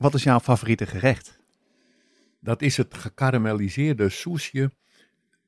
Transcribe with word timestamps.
wat 0.00 0.14
is 0.14 0.22
jouw 0.22 0.40
favoriete 0.40 0.86
gerecht? 0.86 1.38
Dat 2.40 2.62
is 2.62 2.76
het 2.76 2.94
gekarameliseerde 2.94 4.08
soesje 4.08 4.70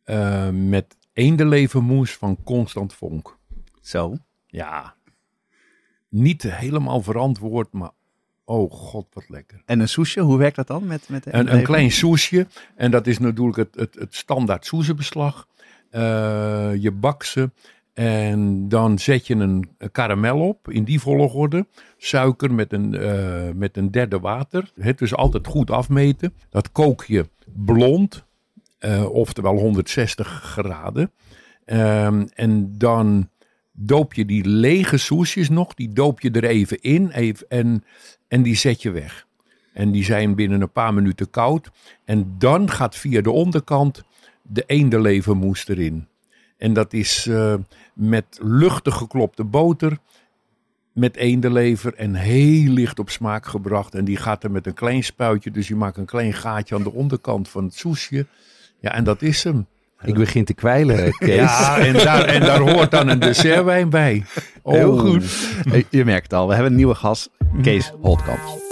eh, 0.05 0.49
met 0.51 0.97
eendenlevermoes 1.13 2.17
van 2.17 2.43
Constant 2.45 2.95
Vonk. 2.95 3.39
Zo. 3.81 4.17
Ja, 4.47 4.95
niet 6.09 6.43
helemaal 6.43 7.03
verantwoord, 7.03 7.73
maar 7.73 7.91
oh 8.45 8.71
god, 8.71 9.07
wat 9.13 9.29
lekker. 9.29 9.63
En 9.67 9.81
een 9.81 9.89
soesje, 9.89 10.21
hoe 10.21 10.39
werkt 10.39 10.57
dat 10.57 10.67
dan? 10.67 10.87
Met, 10.87 11.09
met 11.09 11.27
Een, 11.27 11.55
een 11.55 11.63
klein 11.63 11.91
soesje, 11.91 12.47
en 12.77 12.91
dat 12.91 13.07
is 13.07 13.19
natuurlijk 13.19 13.57
het, 13.57 13.75
het, 13.75 13.95
het 13.95 14.15
standaard 14.15 14.67
soezebeslag. 14.67 15.49
Eh, 15.91 16.71
je 16.79 16.91
bakt 16.91 17.27
ze 17.27 17.51
en 17.93 18.69
dan 18.69 18.99
zet 18.99 19.27
je 19.27 19.35
een 19.35 19.69
karamel 19.93 20.49
op 20.49 20.71
in 20.71 20.85
die 20.85 21.01
volgorde. 21.01 21.67
Suiker 21.97 22.55
met 22.55 22.73
een, 22.73 22.95
eh, 22.95 23.49
met 23.55 23.77
een 23.77 23.91
derde 23.91 24.19
water. 24.19 24.71
Het 24.81 24.99
dus 24.99 25.15
altijd 25.15 25.47
goed 25.47 25.71
afmeten. 25.71 26.35
Dat 26.51 26.73
kook 26.73 27.05
je 27.05 27.29
blond, 27.55 28.25
eh, 28.79 29.05
oftewel 29.11 29.57
160 29.57 30.29
graden. 30.29 31.11
Ehm, 31.65 32.27
en 32.35 32.79
dan 32.79 33.29
doop 33.73 34.15
je 34.15 34.25
die 34.25 34.49
lege 34.49 34.97
soesjes 34.97 35.49
nog, 35.49 35.75
die 35.75 35.93
doop 35.93 36.21
je 36.21 36.31
er 36.31 36.45
even 36.45 36.81
in 36.81 37.11
even, 37.11 37.47
en, 37.49 37.85
en 38.29 38.43
die 38.43 38.57
zet 38.57 38.83
je 38.83 38.91
weg. 38.91 39.27
En 39.73 39.91
die 39.91 40.05
zijn 40.05 40.35
binnen 40.35 40.61
een 40.61 40.73
paar 40.73 40.95
minuten 40.95 41.31
koud. 41.31 41.71
En 42.05 42.35
dan 42.39 42.71
gaat 42.71 42.97
via 42.97 43.21
de 43.21 43.31
onderkant 43.31 44.03
de 44.43 44.65
eendenlevermoes 44.67 45.69
erin. 45.69 46.07
En 46.63 46.73
dat 46.73 46.93
is 46.93 47.27
eh, 47.27 47.55
met 47.93 48.39
luchtig 48.43 48.95
geklopte 48.95 49.45
boter, 49.45 49.99
met 50.93 51.17
eendenlever 51.17 51.95
en 51.95 52.15
heel 52.15 52.73
licht 52.73 52.99
op 52.99 53.11
smaak 53.11 53.47
gebracht. 53.47 53.95
En 53.95 54.05
die 54.05 54.17
gaat 54.17 54.45
er 54.45 54.51
met 54.51 54.67
een 54.67 54.75
klein 54.75 55.05
spuitje, 55.05 55.51
dus 55.51 55.69
je 55.69 55.77
maakt 55.77 55.97
een 55.97 56.05
klein 56.05 56.33
gaatje 56.33 56.75
aan 56.75 56.83
de 56.83 56.93
onderkant 56.93 57.49
van 57.49 57.65
het 57.65 57.75
soesje. 57.75 58.27
Ja, 58.81 58.93
en 58.93 59.05
dat 59.05 59.23
is 59.23 59.45
hem. 59.45 59.67
Ik 60.05 60.15
begin 60.15 60.45
te 60.45 60.55
kwijlen, 60.55 61.13
Kees. 61.19 61.37
Ja, 61.37 61.79
en 61.79 61.93
daar, 61.93 62.25
en 62.25 62.41
daar 62.41 62.61
hoort 62.61 62.91
dan 62.91 63.09
een 63.09 63.19
dessertwijn 63.19 63.91
bij. 63.91 64.25
Oh. 64.63 64.73
Heel 64.73 64.99
goed. 64.99 65.25
Hey, 65.69 65.87
je 65.91 66.05
merkt 66.05 66.23
het 66.23 66.33
al, 66.33 66.47
we 66.47 66.53
hebben 66.53 66.71
een 66.71 66.79
nieuwe 66.79 66.95
gast, 66.95 67.31
Kees 67.63 67.93
Holtkamp. 68.01 68.72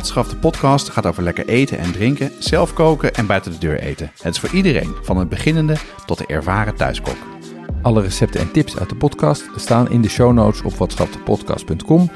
Watschaf 0.00 0.28
de 0.28 0.36
podcast 0.36 0.88
gaat 0.88 1.06
over 1.06 1.22
lekker 1.22 1.48
eten 1.48 1.78
en 1.78 1.92
drinken, 1.92 2.32
zelf 2.38 2.74
koken 2.74 3.14
en 3.14 3.26
buiten 3.26 3.52
de 3.52 3.58
deur 3.58 3.80
eten. 3.80 4.10
Het 4.22 4.34
is 4.34 4.40
voor 4.40 4.50
iedereen, 4.50 4.94
van 5.02 5.16
het 5.16 5.28
beginnende 5.28 5.76
tot 6.06 6.18
de 6.18 6.26
ervaren 6.26 6.76
thuiskok. 6.76 7.16
Alle 7.82 8.02
recepten 8.02 8.40
en 8.40 8.52
tips 8.52 8.78
uit 8.78 8.88
de 8.88 8.94
podcast 8.94 9.48
staan 9.56 9.90
in 9.90 10.02
de 10.02 10.08
show 10.08 10.32
notes 10.32 10.62
op 10.62 10.74
watschapdepodcast.com. 10.74 12.10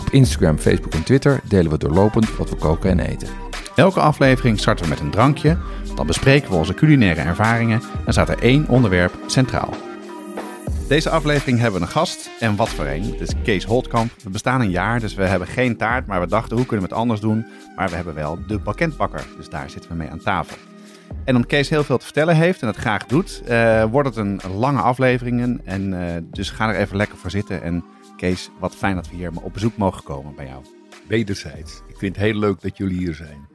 Op 0.00 0.10
Instagram, 0.10 0.58
Facebook 0.58 0.92
en 0.92 1.04
Twitter 1.04 1.40
delen 1.48 1.70
we 1.70 1.78
doorlopend 1.78 2.36
wat 2.36 2.50
we 2.50 2.56
koken 2.56 2.90
en 2.90 3.00
eten. 3.00 3.28
Elke 3.76 4.00
aflevering 4.00 4.60
starten 4.60 4.84
we 4.84 4.90
met 4.90 5.00
een 5.00 5.10
drankje, 5.10 5.58
dan 5.94 6.06
bespreken 6.06 6.50
we 6.50 6.56
onze 6.56 6.74
culinaire 6.74 7.20
ervaringen 7.20 7.82
en 8.06 8.12
staat 8.12 8.28
er 8.28 8.42
één 8.42 8.68
onderwerp 8.68 9.14
centraal. 9.26 9.74
Deze 10.88 11.10
aflevering 11.10 11.58
hebben 11.58 11.80
we 11.80 11.86
een 11.86 11.92
gast 11.92 12.30
en 12.40 12.56
wat 12.56 12.68
voor 12.68 12.86
een. 12.86 13.02
Het 13.02 13.20
is 13.20 13.32
Kees 13.42 13.64
Holtkamp. 13.64 14.10
We 14.22 14.30
bestaan 14.30 14.60
een 14.60 14.70
jaar, 14.70 15.00
dus 15.00 15.14
we 15.14 15.24
hebben 15.24 15.48
geen 15.48 15.76
taart, 15.76 16.06
maar 16.06 16.20
we 16.20 16.26
dachten 16.26 16.56
hoe 16.56 16.66
kunnen 16.66 16.86
we 16.86 16.92
het 16.92 17.00
anders 17.00 17.20
doen. 17.20 17.46
Maar 17.76 17.88
we 17.88 17.94
hebben 17.94 18.14
wel 18.14 18.38
de 18.46 18.60
pakketbakker, 18.60 19.26
dus 19.36 19.48
daar 19.48 19.70
zitten 19.70 19.90
we 19.90 19.96
mee 19.96 20.08
aan 20.08 20.18
tafel. 20.18 20.56
En 21.24 21.34
omdat 21.34 21.50
Kees 21.50 21.68
heel 21.68 21.84
veel 21.84 21.98
te 21.98 22.04
vertellen 22.04 22.36
heeft 22.36 22.60
en 22.60 22.66
het 22.66 22.76
graag 22.76 23.06
doet, 23.06 23.42
eh, 23.46 23.84
wordt 23.84 24.08
het 24.08 24.16
een 24.16 24.40
lange 24.56 24.80
afleveringen. 24.80 25.60
En 25.64 26.14
eh, 26.14 26.22
dus 26.30 26.50
ga 26.50 26.68
er 26.68 26.80
even 26.80 26.96
lekker 26.96 27.18
voor 27.18 27.30
zitten. 27.30 27.62
En 27.62 27.84
Kees, 28.16 28.50
wat 28.58 28.74
fijn 28.74 28.94
dat 28.94 29.08
we 29.08 29.16
hier 29.16 29.30
op 29.42 29.52
bezoek 29.52 29.76
mogen 29.76 30.02
komen 30.02 30.34
bij 30.34 30.46
jou. 30.46 30.64
Wederzijds. 31.08 31.82
Ik 31.88 31.98
vind 31.98 32.16
het 32.16 32.24
heel 32.24 32.38
leuk 32.38 32.60
dat 32.60 32.76
jullie 32.76 32.98
hier 32.98 33.14
zijn. 33.14 33.48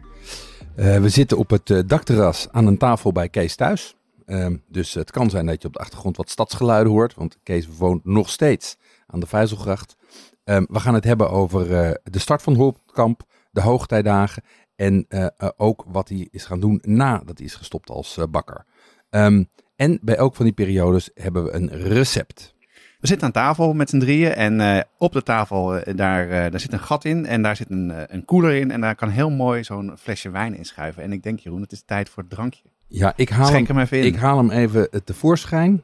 Eh, 0.75 1.01
we 1.01 1.09
zitten 1.09 1.37
op 1.37 1.49
het 1.49 1.83
dakterras 1.89 2.47
aan 2.51 2.67
een 2.67 2.77
tafel 2.77 3.11
bij 3.11 3.29
Kees 3.29 3.55
thuis. 3.55 3.98
Ehm, 4.29 4.57
dus 4.67 4.93
het 4.93 5.11
kan 5.11 5.29
zijn 5.29 5.45
dat 5.45 5.61
je 5.61 5.67
op 5.67 5.73
de 5.73 5.79
achtergrond 5.79 6.17
wat 6.17 6.29
stadsgeluiden 6.29 6.93
hoort, 6.93 7.13
want 7.13 7.37
Kees 7.43 7.67
woont 7.77 8.05
nog 8.05 8.29
steeds 8.29 8.77
aan 9.07 9.19
de 9.19 9.27
Vijzelgracht. 9.27 9.95
Ehm, 10.43 10.63
we 10.67 10.79
gaan 10.79 10.93
het 10.93 11.03
hebben 11.03 11.29
over 11.29 11.73
eh, 11.73 11.91
de 12.03 12.19
start 12.19 12.41
van 12.41 12.55
Holtkamp, 12.55 13.21
de 13.51 13.61
hoogtijdagen 13.61 14.43
en 14.75 15.05
eh, 15.07 15.25
eh, 15.25 15.49
ook 15.57 15.85
wat 15.87 16.09
hij 16.09 16.27
is 16.31 16.45
gaan 16.45 16.59
doen 16.59 16.79
nadat 16.81 17.37
hij 17.37 17.47
is 17.47 17.55
gestopt 17.55 17.89
als 17.89 18.19
bakker. 18.29 18.65
Ehm, 19.09 19.43
en 19.75 19.99
bij 20.01 20.15
elk 20.15 20.35
van 20.35 20.45
die 20.45 20.53
periodes 20.53 21.09
hebben 21.13 21.43
we 21.43 21.53
een 21.53 21.69
recept. 21.69 22.55
We 22.99 23.07
zitten 23.07 23.27
aan 23.27 23.33
tafel 23.33 23.73
met 23.73 23.89
z'n 23.89 23.99
drieën 23.99 24.31
en 24.31 24.85
op 24.97 25.13
de 25.13 25.23
tafel 25.23 25.81
daar, 25.95 26.51
daar 26.51 26.59
zit 26.59 26.73
een 26.73 26.79
gat 26.79 27.05
in 27.05 27.25
en 27.25 27.41
daar 27.41 27.55
zit 27.55 27.69
een, 27.69 28.13
een 28.13 28.25
koeler 28.25 28.55
in. 28.55 28.71
En 28.71 28.81
daar 28.81 28.95
kan 28.95 29.09
heel 29.09 29.29
mooi 29.29 29.63
zo'n 29.63 29.97
flesje 29.97 30.29
wijn 30.29 30.55
in 30.55 30.65
schuiven. 30.65 31.03
En 31.03 31.11
ik 31.11 31.23
denk 31.23 31.39
Jeroen, 31.39 31.61
het 31.61 31.71
is 31.71 31.83
tijd 31.85 32.09
voor 32.09 32.23
het 32.23 32.31
drankje. 32.31 32.69
Ja, 32.91 33.13
ik 33.15 33.29
haal, 33.29 33.45
Schenk 33.45 33.67
hem, 33.67 33.75
hem 33.75 33.85
even 33.85 33.97
in. 33.99 34.05
ik 34.05 34.15
haal 34.15 34.37
hem 34.37 34.49
even 34.49 35.03
tevoorschijn. 35.03 35.83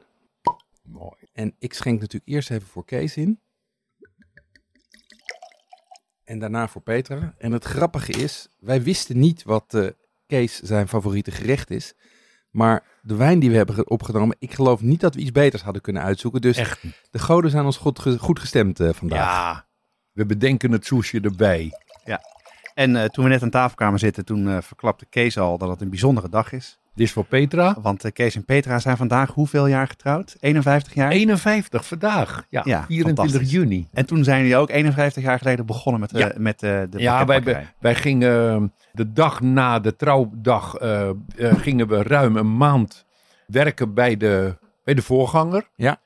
Mooi. 0.83 1.15
En 1.33 1.55
ik 1.59 1.73
schenk 1.73 1.99
natuurlijk 1.99 2.31
eerst 2.31 2.51
even 2.51 2.67
voor 2.67 2.85
Kees 2.85 3.17
in. 3.17 3.39
En 6.23 6.39
daarna 6.39 6.67
voor 6.67 6.81
Petra. 6.81 7.33
En 7.37 7.51
het 7.51 7.63
grappige 7.63 8.11
is, 8.11 8.47
wij 8.59 8.81
wisten 8.83 9.19
niet 9.19 9.43
wat 9.43 9.73
eh, 9.73 9.87
Kees 10.27 10.59
zijn 10.59 10.87
favoriete 10.87 11.31
gerecht 11.31 11.69
is. 11.71 11.93
Maar 12.49 12.83
de 13.01 13.15
wijn 13.15 13.39
die 13.39 13.49
we 13.49 13.55
hebben 13.55 13.75
ge- 13.75 13.85
opgenomen, 13.85 14.35
ik 14.39 14.53
geloof 14.53 14.81
niet 14.81 14.99
dat 14.99 15.15
we 15.15 15.21
iets 15.21 15.31
beters 15.31 15.61
hadden 15.61 15.81
kunnen 15.81 16.01
uitzoeken. 16.03 16.41
Dus 16.41 16.57
Echt. 16.57 16.83
de 17.11 17.19
goden 17.19 17.51
zijn 17.51 17.65
ons 17.65 17.77
goed, 17.77 17.99
goed 18.19 18.39
gestemd 18.39 18.79
eh, 18.79 18.93
vandaag. 18.93 19.19
Ja, 19.19 19.67
we 20.11 20.25
bedenken 20.25 20.71
het 20.71 20.85
soesje 20.85 21.19
erbij. 21.21 21.71
En 22.73 22.95
eh, 22.95 23.05
toen 23.05 23.23
we 23.23 23.29
net 23.29 23.41
aan 23.43 23.49
tafel 23.49 23.75
kwamen 23.75 23.99
zitten, 23.99 24.25
toen 24.25 24.63
verklapte 24.63 25.05
Kees 25.05 25.37
al 25.37 25.57
dat 25.57 25.69
het 25.69 25.81
een 25.81 25.89
bijzondere 25.89 26.29
dag 26.29 26.51
is. 26.51 26.79
Dit 26.95 27.07
is 27.07 27.13
voor 27.13 27.25
Petra. 27.25 27.77
Want 27.81 28.03
eh, 28.03 28.11
Kees 28.11 28.35
en 28.35 28.45
Petra 28.45 28.79
zijn 28.79 28.97
vandaag 28.97 29.31
hoeveel 29.31 29.67
jaar 29.67 29.87
getrouwd? 29.87 30.35
51 30.39 30.93
jaar? 30.93 31.11
51 31.11 31.85
vandaag. 31.85 32.45
Ja, 32.49 32.61
Ja, 32.65 32.85
24 32.87 33.05
fantastisch. 33.25 33.51
juni. 33.51 33.87
En 33.93 34.05
toen 34.05 34.23
zijn 34.23 34.39
jullie 34.41 34.57
ook 34.57 34.69
51 34.69 35.23
jaar 35.23 35.37
geleden 35.37 35.65
begonnen 35.65 36.01
met, 36.01 36.13
eh, 36.13 36.19
Ja. 36.19 36.31
met 36.37 36.63
eh, 36.63 36.81
de 36.89 36.99
Ja, 36.99 37.25
wij, 37.25 37.67
wij 37.79 37.95
gingen 37.95 38.49
eh, 38.51 38.63
de 38.91 39.11
dag 39.11 39.41
na 39.41 39.79
de 39.79 39.95
trouwdag 39.95 40.75
eh, 40.75 41.09
eh, 41.09 41.15
gingen 41.37 41.87
we 41.87 42.03
ruim 42.03 42.35
een 42.37 42.57
maand 42.57 43.05
werken 43.47 43.93
bij 43.93 44.17
de, 44.17 44.57
bij 44.83 44.93
de 44.93 45.01
voorganger. 45.01 45.69
Ja. 45.75 45.99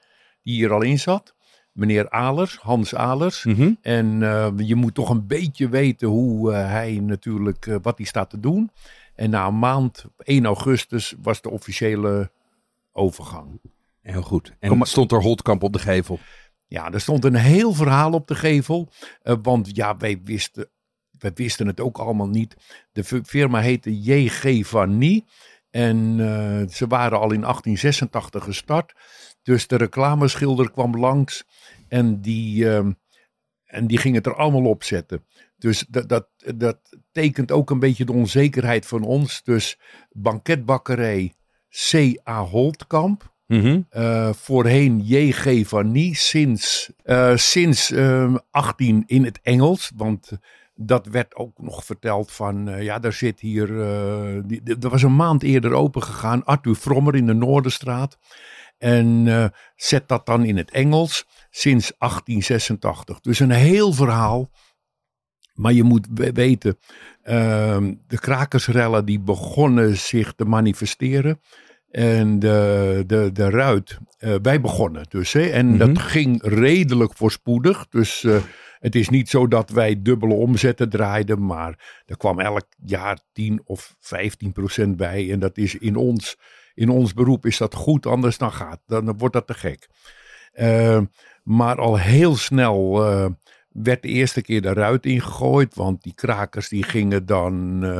Die 0.43 0.53
hier 0.55 0.71
al 0.71 0.81
in 0.81 0.99
zat. 0.99 1.37
Meneer 1.71 2.09
Alers, 2.09 2.57
Hans 2.61 2.95
Alers. 2.95 3.43
Mhm. 3.43 3.71
En 3.81 4.23
eh, 4.23 4.47
je 4.57 4.75
moet 4.75 4.93
toch 4.93 5.09
een 5.09 5.27
beetje 5.27 5.69
weten 5.69 6.07
hoe 6.07 6.53
eh, 6.53 6.69
hij 6.71 6.99
natuurlijk, 7.01 7.67
eh, 7.67 7.75
wat 7.81 7.97
hij 7.97 8.05
staat 8.07 8.29
te 8.29 8.39
doen. 8.39 8.71
En 9.19 9.29
na 9.29 9.47
een 9.47 9.59
maand, 9.59 10.05
op 10.05 10.21
1 10.21 10.45
augustus, 10.45 11.15
was 11.21 11.41
de 11.41 11.49
officiële 11.49 12.31
overgang. 12.91 13.61
Heel 14.01 14.21
goed. 14.21 14.55
En 14.59 14.69
Kom 14.69 14.85
stond 14.85 15.11
er 15.11 15.21
Holtkamp 15.21 15.63
op 15.63 15.73
de 15.73 15.79
gevel. 15.79 16.19
Ja, 16.67 16.91
er 16.91 17.01
stond 17.01 17.25
een 17.25 17.35
heel 17.35 17.73
verhaal 17.73 18.11
op 18.11 18.27
de 18.27 18.35
gevel. 18.35 18.89
eh, 19.21 19.35
want 19.41 19.75
ja, 19.75 19.97
wij 19.97 20.21
wisten, 20.23 20.69
wij 21.17 21.31
wisten 21.33 21.67
het 21.67 21.79
ook 21.79 21.97
allemaal 21.97 22.29
niet. 22.29 22.55
De 22.91 23.03
firma 23.23 23.59
heette 23.59 24.01
JG 24.01 24.67
Vannie. 24.67 25.25
En 25.69 26.15
eh, 26.19 26.67
ze 26.69 26.87
waren 26.87 27.19
al 27.19 27.31
in 27.31 27.41
1886 27.41 28.43
gestart. 28.43 28.93
Dus 29.41 29.67
de 29.67 29.75
reclameschilder 29.75 30.71
kwam 30.71 30.97
langs. 30.97 31.45
En 31.87 32.21
die, 32.21 32.69
ehm, 32.69 32.91
en 33.65 33.87
die 33.87 33.97
ging 33.97 34.15
het 34.15 34.25
er 34.25 34.35
allemaal 34.35 34.65
op 34.65 34.83
zetten. 34.83 35.25
Dus 35.59 35.85
dat, 35.89 36.09
dat, 36.09 36.27
dat 36.55 36.77
tekent 37.11 37.51
ook 37.51 37.69
een 37.69 37.79
beetje 37.79 38.05
de 38.05 38.11
onzekerheid 38.11 38.85
van 38.85 39.03
ons. 39.03 39.43
Dus 39.43 39.79
banketbakkerij 40.11 41.33
C.A. 41.89 42.41
Holtkamp. 42.43 43.33
Mhm. 43.47 43.81
Eh, 43.89 44.33
voorheen 44.33 44.99
J.G. 45.03 45.67
van 45.67 45.91
Nie, 45.91 46.15
sinds, 46.15 46.91
eh, 47.03 47.35
sinds 47.35 47.91
ehm, 47.91 48.35
18 48.51 49.03
in 49.05 49.23
het 49.25 49.39
Engels. 49.41 49.91
Want 49.95 50.31
dat 50.75 51.05
werd 51.05 51.35
ook 51.35 51.61
nog 51.61 51.85
verteld 51.85 52.31
van, 52.31 52.69
eh, 52.69 52.83
ja, 52.83 52.99
daar 52.99 53.13
zit 53.13 53.39
hier, 53.39 53.67
die, 54.47 54.63
die- 54.63 54.77
er 54.79 54.89
was 54.89 55.03
een 55.03 55.15
maand 55.15 55.43
eerder 55.43 55.73
open 55.73 56.03
gegaan, 56.03 56.43
Arthur 56.45 56.75
Frommer 56.75 57.15
in 57.15 57.25
de 57.25 57.33
Noorderstraat. 57.33 58.17
En 58.77 59.27
zet 59.75 60.07
dat 60.07 60.25
dan 60.25 60.45
in 60.45 60.57
het 60.57 60.71
Engels 60.71 61.25
sinds 61.49 61.91
1886. 61.97 63.19
Dus 63.19 63.39
een 63.39 63.51
heel 63.51 63.93
verhaal. 63.93 64.49
Maar 65.59 65.73
je 65.73 65.83
moet 65.83 66.07
we- 66.13 66.31
weten, 66.31 66.77
ehm, 67.23 67.93
de 68.07 68.19
krakersrellen 68.19 69.05
die 69.05 69.19
begonnen 69.19 69.97
zich 69.97 70.33
te 70.33 70.45
manifesteren. 70.45 71.39
En 71.91 72.39
de, 72.39 73.03
de, 73.07 73.29
de 73.33 73.49
ruit, 73.49 73.97
eh, 74.17 74.35
wij 74.41 74.61
begonnen 74.61 75.05
dus. 75.09 75.33
Hè, 75.33 75.41
en 75.41 75.67
Mhm. 75.67 75.77
dat 75.77 75.97
ging 75.99 76.41
redelijk 76.43 77.13
voorspoedig. 77.15 77.87
Dus 77.89 78.23
eh, 78.23 78.37
het 78.79 78.95
is 78.95 79.09
niet 79.09 79.29
zo 79.29 79.47
dat 79.47 79.69
wij 79.69 80.01
dubbele 80.01 80.33
omzetten 80.33 80.89
draaiden. 80.89 81.45
Maar 81.45 82.03
er 82.05 82.17
kwam 82.17 82.39
elk 82.39 82.65
jaar 82.85 83.19
10 83.33 83.61
of 83.63 83.95
15 83.99 84.51
procent 84.51 84.97
bij. 84.97 85.31
En 85.31 85.39
dat 85.39 85.57
is 85.57 85.75
in 85.75 85.95
ons, 85.95 86.37
in 86.73 86.89
ons 86.89 87.13
beroep 87.13 87.45
is 87.45 87.57
dat 87.57 87.73
goed. 87.75 88.05
Anders 88.05 88.37
dan 88.37 88.51
gaat, 88.51 88.79
dan 88.85 89.17
wordt 89.17 89.33
dat 89.33 89.47
te 89.47 89.53
gek. 89.53 89.87
Eh, 90.51 91.01
maar 91.43 91.75
al 91.77 91.97
heel 91.97 92.35
snel 92.35 93.05
eh, 93.05 93.25
werd 93.69 94.01
de 94.01 94.07
eerste 94.07 94.41
keer 94.41 94.61
de 94.61 94.73
ruit 94.73 95.05
ingegooid. 95.05 95.75
Want 95.75 96.03
die 96.03 96.13
krakers 96.15 96.69
die 96.69 96.83
gingen 96.83 97.25
dan... 97.25 97.83
eh, 97.83 97.99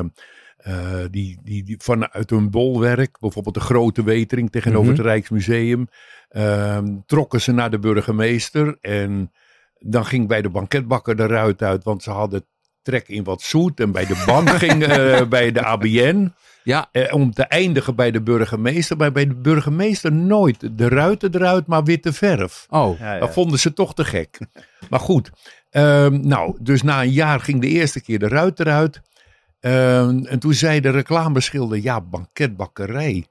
eh, 0.60 1.06
die, 1.12 1.40
die, 1.44 1.64
die 1.64 1.78
vanuit 1.80 2.30
hun 2.30 2.50
bolwerk, 2.50 3.20
bijvoorbeeld 3.20 3.56
de 3.56 3.62
Grote 3.62 4.04
Wetering 4.04 4.52
tegenover 4.52 4.88
Mhm. 4.92 4.98
het 4.98 5.06
Rijksmuseum, 5.06 5.88
ehm, 6.30 6.96
trokken 7.06 7.42
ze 7.42 7.52
naar 7.52 7.72
de 7.72 7.80
burgemeester. 7.80 8.78
En 8.82 9.32
dan 9.80 10.06
ging 10.06 10.28
bij 10.28 10.42
de 10.42 10.50
banketbakker 10.50 11.16
de 11.16 11.26
ruit 11.26 11.62
uit, 11.62 11.84
want 11.84 12.04
ze 12.04 12.10
hadden 12.12 12.46
trek 12.82 13.08
in 13.08 13.24
wat 13.24 13.42
zoet. 13.42 13.80
En 13.80 13.92
bij 13.92 14.06
de 14.06 14.24
bank 14.26 14.50
ging 14.64 14.84
eh, 14.84 15.28
bij 15.28 15.52
de 15.52 15.64
ABN. 15.64 16.34
Ja, 16.64 16.90
eh, 16.92 17.14
om 17.14 17.32
te 17.34 17.44
eindigen 17.44 17.96
bij 17.96 18.12
de 18.12 18.22
burgemeester. 18.22 18.98
Maar 18.98 19.12
bij 19.12 19.28
de 19.28 19.36
burgemeester 19.36 20.12
nooit 20.12 20.78
de 20.78 20.88
ruiten 20.88 21.36
eruit, 21.36 21.68
maar 21.68 21.84
witte 21.84 22.14
verf. 22.14 22.66
oh. 22.70 23.00
Ja, 23.00 23.14
ja. 23.14 23.20
Dat 23.20 23.34
vonden 23.34 23.60
ze 23.60 23.74
toch 23.74 23.94
te 23.94 24.06
gek. 24.06 24.40
Maar 24.90 25.00
goed, 25.00 25.32
ehm, 25.70 26.28
nou, 26.28 26.58
dus 26.62 26.82
na 26.82 27.02
een 27.02 27.12
jaar 27.12 27.40
ging 27.40 27.62
de 27.62 27.68
eerste 27.68 28.02
keer 28.02 28.20
de 28.20 28.28
ruit 28.28 28.60
eruit. 28.60 29.02
Ehm, 29.60 30.26
en 30.26 30.40
toen 30.40 30.54
zei 30.54 30.80
de 30.80 30.90
reclameschilder, 30.90 31.78
ja, 31.78 32.02
banketbakkerij. 32.02 33.26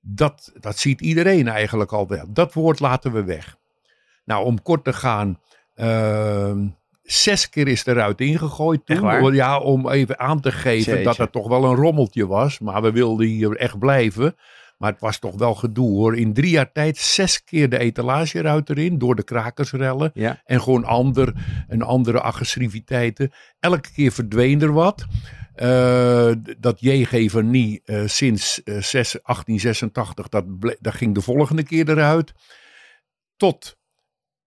Dat, 0.00 0.52
dat 0.60 0.78
ziet 0.78 1.00
iedereen 1.00 1.48
eigenlijk 1.48 1.92
al 1.92 2.08
wel. 2.08 2.24
Dat 2.28 2.52
woord 2.52 2.80
laten 2.80 3.12
we 3.12 3.24
weg. 3.24 3.56
Nou, 4.24 4.44
om 4.44 4.62
kort 4.62 4.84
te 4.84 4.92
gaan, 4.92 5.40
ehm, 5.74 6.66
zes 7.02 7.48
keer 7.48 7.68
is 7.68 7.84
de 7.84 7.92
ruit 7.92 8.20
ingegooid 8.20 8.86
toen. 8.86 9.32
Ja, 9.34 9.58
om 9.58 9.90
even 9.90 10.18
aan 10.18 10.40
te 10.40 10.52
geven 10.52 10.92
Jeetje. 10.92 11.04
dat 11.04 11.16
het 11.16 11.32
toch 11.32 11.48
wel 11.48 11.64
een 11.64 11.74
rommeltje 11.74 12.26
was. 12.26 12.58
Maar 12.58 12.82
we 12.82 12.92
wilden 12.92 13.26
hier 13.26 13.56
echt 13.56 13.78
blijven. 13.78 14.36
Maar 14.78 14.90
het 14.92 15.00
was 15.00 15.18
toch 15.18 15.34
wel 15.36 15.54
gedoe 15.54 15.88
hoor. 15.90 16.16
In 16.16 16.32
drie 16.32 16.50
jaar 16.50 16.72
tijd 16.72 16.96
zes 16.96 17.44
keer 17.44 17.68
de 17.68 17.78
etalageruit 17.78 18.70
erin. 18.70 18.98
Door 18.98 19.14
de 19.14 19.24
krakersrellen. 19.24 20.10
Ja. 20.14 20.40
En 20.44 20.62
gewoon 20.62 20.84
ander, 20.84 21.34
een 21.68 21.82
andere 21.82 22.20
agressiviteiten. 22.20 23.32
Elke 23.60 23.92
keer 23.92 24.12
verdween 24.12 24.62
er 24.62 24.72
wat. 24.72 25.04
Eh, 25.54 26.32
dat 26.58 26.80
J.G. 26.80 27.30
van 27.30 27.50
Nie 27.50 27.80
eh, 27.84 28.02
sinds 28.06 28.62
eh, 28.62 28.74
zes- 28.74 29.18
1886, 29.22 30.28
dat, 30.28 30.58
ble- 30.58 30.76
dat 30.80 30.94
ging 30.94 31.14
de 31.14 31.20
volgende 31.20 31.62
keer 31.62 31.88
eruit. 31.88 32.32
Tot 33.36 33.76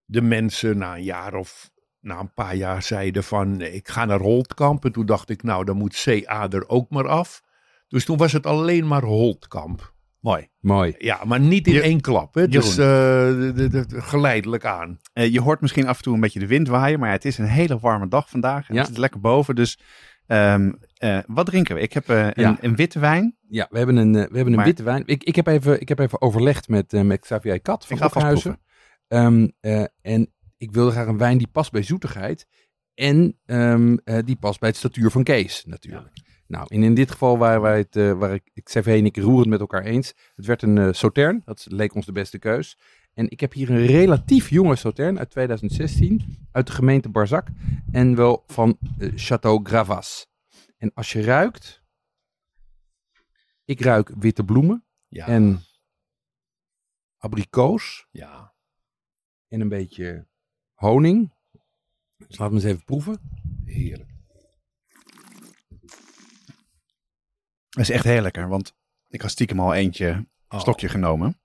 de 0.06 0.22
mensen 0.22 0.78
na 0.78 0.96
een 0.96 1.04
jaar 1.04 1.34
of 1.34 1.70
na 2.00 2.20
een 2.20 2.34
paar 2.34 2.56
jaar 2.56 2.84
zeiden 2.84 3.24
van 3.24 3.62
ik 3.62 3.88
ga 3.88 4.06
naar 4.06 4.20
Holtkamp. 4.20 4.86
En 4.86 4.92
toen 4.92 5.06
dacht 5.06 5.30
ik 5.30 5.44
nou 5.44 5.64
dan 5.66 5.78
moet 5.78 6.02
CA 6.04 6.50
er 6.50 6.70
ook 6.70 6.90
maar 6.90 7.08
af. 7.08 7.42
Dus 7.88 8.06
toen 8.06 8.18
was 8.18 8.32
het 8.32 8.46
alleen 8.46 8.88
maar 8.88 9.04
Holtkamp. 9.04 9.96
Mooi. 10.28 10.48
Mooi. 10.60 10.96
Ja, 10.98 11.24
maar 11.26 11.40
niet 11.40 11.68
in 11.68 11.74
Je- 11.74 11.82
één 11.82 12.02
klap. 12.02 12.34
Hè? 12.34 12.48
Dus 12.48 12.70
eh, 12.70 12.78
de- 12.78 13.52
de- 13.56 13.70
de- 13.70 14.02
geleidelijk 14.02 14.66
aan. 14.66 14.98
Eh, 15.14 15.32
je 15.34 15.42
hoort 15.42 15.62
misschien 15.62 15.88
af 15.88 15.98
en 15.98 16.04
toe 16.04 16.14
een 16.14 16.20
beetje 16.20 16.40
de 16.40 16.48
wind 16.48 16.68
waaien, 16.68 17.00
maar 17.00 17.08
ja, 17.08 17.14
het 17.14 17.26
is 17.26 17.38
een 17.38 17.46
hele 17.46 17.80
warme 17.80 18.08
dag 18.08 18.30
vandaag. 18.30 18.70
En 18.70 18.76
Ja. 18.76 18.82
Het 18.82 18.90
is 18.92 18.98
lekker 18.98 19.20
boven, 19.20 19.56
dus 19.56 19.80
ehm, 20.28 20.72
eh, 20.98 21.20
wat 21.28 21.46
drinken 21.46 21.76
we? 21.76 21.82
Ik 21.82 21.94
heb 21.94 22.08
een, 22.08 22.32
Ja. 22.36 22.58
een 22.62 22.76
witte 22.76 23.00
wijn. 23.00 23.38
Ja, 23.50 23.68
we 23.70 23.78
hebben 23.78 23.96
een, 23.96 24.12
we 24.14 24.20
hebben 24.20 24.46
een 24.48 24.56
Maar- 24.56 24.66
witte 24.66 24.84
wijn. 24.84 25.04
Ik, 25.06 25.24
ik, 25.24 25.36
heb 25.36 25.48
even, 25.48 25.82
ik 25.82 25.88
heb 25.90 26.00
even 26.00 26.22
overlegd 26.22 26.68
met, 26.68 26.92
met 26.92 27.20
Xavier 27.20 27.62
Kat 27.62 27.88
van 27.88 28.04
Ophuizen. 28.04 28.60
Ehm, 29.08 29.48
eh, 29.60 29.84
en 30.02 30.34
ik 30.58 30.72
wilde 30.72 30.92
graag 30.92 31.08
een 31.08 31.18
wijn 31.18 31.38
die 31.38 31.48
past 31.48 31.72
bij 31.72 31.84
zoetigheid. 31.84 32.48
En 32.94 33.40
ehm, 33.46 33.98
eh, 34.04 34.18
die 34.26 34.36
past 34.36 34.60
bij 34.60 34.70
het 34.70 34.78
statuur 34.78 35.12
van 35.12 35.24
Kees, 35.24 35.64
natuurlijk. 35.68 36.10
Nou, 36.48 36.66
en 36.68 36.84
in 36.84 36.94
dit 36.94 37.12
geval 37.12 37.38
waren 37.38 37.62
wij 37.62 37.78
het, 37.78 37.96
eh, 37.96 38.14
waar 38.14 38.34
ik, 38.34 38.64
Xavier 38.64 38.98
en 38.98 39.06
ik 39.06 39.18
roerend 39.18 39.48
met 39.50 39.60
elkaar 39.60 39.84
eens. 39.84 40.14
Het 40.36 40.46
werd 40.46 40.62
een 40.62 40.78
eh 40.78 40.92
Sautern, 40.94 41.42
dat 41.46 41.66
leek 41.70 41.94
ons 41.96 42.06
de 42.06 42.12
beste 42.12 42.40
keus. 42.40 42.78
En 43.14 43.30
ik 43.30 43.40
heb 43.40 43.54
hier 43.54 43.70
een 43.70 43.86
relatief 43.86 44.50
jonge 44.50 44.76
Sautern 44.76 45.20
uit 45.20 45.30
2016, 45.30 46.48
uit 46.52 46.68
de 46.68 46.74
gemeente 46.74 47.10
Barzak. 47.10 47.48
En 47.92 48.16
wel 48.16 48.44
van 48.48 48.78
eh, 48.98 49.10
Château 49.12 49.62
Gravas. 49.64 50.28
En 50.78 50.92
als 50.94 51.12
je 51.12 51.22
ruikt, 51.22 51.84
ik 53.66 53.82
ruik 53.82 54.12
witte 54.18 54.44
bloemen 54.44 54.86
Ja. 55.08 55.28
en 55.28 55.60
abrikoos 57.18 58.08
ja. 58.12 58.54
en 59.48 59.62
een 59.62 59.70
beetje 59.70 60.28
honing. 60.74 61.34
Dus 62.18 62.38
laten 62.38 62.56
we 62.56 62.62
eens 62.62 62.72
even 62.72 62.84
proeven. 62.86 63.20
Heerlijk. 63.66 64.17
Dat 67.78 67.90
is 67.90 67.96
echt 67.96 68.04
heel 68.04 68.22
lekker, 68.22 68.48
want 68.48 68.74
ik 69.08 69.22
had 69.22 69.32
stiekem 69.32 69.60
al 69.60 69.74
eentje 69.74 70.28
Oh. 70.50 70.60
stokje 70.60 70.90
genomen. 70.90 71.40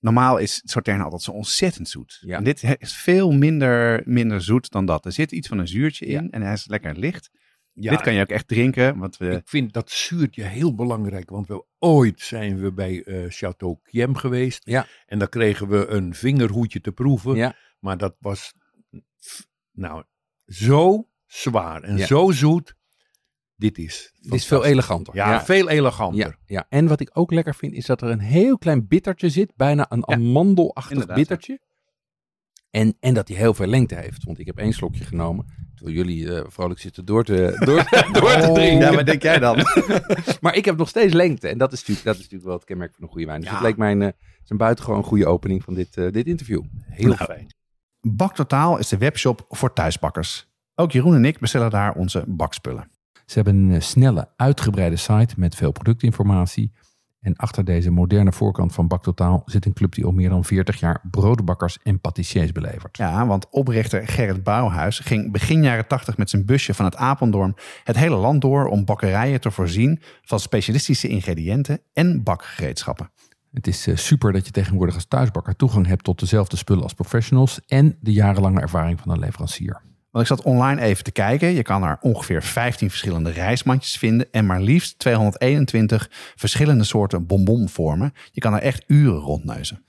Normaal 0.00 0.38
is 0.38 0.60
Sautern 0.64 1.00
altijd 1.00 1.22
zo 1.22 1.30
ontzettend 1.30 1.88
zoet. 1.88 2.18
Ja. 2.20 2.36
En 2.36 2.44
dit 2.44 2.62
is 2.78 2.92
veel 2.96 3.32
minder, 3.32 4.02
minder 4.04 4.42
zoet 4.42 4.70
dan 4.70 4.86
dat. 4.86 5.04
Er 5.04 5.12
zit 5.12 5.32
iets 5.32 5.48
van 5.48 5.58
een 5.58 5.68
zuurtje 5.68 6.06
in 6.06 6.22
Ja. 6.22 6.28
en 6.30 6.42
hij 6.42 6.52
is 6.52 6.66
lekker 6.66 6.98
licht. 6.98 7.30
Ja, 7.72 7.90
Dit 7.90 8.00
kan 8.00 8.14
je 8.14 8.20
ook 8.20 8.28
echt 8.28 8.48
drinken, 8.48 8.98
want 8.98 9.16
we... 9.16 9.30
Ik 9.30 9.48
vind 9.48 9.72
dat 9.72 9.90
zuurtje 9.90 10.42
heel 10.42 10.74
belangrijk, 10.74 11.30
want 11.30 11.46
we, 11.46 11.64
ooit 11.78 12.20
zijn 12.20 12.60
we 12.60 12.72
bij 12.72 13.02
eh 13.02 13.24
Chateau 13.28 13.78
Kiem 13.82 14.16
geweest. 14.16 14.66
Ja. 14.66 14.86
En 15.06 15.18
dan 15.18 15.28
kregen 15.28 15.68
we 15.68 15.86
een 15.86 16.14
vingerhoedje 16.14 16.80
te 16.80 16.92
proeven. 16.92 17.34
Ja. 17.34 17.56
Maar 17.78 17.96
dat 17.98 18.16
was 18.18 18.54
nou 19.72 20.04
zo 20.46 21.08
zwaar 21.26 21.82
en 21.82 21.98
zo 21.98 22.30
zoet. 22.30 22.74
Dit 23.56 23.78
is. 23.78 24.12
Het 24.22 24.32
is 24.34 24.46
veel 24.46 24.64
eleganter. 24.64 25.14
Ja, 25.14 25.44
veel 25.44 25.68
eleganter. 25.68 26.18
Ja, 26.18 26.34
ja, 26.46 26.66
en 26.68 26.86
wat 26.86 27.00
ik 27.00 27.10
ook 27.12 27.32
lekker 27.32 27.54
vind, 27.54 27.72
is 27.74 27.86
dat 27.86 28.02
er 28.02 28.08
een 28.10 28.18
heel 28.20 28.58
klein 28.58 28.86
bittertje 28.86 29.28
zit. 29.28 29.52
Bijna 29.56 29.86
een 29.88 30.02
Ja, 30.06 30.14
amandelachtig 30.14 31.06
bittertje. 31.06 31.60
En, 32.70 32.96
en 33.00 33.14
dat 33.14 33.28
hij 33.28 33.36
heel 33.36 33.54
veel 33.54 33.66
lengte 33.66 33.94
heeft. 33.94 34.24
Want 34.24 34.38
ik 34.38 34.46
heb 34.46 34.58
één 34.58 34.72
slokje 34.72 35.04
genomen. 35.04 35.46
Terwijl 35.74 35.96
jullie 35.96 36.34
eh, 36.34 36.44
vrolijk 36.48 36.80
zitten 36.80 37.04
door 37.04 37.24
te, 37.24 37.34
door, 37.66 37.76
door 38.12 38.32
te 38.40 38.46
Oh. 38.48 38.54
drinken. 38.54 38.90
Ja, 38.90 38.94
wat 38.94 39.06
denk 39.06 39.22
jij 39.22 39.38
dan? 39.38 39.56
Maar 40.40 40.54
ik 40.56 40.64
heb 40.64 40.76
nog 40.76 40.88
steeds 40.88 41.12
lengte. 41.12 41.48
En 41.48 41.58
dat 41.58 41.72
is 41.72 41.78
natuurlijk, 41.78 42.06
dat 42.06 42.14
is 42.14 42.20
natuurlijk 42.20 42.48
wel 42.48 42.54
het 42.56 42.64
kenmerk 42.64 42.94
van 42.94 43.02
een 43.02 43.08
goede 43.10 43.26
wijn. 43.26 43.40
Dus 43.40 43.48
Ja. 43.48 43.54
het 43.54 43.64
leek 43.64 43.76
mij 43.76 43.92
een, 43.92 44.00
eh, 44.02 44.06
het 44.06 44.16
is 44.44 44.50
een 44.50 44.56
buitengewoon 44.56 45.04
goede 45.04 45.26
opening 45.26 45.62
van 45.64 45.74
dit, 45.74 45.96
eh, 45.96 46.10
dit 46.10 46.26
interview. 46.26 46.62
Heel 46.84 47.06
Nou, 47.06 47.24
fijn. 47.24 47.46
Baktotaal 48.00 48.78
is 48.78 48.88
de 48.88 48.98
webshop 48.98 49.44
voor 49.48 49.72
thuisbakkers. 49.72 50.48
Ook 50.74 50.92
Jeroen 50.92 51.14
en 51.14 51.24
ik 51.24 51.38
bestellen 51.38 51.70
daar 51.70 51.94
onze 51.94 52.24
bakspullen. 52.26 52.90
Ze 53.26 53.34
hebben 53.34 53.54
een 53.54 53.72
eh, 53.72 53.80
snelle, 53.80 54.28
uitgebreide 54.36 54.96
site 54.96 55.34
met 55.36 55.54
veel 55.54 55.72
productinformatie. 55.72 56.72
En 57.20 57.36
achter 57.36 57.64
deze 57.64 57.90
moderne 57.90 58.32
voorkant 58.32 58.72
van 58.72 58.88
Baktotaal 58.88 59.42
zit 59.46 59.66
een 59.66 59.72
club 59.72 59.94
die 59.94 60.04
al 60.04 60.12
meer 60.12 60.28
dan 60.28 60.44
40 60.44 60.80
jaar 60.80 61.00
broodbakkers 61.10 61.78
en 61.82 62.00
patissiers 62.00 62.52
belevert. 62.52 62.96
Ja, 62.96 63.26
want 63.26 63.48
oprichter 63.50 64.08
Gerrit 64.08 64.42
Bouwhuis 64.42 64.98
ging 64.98 65.32
begin 65.32 65.62
jaren 65.62 65.86
80 65.86 66.16
met 66.16 66.30
zijn 66.30 66.44
busje 66.46 66.74
van 66.74 66.84
het 66.84 66.96
Apeldoorn 66.96 67.54
het 67.84 67.96
hele 67.96 68.16
land 68.16 68.40
door 68.40 68.66
om 68.66 68.84
bakkerijen 68.84 69.40
te 69.40 69.50
voorzien 69.50 70.00
van 70.22 70.40
specialistische 70.40 71.08
ingrediënten 71.08 71.80
en 71.92 72.22
bakgereedschappen. 72.22 73.10
Het 73.52 73.66
is 73.66 73.86
eh, 73.86 73.96
super 73.96 74.32
dat 74.32 74.46
je 74.46 74.52
tegenwoordig 74.52 74.94
als 74.94 75.06
thuisbakker 75.06 75.56
toegang 75.56 75.86
hebt 75.86 76.04
tot 76.04 76.20
dezelfde 76.20 76.56
spullen 76.56 76.82
als 76.82 76.94
professionals 76.94 77.60
en 77.66 77.96
de 78.00 78.12
jarenlange 78.12 78.60
ervaring 78.60 79.00
van 79.00 79.12
een 79.12 79.18
leverancier. 79.18 79.82
Want 80.14 80.30
ik 80.30 80.36
zat 80.36 80.44
online 80.44 80.80
even 80.80 81.04
te 81.04 81.10
kijken. 81.10 81.48
Je 81.48 81.62
kan 81.62 81.82
er 81.82 81.98
ongeveer 82.00 82.42
15 82.42 82.88
verschillende 82.88 83.30
reismandjes 83.30 83.96
vinden 83.96 84.32
en 84.32 84.46
maar 84.46 84.60
liefst 84.60 84.98
221 84.98 86.10
verschillende 86.36 86.84
soorten 86.84 87.26
bonbonvormen. 87.26 88.12
Je 88.30 88.40
kan 88.40 88.54
er 88.54 88.60
echt 88.60 88.84
uren 88.86 89.20
rondneuzen. 89.20 89.84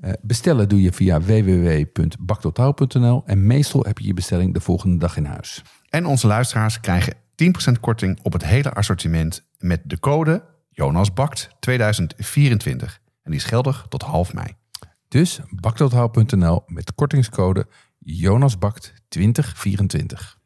Eh, 0.00 0.12
bestellen 0.22 0.68
doe 0.68 0.82
je 0.82 0.92
via 0.92 1.20
www.baktotaal.nl 1.20 3.22
en 3.26 3.46
meestal 3.46 3.84
heb 3.84 3.98
je 3.98 4.06
je 4.06 4.14
bestelling 4.14 4.54
de 4.54 4.60
volgende 4.60 4.96
dag 4.96 5.16
in 5.16 5.24
huis. 5.24 5.62
En 5.88 6.06
onze 6.06 6.26
luisteraars 6.26 6.80
krijgen 6.80 7.14
10% 7.34 7.80
korting 7.80 8.18
op 8.22 8.32
het 8.32 8.44
hele 8.44 8.72
assortiment 8.72 9.46
met 9.58 9.80
de 9.84 9.98
code 9.98 10.44
JonasBakt 10.70 11.48
2024. 11.60 13.00
En 13.22 13.30
die 13.30 13.40
is 13.40 13.46
geldig 13.46 13.86
tot 13.88 14.02
half 14.02 14.34
mei. 14.34 14.46
Dus 15.08 15.40
baktotaal.nl 15.50 16.62
met 16.66 16.94
kortingscode 16.94 17.66
JonasBakt2024. 18.04 20.38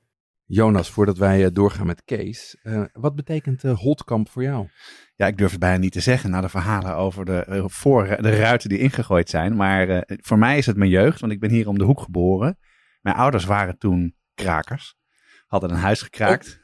Jonas, 0.46 0.90
voordat 0.90 1.18
wij 1.18 1.44
eh, 1.44 1.50
doorgaan 1.52 1.86
met 1.86 2.04
Kees, 2.04 2.56
eh, 2.62 2.82
wat 2.92 3.14
betekent 3.14 3.64
uh, 3.64 3.78
Holtkamp 3.78 4.30
voor 4.30 4.42
jou? 4.42 4.68
Ja, 5.16 5.26
ik 5.26 5.38
durf 5.38 5.50
het 5.50 5.60
bijna 5.60 5.78
niet 5.78 5.92
te 5.92 6.00
zeggen 6.00 6.30
na 6.30 6.40
de 6.40 6.48
verhalen 6.48 6.96
over 6.96 7.24
de, 7.24 7.46
uh, 7.48 7.64
voor, 7.66 8.16
de 8.20 8.36
ruiten 8.36 8.68
die 8.68 8.78
ingegooid 8.78 9.30
zijn. 9.30 9.56
Maar 9.56 10.04
voor 10.06 10.38
mij 10.38 10.58
is 10.58 10.66
het 10.66 10.76
mijn 10.76 10.90
jeugd, 10.90 11.20
want 11.20 11.32
ik 11.32 11.40
ben 11.40 11.50
hier 11.50 11.68
om 11.68 11.78
de 11.78 11.84
hoek 11.84 12.00
geboren. 12.00 12.58
Mijn 13.00 13.16
ouders 13.16 13.44
waren 13.44 13.78
toen 13.78 14.16
krakers, 14.34 14.96
hadden 15.46 15.70
een 15.70 15.76
huis 15.76 16.02
gekraakt. 16.02 16.62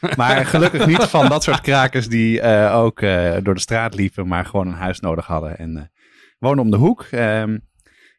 Oh. 0.00 0.14
Maar 0.14 0.46
gelukkig 0.54 0.86
niet 0.86 1.02
van 1.02 1.28
dat 1.28 1.42
soort 1.42 1.60
krakers 1.60 2.08
die 2.08 2.42
ook 2.70 3.00
door 3.42 3.54
de 3.54 3.60
straat 3.60 3.94
liepen, 3.94 4.28
maar 4.28 4.44
gewoon 4.44 4.66
een 4.66 4.72
huis 4.72 5.00
nodig 5.00 5.26
hadden. 5.26 5.58
En 5.58 5.92
woonden 6.38 6.64
om 6.64 6.70
de 6.70 6.76
hoek. 6.76 7.06
Um, 7.10 7.70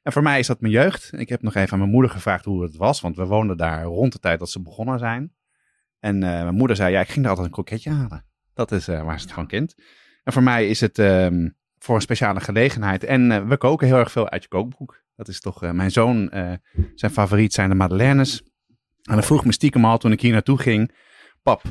en 0.04 0.12
voor 0.12 0.22
mij 0.22 0.40
is 0.40 0.48
dat 0.48 0.62
mijn 0.62 0.74
jeugd. 0.74 1.12
Ik 1.14 1.30
heb 1.30 1.42
nog 1.42 1.56
even 1.56 1.72
aan 1.72 1.80
mijn 1.80 1.92
moeder 1.92 2.12
gevraagd 2.12 2.46
hoe 2.46 2.64
het 2.64 2.76
was, 2.76 3.02
want 3.02 3.16
we 3.16 3.26
woonden 3.26 3.58
daar 3.58 3.84
rond 3.84 4.12
de 4.12 4.20
tijd 4.20 4.40
dat 4.40 4.50
ze 4.50 4.62
begonnen 4.62 5.00
zijn. 5.00 5.34
En 6.00 6.16
uh, 6.16 6.22
mijn 6.22 6.56
moeder 6.56 6.76
zei, 6.76 6.92
ja, 6.92 7.00
ik 7.00 7.08
ging 7.08 7.20
daar 7.20 7.30
altijd 7.30 7.48
een 7.48 7.54
kroketje 7.54 7.90
halen. 7.90 8.26
Dat 8.54 8.72
is 8.72 8.90
uh, 8.90 9.04
waar 9.04 9.20
ze 9.20 9.26
het 9.26 9.34
van 9.34 9.48
kent. 9.48 9.76
En 10.24 10.34
voor 10.34 10.44
mij 10.44 10.68
is 10.68 10.82
het 10.82 10.98
um, 10.98 11.58
voor 11.78 11.96
een 11.96 12.02
speciale 12.02 12.40
gelegenheid. 12.40 13.04
En 13.04 13.32
uh, 13.32 13.48
we 13.48 13.58
koken 13.58 13.88
heel 13.88 13.98
erg 13.98 14.12
veel 14.12 14.30
uit 14.30 14.42
je 14.42 14.48
kookboek. 14.48 15.02
Dat 15.16 15.28
is 15.28 15.40
toch 15.40 15.72
mijn 15.72 15.92
zoon, 15.92 16.30
zijn 16.96 17.12
favoriet 17.12 17.54
zijn 17.54 17.70
de 17.70 17.76
madeleines. 17.76 18.42
En 19.04 19.14
dan 19.14 19.24
vroeg 19.24 19.46
me 19.46 19.52
stiekem 19.52 19.86
al 19.86 19.98
toen 19.98 20.12
ik 20.12 20.22
hier 20.22 20.32
naartoe 20.32 20.58
ging, 20.58 20.96
pap, 21.44 21.62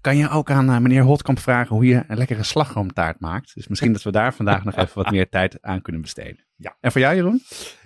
kan 0.00 0.16
je 0.16 0.28
ook 0.28 0.50
aan 0.50 0.82
meneer 0.82 1.02
Holtkamp 1.02 1.38
vragen 1.38 1.76
hoe 1.76 1.84
je 1.84 2.04
een 2.08 2.16
lekkere 2.16 2.42
slagroomtaart 2.42 3.20
maakt? 3.20 3.54
Dus 3.54 3.68
misschien 3.68 3.92
dat 3.92 4.02
we 4.02 4.10
daar 4.10 4.34
vandaag 4.34 4.64
nog 4.64 4.76
even 4.76 5.02
wat 5.02 5.10
meer 5.10 5.28
tijd 5.28 5.62
aan 5.62 5.82
kunnen 5.82 6.02
besteden. 6.02 6.44
Ja. 6.56 6.76
En 6.80 6.92
voor 6.92 7.00
jou, 7.00 7.14
Jeroen? 7.14 7.42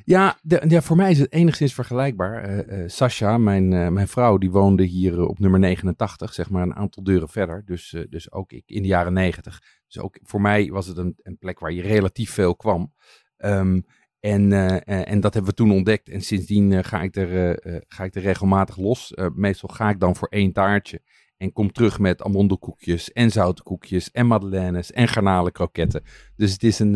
Ja, 0.06 0.38
de, 0.42 0.82
voor 0.82 0.96
mij 0.96 1.10
is 1.10 1.18
het 1.18 1.32
enigszins 1.32 1.74
vergelijkbaar. 1.74 2.50
Uh, 2.50 2.78
uh, 2.78 2.88
Sascha, 2.88 3.38
mijn, 3.38 3.72
uh, 3.72 3.88
mijn 3.88 4.08
vrouw, 4.08 4.38
die 4.38 4.50
woonde 4.50 4.84
hier 4.84 5.26
op 5.26 5.38
nummer 5.38 5.60
89, 5.60 6.34
zeg 6.34 6.50
maar 6.50 6.62
een 6.62 6.74
aantal 6.74 7.02
deuren 7.02 7.28
verder. 7.28 7.62
Dus, 7.64 7.96
dus 8.08 8.32
ook 8.32 8.52
ik 8.52 8.62
in 8.66 8.82
de 8.82 8.88
jaren 8.88 9.12
90. 9.12 9.62
Dus 9.86 10.02
ook 10.02 10.18
voor 10.22 10.40
mij 10.40 10.68
was 10.68 10.86
het 10.86 10.96
een, 10.96 11.14
een 11.22 11.38
plek 11.38 11.58
waar 11.58 11.72
je 11.72 11.82
relatief 11.82 12.30
veel 12.30 12.56
kwam. 12.56 12.92
Um, 13.38 13.84
en, 14.20 14.52
en 14.84 15.20
dat 15.20 15.34
hebben 15.34 15.50
we 15.50 15.56
toen 15.56 15.72
ontdekt. 15.72 16.08
En 16.08 16.20
sindsdien 16.20 16.84
ga, 16.84 17.02
ik 17.02 17.16
er, 17.16 17.58
ga 17.88 18.04
ik 18.04 18.14
er 18.14 18.22
regelmatig 18.22 18.76
los. 18.76 19.12
meestal 19.34 19.68
ga 19.68 19.90
ik 19.90 20.00
dan 20.00 20.16
voor 20.16 20.28
één 20.28 20.52
taartje. 20.52 21.00
En 21.36 21.52
kom 21.52 21.72
terug 21.72 21.98
met 21.98 22.22
amandelkoekjes 22.22 23.12
en 23.12 23.30
zoute 23.30 23.62
koekjes 23.62 24.10
en 24.10 24.26
madeleines 24.26 24.92
en 24.92 25.08
garnalenkroketten. 25.08 26.02
Dus 26.36 26.52
het 26.52 26.62
is 26.62 26.78
een, 26.78 26.92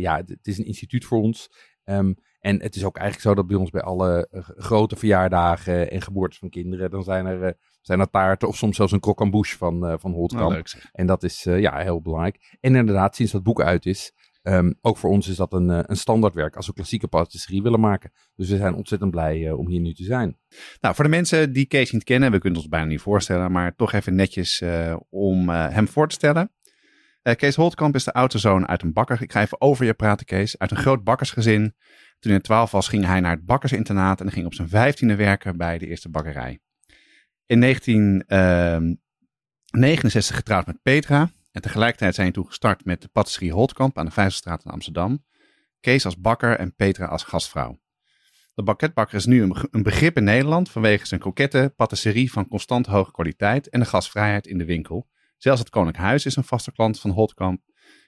ja, 0.00 0.16
het 0.16 0.46
is 0.46 0.58
een 0.58 0.66
instituut 0.66 1.04
voor 1.04 1.18
ons. 1.18 1.50
Um, 1.84 2.16
en 2.44 2.62
het 2.62 2.76
is 2.76 2.84
ook 2.84 2.96
eigenlijk 2.96 3.28
zo 3.28 3.34
dat 3.34 3.46
bij 3.46 3.56
ons 3.56 3.70
bij 3.70 3.82
alle 3.82 4.28
uh, 4.32 4.40
grote 4.56 4.96
verjaardagen 4.96 5.90
en 5.90 6.02
geboortes 6.02 6.38
van 6.38 6.48
kinderen, 6.48 6.90
dan 6.90 7.02
zijn 7.02 7.26
er, 7.26 7.42
uh, 7.42 7.50
zijn 7.80 8.00
er 8.00 8.10
taarten 8.10 8.48
of 8.48 8.56
soms 8.56 8.76
zelfs 8.76 8.92
een 8.92 9.00
croquembouche 9.00 9.56
van, 9.56 9.90
uh, 9.90 9.94
van 9.98 10.12
Holtkamp. 10.12 10.50
Nou, 10.50 10.64
en 10.92 11.06
dat 11.06 11.22
is 11.22 11.42
ja, 11.42 11.78
heel 11.78 12.00
belangrijk. 12.00 12.56
En 12.60 12.74
inderdaad, 12.74 13.16
sinds 13.16 13.32
dat 13.32 13.42
boek 13.42 13.62
uit 13.62 13.86
is, 13.86 14.12
um, 14.42 14.78
ook 14.80 14.96
voor 14.96 15.10
ons 15.10 15.28
is 15.28 15.36
dat 15.36 15.52
een, 15.52 15.90
een 15.90 15.96
standaardwerk 15.96 16.56
als 16.56 16.66
we 16.66 16.72
klassieke 16.72 17.08
patisserie 17.08 17.62
willen 17.62 17.80
maken. 17.80 18.12
Dus 18.36 18.50
we 18.50 18.56
zijn 18.56 18.74
ontzettend 18.74 19.10
blij 19.10 19.50
om 19.52 19.68
hier 19.68 19.80
nu 19.80 19.94
te 19.94 20.04
zijn. 20.04 20.38
Nou, 20.80 20.94
voor 20.94 21.04
de 21.04 21.10
mensen 21.10 21.52
die 21.52 21.66
Kees 21.66 21.92
niet 21.92 22.04
kennen, 22.04 22.30
we 22.30 22.38
kunnen 22.38 22.60
ons 22.60 22.68
bijna 22.68 22.86
niet 22.86 23.00
voorstellen, 23.00 23.52
maar 23.52 23.74
toch 23.74 23.92
even 23.92 24.14
netjes 24.14 24.62
om 25.10 25.48
hem 25.48 25.88
voor 25.88 26.08
te 26.08 26.14
stellen. 26.14 26.50
Kees 27.32 27.54
Holtkamp 27.54 27.94
is 27.94 28.04
de 28.04 28.12
oudste 28.12 28.38
zoon 28.38 28.68
uit 28.68 28.82
een 28.82 28.92
bakker. 28.92 29.22
Ik 29.22 29.32
ga 29.32 29.40
even 29.40 29.60
over 29.60 29.84
je 29.84 29.94
praten, 29.94 30.26
Kees. 30.26 30.58
Uit 30.58 30.70
een 30.70 30.76
groot 30.76 31.04
bakkersgezin. 31.04 31.74
Toen 32.18 32.32
hij 32.32 32.40
12 32.40 32.70
was, 32.70 32.88
ging 32.88 33.04
hij 33.04 33.20
naar 33.20 33.34
het 33.34 33.44
bakkersinternaat 33.44 34.20
en 34.20 34.30
ging 34.30 34.46
op 34.46 34.54
zijn 34.54 34.68
vijftiende 34.68 35.14
werken 35.14 35.56
bij 35.56 35.78
de 35.78 35.86
eerste 35.86 36.08
bakkerij. 36.08 36.60
In 37.46 37.60
1969 37.60 40.28
ehm, 40.28 40.36
getrouwd 40.36 40.66
met 40.66 40.82
Petra 40.82 41.30
en 41.52 41.62
tegelijkertijd 41.62 42.14
zijn 42.14 42.32
toen 42.32 42.46
gestart 42.46 42.84
met 42.84 43.02
de 43.02 43.08
patisserie 43.08 43.52
Holtkamp 43.52 43.98
aan 43.98 44.06
de 44.06 44.12
Vijzelstraat 44.12 44.64
in 44.64 44.70
Amsterdam. 44.70 45.24
Kees 45.80 46.04
als 46.04 46.20
bakker 46.20 46.58
en 46.58 46.74
Petra 46.74 47.06
als 47.06 47.22
gastvrouw. 47.22 47.82
De 48.54 48.62
banketbakker 48.62 49.16
is 49.16 49.26
nu 49.26 49.52
een 49.70 49.82
begrip 49.82 50.16
in 50.16 50.24
Nederland 50.24 50.70
vanwege 50.70 51.06
zijn 51.06 51.20
kokette 51.20 51.72
patisserie 51.76 52.32
van 52.32 52.48
constant 52.48 52.86
hoge 52.86 53.10
kwaliteit 53.10 53.68
en 53.68 53.80
de 53.80 53.86
gasvrijheid 53.86 54.46
in 54.46 54.58
de 54.58 54.64
winkel. 54.64 55.08
Zelfs 55.36 55.60
het 55.60 55.70
Koninklijk 55.70 56.06
Huis 56.06 56.26
is 56.26 56.36
een 56.36 56.44
vaste 56.44 56.72
klant 56.72 57.00
van 57.00 57.10
Holtkamp. 57.10 57.62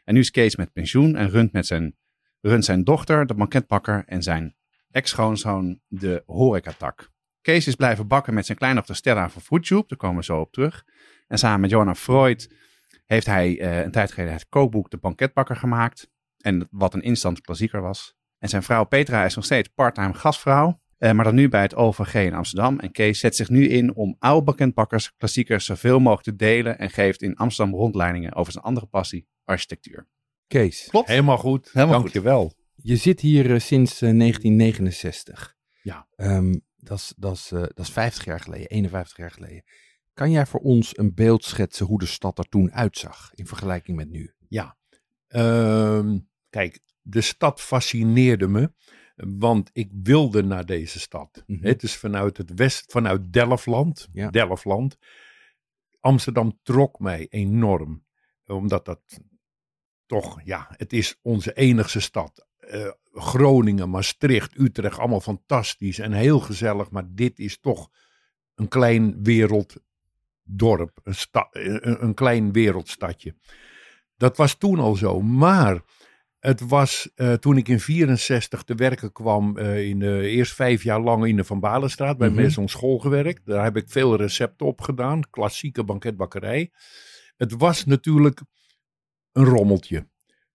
En 0.05 0.15
nu 0.15 0.21
is 0.21 0.31
Kees 0.31 0.57
met 0.57 0.73
pensioen 0.73 1.17
en 1.17 1.31
runt 1.31 1.53
met 1.53 1.67
zijn 1.67 1.97
runt 2.41 2.65
zijn 2.65 2.85
dochter, 2.85 3.27
de 3.27 3.35
banketbakker, 3.35 4.05
en 4.07 4.23
zijn 4.23 4.57
ex-schoonzoon 4.91 5.81
de 5.87 6.23
horecatak. 6.27 7.11
Kees 7.41 7.67
is 7.67 7.75
blijven 7.75 8.07
bakken 8.07 8.35
met 8.35 8.47
zijn 8.47 8.59
kleindochter 8.59 8.97
Stella 8.97 9.31
van 9.31 9.43
Foodtube, 9.43 9.85
daar 9.87 9.99
komen 9.99 10.17
we 10.17 10.25
zo 10.25 10.41
op 10.41 10.53
terug. 10.53 10.85
En 11.27 11.39
samen 11.39 11.61
met 11.61 11.71
Johanna 11.71 11.95
Freud 11.95 12.55
heeft 13.05 13.27
hij 13.27 13.61
uh, 13.61 13.81
een 13.81 13.91
tijd 13.91 14.13
geleden 14.13 14.33
het 14.33 14.49
kookboek 14.49 14.91
De 14.91 14.97
Banketbakker 14.97 15.57
gemaakt. 15.57 16.11
En 16.37 16.69
wat 16.71 16.95
een 16.95 17.03
instant 17.03 17.41
klassieker 17.41 17.81
was. 17.81 18.15
En 18.39 18.49
zijn 18.49 18.63
vrouw 18.63 18.85
Petra 18.85 19.25
is 19.25 19.35
nog 19.35 19.45
steeds 19.45 19.69
parttime 19.69 20.15
gastvrouw. 20.15 20.81
Uh, 20.99 21.13
maar 21.13 21.25
dan 21.25 21.35
nu 21.35 21.49
bij 21.49 21.63
het 21.63 21.75
OVG 21.75 22.15
in 22.15 22.35
Amsterdam. 22.35 22.79
En 22.79 22.93
Kees 22.93 23.19
zet 23.19 23.37
zich 23.37 23.49
nu 23.49 23.69
in 23.69 23.95
om 23.95 24.17
oude 24.19 24.45
banketbakkers 24.45 25.17
klassiekers 25.17 25.65
zoveel 25.65 25.99
mogelijk 25.99 26.23
te 26.23 26.37
delen. 26.37 26.79
En 26.79 26.91
geeft 26.91 27.23
in 27.23 27.37
Amsterdam 27.37 27.75
rondleidingen 27.75 28.35
over 28.35 28.53
zijn 28.53 28.65
andere 28.65 28.87
passie, 28.87 29.29
architectuur. 29.45 30.09
Kees. 30.47 30.87
Klopt. 30.91 31.09
Helemaal 31.09 31.39
goed. 31.39 31.71
Helemaal 31.73 32.01
Dankjewel. 32.01 32.43
Goed. 32.43 32.55
Je 32.75 32.97
zit 32.97 33.21
hier 33.21 33.51
uh, 33.51 33.59
sinds 33.59 34.03
uh, 34.03 34.19
1969. 34.19 35.57
Ja. 35.83 36.07
Um, 36.17 36.65
dat 36.77 36.99
is, 36.99 37.13
dat, 37.17 37.35
is, 37.35 37.51
uh, 37.53 37.61
dat 37.61 37.79
is 37.79 37.91
50 37.91 38.25
jaar 38.25 38.41
geleden, 38.41 38.69
51 38.69 39.17
jaar 39.17 39.31
geleden. 39.31 39.65
Kan 40.15 40.31
jij 40.31 40.47
voor 40.47 40.61
ons 40.61 40.99
een 40.99 41.15
beeld 41.15 41.45
schetsen 41.45 41.87
hoe 41.87 41.99
de 41.99 42.07
stad 42.07 42.39
er 42.39 42.49
toen 42.49 42.73
uitzag 42.73 43.31
in 43.35 43.47
vergelijking 43.47 43.97
met 43.97 44.09
nu? 44.09 44.35
Ja. 44.49 44.77
Um, 45.29 46.29
kijk, 46.51 46.81
de 47.03 47.21
stad 47.21 47.61
fascineerde 47.61 48.49
me. 48.49 48.73
Want 49.17 49.71
ik 49.73 49.91
wilde 50.03 50.43
naar 50.43 50.67
deze 50.67 51.01
stad. 51.01 51.43
Mm 51.47 51.57
-hmm. 51.57 51.65
Het 51.65 51.83
is 51.83 51.97
vanuit 51.97 52.37
het 52.37 52.55
west, 52.55 52.93
vanuit 52.93 53.33
Delftland. 53.33 54.09
Ja. 54.13 54.31
Delftland. 54.31 54.99
Amsterdam 56.01 56.59
trok 56.63 56.99
mij 56.99 57.27
enorm. 57.31 58.05
Omdat 58.47 58.85
dat 58.85 59.21
toch, 60.07 60.41
ja, 60.45 60.67
het 60.77 60.93
is 60.93 61.19
onze 61.23 61.53
enigste 61.53 62.01
stad. 62.01 62.47
Uh, 62.61 62.91
Groningen, 63.13 63.91
Maastricht, 63.91 64.59
Utrecht, 64.59 64.99
allemaal 64.99 65.21
fantastisch 65.21 65.99
en 65.99 66.13
heel 66.13 66.41
gezellig. 66.41 66.91
Maar 66.91 67.07
dit 67.09 67.39
is 67.39 67.61
toch 67.61 67.91
een 68.55 68.69
klein 68.69 69.23
werelddorp, 69.23 71.01
een, 71.03 71.17
een, 71.51 72.03
een 72.03 72.15
klein 72.15 72.53
wereldstadje. 72.53 73.35
Dat 74.17 74.37
was 74.37 74.55
toen 74.55 74.79
al 74.79 74.95
zo. 74.95 75.21
Maar 75.21 75.83
het 76.39 76.61
was 76.61 77.11
uh, 77.17 77.33
toen 77.33 77.57
ik 77.57 77.69
in 77.69 77.81
64 77.81 78.63
te 78.63 78.75
werken 78.75 79.13
kwam, 79.13 79.59
uh, 79.59 79.89
in 79.89 79.99
de, 79.99 80.29
eerst 80.29 80.55
vijf 80.55 80.83
jaar 80.83 81.01
lang 81.01 81.27
in 81.27 81.37
de 81.37 81.45
Van 81.45 81.61
Balenstraat 81.61 82.19
bij 82.19 82.29
mm 82.29 82.35
-hmm. 82.35 82.43
Maison 82.43 82.69
School 82.69 82.99
gewerkt. 82.99 83.47
Daar 83.47 83.65
heb 83.65 83.77
ik 83.77 83.85
veel 83.89 84.17
recepten 84.17 84.67
op 84.67 84.81
gedaan, 84.81 85.31
klassieke 85.31 85.85
banketbakkerij. 85.85 86.71
Het 87.37 87.53
was 87.53 87.85
natuurlijk 87.85 88.41
een 89.33 89.45
rommeltje. 89.45 90.07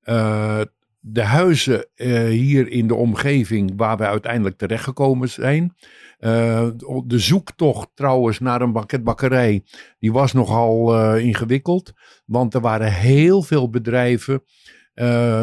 Uh, 0.03 0.61
de 0.99 1.23
huizen 1.23 1.87
uh, 1.95 2.23
hier 2.23 2.67
in 2.67 2.87
de 2.87 2.95
omgeving 2.95 3.73
waar 3.75 3.97
we 3.97 4.05
uiteindelijk 4.05 4.57
terechtgekomen 4.57 5.29
zijn. 5.29 5.75
Uh, 6.19 6.69
de 7.05 7.19
zoektocht 7.19 7.89
trouwens 7.93 8.39
naar 8.39 8.61
een 8.61 8.71
banketbakkerij, 8.71 9.63
die 9.99 10.11
was 10.11 10.33
nogal 10.33 10.95
ingewikkeld. 11.17 11.93
Want 12.25 12.53
er 12.53 12.61
waren 12.61 12.93
heel 12.93 13.41
veel 13.41 13.69
bedrijven, 13.69 14.43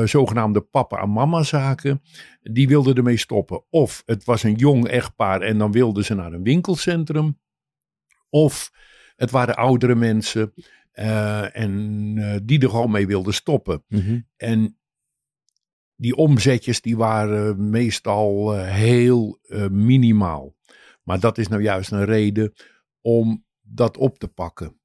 zogenaamde 0.04 0.60
papa- 0.60 1.00
en 1.00 1.10
mama 1.10 1.42
zaken, 1.42 2.02
die 2.42 2.68
wilden 2.68 2.94
ermee 2.94 3.16
stoppen. 3.16 3.64
Of 3.70 4.02
het 4.06 4.24
was 4.24 4.42
een 4.42 4.54
jong 4.54 4.88
echtpaar 4.88 5.40
en 5.40 5.58
dan 5.58 5.72
wilden 5.72 6.04
ze 6.04 6.14
naar 6.14 6.32
een 6.32 6.42
winkelcentrum. 6.42 7.38
Of 8.30 8.70
het 9.16 9.30
waren 9.30 9.56
oudere 9.56 9.94
mensen 9.94 10.52
uh, 10.94 11.56
en 11.56 11.72
uh, 12.16 12.36
die 12.42 12.60
er 12.60 12.70
gewoon 12.70 12.90
mee 12.90 13.06
wilden 13.06 13.34
stoppen. 13.34 13.84
Mm 13.88 14.00
-hmm. 14.00 14.26
En 14.36 14.78
die 15.96 16.16
omzetjes 16.16 16.80
die 16.80 16.96
waren 16.96 17.70
meestal 17.70 18.56
heel 18.56 19.38
minimaal. 19.70 20.56
Maar 21.02 21.20
dat 21.20 21.38
is 21.38 21.48
nou 21.48 21.62
juist 21.62 21.90
een 21.90 22.04
reden 22.04 22.52
om 23.00 23.44
dat 23.60 23.96
op 23.96 24.18
te 24.18 24.28
pakken. 24.28 24.80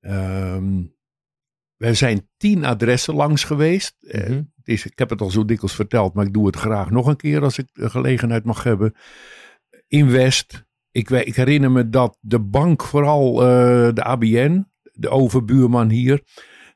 Um, 0.00 0.96
we 1.78 1.94
zijn 1.94 2.28
tien 2.36 2.64
adressen 2.64 3.14
langs 3.14 3.44
geweest. 3.44 3.96
Mm 4.00 4.20
-hmm. 4.20 4.52
is, 4.64 4.86
ik 4.86 4.98
heb 4.98 5.10
het 5.10 5.20
al 5.20 5.30
zo 5.30 5.44
dikwijls 5.44 5.74
verteld, 5.74 6.14
maar 6.14 6.26
ik 6.26 6.32
doe 6.32 6.46
het 6.46 6.56
graag 6.56 6.90
nog 6.90 7.06
een 7.06 7.16
keer 7.16 7.42
als 7.42 7.58
ik 7.58 7.68
de 7.72 7.90
gelegenheid 7.90 8.44
mag 8.44 8.62
hebben. 8.62 8.94
In 9.88 10.10
West. 10.10 10.66
Ik, 10.90 11.10
ik 11.10 11.36
herinner 11.36 11.70
me 11.70 11.88
dat 11.88 12.18
de 12.20 12.40
bank, 12.40 12.82
vooral 12.82 13.34
de 13.94 14.02
ABN, 14.02 14.66
de 14.92 15.08
overbuurman 15.08 15.90
hier, 15.90 16.22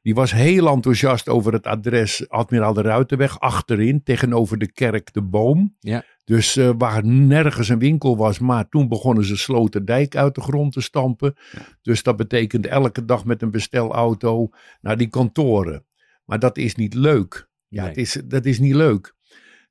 Die 0.02 0.14
was 0.14 0.32
heel 0.32 0.68
enthousiast 0.68 1.28
over 1.28 1.52
het 1.52 1.66
adres 1.66 2.28
Admiraal 2.28 2.72
de 2.72 2.82
Ruitenweg 2.82 3.40
achterin, 3.40 4.02
tegenover 4.02 4.58
de 4.58 4.72
kerk 4.72 5.12
De 5.12 5.22
Boom. 5.22 5.76
Ja. 5.80 6.04
Dus 6.24 6.56
eh, 6.56 6.70
waar 6.78 7.04
nergens 7.06 7.68
een 7.68 7.78
winkel 7.78 8.16
was, 8.16 8.38
maar 8.38 8.68
toen 8.68 8.88
begonnen 8.88 9.24
ze 9.24 9.36
Sloterdijk 9.36 10.16
uit 10.16 10.34
de 10.34 10.40
grond 10.40 10.72
te 10.72 10.80
stampen. 10.80 11.34
Dus 11.82 12.02
dat 12.02 12.16
betekent 12.16 12.66
elke 12.66 13.04
dag 13.04 13.24
met 13.24 13.42
een 13.42 13.50
bestelauto 13.50 14.48
naar 14.80 14.96
die 14.96 15.08
kantoren. 15.08 15.84
Maar 16.24 16.38
dat 16.38 16.56
is 16.56 16.74
niet 16.74 16.94
leuk. 16.94 17.48
Ja, 17.68 17.80
Nee. 17.80 17.88
het 17.88 17.98
is, 17.98 18.22
dat 18.24 18.44
is 18.44 18.58
niet 18.58 18.74
leuk. 18.74 19.14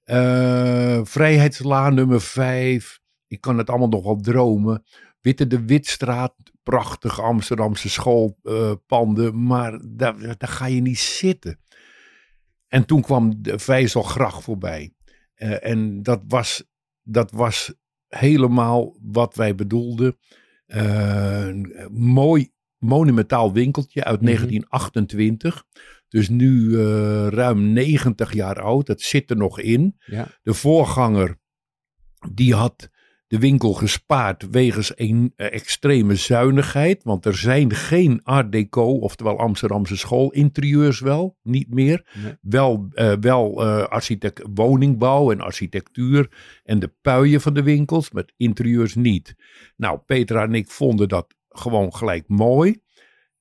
Eh, 0.03 0.99
Vrijheidslaan 1.03 1.93
nummer 1.93 2.21
5. 2.21 2.99
Ik 3.27 3.41
kan 3.41 3.57
het 3.57 3.69
allemaal 3.69 3.87
nog 3.87 4.03
wel 4.03 4.19
dromen. 4.19 4.83
Witte 5.21 5.47
de 5.47 5.65
Witstraat, 5.65 6.33
prachtig 6.63 7.21
Amsterdamse 7.21 7.89
schoolpanden, 7.89 9.45
maar 9.45 9.79
daar, 9.87 10.37
daar 10.37 10.49
ga 10.49 10.65
je 10.65 10.81
niet 10.81 10.99
zitten. 10.99 11.59
En 12.67 12.85
toen 12.85 13.01
kwam 13.01 13.41
de 13.41 13.59
Vijzelgracht 13.59 14.43
voorbij. 14.43 14.93
Eh, 15.41 15.69
en 15.71 16.03
dat 16.03 16.23
was, 16.27 16.63
dat 17.03 17.31
was 17.31 17.73
helemaal 18.07 18.97
wat 19.01 19.35
wij 19.35 19.55
bedoelden. 19.55 20.17
Eh, 20.65 21.47
een 21.47 21.87
mooi 21.91 22.51
monumentaal 22.77 23.53
winkeltje 23.53 24.03
uit 24.03 24.21
Mhm. 24.21 24.25
1928. 24.25 25.63
Dus 26.07 26.29
nu 26.29 26.79
eh, 26.79 27.27
ruim 27.27 27.73
90 27.73 28.33
jaar 28.33 28.61
oud. 28.61 28.87
Het 28.87 29.01
zit 29.01 29.29
er 29.29 29.37
nog 29.37 29.59
in. 29.59 29.95
Ja. 30.05 30.27
De 30.43 30.53
voorganger, 30.53 31.39
die 32.31 32.53
had 32.55 32.89
de 33.31 33.39
winkel 33.39 33.73
gespaard 33.73 34.49
wegens 34.49 34.91
een 34.95 35.33
eh, 35.35 35.53
extreme 35.53 36.15
zuinigheid. 36.15 37.03
Want 37.03 37.25
er 37.25 37.35
zijn 37.35 37.73
geen 37.73 38.23
art 38.23 38.51
deco, 38.51 38.83
oftewel 38.83 39.39
Amsterdamse 39.39 39.97
schoolinterieurs 39.97 40.99
wel, 40.99 41.37
niet 41.43 41.73
meer. 41.73 42.05
Nee. 42.23 42.33
Wel, 42.41 42.87
eh, 42.93 43.13
wel 43.19 43.61
eh, 43.61 43.83
architect, 43.83 44.41
woningbouw 44.53 45.31
en 45.31 45.41
architectuur 45.41 46.29
en 46.63 46.79
de 46.79 46.93
puien 47.01 47.41
van 47.41 47.53
de 47.53 47.63
winkels, 47.63 48.11
met 48.11 48.33
interieurs 48.37 48.95
niet. 48.95 49.35
Nou, 49.75 49.99
Petra 50.05 50.43
en 50.43 50.55
ik 50.55 50.69
vonden 50.69 51.07
dat 51.07 51.35
gewoon 51.49 51.93
gelijk 51.95 52.23
mooi. 52.27 52.81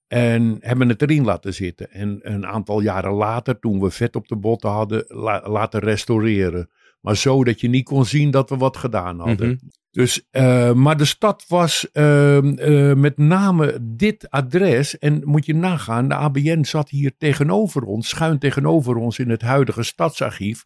En 0.06 0.56
hebben 0.60 0.88
het 0.88 1.02
erin 1.02 1.24
laten 1.24 1.54
zitten. 1.54 1.90
En 1.90 2.18
een 2.22 2.46
aantal 2.46 2.80
jaren 2.80 3.12
later, 3.12 3.58
toen 3.58 3.80
we 3.80 3.90
vet 3.90 4.16
op 4.16 4.28
de 4.28 4.36
botten 4.36 4.70
hadden, 4.70 5.04
la- 5.08 5.48
laten 5.48 5.80
restaureren. 5.80 6.70
Maar 7.00 7.16
zo 7.16 7.44
dat 7.44 7.60
je 7.60 7.68
niet 7.68 7.84
kon 7.84 8.04
zien 8.04 8.30
dat 8.30 8.50
we 8.50 8.56
wat 8.56 8.76
gedaan 8.76 9.18
hadden. 9.18 9.48
Mhm. 9.48 9.56
Dus, 9.90 10.26
eh, 10.30 10.72
maar 10.72 10.96
de 10.96 11.04
stad 11.04 11.44
was 11.48 11.90
ehm, 11.92 12.54
eh, 12.54 12.94
met 12.94 13.18
name 13.18 13.78
dit 13.80 14.30
adres. 14.30 14.98
En 14.98 15.20
moet 15.24 15.46
je 15.46 15.54
nagaan, 15.54 16.08
de 16.08 16.14
ABN 16.14 16.64
zat 16.64 16.88
hier 16.88 17.12
tegenover 17.18 17.82
ons, 17.82 18.08
schuin 18.08 18.38
tegenover 18.38 18.96
ons 18.96 19.18
in 19.18 19.30
het 19.30 19.42
huidige 19.42 19.82
stadsarchief. 19.82 20.64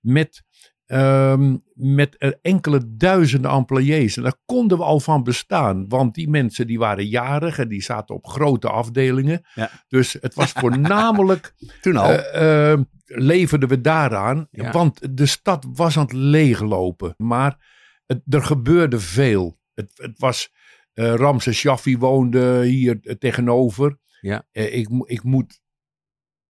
Met, 0.00 0.42
ehm, 0.86 1.56
met 1.74 2.38
enkele 2.42 2.80
duizenden 2.96 3.50
employés. 3.50 4.16
En 4.16 4.22
daar 4.22 4.40
konden 4.44 4.78
we 4.78 4.84
al 4.84 5.00
van 5.00 5.22
bestaan. 5.22 5.88
Want 5.88 6.14
die 6.14 6.28
mensen 6.30 6.66
die 6.66 6.78
waren 6.78 7.06
jarig 7.06 7.58
en 7.58 7.68
die 7.68 7.82
zaten 7.82 8.14
op 8.14 8.26
grote 8.26 8.68
afdelingen. 8.68 9.46
Ja. 9.54 9.70
Dus 9.88 10.16
het 10.20 10.34
was 10.34 10.52
voornamelijk 10.62 11.54
Toen 11.80 11.96
al. 11.96 12.10
eh, 12.10 12.78
leverden 13.04 13.68
we 13.68 13.80
daaraan. 13.80 14.46
Ja. 14.50 14.70
Want 14.70 15.16
de 15.16 15.26
stad 15.26 15.66
was 15.72 15.96
aan 15.96 16.02
het 16.02 16.12
leeglopen. 16.12 17.14
Maar 17.16 17.72
het, 18.06 18.22
er 18.28 18.42
gebeurde 18.42 19.00
veel. 19.00 19.58
Het, 19.74 19.90
het 19.94 20.18
was. 20.18 20.52
eh 20.92 21.14
Ramses 21.14 21.56
Shaffi 21.58 21.98
woonde 21.98 22.64
hier 22.64 22.98
eh, 23.02 23.14
tegenover. 23.14 23.98
Ja. 24.20 24.46
Eh, 24.52 24.74
ik, 24.74 24.88
ik 25.04 25.22
moet 25.22 25.62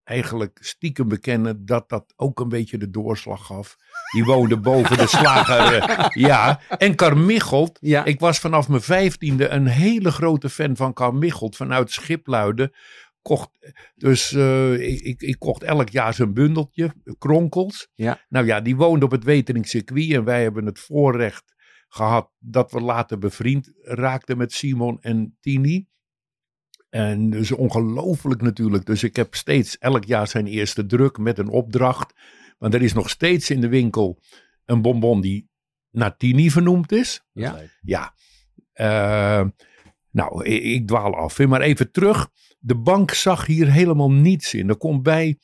eigenlijk 0.05 0.59
stiekem 0.61 1.09
bekennen 1.09 1.67
dat 1.67 1.89
dat 1.89 2.13
ook 2.17 2.41
een 2.41 2.49
beetje 2.49 2.79
de 2.79 2.91
doorslag 2.91 3.47
gaf. 3.47 3.77
Die 4.13 4.25
woonde 4.25 4.57
boven 4.61 4.97
de 4.97 5.07
slager. 5.07 5.97
ja, 6.29 6.61
en 6.79 6.95
Carmichelt. 6.95 7.79
Ja. 7.81 8.05
Ik 8.05 8.21
was 8.21 8.39
vanaf 8.39 8.69
mijn 8.69 8.83
vijftiende 8.83 9.49
een 9.49 9.67
hele 9.67 10.11
grote 10.13 10.51
fan 10.51 10.77
van 10.77 10.93
Carmichelt 10.93 11.57
vanuit 11.57 11.91
Schipluiden. 11.91 12.73
Kocht, 13.25 13.75
dus 13.95 14.33
eh, 14.33 15.05
ik, 15.07 15.23
ik, 15.23 15.39
kocht 15.39 15.63
elk 15.63 15.89
jaar 15.89 16.15
zijn 16.15 16.35
bundeltje, 16.35 16.95
kronkels. 17.19 17.89
Ja. 17.95 18.25
Nou 18.29 18.47
ja, 18.47 18.61
die 18.61 18.77
woonde 18.77 19.05
op 19.05 19.11
het 19.11 19.25
Weteringscircuit 19.25 20.13
en 20.13 20.25
wij 20.25 20.43
hebben 20.43 20.67
het 20.67 20.79
voorrecht 20.79 21.55
gehad 21.89 22.31
dat 22.39 22.73
we 22.73 22.81
later 22.81 23.19
bevriend 23.19 23.73
raakten 23.83 24.37
met 24.37 24.53
Simon 24.53 25.01
en 25.01 25.37
Tini. 25.41 25.87
En 26.91 27.31
dus 27.31 27.53
ongelooflijk 27.53 28.43
natuurlijk. 28.43 28.87
Dus 28.87 29.03
ik 29.03 29.17
heb 29.17 29.35
steeds 29.35 29.79
elk 29.79 30.05
jaar 30.05 30.29
zijn 30.29 30.47
eerste 30.47 30.87
druk 30.87 31.19
met 31.19 31.39
een 31.39 31.49
opdracht. 31.49 32.13
Want 32.59 32.75
er 32.75 32.83
is 32.83 32.93
nog 32.93 33.11
steeds 33.11 33.51
in 33.51 33.61
de 33.61 33.69
winkel 33.69 34.21
een 34.65 34.83
bonbon 34.83 35.21
die 35.21 35.49
naar 35.91 36.17
Tini 36.17 36.51
vernoemd 36.51 36.93
is. 36.93 37.25
Ja. 37.33 37.61
Ja. 37.81 38.15
Eh, 38.73 39.47
nou, 40.11 40.45
ik, 40.45 40.63
ik 40.63 40.87
dwaal 40.87 41.15
af. 41.15 41.39
Maar 41.39 41.61
even 41.61 41.91
terug. 41.91 42.31
De 42.67 42.75
bank 42.77 43.11
zag 43.11 43.47
hier 43.47 43.73
helemaal 43.73 44.11
niets 44.13 44.55
in. 44.55 44.69
Er 44.69 44.77
komt 44.77 45.03
bij 45.03 45.39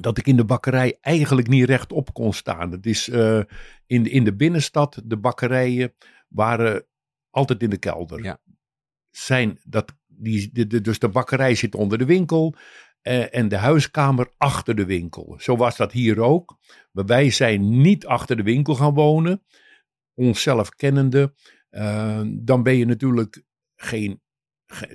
dat 0.00 0.18
ik 0.18 0.26
in 0.26 0.36
de 0.36 0.44
bakkerij 0.44 0.98
eigenlijk 1.00 1.48
niet 1.48 1.64
rechtop 1.64 2.12
kon 2.14 2.32
staan. 2.32 2.70
Het 2.70 2.86
is 2.86 3.08
eh, 3.08 3.40
in, 3.86 4.02
de, 4.02 4.10
in 4.10 4.24
de 4.24 4.34
binnenstad, 4.36 5.02
de 5.04 5.16
bakkerijen 5.16 5.94
waren 6.28 6.86
altijd 7.30 7.62
in 7.62 7.70
de 7.70 7.78
kelder. 7.78 8.22
Ja. 8.24 8.40
Zijn 9.10 9.60
dat, 9.64 9.96
die, 10.06 10.50
de, 10.52 10.66
de- 10.66 10.80
dus 10.80 10.98
de 10.98 11.08
bakkerij 11.08 11.54
zit 11.54 11.74
onder 11.74 11.98
de 11.98 12.04
winkel 12.04 12.54
eh, 13.00 13.34
en 13.34 13.48
de 13.48 13.56
huiskamer 13.56 14.32
achter 14.36 14.74
de 14.74 14.84
winkel. 14.84 15.34
Zo 15.38 15.56
was 15.56 15.76
dat 15.76 15.92
hier 15.92 16.20
ook. 16.20 16.58
Maar 16.92 17.04
wij 17.06 17.30
zijn 17.30 17.80
niet 17.80 18.06
achter 18.06 18.36
de 18.36 18.42
winkel 18.42 18.74
gaan 18.74 18.94
wonen. 18.94 19.42
Onszelf 20.14 20.68
kennende. 20.70 21.34
eh, 21.70 22.20
dan 22.26 22.62
ben 22.62 22.76
je 22.76 22.84
natuurlijk 22.86 23.42
geen. 23.74 24.20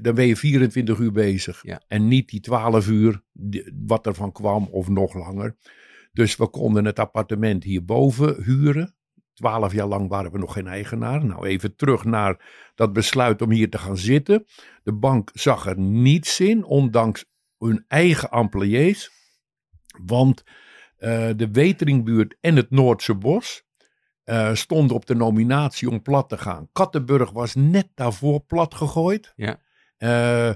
Dan 0.01 0.15
ben 0.15 0.25
je 0.27 0.35
24 0.35 0.99
uur 0.99 1.11
bezig. 1.11 1.59
Ja. 1.63 1.81
En 1.87 2.07
niet 2.07 2.29
die 2.29 2.39
12 2.39 2.87
uur, 2.87 3.21
wat 3.85 4.05
er 4.05 4.13
van 4.13 4.31
kwam, 4.31 4.67
of 4.71 4.87
nog 4.87 5.13
langer. 5.13 5.55
Dus 6.13 6.35
we 6.35 6.49
konden 6.49 6.85
het 6.85 6.99
appartement 6.99 7.63
hierboven 7.63 8.43
huren. 8.43 8.95
Twaalf 9.33 9.73
jaar 9.73 9.87
lang 9.87 10.09
waren 10.09 10.31
we 10.31 10.37
nog 10.37 10.53
geen 10.53 10.67
eigenaar. 10.67 11.25
Nou, 11.25 11.47
even 11.47 11.75
terug 11.75 12.03
naar 12.03 12.69
dat 12.75 12.93
besluit 12.93 13.41
om 13.41 13.51
hier 13.51 13.69
te 13.69 13.77
gaan 13.77 13.97
zitten. 13.97 14.45
De 14.83 14.93
bank 14.93 15.29
zag 15.33 15.65
er 15.65 15.79
niets 15.79 16.39
in, 16.39 16.63
ondanks 16.63 17.25
hun 17.57 17.85
eigen 17.87 18.29
employés. 18.29 19.11
Want 20.05 20.43
eh, 20.97 21.29
de 21.35 21.51
Weteringbuurt 21.51 22.37
en 22.41 22.55
het 22.55 22.69
Noordse 22.69 23.15
Bos 23.15 23.63
eh, 24.23 24.53
stonden 24.53 24.95
op 24.95 25.05
de 25.05 25.15
nominatie 25.15 25.89
om 25.89 26.01
plat 26.01 26.29
te 26.29 26.37
gaan. 26.37 26.69
Kattenburg 26.71 27.31
was 27.31 27.55
net 27.55 27.87
daarvoor 27.95 28.39
plat 28.39 28.75
gegooid. 28.75 29.33
Ja. 29.35 29.59
Eh, 29.97 30.53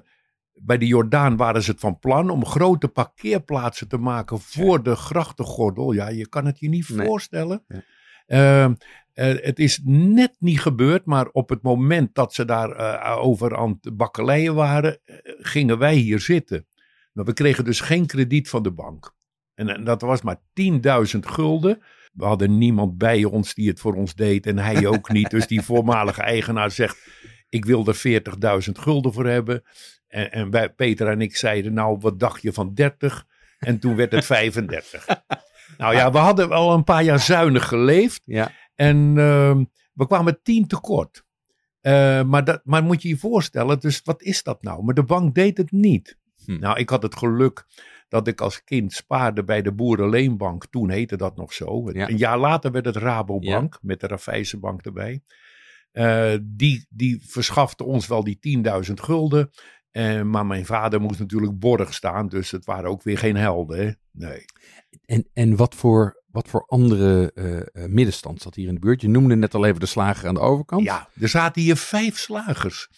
bij 0.53 0.77
de 0.77 0.87
Jordaan 0.87 1.37
waren 1.37 1.63
ze 1.63 1.71
het 1.71 1.79
van 1.79 1.99
plan 1.99 2.29
om 2.29 2.45
grote 2.45 2.87
parkeerplaatsen 2.87 3.87
te 3.87 3.97
maken 3.97 4.39
voor 4.39 4.83
de 4.83 4.95
grachtengordel. 4.95 5.91
Ja, 5.91 6.07
je 6.09 6.29
kan 6.29 6.45
het 6.45 6.59
je 6.59 6.69
niet 6.69 6.89
Nee. 6.89 7.07
voorstellen. 7.07 7.63
Ja. 7.67 7.83
Ehm, 8.25 8.73
eh, 9.13 9.43
het 9.43 9.59
is 9.59 9.79
net 9.83 10.35
niet 10.39 10.61
gebeurd, 10.61 11.05
maar 11.05 11.27
op 11.27 11.49
het 11.49 11.61
moment 11.61 12.15
dat 12.15 12.33
ze 12.33 12.45
daar 12.45 13.17
over 13.17 13.57
aan 13.57 13.79
het 13.81 13.97
bakkeleien 13.97 14.55
waren, 14.55 14.99
gingen 15.39 15.77
wij 15.77 15.95
hier 15.95 16.19
zitten. 16.19 16.67
Maar 17.11 17.25
we 17.25 17.33
kregen 17.33 17.63
dus 17.65 17.79
geen 17.79 18.05
krediet 18.05 18.49
van 18.49 18.63
de 18.63 18.71
bank. 18.71 19.13
En, 19.53 19.69
en 19.69 19.83
dat 19.83 20.01
was 20.01 20.21
maar 20.21 20.41
10.000 20.53 21.19
gulden. 21.27 21.81
We 22.15 22.25
hadden 22.25 22.57
niemand 22.57 22.97
bij 22.97 23.23
ons 23.23 23.53
die 23.53 23.69
het 23.69 23.79
voor 23.79 23.93
ons 23.93 24.15
deed 24.15 24.45
en 24.45 24.57
hij 24.57 24.87
ook 24.87 25.11
niet. 25.11 25.29
Dus 25.29 25.47
die 25.47 25.61
voormalige 25.61 26.21
eigenaar 26.21 26.71
zegt, 26.71 26.97
ik 27.49 27.65
wil 27.65 27.85
er 27.87 28.21
40.000 28.65 28.71
gulden 28.71 29.13
voor 29.13 29.25
hebben. 29.27 29.63
En, 30.07 30.31
en 30.31 30.49
wij, 30.49 30.69
Peter 30.69 31.07
en 31.07 31.21
ik 31.21 31.35
zeiden, 31.35 31.73
nou 31.73 31.97
wat 31.99 32.19
dacht 32.19 32.41
je 32.41 32.53
van 32.53 32.73
30? 32.73 33.25
En 33.59 33.79
toen 33.79 33.95
werd 33.95 34.11
het 34.11 34.25
35. 34.35 35.07
Nou 35.77 35.95
ja, 35.95 36.11
we 36.11 36.17
hadden 36.17 36.49
wel 36.49 36.73
een 36.73 36.83
paar 36.83 37.03
jaar 37.03 37.19
zuinig 37.19 37.67
geleefd. 37.67 38.21
Ja. 38.25 38.51
En 38.75 39.13
ehm, 39.17 39.63
we 39.93 40.07
kwamen 40.07 40.39
tien 40.43 40.67
tekort. 40.67 41.23
Eh, 41.81 42.23
maar, 42.23 42.43
dat, 42.43 42.61
maar 42.63 42.83
moet 42.83 43.01
je 43.01 43.07
je 43.07 43.17
voorstellen, 43.17 43.79
dus 43.79 44.01
wat 44.03 44.21
is 44.21 44.43
dat 44.43 44.63
nou? 44.63 44.83
Maar 44.83 44.93
de 44.93 45.03
bank 45.03 45.35
deed 45.35 45.57
het 45.57 45.71
niet. 45.71 46.17
Hm. 46.45 46.59
Nou, 46.59 46.79
ik 46.79 46.89
had 46.89 47.01
het 47.03 47.15
geluk 47.15 47.65
dat 48.15 48.27
ik 48.27 48.41
als 48.41 48.63
kind 48.63 48.93
spaarde 48.93 49.43
bij 49.43 49.61
de 49.61 49.73
Boerenleenbank. 49.73 50.65
Toen 50.65 50.89
heette 50.89 51.17
dat 51.17 51.35
nog 51.35 51.53
zo. 51.53 51.91
Ja. 51.91 52.09
Een 52.09 52.17
jaar 52.17 52.37
later 52.37 52.71
werd 52.71 52.85
het 52.85 52.95
Rabobank, 52.95 53.79
met 53.81 53.99
de 53.99 54.07
Raiffeisenbank 54.07 54.81
erbij. 54.81 55.21
Eh, 55.91 56.33
die, 56.41 56.85
die 56.89 57.21
verschafte 57.25 57.83
ons 57.83 58.07
wel 58.07 58.23
die 58.23 58.63
10.000 58.87 58.93
gulden. 58.93 59.49
Eh, 59.91 60.21
maar 60.21 60.45
mijn 60.45 60.65
vader 60.65 61.01
moest 61.01 61.19
natuurlijk 61.19 61.59
borg 61.59 61.93
staan, 61.93 62.27
dus 62.27 62.51
het 62.51 62.65
waren 62.65 62.89
ook 62.89 63.03
weer 63.03 63.17
geen 63.17 63.35
helden. 63.35 63.77
Hè? 63.77 63.91
Nee. 64.11 64.45
En, 65.05 65.29
en 65.33 65.55
wat, 65.55 65.75
voor, 65.75 66.23
wat 66.27 66.47
voor 66.47 66.65
andere 66.65 67.31
eh, 67.33 67.85
middenstand 67.85 68.41
zat 68.41 68.55
hier 68.55 68.67
in 68.67 68.73
de 68.73 68.79
buurt? 68.79 69.01
Je 69.01 69.07
noemde 69.09 69.35
net 69.35 69.53
al 69.53 69.65
even 69.65 69.79
de 69.79 69.85
slager 69.85 70.27
aan 70.27 70.33
de 70.33 70.39
overkant. 70.39 70.83
Ja, 70.83 71.09
er 71.19 71.29
zaten 71.29 71.61
hier 71.61 71.77
vijf 71.77 72.17
slagers. 72.17 72.89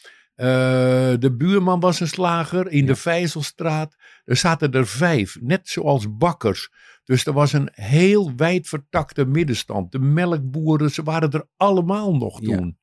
De 1.19 1.36
buurman 1.38 1.80
was 1.80 2.00
een 2.00 2.08
slager 2.08 2.71
in 2.71 2.86
de 2.86 2.95
Vijzelstraat. 2.95 3.95
Er 4.26 4.36
zaten 4.36 4.71
er 4.71 4.88
vijf, 4.88 5.38
net 5.41 5.69
zoals 5.69 6.17
bakkers. 6.17 6.69
Dus 7.04 7.26
er 7.26 7.34
was 7.34 7.54
een 7.54 7.69
heel 7.71 8.36
wijd 8.36 8.67
vertakte 8.67 9.26
middenstand. 9.26 9.91
De 9.91 10.00
melkboeren, 10.00 10.91
ze 10.91 11.04
waren 11.04 11.32
er 11.32 11.47
allemaal 11.58 12.15
nog 12.15 12.41
Ja. 12.41 12.58
toen. 12.58 12.78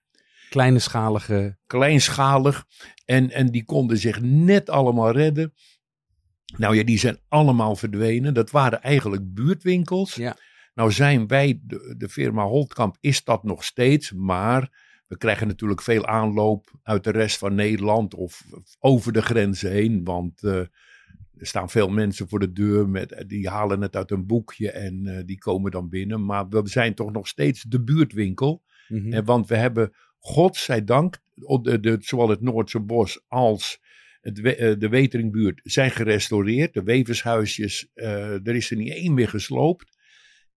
Kleinschalige. 0.50 1.58
Kleinschalig. 1.66 2.64
En, 3.04 3.30
en 3.30 3.46
die 3.50 3.64
konden 3.64 3.98
zich 3.98 4.20
net 4.20 4.70
allemaal 4.70 5.10
redden. 5.10 5.54
Nou 6.56 6.76
ja, 6.76 6.84
die 6.84 6.98
zijn 6.98 7.18
allemaal 7.28 7.76
verdwenen. 7.76 8.34
Dat 8.34 8.50
waren 8.50 8.82
eigenlijk 8.82 9.34
buurtwinkels. 9.34 10.14
Ja. 10.14 10.36
Nou 10.74 10.92
zijn 10.92 11.26
wij, 11.26 11.60
de, 11.62 11.94
de 11.98 12.08
firma 12.08 12.44
Holtkamp 12.44 12.96
is 13.00 13.24
dat 13.24 13.42
nog 13.44 13.64
steeds, 13.64 14.12
maar 14.12 14.83
we 15.14 15.20
krijgen 15.20 15.46
natuurlijk 15.46 15.82
veel 15.82 16.06
aanloop 16.06 16.70
uit 16.82 17.04
de 17.04 17.10
rest 17.10 17.38
van 17.38 17.54
Nederland 17.54 18.14
of 18.14 18.44
over 18.80 19.12
de 19.12 19.22
grenzen 19.22 19.70
heen, 19.70 20.04
want 20.04 20.42
eh, 20.42 20.56
er 21.36 21.46
staan 21.46 21.70
veel 21.70 21.88
mensen 21.88 22.28
voor 22.28 22.38
de 22.40 22.52
deur, 22.52 22.88
met, 22.88 23.24
die 23.26 23.48
halen 23.48 23.80
het 23.80 23.96
uit 23.96 24.10
een 24.10 24.26
boekje 24.26 24.70
en 24.70 25.06
eh, 25.06 25.24
die 25.26 25.38
komen 25.38 25.70
dan 25.70 25.88
binnen. 25.88 26.24
Maar 26.24 26.48
we 26.48 26.68
zijn 26.68 26.94
toch 26.94 27.12
nog 27.12 27.28
steeds 27.28 27.62
de 27.62 27.82
buurtwinkel, 27.82 28.62
Mhm. 28.88 29.12
eh, 29.12 29.20
want 29.24 29.46
we 29.48 29.56
hebben, 29.56 29.92
godzijdank, 30.18 31.18
de, 31.62 31.80
de, 31.80 31.96
zowel 32.00 32.28
het 32.28 32.40
Noordse 32.40 32.80
Bos 32.80 33.24
als 33.28 33.80
het, 34.20 34.40
eh, 34.40 34.74
de 34.78 34.88
Weteringbuurt 34.88 35.60
zijn 35.62 35.90
gerestaureerd. 35.90 36.74
De 36.74 36.82
wevershuisjes, 36.82 37.90
eh, 37.94 38.46
er 38.46 38.54
is 38.54 38.70
er 38.70 38.76
niet 38.76 38.92
één 38.92 39.14
meer 39.14 39.28
gesloopt. 39.28 39.93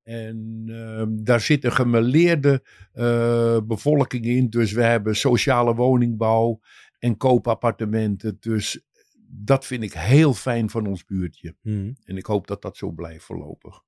En 0.08 0.63
ehm, 0.67 1.24
daar 1.24 1.41
zit 1.41 1.63
een 1.63 1.72
gemeleerde 1.72 2.63
eh, 2.93 3.58
bevolking 3.63 4.26
in. 4.26 4.50
Dus 4.50 4.72
we 4.72 4.84
hebben 4.84 5.15
sociale 5.15 5.76
woningbouw 5.76 6.60
en 7.00 7.17
koopappartementen. 7.17 8.38
Dus 8.39 8.86
dat 9.30 9.65
vind 9.65 9.84
ik 9.84 9.93
heel 9.93 10.34
fijn 10.34 10.70
van 10.70 10.88
ons 10.88 11.06
buurtje. 11.06 11.56
Mhm. 11.62 11.91
En 12.04 12.17
ik 12.17 12.26
hoop 12.26 12.48
dat 12.48 12.62
dat 12.62 12.78
zo 12.78 12.91
blijft 12.91 13.24
voorlopig. 13.24 13.82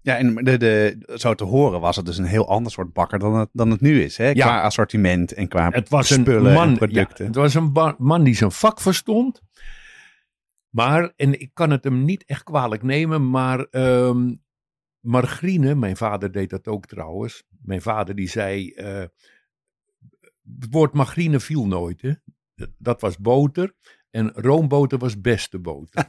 Ja, 0.00 0.16
en 0.16 0.34
de, 0.34 0.56
de, 0.56 0.98
zo 1.14 1.34
te 1.34 1.44
horen 1.44 1.80
was 1.80 1.96
het 1.96 2.06
dus 2.06 2.18
een 2.18 2.24
heel 2.24 2.48
ander 2.48 2.72
soort 2.72 2.92
bakker 2.92 3.18
dan 3.18 3.34
het, 3.34 3.48
dan 3.52 3.70
het 3.70 3.80
nu 3.80 4.02
is. 4.02 4.16
Hè? 4.16 4.28
Ja. 4.28 4.46
Qua 4.46 4.62
assortiment 4.62 5.32
en 5.32 5.48
qua 5.48 5.70
Het 5.70 5.88
was 5.88 6.10
een 6.10 6.42
man, 6.42 6.68
en 6.68 6.76
producten. 6.76 7.24
ja, 7.24 7.30
het 7.30 7.34
was 7.34 7.54
een 7.54 7.94
man 7.98 8.24
die 8.24 8.34
zijn 8.34 8.52
vak 8.52 8.80
verstond. 8.80 9.40
Maar, 10.68 11.12
en 11.16 11.40
ik 11.40 11.50
kan 11.54 11.70
het 11.70 11.84
hem 11.84 12.04
niet 12.04 12.24
echt 12.24 12.42
kwalijk 12.42 12.82
nemen, 12.82 13.30
maar 13.30 13.60
ehm, 13.60 14.34
margarine, 15.00 15.74
mijn 15.74 15.96
vader 15.96 16.32
deed 16.32 16.50
dat 16.50 16.68
ook 16.68 16.86
trouwens. 16.86 17.42
Mijn 17.62 17.82
vader 17.82 18.14
die 18.14 18.28
zei, 18.28 18.70
eh, 18.70 19.04
het 20.60 20.66
woord 20.70 20.92
margarine 20.92 21.40
viel 21.40 21.66
nooit. 21.66 22.02
Hè? 22.02 22.12
Dat 22.78 23.00
was 23.00 23.18
boter 23.18 23.74
en 24.10 24.32
roomboter 24.34 24.98
was 24.98 25.20
beste 25.20 25.58
boter. 25.58 26.04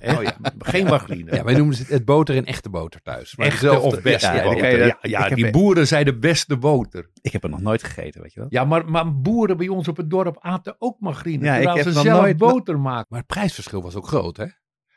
Hè? 0.00 0.16
Oh 0.16 0.22
ja. 0.22 0.36
Geen 0.58 0.84
margarine. 0.84 1.34
Ja, 1.36 1.44
wij 1.44 1.54
noemen 1.54 1.76
het, 1.76 1.88
het 1.88 2.04
boter 2.04 2.36
en 2.36 2.44
echte 2.44 2.70
boter 2.70 3.02
thuis. 3.02 3.36
Maar 3.36 3.46
Echte 3.46 3.78
of 3.78 4.02
beste 4.02 4.26
ja, 4.26 4.34
ja, 4.34 4.42
die 4.42 4.52
boter. 4.54 4.86
Ja, 4.86 4.98
ja, 5.02 5.22
ik 5.22 5.28
heb- 5.28 5.38
die 5.38 5.50
boeren 5.50 5.86
zeiden 5.86 6.20
beste 6.20 6.56
boter. 6.56 7.10
Ik 7.20 7.32
heb 7.32 7.42
het 7.42 7.50
nog 7.50 7.60
nooit 7.60 7.82
gegeten, 7.82 8.20
weet 8.22 8.32
je 8.32 8.40
wel. 8.40 8.48
Ja, 8.52 8.64
maar, 8.64 8.90
maar 8.90 9.20
boeren 9.20 9.56
bij 9.56 9.68
ons 9.68 9.88
op 9.88 9.96
het 9.96 10.10
dorp 10.10 10.36
aten 10.40 10.74
ook 10.78 11.00
margarine. 11.00 11.44
Ja, 11.44 11.50
ik 11.56 11.62
terwijl 11.62 11.84
heb 11.84 11.92
ze 11.94 12.00
zelf 12.00 12.20
nooit- 12.20 12.36
boter 12.36 12.80
maken. 12.80 13.06
Maar 13.08 13.18
het 13.18 13.28
prijsverschil 13.28 13.82
was 13.82 13.94
ook 13.96 14.06
groot, 14.06 14.36
hè? 14.36 14.46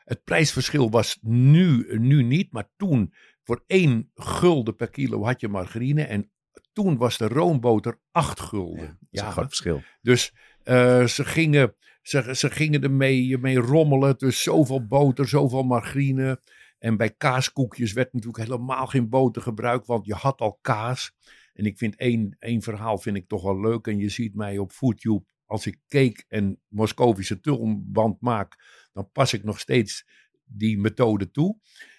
Het 0.04 0.24
prijsverschil 0.24 0.90
was 0.90 1.18
nu, 1.20 1.98
nu 1.98 2.22
niet, 2.22 2.52
maar 2.52 2.70
toen 2.76 3.14
voor 3.42 3.64
één 3.66 4.10
gulden 4.14 4.76
per 4.76 4.90
kilo 4.90 5.24
had 5.24 5.40
je 5.40 5.48
margarine. 5.48 6.02
En 6.02 6.30
toen 6.72 6.96
was 6.96 7.18
de 7.18 7.28
roomboter 7.28 8.00
acht 8.10 8.40
gulden. 8.40 8.86
Dat 8.86 9.08
is 9.10 9.20
een 9.20 9.32
groot 9.32 9.48
verschil. 9.48 9.82
Dus 10.00 10.34
eh, 10.62 11.06
ze, 11.06 11.24
gingen, 11.24 11.74
ze, 12.02 12.34
ze 12.36 12.50
gingen 12.50 12.82
ermee 12.82 13.38
mee 13.38 13.58
rommelen. 13.58 14.18
Dus 14.18 14.42
zoveel 14.42 14.86
boter, 14.86 15.28
zoveel 15.28 15.62
margarine. 15.62 16.40
En 16.78 16.96
bij 16.96 17.10
kaaskoekjes 17.10 17.92
werd 17.92 18.12
natuurlijk 18.12 18.44
helemaal 18.44 18.86
geen 18.86 19.08
boter 19.08 19.42
gebruikt, 19.42 19.86
want 19.86 20.06
je 20.06 20.14
had 20.14 20.40
al 20.40 20.58
kaas. 20.60 21.12
En 21.52 21.64
ik 21.64 21.78
vind 21.78 21.96
één, 21.96 22.36
één 22.38 22.62
verhaal 22.62 22.98
vind 22.98 23.16
ik 23.16 23.28
toch 23.28 23.42
wel 23.42 23.60
leuk. 23.60 23.86
En 23.86 23.98
je 23.98 24.08
ziet 24.08 24.34
mij 24.34 24.58
op 24.58 24.72
FoodTube, 24.72 25.24
als 25.46 25.66
ik 25.66 25.80
cake 25.88 26.24
en 26.28 26.60
Moscovische 26.68 27.40
tulband 27.40 28.20
maak, 28.20 28.56
dan 28.94 29.10
pas 29.12 29.32
ik 29.32 29.44
nog 29.44 29.58
steeds 29.60 30.06
die 30.44 30.78
methode 30.78 31.30
toe. 31.30 31.58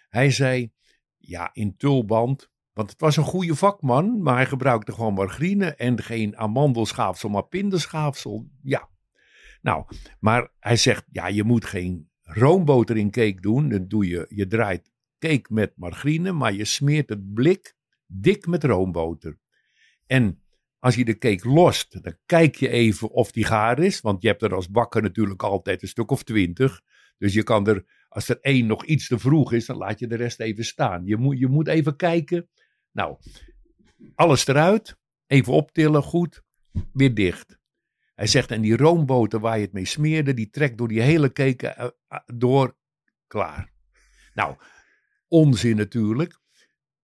Hij 0.10 0.32
zei, 0.32 0.72
ja, 1.18 1.50
in 1.54 1.78
tulband, 1.78 2.50
want 2.74 2.90
het 2.90 3.00
was 3.00 3.18
een 3.18 3.24
goede 3.24 3.56
vakman, 3.56 4.22
maar 4.22 4.36
hij 4.36 4.46
gebruikte 4.46 4.92
gewoon 4.92 5.14
margarine 5.14 5.76
en 5.76 6.04
geen 6.04 6.38
amandelschaafsel, 6.38 7.30
maar 7.30 7.48
pindenschaafsel. 7.48 8.50
Ja. 8.62 8.90
Nou, 9.62 9.86
maar 10.20 10.52
hij 10.60 10.76
zegt, 10.76 11.06
ja, 11.12 11.28
je 11.28 11.44
moet 11.44 11.66
geen 11.66 12.10
roomboter 12.22 12.98
in 12.98 13.12
cake 13.12 13.42
doen. 13.42 13.70
Dan 13.70 13.88
doe 13.88 14.08
je, 14.08 14.26
je 14.30 14.48
draait 14.48 14.92
cake 15.20 15.54
met 15.54 15.74
margarine, 15.76 16.32
maar 16.32 16.54
je 16.54 16.66
smeert 16.66 17.10
het 17.10 17.34
blik 17.34 17.76
dik 18.06 18.48
met 18.48 18.64
roomboter. 18.64 19.40
En 20.06 20.45
als 20.86 20.96
je 20.96 21.06
de 21.06 21.18
cake 21.18 21.50
lost, 21.50 22.04
dan 22.04 22.18
kijk 22.26 22.56
je 22.56 22.70
even 22.70 23.10
of 23.10 23.32
die 23.32 23.46
gaar 23.46 23.80
is, 23.80 24.02
want 24.02 24.22
je 24.22 24.28
hebt 24.28 24.42
er 24.42 24.56
als 24.56 24.70
bakker 24.70 25.02
natuurlijk 25.02 25.44
altijd 25.44 25.82
een 25.82 25.88
stuk 25.88 26.12
of 26.12 26.24
twintig. 26.24 26.82
Dus 27.18 27.34
je 27.34 27.44
kan 27.44 27.68
er, 27.68 27.86
als 28.10 28.30
er 28.30 28.40
één 28.42 28.66
nog 28.66 28.86
iets 28.86 29.08
te 29.08 29.20
vroeg 29.20 29.54
is, 29.54 29.66
dan 29.66 29.78
laat 29.78 30.00
je 30.00 30.08
de 30.08 30.16
rest 30.16 30.40
even 30.40 30.66
staan. 30.66 31.06
Je 31.06 31.18
moet, 31.18 31.40
je 31.40 31.48
moet 31.48 31.68
even 31.68 31.96
kijken. 31.96 32.50
Nou, 32.92 33.18
alles 34.16 34.48
eruit. 34.48 34.98
Even 35.28 35.54
optillen, 35.54 36.04
goed. 36.04 36.42
Weer 36.94 37.14
dicht. 37.14 37.58
Hij 38.16 38.28
zegt, 38.28 38.52
en 38.52 38.62
die 38.62 38.78
roomboter 38.78 39.40
waar 39.40 39.58
je 39.58 39.64
het 39.64 39.74
mee 39.74 39.86
smeerde, 39.86 40.34
die 40.34 40.50
trekt 40.50 40.78
door 40.78 40.88
die 40.88 41.02
hele 41.02 41.32
cake 41.32 41.68
eh, 41.68 41.90
eh, 42.08 42.20
door. 42.26 42.76
Klaar. 43.28 43.72
Nou, 44.34 44.56
onzin 45.28 45.76
natuurlijk. 45.76 46.40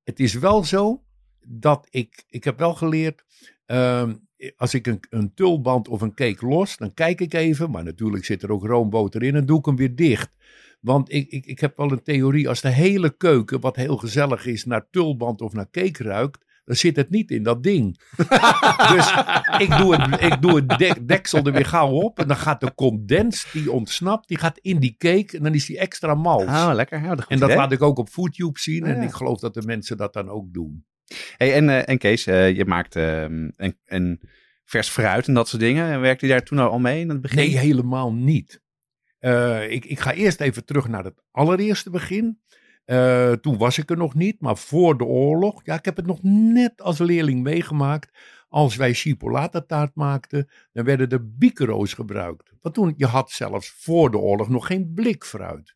Het 0.03 0.19
is 0.19 0.33
wel 0.33 0.63
zo 0.63 1.03
dat 1.47 1.87
ik, 1.89 2.23
ik 2.27 2.43
heb 2.43 2.57
wel 2.57 2.73
geleerd, 2.73 3.23
ehm, 3.71 4.13
als 4.55 4.73
ik 4.73 4.87
een, 4.87 4.99
een 5.09 5.33
tulband 5.33 5.87
of 5.87 6.01
een 6.01 6.13
cake 6.13 6.47
los, 6.47 6.77
dan 6.77 6.93
kijk 6.93 7.21
ik 7.21 7.33
even, 7.33 7.71
maar 7.71 7.83
natuurlijk 7.83 8.25
zit 8.25 8.43
er 8.43 8.51
ook 8.51 8.65
roomboter 8.65 9.23
in 9.23 9.35
en 9.35 9.45
doe 9.45 9.59
ik 9.59 9.65
hem 9.65 9.75
weer 9.75 9.95
dicht. 9.95 10.29
Want 10.79 11.13
ik, 11.13 11.29
ik, 11.29 11.45
ik 11.45 11.59
heb 11.59 11.77
wel 11.77 11.91
een 11.91 12.03
theorie, 12.03 12.49
als 12.49 12.61
de 12.61 12.69
hele 12.69 13.17
keuken, 13.17 13.59
wat 13.59 13.75
heel 13.75 13.97
gezellig 13.97 14.45
is, 14.45 14.65
naar 14.65 14.87
tulband 14.89 15.41
of 15.41 15.53
naar 15.53 15.69
cake 15.71 16.03
ruikt, 16.03 16.45
dan 16.65 16.75
zit 16.75 16.95
het 16.95 17.09
niet 17.09 17.31
in 17.31 17.43
dat 17.43 17.63
ding. 17.63 17.99
dus 18.93 19.13
ik 19.57 19.77
doe 19.77 19.95
het, 19.95 20.21
ik 20.21 20.41
doe 20.41 20.55
het 20.55 20.69
dek- 20.69 21.07
deksel 21.07 21.43
er 21.43 21.51
weer 21.51 21.65
gauw 21.65 21.89
op 21.89 22.19
en 22.19 22.27
dan 22.27 22.37
gaat 22.37 22.61
de 22.61 22.75
condens, 22.75 23.51
die 23.51 23.71
ontsnapt, 23.71 24.27
die 24.27 24.37
gaat 24.37 24.57
in 24.57 24.79
die 24.79 24.95
cake 24.97 25.37
en 25.37 25.43
dan 25.43 25.53
is 25.53 25.65
die 25.65 25.77
extra 25.77 26.15
mals. 26.15 26.43
Oh, 26.43 26.71
lekker. 26.73 27.03
Ja, 27.03 27.15
dat 27.15 27.27
en 27.27 27.39
dat 27.39 27.49
idee. 27.49 27.61
laat 27.61 27.71
ik 27.71 27.81
ook 27.81 27.97
op 27.97 28.09
FoodTube 28.09 28.59
zien 28.59 28.83
Ah, 28.83 28.89
en 28.89 29.01
ik 29.01 29.11
geloof 29.11 29.39
dat 29.39 29.53
de 29.53 29.61
mensen 29.65 29.97
dat 29.97 30.13
dan 30.13 30.29
ook 30.29 30.53
doen. 30.53 30.85
Hey, 31.37 31.53
en, 31.53 31.69
eh, 31.69 31.89
en 31.89 31.97
Kees, 31.97 32.25
eh, 32.25 32.55
je 32.55 32.65
maakt 32.65 32.95
ehm, 32.95 33.49
een, 33.55 33.77
een 33.85 34.21
vers 34.65 34.89
fruit 34.89 35.27
en 35.27 35.33
dat 35.33 35.47
soort 35.47 35.61
dingen. 35.61 35.91
En 35.91 36.01
werkte 36.01 36.25
je 36.25 36.31
daar 36.31 36.43
toen 36.43 36.59
al 36.59 36.79
mee 36.79 36.99
in 36.99 37.09
het 37.09 37.21
begin? 37.21 37.37
Nee, 37.37 37.57
helemaal 37.57 38.13
niet. 38.13 38.61
Eh, 39.19 39.71
ik, 39.71 39.85
ik 39.85 39.99
ga 39.99 40.13
eerst 40.13 40.41
even 40.41 40.65
terug 40.65 40.87
naar 40.87 41.03
het 41.03 41.23
allereerste 41.31 41.89
begin. 41.89 42.39
Toen 43.41 43.57
was 43.57 43.77
ik 43.77 43.89
er 43.89 43.97
nog 43.97 44.13
niet, 44.13 44.41
maar 44.41 44.57
voor 44.57 44.97
de 44.97 45.03
oorlog. 45.03 45.61
Ja, 45.63 45.75
ik 45.75 45.85
heb 45.85 45.95
het 45.95 46.05
nog 46.05 46.19
net 46.53 46.81
als 46.81 46.97
leerling 46.97 47.43
meegemaakt. 47.43 48.17
Als 48.47 48.75
wij 48.75 48.93
chipolata 48.93 49.61
taart 49.61 49.95
maakten, 49.95 50.49
dan 50.73 50.85
werden 50.85 51.09
er 51.09 51.35
bikero's 51.37 51.93
gebruikt. 51.93 52.51
Want 52.61 52.75
toen, 52.75 52.93
je 52.97 53.05
had 53.05 53.31
zelfs 53.31 53.69
voor 53.69 54.11
de 54.11 54.17
oorlog 54.17 54.49
nog 54.49 54.67
geen 54.67 54.91
blikfruit. 54.93 55.75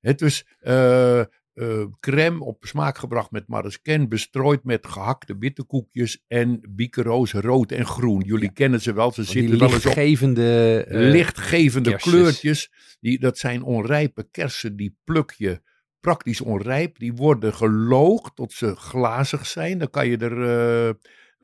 Het 0.00 0.18
dus 0.18 0.46
eh, 0.60 1.22
eh, 1.54 1.84
crème 2.00 2.44
op 2.44 2.64
smaak 2.64 2.98
gebracht 2.98 3.30
met 3.30 3.48
marasken, 3.48 4.08
bestrooid 4.08 4.64
met 4.64 4.86
gehakte 4.86 5.36
bitterkoekjes 5.36 6.24
en 6.28 6.60
bikero's 6.68 7.32
rood 7.32 7.72
en 7.72 7.86
groen. 7.86 8.20
Jullie 8.20 8.52
kennen 8.52 8.80
ze 8.80 8.92
wel, 8.92 9.12
ze 9.12 9.24
zitten 9.24 9.58
wel 9.58 9.68
eens 9.68 9.76
op 9.76 9.84
lichtgevende... 9.84 10.84
eh, 10.88 10.98
lichtgevende 10.98 11.90
kersjes. 11.90 12.12
kleurtjes. 12.12 12.72
Die, 13.00 13.18
dat 13.18 13.38
zijn 13.38 13.62
onrijpe 13.62 14.28
kersen, 14.30 14.76
die 14.76 14.96
pluk 15.04 15.34
je 15.36 15.60
praktisch 16.00 16.40
onrijp. 16.40 16.98
Die 16.98 17.12
worden 17.12 17.54
geloogd 17.54 18.36
tot 18.36 18.52
ze 18.52 18.76
glazig 18.76 19.46
zijn. 19.46 19.78
Dan 19.78 19.90
kan 19.90 20.08
je 20.08 20.16
er 20.16 20.42
eh, 20.88 20.94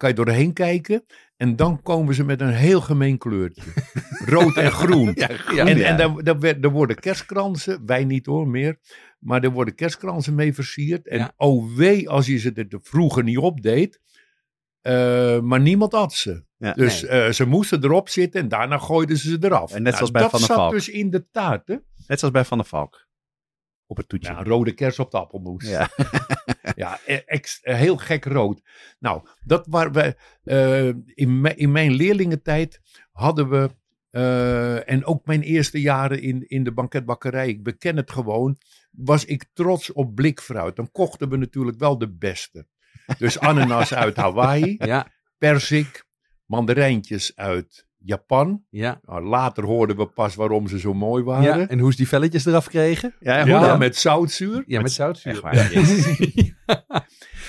kan 0.01 0.09
je 0.09 0.15
doorheen 0.15 0.53
kijken. 0.53 1.05
En 1.37 1.57
dan 1.57 1.83
komen 1.83 2.15
ze 2.15 2.25
met 2.25 2.41
een 2.41 2.53
heel 2.53 2.81
gemeen 2.81 3.19
kleurtje. 3.19 3.63
Rood 4.27 4.57
en 4.57 4.73
groen. 4.73 5.13
Ja, 5.55 5.67
en 5.67 5.77
ja. 5.79 5.85
en 5.85 5.97
daar, 5.97 6.23
daar, 6.25 6.39
werd- 6.39 6.63
daar 6.63 6.71
worden 6.71 6.97
kerstkransen, 6.97 7.83
wij 7.87 8.05
niet 8.05 8.27
hoor 8.27 8.49
meer, 8.49 8.79
maar 9.19 9.43
er 9.43 9.51
worden 9.51 9.75
kerstkransen 9.75 10.35
mee 10.35 10.55
versierd. 10.55 11.09
En 11.09 11.19
Ja. 11.19 11.33
oh 11.37 11.77
wee 11.77 12.09
als 12.09 12.27
je 12.27 12.39
ze 12.39 12.53
er 12.53 12.67
vroeger 12.83 13.23
niet 13.23 13.39
op 13.39 13.63
deed. 13.63 14.01
Eh, 14.81 15.41
maar 15.41 15.61
niemand 15.61 15.93
had 15.93 16.13
ze. 16.13 16.45
Ja, 16.57 16.73
Dus 16.73 17.03
nee. 17.03 17.11
eh, 17.11 17.33
ze 17.33 17.47
moesten 17.47 17.85
erop 17.85 18.09
zitten 18.09 18.41
en 18.41 18.49
daarna 18.49 18.79
gooiden 18.79 19.17
ze 19.17 19.29
ze 19.29 19.37
eraf. 19.41 19.73
En 19.75 19.83
net 19.83 19.95
zoals 19.95 20.11
bij 20.11 20.23
dat 20.23 20.31
Van 20.31 20.39
der 20.39 20.49
zat 20.49 20.57
Valk. 20.59 20.73
dus 20.73 20.89
in 20.89 21.11
de 21.11 21.27
taart, 21.31 21.69
hè? 21.69 21.77
Net 22.07 22.19
zoals 22.19 22.35
bij 22.35 22.45
Van 22.45 22.59
der 22.59 22.67
Valk. 22.67 23.09
Op 23.90 23.96
het 23.96 24.09
toetje. 24.09 24.31
Ja, 24.33 24.38
een 24.38 24.44
rode 24.44 24.72
kers 24.72 24.98
op 24.98 25.11
de 25.11 25.18
appelmoes. 25.18 25.68
Ja. 25.68 25.88
Ja, 26.74 26.98
e- 27.07 27.14
ex- 27.26 27.61
eh, 27.62 27.74
heel 27.76 27.96
gek 27.96 28.24
rood. 28.24 28.62
Nou, 28.98 29.22
dat 29.44 29.66
waren 29.66 29.92
we. 29.92 30.16
eh, 30.42 30.87
in, 31.14 31.40
mijn- 31.40 31.57
in 31.57 31.72
mijn 31.72 31.92
leerlingentijd 31.92 32.81
hadden 33.12 33.48
we, 33.48 33.70
eh, 34.11 34.88
en 34.90 35.05
ook 35.05 35.26
mijn 35.26 35.42
eerste 35.42 35.81
jaren 35.81 36.22
in, 36.22 36.48
in 36.48 36.64
de 36.64 36.72
banketbakkerij, 36.72 37.48
ik 37.48 37.62
beken 37.62 37.96
het 37.96 38.11
gewoon, 38.11 38.57
was 38.90 39.24
ik 39.24 39.44
trots 39.53 39.92
op 39.92 40.14
blikfruit. 40.14 40.76
Dan 40.76 40.90
kochten 40.90 41.29
we 41.29 41.37
natuurlijk 41.37 41.79
wel 41.79 41.98
de 41.98 42.11
beste. 42.12 42.66
Dus 43.18 43.38
ananas 43.38 43.94
uit 43.94 44.16
Hawaii, 44.24 44.74
Ja, 44.79 45.07
persik, 45.38 46.05
mandarijntjes 46.46 47.37
uit 47.37 47.87
Japan. 48.03 48.63
ja. 48.71 49.01
Nou, 49.07 49.25
later 49.25 49.65
hoorden 49.65 49.97
we 49.97 50.07
pas 50.07 50.35
waarom 50.35 50.69
ze 50.69 50.79
zo 50.79 50.95
mooi 50.95 51.25
waren. 51.25 51.59
ja. 51.59 51.69
En 51.69 51.79
hoe 51.79 51.89
is 51.89 51.97
die 51.97 52.09
velletjes 52.09 52.45
eraf 52.47 52.69
kregen? 52.69 53.15
Ja, 53.21 53.77
met 53.77 53.97
zoutzuur. 53.97 54.65
Ja, 54.67 54.81
met 54.81 54.93
zoutzuur. 54.93 55.33
Echt 55.33 55.43
waar. 55.43 55.73
Yes. 55.73 56.07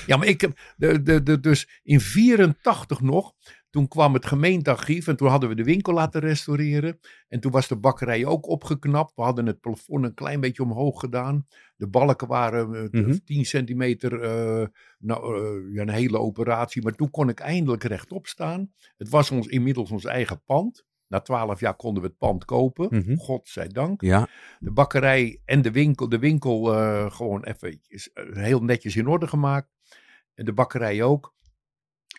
Ja, 0.05 0.17
maar 0.17 0.27
ik 0.27 0.41
heb 0.41 0.59
de, 0.75 1.01
de, 1.01 1.23
de, 1.23 1.39
dus 1.39 1.81
in 1.83 1.99
84 1.99 3.01
nog, 3.01 3.33
toen 3.71 3.87
kwam 3.87 4.13
het 4.13 4.25
gemeentearchief 4.25 5.07
en 5.07 5.15
toen 5.15 5.27
hadden 5.27 5.49
we 5.49 5.55
de 5.55 5.63
winkel 5.63 5.93
laten 5.93 6.21
restaureren. 6.21 6.99
En 7.27 7.39
toen 7.39 7.51
was 7.51 7.67
de 7.67 7.75
bakkerij 7.75 8.25
ook 8.25 8.47
opgeknapt. 8.47 9.15
We 9.15 9.21
hadden 9.21 9.45
het 9.45 9.59
plafond 9.59 10.03
een 10.05 10.13
klein 10.13 10.39
beetje 10.39 10.63
omhoog 10.63 10.99
gedaan. 10.99 11.47
De 11.75 11.87
balken 11.87 12.27
waren 12.27 12.75
eh, 12.91 13.01
Mhm. 13.01 13.17
10 13.25 13.45
centimeter, 13.45 14.21
eh, 14.21 14.67
nou, 14.99 15.41
ja, 15.73 15.81
een 15.81 15.89
hele 15.89 16.19
operatie. 16.19 16.81
Maar 16.81 16.95
toen 16.95 17.09
kon 17.11 17.29
ik 17.29 17.39
eindelijk 17.39 17.83
rechtop 17.83 18.27
staan. 18.27 18.71
Het 18.97 19.09
was 19.09 19.31
ons 19.31 19.47
inmiddels 19.47 19.91
ons 19.91 20.05
eigen 20.05 20.41
pand. 20.45 20.85
Na 21.07 21.19
twaalf 21.19 21.59
jaar 21.59 21.75
konden 21.75 22.03
we 22.03 22.07
het 22.09 22.17
pand 22.17 22.45
kopen. 22.45 22.87
Mhm. 22.89 23.15
Godzijdank 23.15 24.01
Ja, 24.01 24.27
de 24.59 24.71
bakkerij 24.71 25.41
en 25.45 25.61
de 25.61 25.71
winkel, 25.71 26.09
de 26.09 26.19
winkel 26.19 26.63
gewoon 27.09 27.43
even 27.43 27.81
heel 28.33 28.63
netjes 28.63 28.95
in 28.95 29.07
orde 29.07 29.27
gemaakt. 29.27 29.69
En 30.33 30.45
de 30.45 30.53
bakkerij 30.53 31.03
ook. 31.03 31.33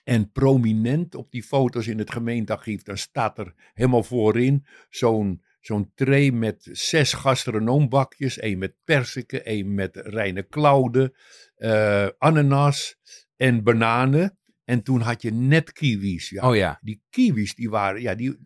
En 0.05 0.33
prominent 0.33 1.15
op 1.15 1.31
die 1.31 1.43
foto's 1.43 1.87
in 1.87 1.99
het 1.99 2.11
gemeentearchief, 2.11 2.83
daar 2.83 2.99
staat 2.99 3.39
er 3.39 3.55
helemaal 3.75 4.03
voorin 4.03 4.67
zo'n 4.89 5.43
zo'n 5.63 5.91
tray 5.95 6.31
met 6.31 6.69
zes 6.73 7.13
gastronoombakjes. 7.13 8.39
één 8.39 8.59
met 8.59 8.75
persiken, 8.85 9.45
één 9.45 9.75
met 9.75 9.97
reine 9.97 10.43
klauwen, 10.43 11.13
eh, 11.57 12.09
ananas 12.19 12.97
en 13.37 13.63
bananen. 13.63 14.37
En 14.65 14.83
toen 14.83 15.01
had 15.01 15.23
je 15.23 15.33
net 15.33 15.73
kiwis. 15.73 16.29
Ja, 16.29 16.49
oh 16.49 16.57
ja. 16.57 16.79
die 16.81 17.03
kiwis, 17.11 17.55
die 17.55 17.71
waren, 17.71 18.01
ja, 18.01 18.15
die, 18.15 18.37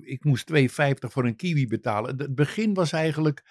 ik 0.00 0.24
moest 0.24 0.50
2,50 0.52 0.58
voor 0.98 1.24
een 1.24 1.36
kiwi 1.36 1.66
betalen. 1.66 2.16
Het 2.16 2.34
begin 2.34 2.74
was 2.74 2.92
eigenlijk 2.92 3.44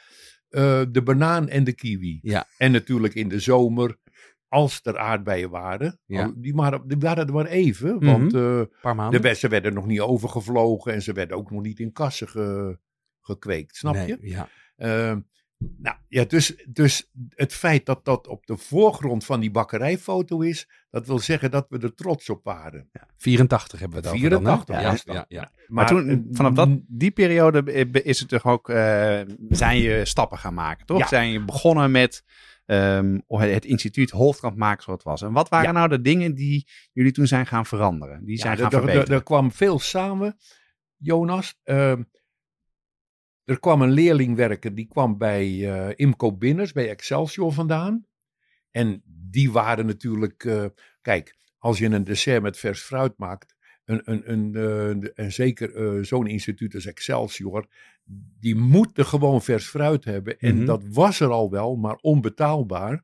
eh, 0.49 0.81
de 0.91 1.01
banaan 1.03 1.49
en 1.49 1.63
de 1.63 1.73
kiwi. 1.73 2.19
Ja. 2.21 2.47
En 2.57 2.71
natuurlijk 2.71 3.13
in 3.13 3.27
de 3.27 3.39
zomer, 3.39 3.97
als 4.55 4.79
er 4.83 4.97
aardbeien 4.97 5.49
waren. 5.49 5.99
Ja. 6.05 6.23
Al- 6.23 6.33
Die, 6.35 6.53
waren 6.53 6.87
die 6.87 6.97
waren 6.99 7.27
er 7.27 7.33
maar 7.33 7.45
even, 7.45 7.95
Mhm. 7.95 8.05
want 8.05 8.33
eh, 8.33 8.61
maanden. 8.95 9.11
de 9.11 9.19
bessen 9.27 9.49
werden 9.49 9.73
nog 9.73 9.85
niet 9.85 9.99
overgevlogen 10.01 10.93
en 10.93 11.01
ze 11.01 11.13
werden 11.13 11.37
ook 11.37 11.51
nog 11.51 11.61
niet 11.61 11.79
in 11.79 11.91
kassen 11.91 12.27
ge- 12.27 12.79
gekweekt, 13.21 13.75
snap 13.75 13.93
Nee, 13.93 14.07
je? 14.07 14.17
Ja. 14.21 14.47
Ehm, 14.75 15.19
nou 15.77 15.95
ja, 16.07 16.23
dus, 16.25 16.63
dus 16.69 17.09
het 17.29 17.53
feit 17.53 17.85
dat 17.85 18.05
dat 18.05 18.27
op 18.27 18.45
de 18.45 18.57
voorgrond 18.57 19.25
van 19.25 19.39
die 19.39 19.51
bakkerijfoto 19.51 20.41
is, 20.41 20.69
dat 20.89 21.07
wil 21.07 21.19
zeggen 21.19 21.51
dat 21.51 21.65
we 21.69 21.79
er 21.79 21.93
trots 21.93 22.29
op 22.29 22.43
waren. 22.43 22.89
84 23.17 23.79
hebben 23.79 24.01
we 24.01 24.07
het 24.07 24.15
over 24.15 24.29
dan, 24.29 24.45
hè? 24.45 24.51
84, 24.51 24.75
ja, 25.05 25.13
ja, 25.13 25.25
ja, 25.27 25.41
dat. 25.41 25.51
Maar 25.67 25.87
toen, 25.87 26.27
vanaf 26.31 26.53
dat, 26.53 26.69
die 26.87 27.11
periode 27.11 27.71
eh, 27.71 28.05
is 28.05 28.19
het 28.19 28.29
toch 28.29 28.45
ook, 28.45 28.69
eh, 28.69 29.21
zijn 29.49 29.77
je 29.77 30.05
stappen 30.05 30.37
gaan 30.37 30.53
maken, 30.53 30.85
toch? 30.85 30.99
Ja. 30.99 31.07
Zijn 31.07 31.31
je 31.31 31.45
begonnen 31.45 31.91
met 31.91 32.23
ehm, 32.65 33.19
het 33.27 33.65
instituut 33.65 34.11
Holtkamp 34.11 34.57
maken 34.57 34.83
zoals 34.83 35.03
het 35.03 35.11
was. 35.11 35.21
En 35.21 35.31
wat 35.33 35.49
waren 35.49 35.65
Ja. 35.67 35.71
nou 35.71 35.87
de 35.89 36.01
dingen 36.01 36.35
die 36.35 36.67
jullie 36.93 37.11
toen 37.11 37.27
zijn 37.27 37.45
gaan 37.45 37.65
veranderen? 37.65 38.25
Die 38.25 38.37
zijn 38.37 38.57
gaan 38.57 38.65
er- 38.65 38.73
er- 38.73 38.79
verbeteren? 38.83 39.15
Er 39.17 39.23
kwam 39.23 39.51
veel 39.51 39.79
samen, 39.79 40.37
Jonas. 40.97 41.59
Ehm, 41.63 42.03
er 43.43 43.59
kwam 43.59 43.81
een 43.81 43.91
leerling 43.91 44.35
werken, 44.35 44.75
die 44.75 44.87
kwam 44.87 45.17
bij 45.17 45.45
eh, 45.73 45.91
Imco 45.95 46.31
Binners, 46.37 46.71
bij 46.71 46.89
Excelsior 46.89 47.51
vandaan. 47.53 48.05
En 48.71 49.01
die 49.05 49.51
waren 49.51 49.85
natuurlijk, 49.85 50.43
eh, 50.43 50.65
kijk, 51.01 51.37
als 51.57 51.77
je 51.77 51.85
een 51.85 52.03
dessert 52.03 52.41
met 52.41 52.57
vers 52.57 52.81
fruit 52.81 53.17
maakt, 53.17 53.54
een, 53.85 54.01
een, 54.05 54.31
een, 54.31 54.55
eh, 54.55 55.25
en 55.25 55.31
zeker 55.33 55.75
eh, 55.75 56.03
zo'n 56.03 56.27
instituut 56.27 56.75
als 56.75 56.85
Excelsior, 56.85 57.67
die 58.39 58.55
moeten 58.55 59.05
gewoon 59.05 59.41
vers 59.41 59.65
fruit 59.67 60.03
hebben. 60.05 60.39
En 60.39 60.55
Mhm. 60.55 60.65
dat 60.65 60.83
was 60.89 61.19
er 61.19 61.29
al 61.29 61.49
wel, 61.51 61.75
maar 61.75 61.95
onbetaalbaar. 62.01 63.03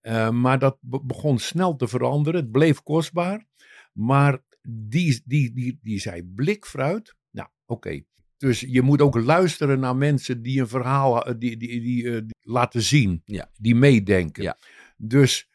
Eh, 0.00 0.30
maar 0.30 0.58
dat 0.58 0.78
be- 0.80 1.04
begon 1.04 1.38
snel 1.38 1.76
te 1.76 1.88
veranderen. 1.88 2.40
Het 2.40 2.50
bleef 2.50 2.82
kostbaar. 2.82 3.46
Maar 3.92 4.38
die, 4.68 5.20
die, 5.24 5.52
die, 5.52 5.78
die 5.82 5.98
zei 6.00 6.22
blikfruit. 6.34 7.14
Nou, 7.30 7.48
oké. 7.66 8.00
Dus 8.36 8.60
je 8.60 8.82
moet 8.82 9.00
ook 9.02 9.20
luisteren 9.20 9.80
naar 9.80 9.96
mensen 9.96 10.42
die 10.42 10.60
een 10.60 10.68
verhaal 10.68 11.38
die, 11.38 11.56
die, 11.56 11.80
die, 11.80 12.04
eh, 12.06 12.12
die 12.12 12.34
laten 12.40 12.82
zien. 12.82 13.22
Ja. 13.24 13.50
Die 13.56 13.74
meedenken. 13.74 14.42
Ja. 14.42 14.56
Dus 14.96 15.48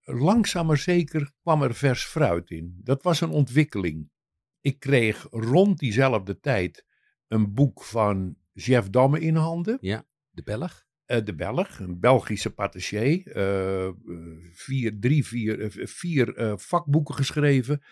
langzaam 0.00 0.66
maar 0.66 0.78
zeker 0.78 1.32
kwam 1.40 1.62
er 1.62 1.74
vers 1.74 2.04
fruit 2.04 2.50
in. 2.50 2.80
Dat 2.82 3.02
was 3.02 3.20
een 3.20 3.30
ontwikkeling. 3.30 4.10
Ik 4.60 4.80
kreeg 4.80 5.26
rond 5.30 5.78
diezelfde 5.78 6.40
tijd 6.40 6.84
een 7.28 7.54
boek 7.54 7.82
van 7.82 8.36
Jeff 8.52 8.90
Damme 8.90 9.20
in 9.20 9.36
handen. 9.36 9.78
De 10.30 10.42
Belg. 10.42 10.86
Eh, 11.04 11.24
de 11.24 11.34
Belg, 11.34 11.78
een 11.78 12.00
Belgische 12.00 12.50
patissier. 12.50 13.26
eh, 13.26 13.90
vier, 14.52 14.98
drie, 15.00 15.26
vier, 15.26 15.60
eh, 15.60 15.86
vier 15.86 16.54
vakboeken 16.58 17.14
geschreven. 17.14 17.82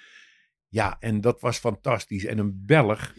Ja, 0.69 0.97
en 1.01 1.21
dat 1.21 1.41
was 1.41 1.59
fantastisch. 1.59 2.25
En 2.25 2.39
een 2.39 2.65
Belg, 2.67 3.15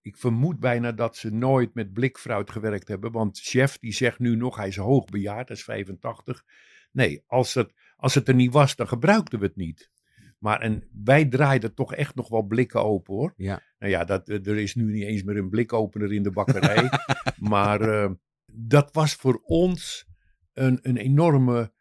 ik 0.00 0.16
vermoed 0.16 0.60
bijna 0.60 0.92
dat 0.92 1.16
ze 1.16 1.30
nooit 1.30 1.74
met 1.74 1.92
blikfruit 1.92 2.50
gewerkt 2.50 2.88
hebben. 2.88 3.12
Want 3.12 3.40
chef 3.40 3.78
die 3.78 3.92
zegt 3.92 4.18
nu 4.18 4.36
nog, 4.36 4.56
hij 4.56 4.68
is 4.68 4.76
hoogbejaard, 4.76 5.48
hij 5.48 5.56
is 5.56 5.64
85. 5.64 6.44
Nee, 6.92 7.22
als 7.26 7.54
het, 7.54 7.72
als 7.98 8.14
het 8.14 8.28
er 8.28 8.34
niet 8.34 8.52
was, 8.52 8.76
dan 8.76 8.88
gebruikten 8.88 9.38
we 9.38 9.46
het 9.46 9.56
niet. 9.56 9.90
Maar 10.38 10.60
en 10.60 10.88
wij 11.04 11.24
draaiden 11.24 11.74
toch 11.74 11.94
echt 11.94 12.14
nog 12.14 12.28
wel 12.28 12.42
blikken 12.42 12.84
open 12.84 13.14
hoor. 13.14 13.32
Ja. 13.36 13.62
Nou 13.78 13.92
ja, 13.92 14.04
dat, 14.04 14.28
er 14.28 14.56
is 14.56 14.74
nu 14.74 14.92
niet 14.92 15.04
eens 15.04 15.22
meer 15.22 15.36
een 15.36 15.48
blikopener 15.48 16.12
in 16.12 16.22
de 16.22 16.30
bakkerij. 16.30 16.88
maar 17.54 17.80
eh, 17.80 18.10
dat 18.52 18.92
was 18.92 19.14
voor 19.14 19.40
ons 19.44 20.06
een, 20.52 20.78
een 20.82 20.96
enorme 20.96 21.72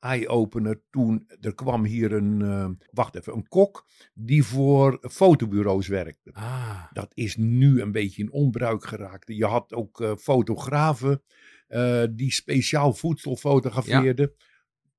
eye-opener 0.00 0.82
toen 0.90 1.24
er 1.40 1.54
kwam 1.54 1.84
hier 1.84 2.12
een, 2.12 2.42
eh, 2.42 2.68
wacht 2.90 3.16
even, 3.16 3.34
een 3.34 3.48
kok 3.48 3.86
die 4.14 4.44
voor 4.44 4.98
fotobureaus 5.10 5.88
werkte. 5.88 6.30
Ah. 6.32 6.84
Dat 6.92 7.10
is 7.14 7.36
nu 7.36 7.80
een 7.80 7.92
beetje 7.92 8.22
in 8.22 8.32
onbruik 8.32 8.84
geraakt. 8.84 9.28
Je 9.28 9.46
had 9.46 9.72
ook 9.72 10.00
eh, 10.00 10.16
fotografen 10.16 11.22
eh, 11.66 12.04
die 12.10 12.32
speciaal 12.32 12.92
voedsel 12.92 13.36
fotografeerden. 13.36 14.34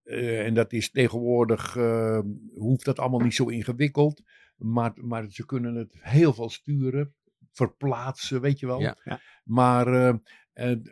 Eh, 0.03 0.45
en 0.45 0.53
dat 0.53 0.73
is 0.73 0.91
tegenwoordig, 0.91 1.75
eh, 1.75 2.19
hoeft 2.55 2.85
dat 2.85 2.99
allemaal 2.99 3.19
niet 3.19 3.33
zo 3.33 3.47
ingewikkeld. 3.47 4.21
Maar, 4.55 4.91
maar 4.95 5.29
ze 5.29 5.45
kunnen 5.45 5.75
het 5.75 5.95
heel 5.99 6.33
veel 6.33 6.49
sturen, 6.49 7.15
verplaatsen, 7.51 8.41
weet 8.41 8.59
je 8.59 8.65
wel. 8.65 8.79
Ja. 8.79 8.97
Ja. 9.03 9.19
Maar, 9.43 9.87
eh, 9.87 10.15
en, 10.53 10.83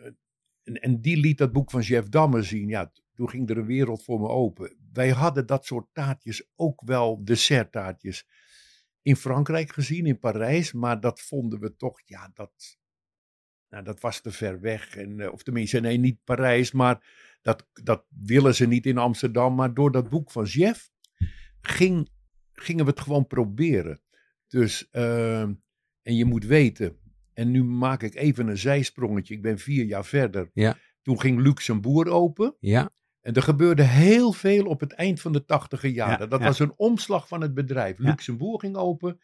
en 0.64 1.02
die 1.02 1.18
liet 1.18 1.38
dat 1.38 1.52
boek 1.52 1.72
van 1.72 1.82
Jeff 1.82 2.10
Damme 2.10 2.42
zien. 2.42 2.68
Ja, 2.68 2.92
toen 3.14 3.30
ging 3.30 3.50
er 3.50 3.58
een 3.58 3.66
wereld 3.66 4.04
voor 4.04 4.20
me 4.20 4.28
open. 4.28 4.78
Wij 4.94 5.10
hadden 5.10 5.46
dat 5.46 5.66
soort 5.66 5.88
taartjes 5.92 6.50
ook 6.56 6.82
wel, 6.86 7.24
desserttaartjes, 7.24 8.28
in 9.02 9.16
Frankrijk 9.16 9.72
gezien, 9.72 10.06
in 10.06 10.20
Parijs. 10.20 10.74
Maar 10.74 11.00
dat 11.00 11.22
vonden 11.22 11.60
we 11.60 11.76
toch, 11.76 12.02
ja, 12.06 12.32
dat, 12.34 12.80
nou, 13.70 13.84
dat 13.84 14.00
was 14.00 14.22
te 14.22 14.32
ver 14.32 14.60
weg. 14.60 14.96
En, 14.96 15.32
of 15.32 15.44
tenminste, 15.44 15.80
nee, 15.80 15.98
niet 15.98 16.24
Parijs, 16.24 16.72
maar 16.72 17.06
dat, 17.42 17.68
dat 17.84 18.06
willen 18.10 18.56
ze 18.56 18.68
niet 18.68 18.86
in 18.86 18.98
Amsterdam. 18.98 19.56
Maar 19.56 19.74
door 19.74 19.92
dat 19.92 20.10
boek 20.10 20.32
van 20.32 20.46
Jeff 20.46 20.92
ging, 21.62 22.10
gingen 22.54 22.86
we 22.86 22.92
het 22.92 23.00
gewoon 23.00 23.28
proberen. 23.28 24.02
Dus, 24.48 24.90
eh, 24.90 25.42
en 26.02 26.16
je 26.16 26.26
moet 26.26 26.46
weten, 26.46 26.98
en 27.34 27.52
nu 27.52 27.64
maak 27.64 28.04
ik 28.04 28.16
even 28.16 28.48
een 28.48 28.58
zijsprongetje. 28.58 29.34
Ik 29.34 29.42
ben 29.42 29.60
vier 29.60 29.86
jaar 29.86 30.06
verder. 30.06 30.50
Ja. 30.54 30.78
Toen 31.02 31.20
ging 31.20 31.42
Luxembourg 31.42 32.10
open. 32.10 32.56
Ja. 32.60 32.90
En 33.22 33.34
er 33.34 33.42
gebeurde 33.42 33.84
heel 33.84 34.32
veel 34.32 34.66
op 34.66 34.80
het 34.80 34.94
eind 34.94 35.22
van 35.22 35.32
de 35.32 35.46
tachtiger 35.46 35.90
jaren. 35.90 36.20
Ja, 36.20 36.26
dat 36.26 36.40
ja. 36.40 36.46
was 36.46 36.60
een 36.60 36.74
omslag 36.76 37.28
van 37.28 37.42
het 37.42 37.54
bedrijf. 37.54 37.98
Ja. 37.98 38.10
Luxembourg 38.10 38.62
ging 38.62 38.76
open. 38.76 39.20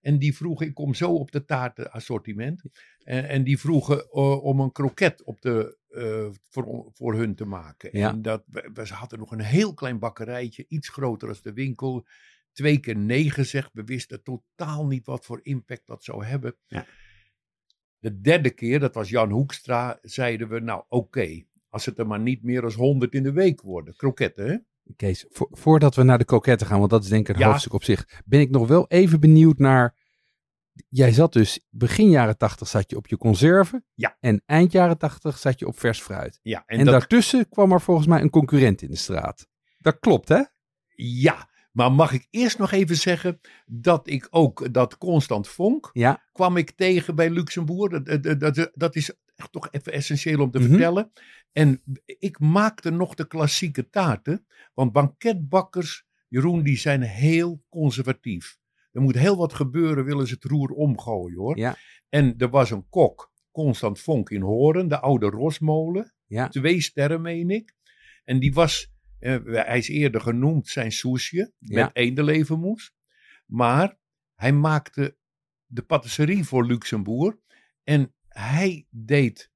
En 0.00 0.18
die 0.18 0.36
vroegen, 0.36 0.66
ik 0.66 0.74
kom 0.74 0.94
zo 0.94 1.14
op 1.14 1.32
de 1.32 1.44
taartenassortiment. 1.44 2.62
En, 3.04 3.28
en 3.28 3.44
die 3.44 3.58
vroegen 3.58 3.98
eh, 3.98 4.44
om 4.44 4.60
een 4.60 4.72
kroket 4.72 5.22
op 5.22 5.40
de, 5.40 5.78
eh, 5.94 6.26
voor, 6.50 6.90
voor 6.94 7.14
hun 7.14 7.34
te 7.34 7.44
maken. 7.44 7.98
Ja. 7.98 8.08
En 8.10 8.22
dat, 8.22 8.42
we, 8.46 8.70
we 8.74 8.86
hadden 8.88 9.18
nog 9.18 9.30
een 9.32 9.40
heel 9.40 9.74
klein 9.74 9.98
bakkerijtje, 9.98 10.64
iets 10.68 10.88
groter 10.88 11.28
als 11.28 11.42
de 11.42 11.52
winkel. 11.52 12.06
Twee 12.52 12.78
keer 12.78 12.96
nee 12.96 13.30
gezegd. 13.30 13.70
We 13.72 13.84
wisten 13.84 14.22
totaal 14.22 14.86
niet 14.86 15.06
wat 15.06 15.24
voor 15.24 15.40
impact 15.42 15.86
dat 15.86 16.04
zou 16.04 16.24
hebben. 16.24 16.56
Ja. 16.66 16.86
De 17.98 18.20
derde 18.20 18.50
keer, 18.50 18.80
dat 18.80 18.94
was 18.94 19.08
Jan 19.08 19.30
Hoekstra, 19.30 19.98
zeiden 20.02 20.48
we, 20.48 20.60
nou 20.60 20.84
oké, 20.88 21.44
als 21.68 21.86
het 21.86 21.98
er 21.98 22.06
maar 22.06 22.20
niet 22.20 22.42
meer 22.42 22.60
dan 22.60 22.72
100 22.72 23.14
in 23.14 23.22
de 23.22 23.32
week 23.32 23.60
worden. 23.60 23.96
Kroketten, 23.96 24.46
hè? 24.48 24.56
Kees, 24.96 25.26
vo- 25.30 25.48
voordat 25.50 25.94
we 25.94 26.02
naar 26.02 26.18
de 26.18 26.24
koketten 26.24 26.66
gaan, 26.66 26.78
want 26.78 26.90
dat 26.90 27.02
is 27.02 27.08
denk 27.08 27.28
ik 27.28 27.34
een 27.34 27.40
Ja. 27.40 27.48
hoofdstuk 27.50 27.72
op 27.72 27.84
zich, 27.84 28.22
ben 28.24 28.40
ik 28.40 28.50
nog 28.50 28.68
wel 28.68 28.88
even 28.88 29.20
benieuwd 29.20 29.58
naar 29.58 29.96
Jij 30.88 31.12
zat 31.12 31.32
dus 31.32 31.66
begin 31.70 32.10
jaren 32.10 32.36
80 32.38 32.68
zat 32.68 32.90
je 32.90 32.96
op 32.96 33.06
je 33.06 33.16
conserven. 33.16 33.84
Ja. 33.94 34.16
En 34.20 34.42
eind 34.46 34.72
jaren 34.72 34.98
80 34.98 35.38
zat 35.38 35.58
je 35.58 35.66
op 35.66 35.78
vers 35.78 36.00
fruit. 36.00 36.38
Ja, 36.42 36.62
En, 36.66 36.78
en, 36.78 36.84
dat, 36.84 36.94
daartussen 36.94 37.48
kwam 37.48 37.72
er 37.72 37.80
volgens 37.80 38.06
mij 38.06 38.20
een 38.20 38.30
concurrent 38.30 38.82
in 38.82 38.90
de 38.90 38.96
straat. 38.96 39.48
Dat 39.78 39.98
klopt, 39.98 40.28
hè? 40.28 40.42
ja, 40.96 41.48
maar 41.72 41.92
mag 41.92 42.12
ik 42.12 42.26
eerst 42.30 42.58
nog 42.58 42.72
even 42.72 42.96
zeggen 42.96 43.40
dat 43.66 44.08
ik 44.08 44.26
ook 44.30 44.72
dat 44.74 44.98
Constant 44.98 45.48
Vonk 45.48 45.90
Ja. 45.92 46.24
kwam 46.32 46.56
ik 46.56 46.70
tegen 46.70 47.14
bij 47.14 47.30
Luxemburg. 47.30 48.02
Dat, 48.02 48.22
dat, 48.22 48.40
dat, 48.40 48.70
dat 48.74 48.96
is 48.96 49.14
echt 49.36 49.52
toch 49.52 49.68
even 49.70 49.92
essentieel 49.92 50.40
om 50.40 50.50
te 50.50 50.58
Mhm. 50.58 50.68
vertellen. 50.68 51.12
En 51.52 51.82
ik 52.04 52.38
maakte 52.38 52.90
nog 52.90 53.14
de 53.14 53.26
klassieke 53.26 53.88
taarten. 53.90 54.46
Want 54.74 54.92
banketbakkers, 54.92 56.04
Jeroen, 56.28 56.62
die 56.62 56.76
zijn 56.78 57.02
heel 57.02 57.62
conservatief. 57.68 58.58
Er 58.94 59.00
moet 59.00 59.14
heel 59.14 59.36
wat 59.36 59.52
gebeuren, 59.52 60.04
willen 60.04 60.26
ze 60.26 60.34
het 60.34 60.44
roer 60.44 60.70
omgooien 60.70 61.38
hoor. 61.38 61.58
Ja. 61.58 61.76
En 62.08 62.34
er 62.38 62.50
was 62.50 62.70
een 62.70 62.88
kok, 62.88 63.32
Constant 63.50 64.00
Vonk 64.00 64.30
in 64.30 64.40
Horen, 64.40 64.88
de 64.88 65.00
oude 65.00 65.26
Rosmolen. 65.26 66.14
Ja. 66.26 66.48
Twee 66.48 66.80
sterren, 66.80 67.22
meen 67.22 67.50
ik. 67.50 67.74
En 68.24 68.38
die 68.40 68.52
was, 68.52 68.92
eh, 69.18 69.38
hij 69.44 69.78
is 69.78 69.88
eerder 69.88 70.20
genoemd 70.20 70.68
zijn 70.68 70.92
soesje 70.92 71.52
met 71.58 71.90
eendelevenmoes. 71.92 72.94
Maar 73.46 73.98
hij 74.34 74.52
maakte 74.52 75.16
de 75.66 75.82
patisserie 75.82 76.44
voor 76.44 76.66
Luxemburg. 76.66 77.36
En 77.82 78.14
hij 78.28 78.86
deed 78.90 79.52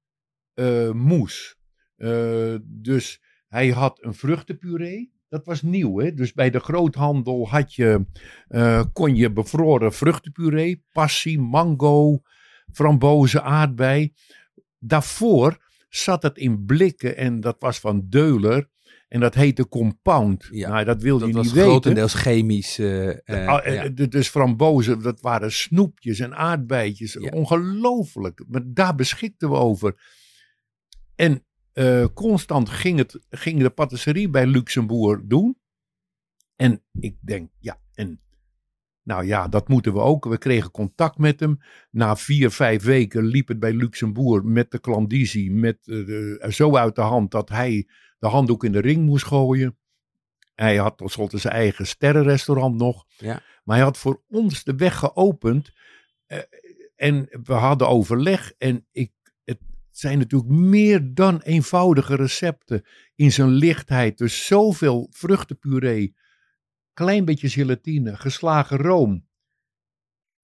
eh 0.53 0.91
moes. 0.91 1.57
Eh, 1.95 2.55
dus 2.63 3.21
hij 3.47 3.69
had 3.69 4.03
een 4.03 4.13
vruchtenpuree. 4.13 5.13
Dat 5.29 5.45
was 5.45 5.61
nieuw, 5.61 5.99
hè? 5.99 6.13
Dus 6.13 6.33
bij 6.33 6.49
de 6.49 6.59
groothandel 6.59 7.49
had 7.49 7.73
je, 7.73 8.05
eh, 8.47 8.83
kon 8.93 9.15
je 9.15 9.31
bevroren 9.31 9.93
vruchtenpuree, 9.93 10.83
passie, 10.91 11.39
mango, 11.39 12.21
frambozen, 12.73 13.43
aardbei. 13.43 14.13
Daarvoor 14.79 15.57
zat 15.89 16.23
het 16.23 16.37
in 16.37 16.65
blikken 16.65 17.17
en 17.17 17.39
dat 17.39 17.55
was 17.59 17.79
van 17.79 18.05
Deuler. 18.09 18.69
En 19.07 19.19
dat 19.19 19.33
heette 19.35 19.67
Compound. 19.67 20.47
Ja, 20.51 20.69
nou, 20.69 20.85
dat 20.85 21.01
wilde 21.01 21.19
Dat 21.19 21.29
je 21.29 21.35
was 21.35 21.45
niet 21.45 21.53
weten. 21.53 21.69
grotendeels 21.69 22.13
chemisch. 22.13 22.79
eh, 22.79 23.09
eh, 23.09 23.47
Ah, 23.47 23.65
ja. 23.65 23.89
Dus 24.07 24.29
frambozen, 24.29 25.01
dat 25.01 25.21
waren 25.21 25.51
snoepjes 25.51 26.19
en 26.19 26.35
aardbeidjes. 26.35 27.13
Ja. 27.13 27.29
Ongelooflijk. 27.29 28.43
Maar 28.47 28.61
daar 28.65 28.95
beschikten 28.95 29.49
we 29.49 29.55
over. 29.55 30.01
En 31.15 31.43
eh, 31.79 32.05
constant 32.13 32.69
ging, 32.69 32.97
het, 32.97 33.19
ging 33.29 33.59
de 33.61 33.69
patisserie 33.69 34.29
bij 34.29 34.45
Luxemburg 34.47 35.21
doen. 35.23 35.57
En 36.55 36.83
ik 36.99 37.17
denk, 37.21 37.51
ja, 37.59 37.79
en 37.93 38.21
nou 39.03 39.25
ja, 39.25 39.47
dat 39.47 39.67
moeten 39.67 39.93
we 39.93 39.99
ook. 39.99 40.25
We 40.25 40.37
kregen 40.37 40.71
contact 40.71 41.17
met 41.17 41.39
hem. 41.39 41.57
Na 41.91 42.15
vier, 42.15 42.51
vijf 42.51 42.83
weken 42.83 43.23
liep 43.25 43.47
het 43.47 43.59
bij 43.59 43.73
Luxemburg 43.73 44.43
met 44.43 44.71
de 44.71 44.79
klandizie 44.79 45.51
met, 45.51 45.77
eh, 45.87 46.05
de- 46.05 46.45
zo 46.49 46.75
uit 46.75 46.95
de 46.95 47.01
hand 47.01 47.31
dat 47.31 47.49
hij 47.49 47.87
de 48.19 48.27
handdoek 48.27 48.63
in 48.63 48.71
de 48.71 48.79
ring 48.81 49.05
moest 49.05 49.25
gooien. 49.25 49.77
Hij 50.55 50.77
had 50.77 50.97
tenslotte 50.97 51.37
zijn 51.37 51.53
eigen 51.53 51.87
sterrenrestaurant 51.87 52.75
nog. 52.75 53.05
Ja. 53.17 53.41
Maar 53.63 53.75
hij 53.75 53.85
had 53.85 53.97
voor 53.97 54.23
ons 54.27 54.63
de 54.63 54.75
weg 54.75 54.97
geopend. 54.97 55.71
eh, 56.25 56.39
en 56.95 57.27
we 57.43 57.53
hadden 57.53 57.87
overleg. 57.87 58.53
En 58.57 58.87
ik, 58.91 59.11
zijn 59.99 60.17
natuurlijk 60.17 60.51
meer 60.51 61.13
dan 61.13 61.41
eenvoudige 61.41 62.15
recepten. 62.15 62.85
In 63.15 63.31
zijn 63.31 63.49
lichtheid. 63.49 64.17
Dus 64.17 64.45
zoveel 64.45 65.07
vruchtenpuree. 65.11 66.15
Klein 66.93 67.25
beetje 67.25 67.49
gelatine. 67.49 68.17
Geslagen 68.17 68.77
room. 68.77 69.27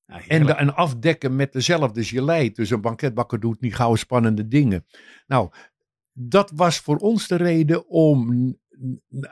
Nou, 0.05 0.23
En, 0.27 0.45
de- 0.45 0.53
en 0.53 0.75
afdekken 0.75 1.35
met 1.35 1.53
dezelfde 1.53 2.03
gelei. 2.03 2.51
Dus 2.51 2.69
een 2.69 2.81
banketbakker 2.81 3.39
doet 3.39 3.61
niet 3.61 3.75
gauw 3.75 3.95
spannende 3.95 4.47
dingen. 4.47 4.85
Nou, 5.27 5.51
dat 6.11 6.51
was 6.55 6.79
voor 6.79 6.97
ons 6.97 7.27
de 7.27 7.35
reden 7.35 7.87
om 7.87 8.53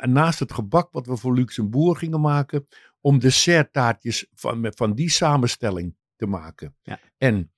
naast 0.02 0.40
het 0.40 0.54
gebak 0.54 0.92
wat 0.92 1.06
we 1.06 1.18
voor 1.18 1.34
Luxemburg 1.34 2.00
gingen 2.00 2.22
maken, 2.22 2.68
om 3.02 3.20
desserttaartjes 3.20 4.28
van, 4.34 4.72
van 4.76 4.94
die 4.94 5.10
samenstelling 5.10 5.96
te 6.16 6.26
maken. 6.26 6.76
Ja. 6.82 7.00
En 7.18 7.53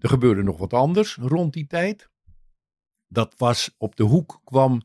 er 0.00 0.08
gebeurde 0.08 0.42
nog 0.42 0.58
wat 0.58 0.72
anders 0.72 1.14
rond 1.20 1.52
die 1.52 1.66
tijd. 1.66 2.08
Dat 3.08 3.34
was 3.36 3.74
op 3.78 3.96
de 3.96 4.02
hoek 4.02 4.40
kwam 4.44 4.82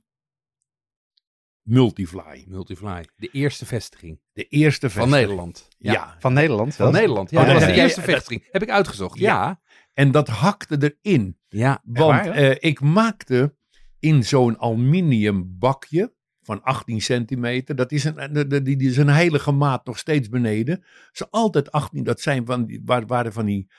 Multifly. 1.61 2.43
Multifly. 2.47 3.05
De 3.15 3.27
eerste 3.31 3.65
vestiging 3.65 4.19
De 4.33 4.43
eerste 4.47 4.89
van. 4.89 5.09
Nederland. 5.09 5.67
Ja. 5.77 6.15
Van 6.19 6.33
Nederland 6.33 6.75
Van? 6.75 6.91
Nederland. 6.91 7.29
Ja, 7.29 7.39
Oh, 7.39 7.45
dat 7.45 7.53
was 7.55 7.63
ja, 7.65 7.69
de 7.73 7.81
eerste 7.81 8.01
vestiging. 8.01 8.47
Heb 8.51 8.61
ik 8.61 8.69
uitgezocht. 8.69 9.19
Ja. 9.19 9.61
En 9.93 10.11
dat 10.11 10.27
hakte 10.27 10.95
erin. 11.01 11.39
Ja. 11.47 11.81
Want 11.83 12.25
waar, 12.25 12.29
eh, 12.29 12.55
ik 12.59 12.81
maakte 12.81 13.55
in 13.99 14.23
zo'n 14.23 14.59
aluminium 14.59 15.57
bakje 15.57 16.13
van 16.41 16.63
18 16.63 17.01
centimeter. 17.01 17.75
Dat 17.75 17.91
is 17.91 18.03
een, 18.03 18.33
de- 18.33 18.61
die, 18.61 18.75
die 18.77 18.89
is 18.89 18.97
een 18.97 19.09
heilige 19.09 19.51
maat 19.51 19.85
nog 19.85 19.97
steeds 19.97 20.29
beneden. 20.29 20.83
Ze 21.11 21.29
altijd 21.29 21.71
18, 21.71 22.03
dat 22.03 22.21
zijn 22.21 22.45
van 22.45 22.65
die, 22.65 22.81
waar, 22.85 23.05
waren 23.05 23.33
van 23.33 23.45
die 23.45 23.71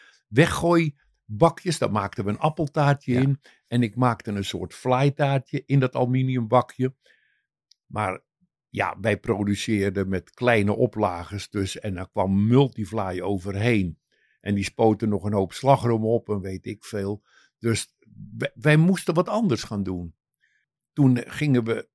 weggooibakjes. 1.27 1.79
Daar 1.79 1.93
maakten 1.93 2.25
we 2.25 2.31
een 2.31 2.39
appeltaartje 2.39 3.13
Ja. 3.13 3.21
in. 3.21 3.41
En 3.67 3.83
ik 3.83 3.97
maakte 3.97 4.31
een 4.31 4.45
soort 4.45 4.75
flytaartje 4.75 5.63
in 5.67 5.81
dat 5.81 5.95
aluminium 5.95 6.49
bakje. 6.49 6.95
Maar 7.87 8.25
ja, 8.69 8.97
wij 9.01 9.19
produceerden 9.21 10.09
met 10.09 10.31
kleine 10.31 10.73
oplages 10.77 11.51
dus. 11.51 11.79
En 11.79 11.95
daar 11.95 12.11
kwam 12.11 12.47
Multifly 12.47 13.21
overheen. 13.21 13.99
En 14.41 14.55
die 14.55 14.65
spoten 14.65 15.09
nog 15.09 15.25
een 15.25 15.33
hoop 15.33 15.53
slagroom 15.53 16.05
op 16.05 16.29
en 16.29 16.41
weet 16.41 16.67
ik 16.67 16.85
veel. 16.85 17.23
Dus 17.59 17.95
wij, 18.37 18.51
wij 18.55 18.77
moesten 18.77 19.15
wat 19.15 19.29
anders 19.29 19.63
gaan 19.63 19.83
doen. 19.83 20.15
Toen 20.93 21.19
gingen 21.27 21.65
we 21.65 21.89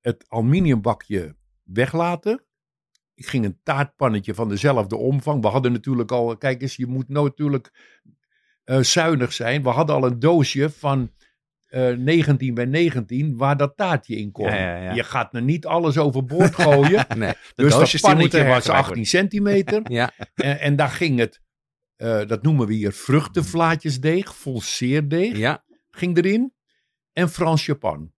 het 0.00 0.24
aluminiumbakje 0.28 1.36
weglaten. 1.62 2.44
Ik 3.14 3.26
ging 3.26 3.44
een 3.44 3.60
taartpannetje 3.62 4.34
van 4.34 4.48
dezelfde 4.48 4.96
omvang. 4.96 5.42
We 5.42 5.48
hadden 5.48 5.72
natuurlijk 5.72 6.12
al, 6.12 6.36
kijk 6.36 6.62
eens, 6.62 6.76
je 6.76 6.86
moet 6.86 7.08
natuurlijk 7.08 7.98
eh, 8.64 8.78
zuinig 8.80 9.32
zijn. 9.32 9.62
We 9.62 9.68
hadden 9.68 9.96
al 9.96 10.04
een 10.06 10.18
doosje 10.18 10.70
van 10.70 11.12
eh 11.64 11.96
19 11.96 12.54
bij 12.54 12.64
19 12.64 13.36
waar 13.36 13.56
dat 13.56 13.76
taartje 13.76 14.16
in 14.16 14.32
kon. 14.32 14.46
Ja, 14.46 14.54
ja, 14.54 14.76
ja. 14.82 14.92
Je 14.94 15.04
gaat 15.04 15.34
er 15.34 15.42
niet 15.42 15.66
alles 15.66 15.98
overboord 15.98 16.54
gooien. 16.54 17.06
Nee. 17.16 17.32
dus 17.54 17.72
dat 17.72 18.00
pannetje 18.00 18.44
was 18.44 18.46
hergebruikt 18.46 18.68
18 18.68 19.06
centimeter. 19.06 19.82
Ja. 19.92 20.10
En, 20.34 20.60
en 20.60 20.76
daar 20.76 20.88
ging 20.88 21.18
het, 21.18 21.40
eh, 21.96 22.26
dat 22.26 22.42
noemen 22.42 22.66
we 22.66 22.74
hier 22.74 22.92
vruchtenvlaatjesdeeg, 22.92 24.34
volseerdeeg, 24.36 25.36
Ja. 25.36 25.64
ging 25.90 26.16
erin. 26.16 26.52
En 27.12 27.28
Frans 27.28 27.66
Japan. 27.66 28.12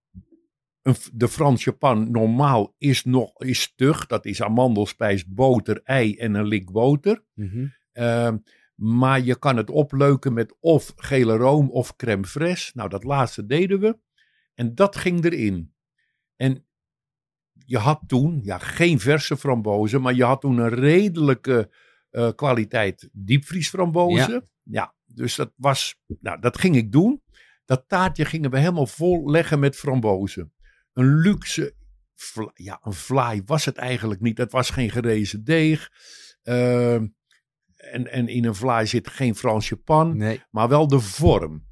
Een 0.83 0.95
de 1.13 1.29
Frans 1.29 1.65
Japan 1.65 2.11
normaal 2.11 2.75
is 2.79 3.05
nog 3.05 3.43
is 3.43 3.61
stug. 3.61 4.07
Dat 4.07 4.25
is 4.27 4.43
amandelspijs, 4.43 5.27
boter, 5.27 5.81
ei 5.85 6.17
en 6.17 6.35
een 6.35 6.47
lik 6.47 6.71
boter. 6.73 7.25
Mhm. 7.35 7.67
Ehm, 7.93 8.37
maar 8.77 9.21
je 9.21 9.39
kan 9.39 9.57
het 9.57 9.71
opleuken 9.71 10.33
met 10.33 10.57
of 10.61 10.93
gele 10.97 11.37
room 11.37 11.71
of 11.71 11.97
crème 11.97 12.27
fraîche. 12.27 12.73
Nou, 12.73 12.89
dat 12.89 13.05
laatste 13.05 13.47
deden 13.47 13.81
we. 13.81 13.99
En 14.55 14.75
dat 14.75 14.97
ging 14.97 15.25
erin. 15.25 15.75
En 16.37 16.67
je 17.53 17.79
had 17.79 18.01
toen, 18.07 18.41
ja, 18.43 18.59
geen 18.59 19.01
verse 19.01 19.37
frambozen, 19.37 20.01
maar 20.01 20.15
je 20.15 20.25
had 20.25 20.41
toen 20.41 20.59
een 20.59 20.75
redelijke 20.75 21.71
eh, 22.11 22.31
kwaliteit 22.35 23.09
diepvriesframbozen. 23.13 24.49
Ja. 24.63 24.95
dus 25.05 25.35
dat 25.35 25.53
was, 25.57 25.99
nou, 26.21 26.41
dat 26.41 26.59
ging 26.59 26.77
ik 26.77 26.93
doen. 26.93 27.23
Dat 27.65 27.85
taartje 27.89 28.25
gingen 28.25 28.51
we 28.51 28.59
helemaal 28.59 28.87
vol 28.87 29.31
leggen 29.31 29.59
met 29.59 29.77
frambozen. 29.77 30.53
Een 30.93 31.19
luxe, 31.19 31.75
ja, 32.55 32.81
een 32.83 32.93
vlaai 32.93 33.43
was 33.45 33.65
het 33.65 33.77
eigenlijk 33.77 34.21
niet. 34.21 34.39
Het 34.39 34.53
was 34.53 34.71
geen 34.71 34.91
gerezen 34.91 35.45
deeg. 35.45 35.91
Ehm, 36.43 37.07
en, 37.93 38.13
en 38.13 38.29
in 38.29 38.45
een 38.45 38.55
vlaai 38.55 38.87
zit 38.87 39.09
geen 39.09 39.35
Frans 39.35 39.69
Japan 39.69 40.17
Nee. 40.17 40.43
maar 40.51 40.69
wel 40.69 40.89
de 40.89 41.01
vorm. 41.01 41.65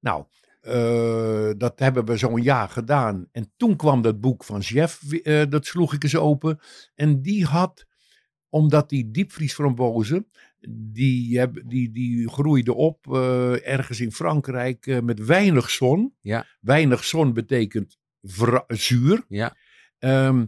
Nou, 0.00 0.24
eh, 0.60 1.50
dat 1.56 1.78
hebben 1.78 2.04
we 2.04 2.16
zo'n 2.16 2.42
jaar 2.42 2.68
gedaan. 2.68 3.28
En 3.32 3.52
toen 3.56 3.76
kwam 3.76 4.02
dat 4.02 4.20
boek 4.20 4.44
van 4.44 4.60
Jeff, 4.60 5.12
eh, 5.12 5.42
dat 5.48 5.66
sloeg 5.66 5.94
ik 5.94 6.02
eens 6.02 6.16
open. 6.16 6.58
En 6.94 7.22
die 7.22 7.44
had, 7.44 7.86
omdat 8.48 8.88
die 8.88 9.10
diepvriesframbozen, 9.10 10.28
die, 10.68 11.50
die, 11.66 11.92
die 11.92 12.28
groeide 12.28 12.74
op 12.74 13.12
eh, 13.12 13.68
ergens 13.68 14.00
in 14.00 14.12
Frankrijk 14.12 15.02
met 15.02 15.24
weinig 15.24 15.70
zon. 15.70 16.14
Ja. 16.20 16.46
Weinig 16.60 17.04
zon 17.04 17.32
betekent 17.32 17.98
zuur. 18.66 19.24
Ja. 19.28 19.56
Ehm, 19.98 20.44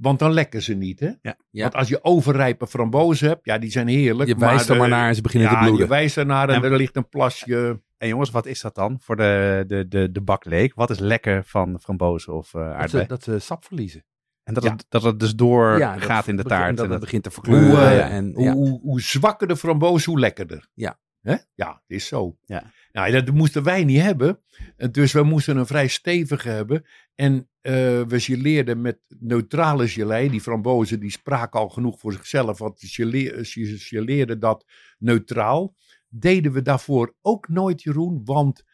want 0.00 0.18
dan 0.18 0.32
lekken 0.32 0.62
ze 0.62 0.74
niet, 0.74 1.00
hè? 1.00 1.06
Ja. 1.06 1.36
Ja. 1.50 1.62
Want 1.62 1.74
als 1.74 1.88
je 1.88 2.04
overrijpe 2.04 2.66
frambozen 2.66 3.28
hebt, 3.28 3.44
ja, 3.44 3.58
die 3.58 3.70
zijn 3.70 3.88
heerlijk. 3.88 4.28
Je 4.28 4.36
wijst 4.36 4.68
er 4.68 4.72
de- 4.74 4.80
maar 4.80 4.88
naar 4.88 5.08
en 5.08 5.14
ze 5.14 5.22
beginnen 5.22 5.48
te 5.48 5.54
ja, 5.54 5.60
bloeden. 5.60 5.82
je 5.84 5.90
wijst 5.90 6.16
ernaar 6.16 6.48
en, 6.48 6.54
En- 6.54 6.70
er 6.70 6.76
ligt 6.76 6.96
een 6.96 7.08
plasje. 7.08 7.82
En 7.96 8.08
jongens, 8.08 8.30
wat 8.30 8.46
is 8.46 8.60
dat 8.60 8.74
dan 8.74 8.96
voor 9.00 9.16
de, 9.16 9.64
de, 9.66 9.88
de, 9.88 10.10
de 10.12 10.20
bakleek? 10.20 10.74
Wat 10.74 10.90
is 10.90 10.98
lekker 10.98 11.44
van 11.44 11.80
frambozen 11.80 12.34
of 12.34 12.54
eh 12.54 12.60
Dat 12.60 12.72
aardbei? 12.72 13.02
ze, 13.02 13.08
dat 13.08 13.22
ze 13.22 13.38
sap 13.38 13.64
verliezen. 13.64 14.04
En 14.42 14.54
dat, 14.54 14.62
Ja. 14.64 14.70
het, 14.70 14.84
dat 14.88 15.02
het 15.02 15.20
dus 15.20 15.34
door 15.34 15.78
Ja, 15.78 15.94
dat 15.94 16.02
gaat 16.02 16.28
in 16.28 16.36
de 16.36 16.42
taart. 16.44 16.76
Dat 16.76 16.84
en 16.86 16.90
het 16.92 17.00
dat- 17.00 17.00
begint 17.00 17.22
te 17.22 17.30
Hoe, 17.34 17.42
verkleuren. 17.44 17.90
eh, 18.02 18.16
en, 18.16 18.32
hoe, 18.34 18.44
ja. 18.44 18.52
hoe, 18.52 18.80
hoe 18.80 19.00
zwakker 19.00 19.48
de 19.48 19.56
framboos, 19.56 20.04
hoe 20.04 20.18
lekkerder. 20.18 20.68
Ja. 20.74 20.98
Hè? 21.20 21.36
Ja, 21.54 21.68
het 21.68 21.82
is 21.96 22.06
zo. 22.06 22.36
Ja. 22.44 22.62
Nou, 22.92 23.10
dat 23.12 23.30
moesten 23.34 23.62
wij 23.62 23.84
niet 23.84 24.00
hebben. 24.02 24.40
Eh, 24.76 24.88
Dus 24.92 25.12
we 25.12 25.22
moesten 25.22 25.56
een 25.56 25.66
vrij 25.66 25.86
stevige 25.88 26.48
hebben. 26.48 26.84
En 27.14 27.48
eh, 27.68 28.02
we 28.06 28.20
geleerden 28.20 28.80
met 28.80 28.98
neutrale 29.18 29.88
gelei. 29.88 30.28
Die 30.30 30.40
frambozen 30.40 31.00
die 31.00 31.10
spraken 31.10 31.60
al 31.60 31.68
genoeg 31.68 32.00
voor 32.00 32.12
zichzelf. 32.12 32.58
Want 32.58 32.80
ze 32.80 32.86
gele- 32.88 33.44
ze 33.44 33.78
geleerden 33.78 34.40
dat 34.40 34.64
neutraal. 34.98 35.74
Deden 36.08 36.52
we 36.52 36.62
daarvoor 36.62 37.14
ook 37.20 37.48
nooit, 37.48 37.82
Jeroen. 37.82 38.20
Want 38.24 38.64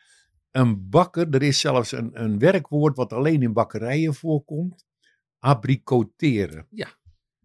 een 0.51 0.89
bakker, 0.89 1.31
er 1.31 1.43
is 1.43 1.61
zelfs 1.61 1.93
een, 1.93 2.23
een 2.23 2.39
werkwoord 2.39 2.97
wat 2.97 3.13
alleen 3.13 3.43
in 3.43 3.53
bakkerijen 3.53 4.15
voorkomt. 4.15 4.87
Abricoteren. 5.39 6.67
Ja. 6.71 6.89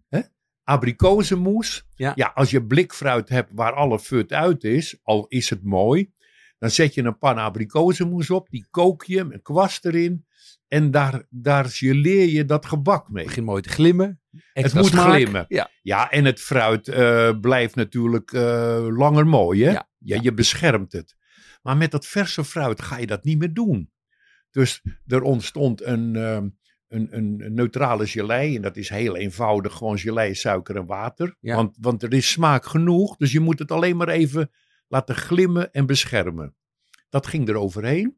Hè? 0.07 0.19
Abrikozenmoes. 0.63 1.87
Ja. 1.95 2.11
ja, 2.15 2.31
als 2.33 2.49
je 2.49 2.65
blikfruit 2.65 3.29
hebt 3.29 3.51
waar 3.53 3.73
alle 3.73 3.99
fut 3.99 4.33
uit 4.33 4.63
is, 4.63 4.99
al 5.03 5.27
is 5.27 5.49
het 5.49 5.63
mooi. 5.63 6.11
Dan 6.57 6.69
zet 6.69 6.93
je 6.93 7.03
een 7.03 7.17
pan 7.17 7.37
abrikozenmoes 7.37 8.29
op, 8.29 8.49
die 8.49 8.67
kook 8.69 9.03
je 9.03 9.23
met 9.23 9.41
kwast 9.41 9.85
erin. 9.85 10.27
En 10.69 10.91
daar, 10.91 11.25
daar 11.29 11.65
geleer 11.65 12.27
je 12.27 12.45
dat 12.45 12.65
gebak 12.65 13.09
mee. 13.09 13.17
Het 13.17 13.27
begint 13.27 13.45
mooi 13.45 13.61
te 13.61 13.69
glimmen. 13.69 14.21
Het 14.53 14.73
moet 14.73 14.85
smaak. 14.85 15.13
glimmen. 15.13 15.45
Ja. 15.47 15.69
Ja, 15.81 16.11
en 16.11 16.25
het 16.25 16.39
fruit 16.39 16.87
eh, 16.87 17.39
blijft 17.39 17.75
natuurlijk 17.75 18.31
eh, 18.31 18.87
langer 18.89 19.27
mooi. 19.27 19.63
Hè? 19.63 19.71
Ja, 19.71 19.89
Ja, 19.97 20.15
ja. 20.15 20.21
Je 20.21 20.33
beschermt 20.33 20.91
het. 20.91 21.15
Maar 21.61 21.77
met 21.77 21.91
dat 21.91 22.05
verse 22.05 22.43
fruit 22.43 22.81
ga 22.81 22.97
je 22.97 23.07
dat 23.07 23.23
niet 23.23 23.37
meer 23.39 23.53
doen. 23.53 23.91
Dus 24.51 24.81
er 25.07 25.21
ontstond 25.21 25.83
een, 25.83 26.15
ehm, 26.15 26.49
een, 26.87 27.07
een, 27.17 27.41
een 27.45 27.53
neutrale 27.53 28.07
gelei. 28.07 28.55
En 28.55 28.61
dat 28.61 28.77
is 28.77 28.89
heel 28.89 29.15
eenvoudig. 29.15 29.73
Gewoon 29.73 29.97
gelei, 29.97 30.35
suiker 30.35 30.75
en 30.75 30.85
water. 30.85 31.35
Ja. 31.39 31.55
Want, 31.55 31.77
want 31.79 32.03
er 32.03 32.13
is 32.13 32.31
smaak 32.31 32.65
genoeg. 32.65 33.17
Dus 33.17 33.31
je 33.31 33.39
moet 33.39 33.59
het 33.59 33.71
alleen 33.71 33.97
maar 33.97 34.09
even 34.09 34.51
laten 34.87 35.15
glimmen 35.15 35.71
en 35.71 35.85
beschermen. 35.85 36.55
Dat 37.09 37.27
ging 37.27 37.49
er 37.49 37.55
overheen. 37.55 38.17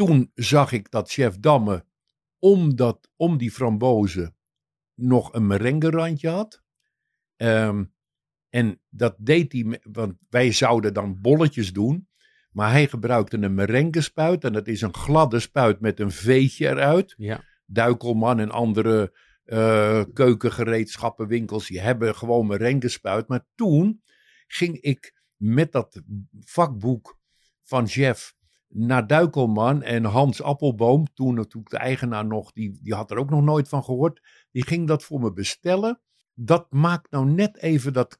Toen 0.00 0.30
zag 0.34 0.72
ik 0.72 0.90
dat 0.90 1.10
chef 1.10 1.38
Damme 1.38 1.84
om, 2.38 2.76
dat, 2.76 3.10
om 3.16 3.38
die 3.38 3.50
frambozen 3.50 4.36
nog 4.94 5.32
een 5.32 5.46
merengerandje 5.46 6.28
had. 6.28 6.62
Ehm, 7.36 7.84
en 8.48 8.80
dat 8.88 9.14
deed 9.18 9.52
hij, 9.52 9.80
want 9.82 10.14
wij 10.28 10.52
zouden 10.52 10.94
dan 10.94 11.20
bolletjes 11.20 11.72
doen. 11.72 12.08
Maar 12.50 12.70
hij 12.70 12.88
gebruikte 12.88 13.36
een 13.36 13.54
merengespuit. 13.54 14.44
En 14.44 14.52
dat 14.52 14.68
is 14.68 14.80
een 14.80 14.94
gladde 14.94 15.40
spuit 15.40 15.80
met 15.80 16.00
een 16.00 16.10
veetje 16.10 16.68
eruit. 16.68 17.14
Ja. 17.16 17.44
Duikelman 17.66 18.38
en 18.38 18.50
andere 18.50 19.18
eh 19.44 20.04
keukengereedschappenwinkels, 20.12 21.66
die 21.66 21.80
hebben 21.80 22.14
gewoon 22.14 22.46
merengespuit. 22.46 23.28
Maar 23.28 23.46
toen 23.54 24.02
ging 24.46 24.80
ik 24.80 25.22
met 25.36 25.72
dat 25.72 26.02
vakboek 26.40 27.18
van 27.62 27.84
Jeff 27.84 28.38
naar 28.72 29.06
Duikelman 29.06 29.82
en 29.82 30.04
Hans 30.04 30.42
Appelboom, 30.42 31.06
toen 31.14 31.34
natuurlijk 31.34 31.70
de 31.70 31.78
eigenaar 31.78 32.26
nog, 32.26 32.52
die, 32.52 32.78
die 32.82 32.94
had 32.94 33.10
er 33.10 33.18
ook 33.18 33.30
nog 33.30 33.42
nooit 33.42 33.68
van 33.68 33.84
gehoord, 33.84 34.20
die 34.50 34.66
ging 34.66 34.86
dat 34.88 35.04
voor 35.04 35.20
me 35.20 35.32
bestellen. 35.32 36.00
Dat 36.34 36.66
maakt 36.72 37.10
nou 37.10 37.30
net 37.30 37.56
even 37.56 37.92
dat 37.92 38.18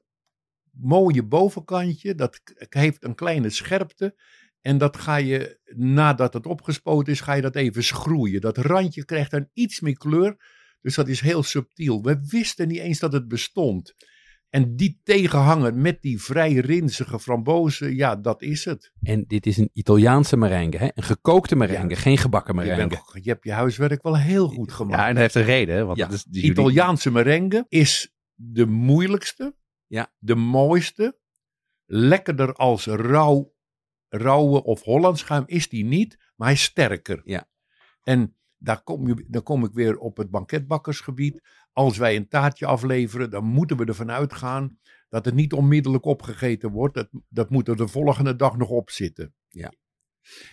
mooie 0.71 1.23
bovenkantje, 1.23 2.15
dat 2.15 2.41
heeft 2.69 3.05
een 3.05 3.15
kleine 3.15 3.51
scherpte. 3.51 4.19
En 4.61 4.79
dat 4.79 4.97
ga 4.97 5.17
je, 5.17 5.61
nadat 5.77 6.35
het 6.35 6.47
opgespoten 6.47 7.13
is, 7.13 7.21
ga 7.21 7.33
je 7.33 7.43
dat 7.43 7.57
even 7.57 7.85
schroeien. 7.85 8.41
Dat 8.41 8.57
randje 8.57 9.05
krijgt 9.05 9.31
dan 9.31 9.49
iets 9.53 9.81
meer 9.81 9.97
kleur. 9.97 10.37
Dus 10.81 10.95
dat 10.95 11.09
is 11.09 11.21
heel 11.21 11.43
subtiel. 11.43 12.03
We 12.03 12.21
wisten 12.27 12.69
niet 12.69 12.79
eens 12.79 12.99
dat 12.99 13.13
het 13.13 13.29
bestond. 13.29 13.95
En 14.51 14.77
die 14.77 15.01
tegenhanger 15.05 15.75
met 15.75 16.03
die 16.03 16.23
vrij 16.23 16.53
rinzige 16.53 17.19
frambozen, 17.21 17.95
ja, 17.97 18.17
dat 18.17 18.43
is 18.43 18.65
het. 18.65 18.93
En 19.03 19.25
dit 19.27 19.47
is 19.47 19.57
een 19.57 19.71
Italiaanse 19.73 20.37
merengue. 20.37 20.79
Hè? 20.81 20.89
Een 20.95 21.03
gekookte 21.03 21.57
merengue, 21.57 21.89
Ja. 21.91 21.97
geen 21.97 22.19
gebakken 22.19 22.55
Je, 22.55 22.61
merengue. 22.61 22.89
bent, 22.89 23.25
je 23.25 23.31
hebt 23.31 23.45
je 23.45 23.53
huiswerk 23.53 24.03
wel 24.03 24.17
heel 24.19 24.49
goed 24.49 24.73
gemaakt. 24.73 25.01
Ja, 25.01 25.09
en 25.09 25.13
dat 25.15 25.23
heeft 25.23 25.35
een 25.35 25.43
reden. 25.43 25.75
hè, 25.77 25.85
Want 25.85 25.99
Ja. 25.99 26.05
dat 26.07 26.15
is, 26.15 26.25
die 26.25 26.35
jullie- 26.43 26.51
Italiaanse 26.61 27.11
merengue 27.11 27.65
is 27.69 28.13
de 28.35 28.67
moeilijkste, 28.67 29.57
Ja. 29.87 30.13
de 30.19 30.35
mooiste, 30.35 31.19
lekkerder 31.87 32.55
als 32.55 32.87
rauw, 32.87 33.55
rauwe 34.09 34.65
of 34.65 34.83
Hollandschuim 34.83 35.43
is 35.47 35.69
die 35.69 35.85
niet, 35.85 36.17
maar 36.37 36.47
hij 36.47 36.57
is 36.57 36.63
sterker. 36.63 37.21
Ja. 37.25 37.49
En 38.03 38.37
daar 38.57 38.83
kom, 38.83 39.07
je, 39.07 39.25
dan 39.29 39.43
kom 39.43 39.65
ik 39.65 39.73
weer 39.73 39.99
op 39.99 40.17
het 40.17 40.31
banketbakkersgebied. 40.31 41.41
Als 41.81 41.97
wij 41.97 42.17
een 42.17 42.29
taartje 42.29 42.67
afleveren, 42.67 43.31
dan 43.31 43.45
moeten 43.45 43.77
we 43.77 43.85
ervan 43.85 44.11
uitgaan 44.11 44.79
dat 45.09 45.25
het 45.25 45.35
niet 45.35 45.53
onmiddellijk 45.53 46.05
opgegeten 46.05 46.71
wordt. 46.71 46.95
Dat, 46.95 47.09
dat 47.29 47.51
moet 47.51 47.69
er 47.69 47.77
de 47.77 47.89
volgende 47.89 48.37
dag 48.37 48.57
nog 48.57 48.69
op 48.69 48.91
zitten. 48.91 49.35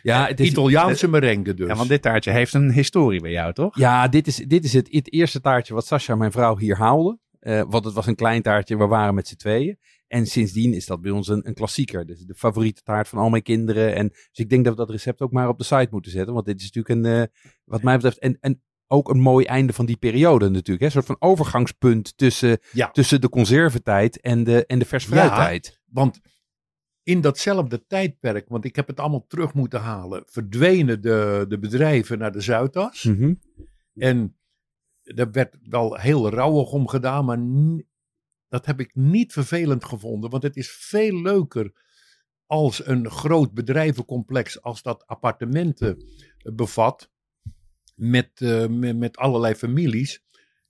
Ja, 0.02 0.28
het 0.28 0.40
is, 0.40 0.50
Italiaanse 0.50 1.08
merengue 1.08 1.54
dus. 1.54 1.68
Ja, 1.68 1.76
want 1.76 1.90
dit 1.90 2.02
taartje 2.02 2.32
heeft 2.32 2.54
een 2.54 2.72
historie 2.72 3.22
bij 3.22 3.32
jou, 3.32 3.54
toch? 3.54 3.78
ja 3.78 4.08
dit, 4.08 4.28
is, 4.28 4.36
dit 4.36 4.64
is 4.64 4.74
het, 4.74 4.88
het 4.92 5.14
eerste 5.14 5.42
taartje 5.42 5.74
wat 5.74 5.86
Sascha, 5.86 6.16
mijn 6.16 6.32
vrouw, 6.32 6.58
hier 6.58 6.78
haalde. 6.78 7.20
Eh, 7.40 7.64
want 7.68 7.86
het 7.86 7.94
was 7.94 8.08
een 8.08 8.16
klein 8.16 8.42
taartje, 8.42 8.78
we 8.78 8.88
waren 8.88 9.16
met 9.16 9.28
z'n 9.28 9.36
tweeën. 9.36 9.78
En 10.08 10.26
sindsdien 10.26 10.74
is 10.74 10.86
dat 10.86 11.02
bij 11.02 11.12
ons 11.12 11.28
een, 11.28 11.48
een 11.48 11.54
klassieker. 11.54 12.06
Dus 12.06 12.20
de 12.20 12.36
favoriete 12.36 12.82
taart 12.82 13.08
van 13.08 13.20
al 13.20 13.30
mijn 13.30 13.44
kinderen. 13.44 13.96
En, 13.96 14.10
dus 14.10 14.30
ik 14.32 14.50
denk 14.50 14.64
dat 14.64 14.74
we 14.74 14.80
dat 14.80 14.90
recept 14.90 15.22
ook 15.22 15.32
maar 15.32 15.48
op 15.48 15.58
de 15.58 15.64
site 15.64 15.88
moeten 15.92 16.12
zetten. 16.12 16.34
Want 16.34 16.46
dit 16.46 16.60
is 16.60 16.72
natuurlijk 16.72 17.06
een, 17.06 17.22
eh, 17.22 17.28
wat 17.64 17.84
mij 17.84 17.96
betreft, 17.96 18.20
en, 18.20 18.38
en 18.40 18.62
ook 18.88 19.10
een 19.10 19.20
mooi 19.20 19.46
einde 19.46 19.74
van 19.74 19.86
die 19.86 19.98
periode 19.98 20.50
natuurlijk. 20.50 20.80
Hè? 20.80 20.86
Een 20.86 20.92
soort 20.92 21.06
van 21.06 21.30
overgangspunt 21.30 22.18
tussen, 22.18 22.60
Ja. 22.72 22.92
tussen 22.92 23.22
de 23.22 23.30
conservetijd 23.30 24.22
en 24.22 24.44
de, 24.44 24.66
en 24.66 24.80
de 24.80 24.86
fruittijd. 24.86 25.82
Want 25.86 26.20
in 27.04 27.22
datzelfde 27.22 27.86
tijdperk, 27.86 28.50
want 28.50 28.66
ik 28.66 28.76
heb 28.76 28.88
het 28.88 29.00
allemaal 29.00 29.26
terug 29.28 29.54
moeten 29.54 29.82
halen, 29.82 30.24
verdwenen 30.26 31.02
de, 31.02 31.46
de 31.48 31.60
bedrijven 31.60 32.18
naar 32.18 32.32
de 32.32 32.42
Zuidas. 32.42 33.04
Mhm. 33.04 33.34
En 33.94 34.38
daar 35.02 35.32
werd 35.32 35.58
wel 35.62 35.96
heel 35.96 36.30
rauwig 36.30 36.72
om 36.72 36.88
gedaan, 36.88 37.26
maar 37.26 37.40
dat 38.48 38.66
heb 38.66 38.80
ik 38.80 38.96
niet 38.96 39.34
vervelend 39.34 39.86
gevonden. 39.86 40.30
Want 40.30 40.44
het 40.44 40.56
is 40.56 40.70
veel 40.72 41.22
leuker 41.22 41.72
als 42.46 42.88
een 42.88 43.10
groot 43.10 43.54
bedrijvencomplex, 43.54 44.62
als 44.62 44.82
dat 44.82 45.08
appartementen 45.08 46.04
bevat, 46.54 47.12
met, 47.98 48.30
eh, 48.36 48.68
met, 48.68 48.98
met 48.98 49.18
allerlei 49.18 49.56
families. 49.56 50.26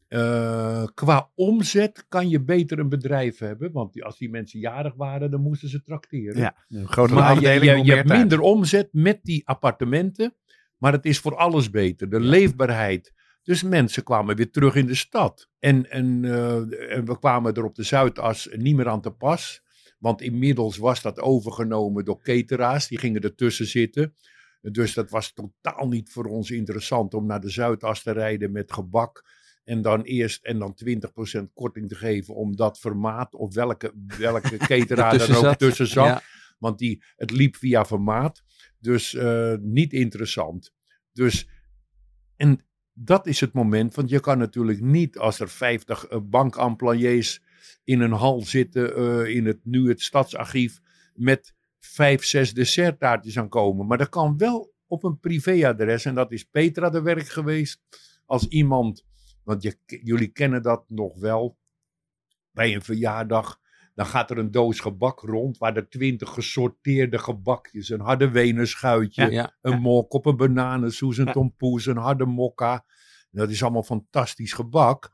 Eh, 0.07 0.85
qua 0.93 1.31
omzet 1.35 2.05
kan 2.07 2.29
je 2.29 2.43
beter 2.43 2.79
een 2.79 2.89
bedrijf 2.89 3.39
hebben, 3.39 3.71
want 3.71 4.03
als 4.03 4.17
die 4.17 4.29
mensen 4.29 4.59
jarig 4.59 4.93
waren, 4.95 5.31
dan 5.31 5.41
moesten 5.41 5.69
ze 5.69 5.81
trakteren. 5.81 6.37
Ja, 6.37 6.55
een 6.69 6.87
grotere 6.87 7.19
Maar 7.19 7.29
je, 7.29 7.35
afdeling, 7.35 7.63
je, 7.63 7.77
je 7.77 7.83
meer 7.83 7.95
hebt 7.95 8.09
minder 8.09 8.39
omzet 8.39 8.89
met 8.91 9.19
die 9.23 9.47
appartementen, 9.47 10.33
maar 10.77 10.91
het 10.91 11.05
is 11.05 11.19
voor 11.19 11.35
alles 11.35 11.69
beter. 11.69 12.09
De 12.09 12.19
leefbaarheid. 12.19 13.13
Dus 13.43 13.63
mensen 13.63 14.03
kwamen 14.03 14.35
weer 14.35 14.51
terug 14.51 14.75
in 14.75 14.85
de 14.85 14.95
stad. 14.95 15.49
En, 15.59 15.89
en, 15.91 16.25
eh, 16.25 16.95
en 16.95 17.05
we 17.05 17.19
kwamen 17.19 17.53
er 17.53 17.63
op 17.63 17.75
de 17.75 17.83
Zuidas 17.83 18.49
niet 18.55 18.75
meer 18.75 18.87
aan 18.87 19.01
te 19.01 19.11
pas. 19.11 19.61
Want 19.99 20.21
inmiddels 20.21 20.77
was 20.77 21.01
dat 21.01 21.19
overgenomen 21.19 22.05
door 22.05 22.21
cateraars. 22.21 22.87
Die 22.87 22.99
gingen 22.99 23.21
ertussen 23.21 23.67
zitten. 23.67 24.15
Dus 24.71 24.93
dat 24.93 25.09
was 25.09 25.33
totaal 25.33 25.87
niet 25.87 26.09
voor 26.09 26.25
ons 26.25 26.51
interessant 26.51 27.13
om 27.13 27.25
naar 27.25 27.41
de 27.41 27.49
Zuidas 27.49 28.03
te 28.03 28.11
rijden 28.11 28.51
met 28.51 28.73
gebak. 28.73 29.25
En 29.63 29.81
dan 29.81 30.01
eerst 30.01 30.45
en 30.45 30.59
dan 30.59 30.77
20% 31.39 31.53
korting 31.53 31.89
te 31.89 31.95
geven 31.95 32.35
om 32.35 32.55
dat 32.55 32.79
formaat 32.79 33.35
of 33.35 33.53
welke, 33.53 33.93
welke 34.17 34.57
cateraar 34.67 35.13
er 35.13 35.47
ook 35.47 35.55
tussen 35.55 35.87
zat. 35.87 36.05
Ja. 36.05 36.21
Want 36.59 36.77
die, 36.77 37.03
het 37.15 37.31
liep 37.31 37.55
via 37.55 37.85
formaat. 37.85 38.43
Dus 38.79 39.13
eh, 39.13 39.53
niet 39.59 39.93
interessant. 39.93 40.73
Dus, 41.11 41.49
en 42.35 42.65
dat 42.93 43.27
is 43.27 43.39
het 43.39 43.53
moment. 43.53 43.95
Want 43.95 44.09
je 44.09 44.19
kan 44.19 44.37
natuurlijk 44.37 44.81
niet 44.81 45.17
als 45.17 45.39
er 45.39 45.49
50 45.49 46.05
eh, 46.05 46.19
bankemployés 46.23 47.41
in 47.83 48.01
een 48.01 48.11
hal 48.11 48.41
zitten. 48.41 48.95
eh, 48.95 49.35
in 49.35 49.45
het, 49.45 49.59
nu 49.63 49.89
het 49.89 50.01
stadsarchief. 50.01 50.79
Met 51.13 51.55
vijf, 51.87 52.23
zes 52.23 52.53
desserttaartjes 52.53 53.37
aankomen. 53.37 53.87
Maar 53.87 53.97
dat 53.97 54.09
kan 54.09 54.37
wel 54.37 54.73
op 54.87 55.03
een 55.03 55.19
privéadres. 55.19 56.05
En 56.05 56.15
dat 56.15 56.31
is 56.31 56.43
Petra 56.43 56.89
de 56.89 57.01
werk 57.01 57.27
geweest. 57.27 57.81
Als 58.25 58.47
iemand. 58.47 59.05
Want 59.43 59.63
je, 59.63 59.77
jullie 59.85 60.27
kennen 60.27 60.61
dat 60.61 60.83
nog 60.87 61.19
wel. 61.19 61.57
Bij 62.51 62.75
een 62.75 62.81
verjaardag 62.81 63.59
dan 63.97 64.05
gaat 64.05 64.31
er 64.31 64.37
een 64.37 64.51
doos 64.51 64.79
gebak 64.79 65.19
rond 65.19 65.57
waar 65.57 65.75
er 65.75 65.89
twintig 65.89 66.33
gesorteerde 66.33 67.17
gebakjes, 67.17 67.89
een 67.89 67.99
harde 67.99 68.29
wenerschuitje, 68.29 69.31
Ja. 69.31 69.55
een 69.61 69.79
mok 69.79 70.13
op 70.13 70.25
een 70.25 70.37
bananensoes, 70.37 71.17
een 71.17 71.31
tompoes, 71.31 71.85
een 71.85 71.97
harde 71.97 72.25
mokka. 72.25 72.85
Dat 73.31 73.49
is 73.49 73.63
allemaal 73.63 73.83
fantastisch 73.83 74.53
gebak. 74.53 75.11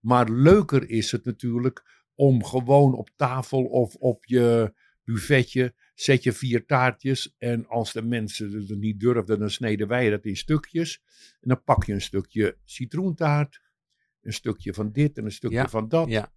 Maar 0.00 0.28
leuker 0.28 0.90
is 0.90 1.12
het 1.12 1.24
natuurlijk 1.24 2.04
om 2.14 2.44
gewoon 2.44 2.94
op 2.94 3.10
tafel 3.16 3.64
of 3.64 3.94
op 3.94 4.24
je 4.24 4.74
buffetje 5.04 5.74
zet 6.00 6.22
je 6.22 6.32
vier 6.32 6.66
taartjes. 6.66 7.34
En 7.38 7.66
als 7.66 7.92
de 7.92 8.02
mensen 8.02 8.52
het 8.52 8.78
niet 8.78 9.00
durfden, 9.00 9.38
dan 9.38 9.50
sneden 9.50 9.88
wij 9.88 10.10
dat 10.10 10.24
in 10.24 10.36
stukjes. 10.36 11.02
En 11.40 11.48
dan 11.48 11.64
pak 11.64 11.84
je 11.84 11.92
een 11.92 12.00
stukje 12.00 12.56
citroentaart, 12.64 13.60
een 14.20 14.32
stukje 14.32 14.74
van 14.74 14.92
dit 14.92 15.18
en 15.18 15.24
een 15.24 15.32
stukje 15.32 15.56
Ja, 15.56 15.68
van 15.68 15.88
dat. 15.88 16.08
ja. 16.08 16.32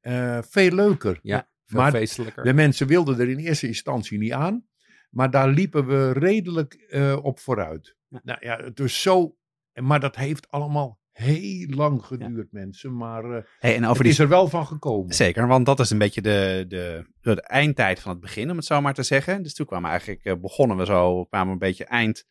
Eh, 0.00 0.42
veel 0.42 0.70
leuker. 0.70 1.18
Ja, 1.22 1.50
veel 1.64 1.80
Maar 1.80 1.90
feestelijker. 1.90 2.44
De 2.44 2.52
mensen 2.52 2.86
wilden 2.86 3.18
er 3.20 3.28
in 3.28 3.38
eerste 3.38 3.66
instantie 3.66 4.18
niet 4.18 4.32
aan. 4.32 4.66
Maar 5.10 5.30
daar 5.30 5.48
liepen 5.48 5.86
we 5.86 6.12
redelijk 6.12 6.74
eh, 6.74 7.18
op 7.22 7.38
vooruit. 7.38 7.96
Nou 8.08 8.38
ja, 8.40 8.56
het 8.56 8.80
is 8.80 9.02
zo. 9.02 9.36
Maar 9.72 10.00
dat 10.00 10.16
heeft 10.16 10.50
allemaal 10.50 11.00
heel 11.16 11.68
lang 11.68 12.04
geduurd, 12.04 12.52
mensen. 12.52 12.96
Maar 12.96 13.24
eh, 13.24 13.42
Hey, 13.58 13.74
en 13.74 13.84
over 13.84 13.94
het 13.94 14.02
die 14.02 14.12
is 14.12 14.18
er 14.18 14.28
wel 14.28 14.48
van 14.48 14.66
gekomen. 14.66 15.14
Zeker, 15.14 15.46
want 15.46 15.66
dat 15.66 15.80
is 15.80 15.90
een 15.90 15.98
beetje 15.98 16.22
de, 16.22 16.64
de, 16.68 17.06
de 17.20 17.42
eindtijd 17.42 18.00
van 18.00 18.10
het 18.10 18.20
begin, 18.20 18.50
om 18.50 18.56
het 18.56 18.66
zo 18.66 18.80
maar 18.80 18.94
te 18.94 19.02
zeggen. 19.02 19.42
Dus 19.42 19.54
toen 19.54 19.66
kwamen 19.66 19.90
eigenlijk, 19.90 20.24
eh, 20.24 20.34
begonnen 20.36 20.76
we 20.76 20.84
zo, 20.84 21.24
kwamen 21.24 21.52
een 21.52 21.58
beetje 21.58 21.84
eind, 21.84 22.24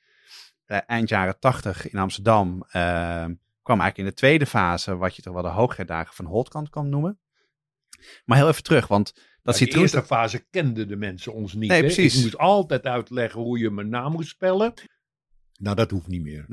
eh, 0.66 0.80
eind 0.86 1.10
jaren 1.10 1.40
tachtig 1.40 1.90
in 1.90 2.00
Amsterdam. 2.00 2.66
kwam 3.62 3.80
eigenlijk 3.80 3.98
in 3.98 4.06
de 4.06 4.14
tweede 4.14 4.46
fase, 4.46 4.98
wat 4.98 5.16
je 5.16 5.22
toch 5.22 5.34
wel 5.34 5.44
de 5.44 5.50
hoogherdagen 5.50 6.16
van 6.16 6.26
Holtkant 6.26 6.70
kan 6.70 6.90
noemen. 6.90 7.20
Maar 8.26 8.38
heel 8.38 8.48
even 8.48 8.64
terug, 8.64 8.88
want 8.88 9.14
dat 9.14 9.60
Maar 9.60 9.68
in 9.68 9.74
de 9.74 9.80
eerste 9.80 10.04
fase 10.04 10.46
kenden 10.50 10.88
de 10.88 10.96
mensen 10.96 11.34
ons 11.34 11.54
niet. 11.54 11.70
Nee, 11.70 11.80
hè? 11.80 11.86
precies. 11.86 12.16
Ik 12.16 12.22
moest 12.22 12.38
altijd 12.38 12.86
uitleggen 12.86 13.42
hoe 13.42 13.60
je 13.60 13.70
mijn 13.70 13.90
naam 13.90 14.12
moest 14.12 14.30
spellen. 14.30 14.74
Nou, 15.58 15.76
dat 15.76 15.92
hoeft 15.92 16.08
niet 16.08 16.22
meer. 16.22 16.46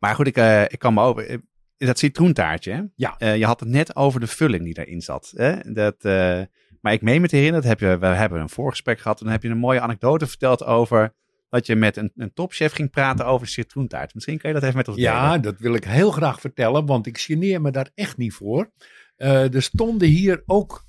Maar 0.00 0.14
goed, 0.14 0.26
ik, 0.26 0.36
eh, 0.36 0.62
ik 0.62 0.78
kan 0.78 0.94
me 0.94 1.00
over... 1.02 1.26
eh, 1.28 1.36
Dat 1.76 1.98
citroentaartje, 1.98 2.72
hè? 2.72 2.82
Ja. 2.94 3.14
Eh, 3.18 3.36
je 3.36 3.44
had 3.46 3.60
het 3.60 3.68
net 3.68 3.96
over 3.96 4.20
de 4.20 4.26
vulling 4.26 4.64
die 4.64 4.74
daarin 4.74 5.00
zat. 5.00 5.32
Hè? 5.36 5.72
Dat, 5.72 6.04
eh, 6.04 6.40
maar 6.80 6.92
ik 6.92 7.02
meen 7.02 7.20
me 7.20 7.28
te 7.28 7.36
herinneren, 7.36 7.68
dat 7.68 7.78
heb 7.80 7.90
je, 7.90 7.98
we 7.98 8.06
hebben 8.06 8.40
een 8.40 8.48
voorgesprek 8.48 8.98
gehad. 9.00 9.18
En 9.18 9.24
dan 9.24 9.32
heb 9.34 9.42
je 9.42 9.48
een 9.48 9.58
mooie 9.58 9.80
anekdote 9.80 10.26
verteld 10.26 10.64
over 10.64 11.14
dat 11.48 11.66
je 11.66 11.76
met 11.76 11.96
een, 11.96 12.12
een 12.16 12.32
topchef 12.32 12.72
ging 12.72 12.90
praten 12.90 13.26
over 13.26 13.46
citroentaart. 13.46 14.14
Misschien 14.14 14.38
kun 14.38 14.48
je 14.48 14.54
dat 14.54 14.64
even 14.64 14.76
met 14.76 14.88
ons 14.88 14.96
Ja, 14.96 15.26
delen. 15.26 15.42
dat 15.42 15.58
wil 15.58 15.74
ik 15.74 15.84
heel 15.84 16.10
graag 16.10 16.40
vertellen, 16.40 16.86
want 16.86 17.06
ik 17.06 17.18
geneer 17.18 17.60
me 17.60 17.70
daar 17.70 17.90
echt 17.94 18.16
niet 18.16 18.32
voor. 18.32 18.70
Eh, 19.16 19.54
er 19.54 19.62
stonden 19.62 20.08
hier 20.08 20.42
ook 20.46 20.84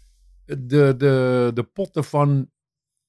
de, 0.45 0.95
de, 0.97 1.51
de 1.53 1.63
potten 1.73 2.03
van 2.03 2.49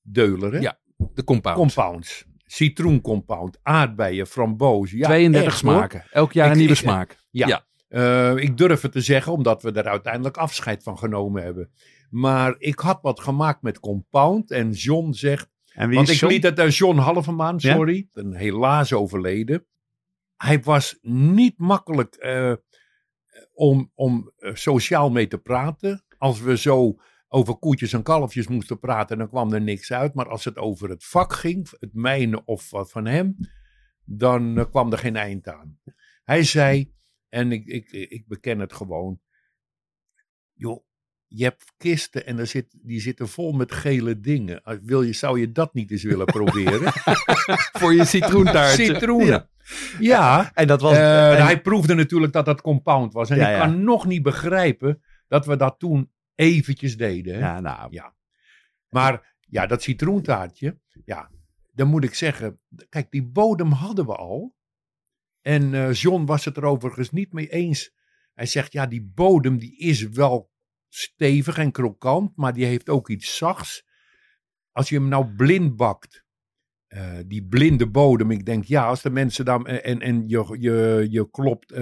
Deuleren. 0.03 0.61
Ja, 0.61 0.79
De 1.15 1.25
compound. 1.25 1.57
Compounds. 1.59 2.25
Citroencompound, 2.53 3.59
aardbeien, 3.63 4.27
framboos. 4.27 4.91
Ja, 4.91 5.07
32 5.07 5.53
echt, 5.53 5.63
hoor. 5.63 5.73
smaken. 5.73 6.05
Elk 6.11 6.33
jaar 6.33 6.45
een 6.47 6.53
Ik- 6.53 6.59
nieuwe 6.59 6.73
ik- 6.73 6.79
smaak. 6.79 7.17
Ja. 7.31 7.47
Ja. 7.47 7.67
Eh, 7.89 8.37
ik 8.43 8.57
durf 8.57 8.83
het 8.83 8.93
te 8.93 9.01
zeggen, 9.01 9.33
omdat 9.33 9.63
we 9.63 9.73
er 9.73 9.85
uiteindelijk 9.89 10.37
afscheid 10.37 10.83
van 10.83 10.99
genomen 10.99 11.43
hebben. 11.43 11.71
Maar 12.11 12.55
ik 12.59 12.79
had 12.79 12.99
wat 13.03 13.21
gemaakt 13.21 13.63
met 13.63 13.81
compound. 13.81 14.51
En 14.51 14.71
John 14.71 15.13
zegt. 15.13 15.49
En 15.73 15.87
wie 15.89 15.97
want 15.97 16.09
is 16.09 16.15
ik 16.15 16.21
John? 16.21 16.33
liet 16.33 16.43
het 16.43 16.61
aan 16.61 16.69
John 16.69 16.99
Halvemaan, 16.99 17.55
Ja? 17.59 17.75
sorry. 17.75 18.09
Een 18.13 18.35
helaas 18.35 18.93
overleden. 18.93 19.67
Hij 20.37 20.61
was 20.63 20.99
niet 21.03 21.59
makkelijk 21.59 22.15
eh, 22.15 22.53
om, 23.53 23.91
om 23.95 24.33
eh, 24.37 24.55
sociaal 24.55 25.11
mee 25.11 25.27
te 25.27 25.39
praten. 25.39 26.05
Als 26.19 26.41
we 26.41 26.57
zo 26.57 26.97
over 27.29 27.57
koetjes 27.59 27.93
en 27.93 28.03
kalfjes 28.03 28.47
moesten 28.49 28.79
praten, 28.79 29.19
dan 29.19 29.29
kwam 29.29 29.53
er 29.53 29.61
niks 29.61 29.93
uit. 29.93 30.15
Maar 30.15 30.29
als 30.29 30.45
het 30.45 30.57
over 30.57 30.89
het 30.89 31.05
vak 31.05 31.33
ging, 31.33 31.69
het 31.79 31.95
mijne 31.95 32.45
of 32.45 32.71
wat 32.71 32.91
van 32.91 33.07
hem, 33.07 33.37
dan 34.05 34.59
eh, 34.59 34.65
kwam 34.71 34.93
er 34.93 34.99
geen 34.99 35.17
eind 35.17 35.49
aan. 35.49 35.79
Hij 36.25 36.43
zei, 36.45 36.93
en 37.29 37.53
ik, 37.53 37.67
ik, 37.67 37.91
ik 37.91 38.27
beken 38.27 38.59
het 38.59 38.73
gewoon. 38.73 39.21
Joh, 40.53 40.85
je 41.27 41.45
hebt 41.45 41.65
kisten 41.77 42.27
en 42.27 42.39
er 42.39 42.47
zit, 42.47 42.79
die 42.83 43.01
zitten 43.01 43.29
vol 43.29 43.53
met 43.53 43.73
gele 43.73 44.21
dingen. 44.21 44.63
Uh, 44.65 44.75
Wil 44.83 45.03
je, 45.03 45.13
zou 45.13 45.41
je 45.41 45.53
dat 45.53 45.75
niet 45.75 45.91
eens 45.91 46.03
willen 46.03 46.27
proberen? 46.27 46.93
Voor 47.81 47.95
je 47.95 48.05
citroentaartje. 48.05 48.85
Citroenen. 48.85 49.27
Ja. 49.29 49.49
Ja, 49.99 50.51
En 50.55 50.67
dat 50.67 50.81
was... 50.81 50.93
eh, 50.97 51.39
en- 51.39 51.45
hij 51.45 51.61
proefde 51.61 51.95
natuurlijk 51.95 52.33
dat 52.33 52.45
dat 52.45 52.61
compound 52.61 53.13
was. 53.13 53.31
En 53.31 53.37
Ja, 53.37 53.49
ik 53.49 53.57
ja. 53.57 53.61
kan 53.67 53.85
nog 53.85 54.07
niet 54.07 54.23
begrijpen 54.23 55.03
dat 55.29 55.47
we 55.47 55.57
dat 55.57 55.79
toen 55.79 56.11
eventjes 56.39 56.97
deden. 56.97 57.35
Hè? 57.35 57.41
ja, 57.41 57.61
nou, 57.61 57.89
Ja. 57.91 58.17
Maar 58.89 59.37
ja, 59.41 59.67
dat 59.67 59.83
citroentaartje, 59.83 60.81
ja, 61.05 61.31
dan 61.73 61.89
moet 61.89 62.05
ik 62.05 62.15
zeggen, 62.15 62.61
kijk, 62.89 63.11
die 63.11 63.27
bodem 63.27 63.71
hadden 63.71 64.07
we 64.07 64.15
al. 64.15 64.57
En 65.41 65.75
eh, 65.75 65.93
John 65.93 66.25
was 66.25 66.45
het 66.45 66.57
er 66.57 66.65
overigens 66.65 67.11
niet 67.11 67.33
mee 67.33 67.49
eens. 67.49 67.95
Hij 68.35 68.47
zegt, 68.47 68.73
ja, 68.73 68.87
die 68.87 69.11
bodem 69.15 69.59
die 69.59 69.79
is 69.79 70.09
wel 70.09 70.51
stevig 70.89 71.59
en 71.59 71.73
krokant, 71.73 72.37
maar 72.37 72.53
die 72.53 72.65
heeft 72.65 72.89
ook 72.89 73.09
iets 73.09 73.37
zachts. 73.37 73.87
Als 74.73 74.89
je 74.89 74.95
hem 74.95 75.09
nou 75.09 75.35
blind 75.35 75.77
bakt, 75.77 76.25
eh, 76.87 77.19
die 77.27 77.47
blinde 77.47 77.91
bodem, 77.91 78.31
ik 78.31 78.45
denk, 78.45 78.65
ja, 78.65 78.87
als 78.87 79.03
de 79.03 79.11
mensen 79.11 79.45
dan, 79.45 79.67
eh, 79.67 79.91
en, 79.91 80.01
en 80.01 80.29
je, 80.29 80.57
je, 80.59 81.07
je 81.11 81.31
klopt 81.31 81.73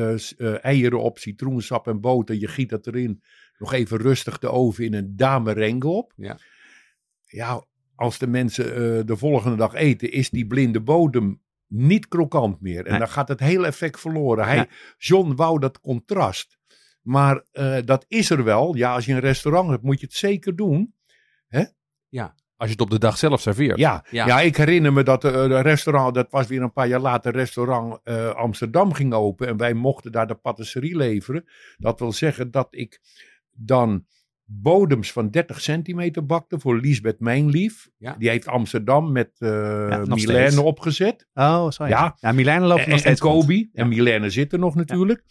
eieren 0.61 1.01
op, 1.01 1.19
citroensap 1.19 1.87
en 1.87 2.01
boter, 2.01 2.35
je 2.35 2.49
giet 2.49 2.69
dat 2.69 2.87
erin, 2.87 3.23
nog 3.59 3.73
even 3.73 3.99
rustig 3.99 4.39
de 4.39 4.49
oven 4.51 4.85
in 4.85 4.95
en 4.95 5.13
daar 5.17 5.43
merengue 5.43 5.91
op. 5.91 6.13
Ja. 6.17 6.39
Ja, 7.27 7.65
als 7.95 8.19
de 8.19 8.27
mensen 8.27 8.65
eh, 8.75 9.07
de 9.07 9.17
volgende 9.17 9.57
dag 9.57 9.75
eten, 9.75 10.13
is 10.13 10.31
die 10.31 10.47
blinde 10.47 10.81
bodem 10.81 11.43
niet 11.67 12.09
krokant 12.09 12.61
meer. 12.61 12.85
En 12.85 12.91
Nee. 12.91 12.99
dan 12.99 13.09
gaat 13.09 13.29
het 13.29 13.41
hele 13.41 13.67
effect 13.67 14.01
verloren. 14.01 14.45
Hij, 14.45 14.57
Ja. 14.57 14.67
John 14.99 15.35
wou 15.35 15.59
dat 15.59 15.81
contrast. 15.81 16.59
Maar 17.03 17.45
eh, 17.53 17.79
dat 17.85 18.05
is 18.09 18.31
er 18.31 18.45
wel. 18.45 18.75
Ja, 18.75 18.95
als 18.95 19.05
je 19.05 19.13
een 19.13 19.21
restaurant 19.21 19.71
hebt, 19.71 19.83
moet 19.83 20.01
je 20.01 20.07
het 20.07 20.15
zeker 20.15 20.57
doen. 20.57 20.95
Als 22.59 22.69
je 22.69 22.75
het 22.75 22.83
op 22.85 22.91
de 22.91 22.99
dag 22.99 23.19
zelf 23.19 23.41
serveert. 23.41 23.79
Ja, 23.79 24.05
ja. 24.11 24.27
Ja. 24.27 24.41
ik 24.41 24.57
herinner 24.57 24.93
me 24.93 25.03
dat 25.03 25.25
eh, 25.25 25.33
de 25.33 25.61
restaurant, 25.61 26.15
dat 26.15 26.31
was 26.31 26.47
weer 26.47 26.63
een 26.63 26.73
paar 26.73 26.89
jaar 26.89 27.01
later, 27.01 27.33
restaurant 27.33 28.01
eh, 28.05 28.31
Amsterdam 28.35 28.93
ging 28.93 29.13
open. 29.13 29.49
En 29.49 29.57
wij 29.57 29.75
mochten 29.75 30.13
daar 30.13 30.27
de 30.27 30.35
patisserie 30.35 30.97
leveren. 30.97 31.45
Dat 31.77 31.99
wil 31.99 32.13
zeggen 32.13 32.51
dat 32.51 32.67
ik 32.71 33.01
dan 33.57 34.07
bodems 34.45 35.13
van 35.13 35.31
30 35.31 35.61
centimeter 35.61 36.27
bakte 36.27 36.59
voor 36.59 36.81
Lisbeth 36.81 37.21
Mijnlief. 37.21 37.89
Ja. 37.99 38.17
Die 38.19 38.29
heeft 38.29 38.47
Amsterdam 38.47 39.13
met 39.13 39.31
eh 39.39 39.97
nog 40.05 40.19
Milène 40.19 40.63
opgezet. 40.63 41.29
Oh, 41.35 41.71
zo 41.71 41.87
ja. 41.87 42.17
Ja. 42.21 42.33
Milène 42.33 42.67
loopt 42.67 42.81
En, 42.81 42.89
nog 42.89 42.93
en 42.93 42.99
steeds 42.99 43.21
rond. 43.21 43.41
Kobe 43.41 43.69
en 43.73 43.89
Milène 43.89 44.31
zitten 44.31 44.61
nog 44.61 44.75
natuurlijk. 44.75 45.25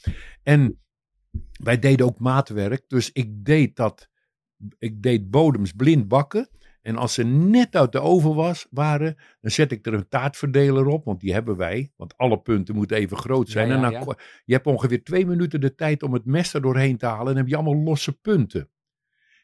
En 0.44 0.80
wij 1.64 1.80
deden 1.80 2.06
ook 2.06 2.20
maatwerk. 2.20 2.84
Dus 2.88 3.12
ik 3.12 3.46
deed 3.46 3.76
dat. 3.76 4.10
Ik 4.80 5.02
deed 5.02 5.30
bodems 5.30 5.72
blind 5.72 6.08
bakken. 6.08 6.50
En 6.86 6.96
als 6.96 7.14
ze 7.14 7.24
net 7.24 7.76
uit 7.76 7.92
de 7.92 8.00
oven 8.00 8.36
was, 8.36 8.68
waren, 8.70 9.16
dan 9.42 9.52
zet 9.52 9.72
ik 9.72 9.86
er 9.86 9.94
een 9.94 10.08
taartverdeler 10.08 10.86
op. 10.88 11.06
Want 11.06 11.20
die 11.20 11.34
hebben 11.34 11.58
wij. 11.58 11.92
Want 11.96 12.18
alle 12.18 12.40
punten 12.40 12.76
moeten 12.76 12.98
even 12.98 13.18
groot 13.18 13.50
zijn. 13.50 13.68
Ja, 13.68 13.76
ja, 13.76 13.84
en 13.84 13.92
dan, 13.92 14.02
ja. 14.08 14.16
je 14.46 14.54
hebt 14.54 14.68
ongeveer 14.68 15.04
twee 15.04 15.26
minuten 15.26 15.62
de 15.62 15.76
tijd 15.76 16.04
om 16.04 16.14
het 16.14 16.26
mes 16.26 16.54
er 16.54 16.62
doorheen 16.62 16.98
te 16.98 17.06
halen. 17.06 17.28
En 17.28 17.34
dan 17.34 17.38
heb 17.38 17.48
je 17.48 17.56
allemaal 17.56 17.84
losse 17.84 18.20
punten. 18.20 18.70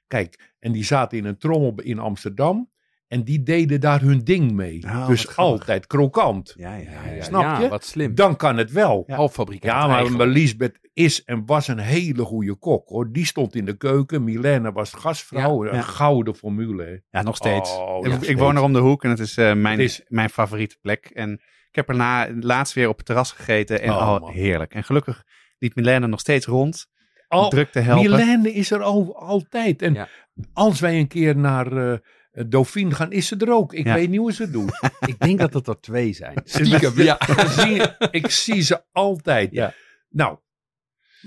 Kijk, 0.07 0.53
en 0.59 0.71
die 0.71 0.83
zaten 0.83 1.17
in 1.17 1.25
een 1.25 1.37
trommel 1.37 1.81
in 1.81 1.99
Amsterdam. 1.99 2.71
En 3.11 3.23
die 3.23 3.43
deden 3.43 3.79
daar 3.79 4.01
hun 4.01 4.19
ding 4.23 4.51
mee. 4.51 4.83
Oh, 4.85 5.07
dus 5.07 5.35
altijd 5.37 5.87
krokant. 5.87 6.53
Ja, 6.57 6.75
ja, 6.75 6.89
ja. 7.05 7.11
ja. 7.11 7.23
Snap 7.23 7.41
Ja, 7.41 7.59
je? 7.59 7.67
wat 7.69 7.85
slim. 7.85 8.15
Dan 8.15 8.35
kan 8.35 8.57
het 8.57 8.71
wel. 8.71 9.03
Halffabrikaat 9.07 9.71
Ja, 9.71 9.87
maar 9.87 9.97
eigenlijk. 9.97 10.31
Lisbeth 10.31 10.79
is 10.93 11.23
en 11.23 11.45
was 11.45 11.67
een 11.67 11.77
hele 11.79 12.23
goede 12.23 12.55
kok 12.55 12.87
hoor. 12.89 13.11
Die 13.11 13.25
stond 13.25 13.55
in 13.55 13.65
de 13.65 13.77
keuken. 13.77 14.23
Milena 14.23 14.71
was 14.71 14.93
gastvrouw. 14.93 15.63
Ja, 15.65 15.69
een 15.71 15.75
ja. 15.75 15.81
gouden 15.81 16.35
formule. 16.35 16.83
hè. 16.83 17.17
Ja, 17.19 17.23
nog 17.23 17.35
steeds. 17.35 17.75
Oh, 17.77 18.05
ik, 18.21 18.37
woon 18.37 18.55
er 18.55 18.61
om 18.61 18.73
de 18.73 18.79
hoek 18.79 19.03
en 19.03 19.09
het 19.09 19.19
is, 19.19 19.37
eh, 19.37 19.53
mijn, 19.53 19.79
Het 19.79 19.89
is- 19.89 20.01
mijn 20.07 20.29
favoriete 20.29 20.77
plek. 20.81 21.05
En 21.13 21.31
ik 21.69 21.75
heb 21.75 21.89
er 21.89 21.95
na, 21.95 22.27
laatst 22.39 22.73
weer 22.73 22.87
op 22.89 22.97
het 22.97 23.05
terras 23.05 23.31
gegeten. 23.31 23.81
En 23.81 23.89
Oh, 23.91 24.17
oh, 24.21 24.29
heerlijk. 24.29 24.73
En 24.73 24.83
gelukkig 24.83 25.23
liep 25.59 25.75
Milène 25.75 26.07
nog 26.07 26.19
steeds 26.19 26.45
rond. 26.45 26.87
Al, 27.27 27.49
druk 27.49 27.71
te 27.71 27.79
helpen. 27.79 28.09
Milene 28.11 28.53
is 28.53 28.71
er 28.71 28.81
al, 28.81 29.15
altijd. 29.19 29.81
En 29.81 29.93
Ja. 29.93 30.07
als 30.53 30.79
wij 30.79 30.99
een 30.99 31.07
keer 31.07 31.37
naar 31.37 31.91
eh 31.91 31.97
Dauphine 32.31 32.95
gaan, 32.95 33.11
is 33.11 33.27
ze 33.27 33.35
er 33.37 33.51
ook. 33.53 33.73
Ik 33.73 33.85
Ja. 33.85 33.93
weet 33.93 34.09
niet 34.09 34.19
hoe 34.19 34.33
ze 34.33 34.41
het 34.43 34.53
doet. 34.53 34.79
Ik 35.11 35.19
denk 35.19 35.39
dat 35.39 35.53
het 35.53 35.67
er 35.67 35.79
twee 35.79 36.13
zijn. 36.13 36.41
Stiekem, 36.43 37.01
ja. 37.01 37.19
Ik 37.27 37.47
zie, 37.49 37.81
ik 38.11 38.29
zie 38.29 38.61
ze 38.61 38.83
altijd. 38.91 39.51
Ja. 39.51 39.73
Nou, 40.09 40.37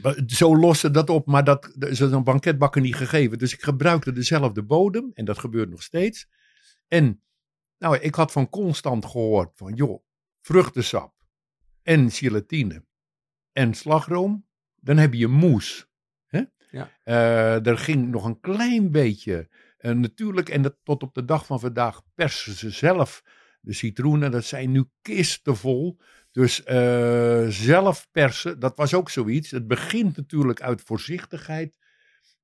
we- 0.02 0.22
zo 0.26 0.56
loste 0.56 0.90
dat 0.90 1.10
op, 1.10 1.26
maar 1.26 1.44
dat 1.44 1.72
dat 1.76 1.90
is 1.90 2.00
een 2.00 2.24
banketbakker 2.24 2.80
niet 2.80 2.94
gegeven. 2.96 3.38
Dus 3.38 3.52
ik 3.52 3.62
gebruikte 3.62 4.12
dezelfde 4.12 4.62
bodem 4.62 5.10
en 5.14 5.24
dat 5.24 5.38
gebeurt 5.38 5.70
nog 5.70 5.82
steeds. 5.82 6.28
En 6.88 7.22
nou, 7.78 7.96
ik 7.98 8.14
had 8.14 8.32
van 8.32 8.48
Constant 8.48 9.04
gehoord 9.06 9.50
van, 9.54 9.74
joh, 9.74 10.02
vruchtensap 10.40 11.12
en 11.82 12.10
gelatine 12.10 12.84
en 13.52 13.74
slagroom, 13.74 14.46
dan 14.80 14.96
heb 14.96 15.14
je 15.14 15.26
moes. 15.28 15.86
Hè? 16.26 16.42
Ja. 16.70 16.90
Eh, 17.02 17.66
er 17.66 17.78
ging 17.78 18.08
nog 18.10 18.24
een 18.24 18.40
klein 18.40 18.90
beetje, 18.90 19.48
eh, 19.84 19.92
natuurlijk, 19.92 20.48
en 20.48 20.62
dat, 20.62 20.76
tot 20.82 21.02
op 21.02 21.14
de 21.14 21.24
dag 21.24 21.46
van 21.46 21.60
vandaag 21.60 22.02
persen 22.14 22.52
ze 22.52 22.70
zelf 22.70 23.22
de 23.60 23.72
citroenen. 23.72 24.30
Dat 24.30 24.44
zijn 24.44 24.70
nu 24.70 24.84
kistenvol. 25.02 25.98
Dus 26.32 26.62
eh, 26.62 27.46
zelf 27.48 28.08
persen, 28.10 28.58
dat 28.58 28.76
was 28.76 28.94
ook 28.94 29.10
zoiets. 29.10 29.50
Het 29.50 29.66
begint 29.66 30.16
natuurlijk 30.16 30.62
uit 30.62 30.82
voorzichtigheid. 30.84 31.78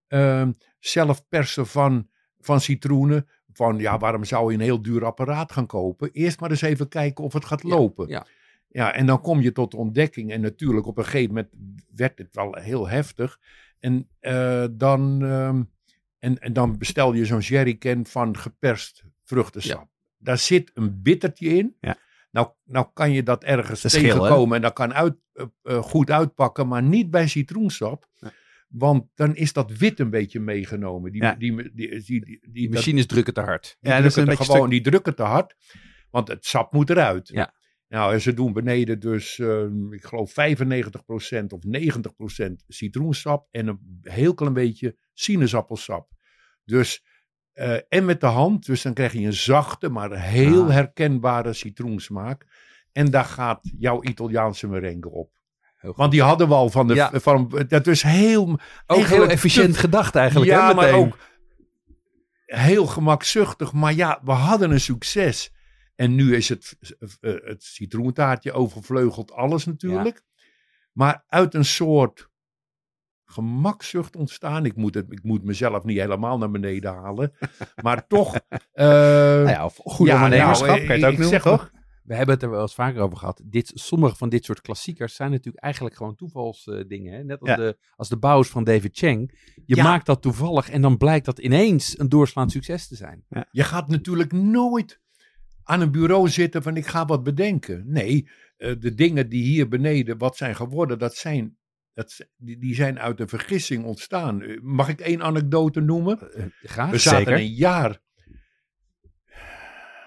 Ehm, 0.07 0.53
zelf 0.79 1.29
persen 1.29 1.67
van, 1.67 2.09
van 2.39 2.61
citroenen. 2.61 3.29
Van 3.53 3.79
ja, 3.79 3.99
waarom 3.99 4.25
zou 4.25 4.51
je 4.51 4.59
een 4.59 4.65
heel 4.65 4.83
duur 4.83 5.05
apparaat 5.05 5.53
gaan 5.53 5.67
kopen? 5.67 6.11
Eerst 6.13 6.41
maar 6.41 6.51
eens 6.51 6.63
even 6.63 6.89
kijken 6.89 7.25
of 7.25 7.33
het 7.33 7.45
gaat 7.45 7.63
lopen. 7.63 8.09
ja. 8.09 8.27
Ja, 8.73 8.95
en 8.95 9.07
dan 9.07 9.21
kom 9.21 9.41
je 9.41 9.53
tot 9.53 9.71
de 9.71 9.77
ontdekking. 9.77 10.33
En 10.33 10.41
natuurlijk, 10.41 10.87
op 10.87 10.99
een 10.99 11.05
gegeven 11.05 11.29
moment 11.29 11.49
werd 11.95 12.19
het 12.19 12.35
wel 12.35 12.55
heel 12.55 12.89
heftig. 12.89 13.39
En, 13.79 14.09
eh, 14.21 14.65
dan, 14.71 15.25
ehm, 15.25 15.63
en, 16.21 16.39
en 16.39 16.53
dan 16.53 16.79
bestel 16.79 17.13
je 17.13 17.25
zo'n 17.25 17.39
jerrycan 17.41 18.07
van 18.07 18.37
geperst 18.39 19.05
vruchtensap. 19.25 19.89
Daar 20.19 20.39
zit 20.39 20.71
een 20.75 21.03
bittertje 21.03 21.49
in. 21.49 21.77
Ja. 21.81 21.97
Nou, 22.31 22.49
nou 22.65 22.87
kan 22.95 23.13
je 23.13 23.23
dat 23.23 23.45
ergens 23.45 23.81
schil, 23.81 24.03
hè? 24.03 24.09
tegenkomen 24.09 24.57
en 24.57 24.63
dat 24.63 24.73
kan 24.73 24.95
uit, 24.95 25.17
eh, 25.33 25.45
eh, 25.63 25.83
goed 25.83 26.11
uitpakken, 26.11 26.69
maar 26.69 26.83
niet 26.83 27.11
bij 27.11 27.29
citroensap. 27.29 28.09
Want 28.69 29.07
dan 29.15 29.35
is 29.37 29.53
dat 29.53 29.71
wit 29.79 30.01
een 30.01 30.11
beetje 30.11 30.41
meegenomen. 30.41 31.13
Die, 31.13 31.23
Ja. 31.23 31.35
die, 31.35 31.73
die, 31.75 32.01
die, 32.03 32.65
dat- 32.65 32.75
machines 32.75 33.07
drukken 33.07 33.35
te 33.35 33.41
hard. 33.41 33.77
die 33.81 33.91
Ja, 33.91 33.97
dat 33.97 34.07
is 34.07 34.13
drukken 34.13 34.33
een 34.33 34.39
te 34.39 34.39
beetje 34.39 34.53
gewoon, 34.53 34.71
die 34.71 34.81
drukken 34.81 35.15
te 35.15 35.23
hard, 35.23 35.55
want 36.11 36.29
het 36.29 36.45
sap 36.45 36.73
moet 36.73 36.91
eruit. 36.91 37.29
Ja. 37.29 37.55
Nou, 37.91 38.13
en 38.13 38.21
ze 38.21 38.35
doen 38.35 38.53
beneden 38.53 39.01
dus, 39.01 39.39
eh, 39.39 39.63
ik 39.91 40.05
geloof 40.05 40.33
95% 40.33 41.53
of 41.53 41.61
90% 41.65 42.65
citroensap 42.69 43.47
en 43.51 43.67
een 43.67 43.99
heel 44.03 44.35
klein 44.35 44.53
beetje 44.53 44.97
sinaasappelsap. 45.13 46.09
Dus, 46.65 47.05
eh, 47.53 47.77
en 47.89 48.05
met 48.05 48.21
de 48.21 48.27
hand, 48.27 48.67
dus 48.67 48.83
dan 48.83 48.95
krijg 48.95 49.13
je 49.13 49.21
een 49.21 49.33
zachte, 49.33 49.89
maar 49.89 50.21
heel 50.23 50.63
Ah. 50.65 50.71
herkenbare 50.71 51.53
citroensmaak. 51.53 52.47
En 52.93 53.11
daar 53.11 53.25
gaat 53.25 53.61
jouw 53.79 54.03
Italiaanse 54.03 54.69
merengue 54.69 55.11
op. 55.13 55.39
Want 55.81 56.11
die 56.13 56.23
hadden 56.23 56.49
we 56.49 56.55
al 56.55 56.71
van 56.71 56.87
de, 56.87 56.95
Ja. 56.95 57.11
van, 57.15 57.65
dat 57.69 57.87
is 57.87 58.03
heel, 58.03 58.59
Ook 58.87 59.05
heel 59.05 59.29
efficiënt 59.29 59.73
te- 59.73 59.79
gedacht 59.79 60.15
eigenlijk. 60.15 60.51
ja, 60.51 60.69
hè, 60.69 60.75
maar 60.75 60.93
ook 60.93 61.19
heel 62.45 62.87
gemakzuchtig. 62.87 63.73
Maar 63.73 63.95
ja, 63.95 64.21
we 64.25 64.31
hadden 64.33 64.71
een 64.71 64.81
succes. 64.81 65.53
En 66.01 66.15
nu 66.15 66.35
is 66.37 66.49
het, 66.49 66.77
eh, 67.21 67.33
het 67.45 67.63
citroentaartje 67.65 68.53
overvleugeld 68.53 69.33
alles 69.33 69.65
natuurlijk. 69.65 70.23
Maar 70.93 71.25
uit 71.27 71.55
een 71.55 71.65
soort 71.65 72.29
gemakzucht 73.25 74.17
ontstaan. 74.17 74.65
Ik 74.65 74.77
moet, 74.77 74.95
het, 74.95 75.13
ik 75.13 75.23
moet 75.23 75.45
mezelf 75.45 75.85
niet 75.85 75.99
helemaal 75.99 76.39
naar 76.39 76.51
beneden 76.51 76.93
halen. 76.95 77.33
maar 77.85 78.07
toch. 78.07 78.35
eh, 78.73 78.87
Nou 78.87 79.49
ja, 79.49 79.65
of 79.65 79.77
goed 79.85 80.07
ja, 80.07 80.15
ondernemerschap, 80.15 80.67
nou, 80.67 80.87
kan 80.87 80.87
je 80.87 80.93
het 80.93 81.01
ik- 81.01 81.05
ook 81.07 81.13
ik 81.13 81.19
noemen, 81.19 81.41
zeg 81.41 81.53
toch? 81.53 81.71
We 82.03 82.15
hebben 82.17 82.35
het 82.35 82.45
er 82.45 82.51
wel 82.51 82.61
eens 82.61 82.75
vaker 82.75 83.01
over 83.01 83.17
gehad. 83.19 83.43
Dit, 83.45 83.71
sommige 83.75 84.17
van 84.17 84.29
dit 84.29 84.45
soort 84.45 84.61
klassiekers 84.61 85.15
zijn 85.15 85.31
natuurlijk 85.31 85.65
eigenlijk 85.65 85.97
gewoon 85.97 86.15
toevalsdingen. 86.17 87.13
hè? 87.13 87.25
Net 87.25 87.41
als, 87.41 87.49
Ja. 87.51 87.57
de, 87.57 87.79
als 87.97 88.09
de 88.09 88.17
bouwers 88.19 88.49
van 88.49 88.65
David 88.65 88.99
Chang. 88.99 89.39
Je 89.67 89.77
Ja. 89.77 89.83
maakt 89.83 90.07
dat 90.07 90.23
toevallig 90.23 90.71
en 90.71 90.83
dan 90.83 90.97
blijkt 90.97 91.25
dat 91.25 91.39
ineens 91.39 91.99
een 91.99 92.09
doorslaand 92.09 92.51
succes 92.51 92.89
te 92.89 92.97
zijn. 92.97 93.25
Je 93.51 93.63
gaat 93.65 93.89
natuurlijk 93.89 94.33
nooit 94.33 95.01
aan 95.65 95.81
een 95.81 95.91
bureau 95.91 96.29
zitten 96.29 96.63
van 96.63 96.77
ik 96.77 96.87
ga 96.87 97.05
wat 97.05 97.23
bedenken. 97.23 97.83
Nee, 97.87 98.29
eh, 98.57 98.73
de 98.79 98.95
dingen 98.95 99.29
die 99.29 99.43
hier 99.43 99.69
beneden 99.69 100.19
wat 100.19 100.37
zijn 100.37 100.57
geworden, 100.57 100.99
dat 100.99 101.15
zijn, 101.15 101.57
dat, 101.95 102.27
die, 102.37 102.75
zijn 102.75 102.99
uit 102.99 103.21
een 103.21 103.29
vergissing 103.29 103.85
ontstaan. 103.85 104.43
Eh, 104.43 104.61
Mag 104.61 104.89
ik 104.89 105.01
één 105.01 105.23
anekdote 105.23 105.81
noemen? 105.81 106.33
Eh, 106.33 106.45
graag. 106.63 106.91
We 106.91 106.99
zaten 106.99 107.19
zeker. 107.19 107.33
een 107.35 107.53
jaar. 107.55 108.01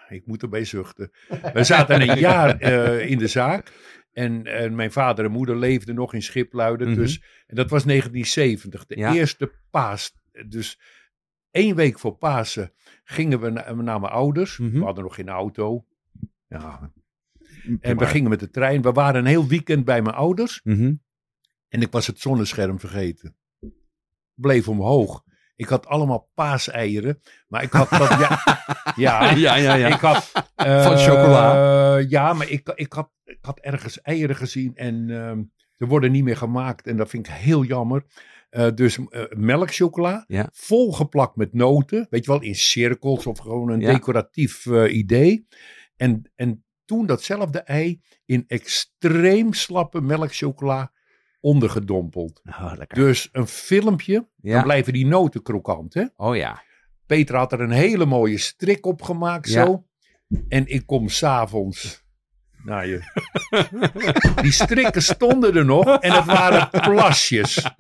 Ik 0.09 0.25
moet 0.25 0.41
erbij 0.41 0.65
zuchten. 0.65 1.11
We 1.53 1.63
zaten 1.63 2.09
een 2.09 2.19
jaar 2.29 2.61
in 3.01 3.17
de 3.17 3.27
zaak. 3.27 3.71
En, 4.11 4.45
en 4.45 4.75
mijn 4.75 4.91
vader 4.91 5.25
en 5.25 5.31
moeder 5.31 5.57
leefden 5.57 5.95
nog 5.95 6.13
in 6.13 6.21
Schipluiden. 6.21 6.89
Mhm. 6.89 6.97
dus, 6.99 7.21
en 7.47 7.55
dat 7.55 7.69
was 7.69 7.83
1970, 7.83 8.85
de 8.85 8.97
Ja. 8.97 9.13
eerste 9.13 9.51
paas. 9.69 10.11
Dus 10.47 10.79
één 11.53 11.75
week 11.75 11.99
voor 11.99 12.15
Pasen 12.15 12.71
gingen 13.03 13.39
we 13.39 13.49
na- 13.49 13.73
naar 13.73 13.99
mijn 13.99 14.13
ouders. 14.13 14.57
Mhm. 14.57 14.77
We 14.79 14.83
hadden 14.83 15.03
nog 15.03 15.15
geen 15.15 15.29
auto. 15.29 15.85
Ja. 16.47 16.91
En 17.79 17.97
we 17.97 18.05
gingen 18.05 18.29
met 18.29 18.39
de 18.39 18.49
trein. 18.49 18.81
We 18.81 18.91
waren 18.91 19.19
een 19.19 19.25
heel 19.27 19.47
weekend 19.47 19.85
bij 19.85 20.01
mijn 20.01 20.15
ouders. 20.15 20.61
Mhm. 20.63 20.93
En 21.69 21.81
ik 21.81 21.91
was 21.91 22.07
het 22.07 22.19
zonnescherm 22.19 22.79
vergeten. 22.79 23.35
Bleef 24.33 24.67
omhoog. 24.67 25.23
Ik 25.55 25.67
had 25.67 25.85
allemaal 25.87 26.29
paaseieren. 26.33 27.21
Maar 27.47 27.63
ik 27.63 27.71
had 27.71 27.89
dat. 27.89 28.09
Ja, 28.09 28.39
ja, 28.95 29.31
Ja, 29.31 29.55
ja, 29.55 29.73
ja. 29.73 29.87
ik 29.87 29.99
had. 30.01 30.23
Van 30.55 30.65
eh, 30.65 30.97
chocola. 30.97 31.97
Ja, 31.97 32.33
maar 32.33 32.49
ik, 32.49 32.69
ik, 32.75 32.93
had, 32.93 33.09
ik 33.23 33.37
had 33.41 33.59
ergens 33.59 34.01
eieren 34.01 34.35
gezien. 34.35 34.75
En 34.75 35.09
ehm, 35.09 35.43
ze 35.77 35.85
worden 35.87 36.11
niet 36.11 36.23
meer 36.23 36.37
gemaakt. 36.37 36.87
En 36.87 36.97
dat 36.97 37.09
vind 37.09 37.27
ik 37.27 37.33
heel 37.33 37.63
jammer. 37.63 38.05
Eh, 38.53 38.67
dus 38.75 38.97
eh, 38.97 39.23
melkchocola. 39.29 40.23
Ja. 40.27 40.49
Volgeplakt 40.51 41.35
met 41.35 41.53
noten. 41.53 42.07
Weet 42.09 42.25
je 42.25 42.31
wel, 42.31 42.41
in 42.41 42.55
cirkels 42.55 43.25
of 43.25 43.39
gewoon 43.39 43.69
een 43.69 43.79
Ja. 43.79 43.93
decoratief 43.93 44.65
eh, 44.65 44.95
idee. 44.95 45.47
En, 45.95 46.31
en 46.35 46.65
toen 46.85 47.05
datzelfde 47.05 47.59
ei 47.59 48.01
in 48.25 48.43
extreem 48.47 49.53
slappe 49.53 50.01
melkchocola 50.01 50.91
ondergedompeld. 51.39 52.41
Oh. 52.45 52.73
Dus 52.87 53.29
een 53.31 53.47
filmpje, 53.47 54.27
dan 54.35 54.63
blijven 54.63 54.93
die 54.93 55.05
noten 55.05 55.41
krokant. 55.41 55.93
Hè? 55.93 56.05
Oh 56.15 56.35
ja. 56.35 56.63
Peter 57.05 57.35
had 57.35 57.51
er 57.51 57.61
een 57.61 57.71
hele 57.71 58.05
mooie 58.05 58.37
strik 58.37 58.85
op 58.85 59.01
gemaakt 59.01 59.49
zo. 59.49 59.85
En 60.47 60.67
ik 60.67 60.85
kom 60.85 61.09
s'avonds 61.09 62.02
naar 62.63 62.87
je. 62.87 62.99
Die 64.41 64.51
strikken 64.51 65.01
stonden 65.01 65.55
er 65.55 65.65
nog 65.65 65.99
en 65.99 66.11
het 66.11 66.25
waren 66.25 66.69
plasjes. 66.69 67.71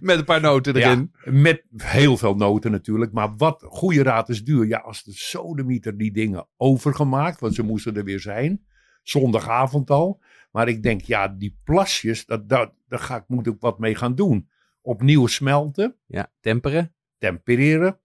Met 0.00 0.18
een 0.18 0.24
paar 0.24 0.40
noten 0.40 0.76
erin. 0.76 1.12
Met 1.24 1.64
heel 1.76 2.16
veel 2.16 2.34
noten 2.34 2.70
natuurlijk. 2.70 3.12
Maar 3.12 3.36
wat 3.36 3.64
goede 3.68 4.02
raad 4.02 4.28
is 4.28 4.44
duur. 4.44 4.66
Ja, 4.66 4.78
als 4.78 5.02
de 5.02 5.12
sodemieter 5.12 5.96
die 5.98 6.12
dingen 6.12 6.48
overgemaakt. 6.56 7.40
Want 7.40 7.54
ze 7.54 7.62
moesten 7.62 7.96
er 7.96 8.04
weer 8.04 8.20
zijn. 8.20 8.64
Zondagavond 9.02 9.90
al. 9.90 10.20
Maar 10.50 10.68
ik 10.68 10.82
denk, 10.82 11.00
ja, 11.00 11.28
die 11.28 11.58
plasjes. 11.64 12.26
Dat, 12.26 12.48
dat, 12.48 12.72
daar 12.88 12.98
ga 12.98 13.16
ik, 13.16 13.24
moet 13.26 13.46
ik 13.46 13.56
wat 13.60 13.78
mee 13.78 13.94
gaan 13.94 14.14
doen. 14.14 14.48
Opnieuw 14.80 15.26
smelten. 15.26 15.96
Ja, 16.06 16.32
temperen. 16.40 16.94
Tempereren. 17.18 18.00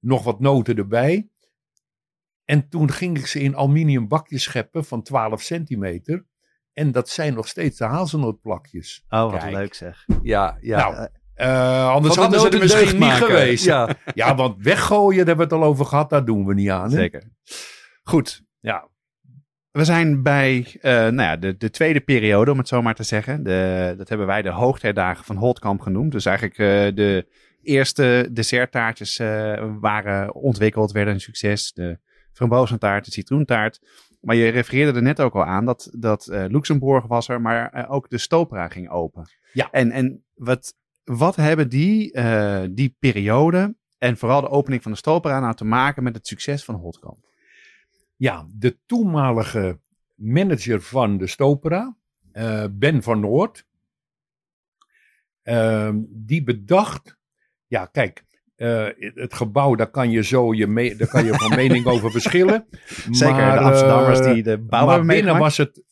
Nog 0.00 0.24
wat 0.24 0.40
noten 0.40 0.76
erbij. 0.76 1.28
En 2.44 2.68
toen 2.68 2.90
ging 2.90 3.18
ik 3.18 3.26
ze 3.26 3.40
in 3.40 3.56
aluminium 3.56 4.08
bakjes 4.08 4.42
scheppen 4.42 4.84
van 4.84 5.02
12 5.02 5.42
centimeter. 5.42 6.26
En 6.72 6.92
dat 6.92 7.08
zijn 7.08 7.34
nog 7.34 7.48
steeds 7.48 7.78
de 7.78 7.84
hazelnootplakjes. 7.84 9.04
Oh, 9.08 9.30
wat 9.30 9.40
Kijk. 9.40 9.52
leuk 9.52 9.74
zeg. 9.74 10.06
Ja, 10.22 10.58
ja. 10.60 10.90
Nou, 10.90 11.08
Eh, 11.34 11.88
anders 11.88 12.16
hadden 12.16 12.40
ze 12.40 12.48
er 12.48 12.58
misschien 12.58 13.00
niet 13.00 13.10
geweest. 13.10 13.64
Ja. 13.64 13.88
Ja. 14.14 14.34
want 14.34 14.62
weggooien, 14.62 15.16
daar 15.16 15.26
hebben 15.26 15.48
we 15.48 15.54
het 15.54 15.62
al 15.62 15.68
over 15.68 15.84
gehad, 15.86 16.10
daar 16.10 16.24
doen 16.24 16.46
we 16.46 16.54
niet 16.54 16.70
aan. 16.70 16.90
Hè? 16.90 16.96
Zeker. 16.96 17.22
Goed. 18.02 18.42
Ja. 18.60 18.88
We 19.70 19.84
zijn 19.84 20.22
bij 20.22 20.76
eh, 20.80 20.92
nou 20.92 21.22
ja, 21.22 21.36
de, 21.36 21.56
de 21.56 21.70
tweede 21.70 22.00
periode, 22.00 22.50
om 22.50 22.58
het 22.58 22.68
zo 22.68 22.82
maar 22.82 22.94
te 22.94 23.02
zeggen. 23.02 23.42
De, 23.42 23.94
dat 23.98 24.08
hebben 24.08 24.26
wij 24.26 24.42
de 24.42 24.50
hoogtijdagen 24.50 25.24
van 25.24 25.36
Holtkamp 25.36 25.80
genoemd. 25.80 26.12
Dus 26.12 26.24
eigenlijk 26.24 26.58
eh, 26.58 26.96
de 26.96 27.26
eerste 27.62 28.28
desserttaartjes 28.32 29.18
eh, 29.18 29.64
waren 29.80 30.34
ontwikkeld, 30.34 30.92
werden 30.92 31.14
een 31.14 31.20
succes. 31.20 31.72
De 31.72 31.98
frambozentaart, 32.32 33.04
de 33.04 33.10
citroentaart. 33.10 33.80
Maar 34.20 34.36
je 34.36 34.48
refereerde 34.48 34.92
er 34.92 35.02
net 35.02 35.20
ook 35.20 35.34
al 35.34 35.44
aan 35.44 35.64
dat, 35.64 35.90
dat 35.92 36.26
eh, 36.26 36.44
Luxemburg 36.48 37.06
was 37.06 37.28
er, 37.28 37.40
maar 37.40 37.70
eh, 37.70 37.92
ook 37.92 38.10
de 38.10 38.18
Stopera 38.18 38.68
ging 38.68 38.90
open. 38.90 39.28
Ja. 39.52 39.70
En, 39.70 39.90
en 39.90 40.24
wat, 40.34 40.74
wat 41.04 41.36
hebben 41.36 41.68
die, 41.68 42.12
eh, 42.12 42.62
die 42.70 42.96
periode 42.98 43.76
en 43.98 44.16
vooral 44.16 44.40
de 44.40 44.48
opening 44.48 44.82
van 44.82 44.92
de 44.92 44.98
Stopera 44.98 45.40
nou 45.40 45.54
te 45.54 45.64
maken 45.64 46.02
met 46.02 46.14
het 46.14 46.26
succes 46.26 46.64
van 46.64 46.74
Holtkamp? 46.74 47.30
ja, 48.22 48.46
de 48.54 48.78
toenmalige 48.86 49.80
manager 50.14 50.80
van 50.80 51.18
de 51.18 51.26
Stopera, 51.26 51.96
Ben 52.70 53.02
van 53.02 53.20
Noord, 53.20 53.66
ehm, 55.42 56.00
die 56.08 56.42
bedacht, 56.42 57.16
ja 57.66 57.86
kijk, 57.86 58.24
eh, 58.62 59.12
het 59.14 59.34
gebouw, 59.34 59.74
daar 59.74 59.90
kan 59.90 60.10
je 60.10 60.22
zo 60.22 60.54
je, 60.54 60.66
me- 60.66 60.96
daar 60.96 61.08
kan 61.08 61.24
je 61.24 61.34
van 61.34 61.54
mening 61.62 61.86
over 61.86 62.10
verschillen. 62.10 62.66
Zeker 63.10 63.34
Maar, 63.36 63.58
de 63.58 63.64
Amsterdammers 63.64 64.20
eh, 64.20 64.32
die 64.32 64.42
de 64.42 64.58
bouw 64.58 64.86
maar 64.86 65.04
binnen 65.04 65.38
was 65.38 65.56
het 65.56 65.82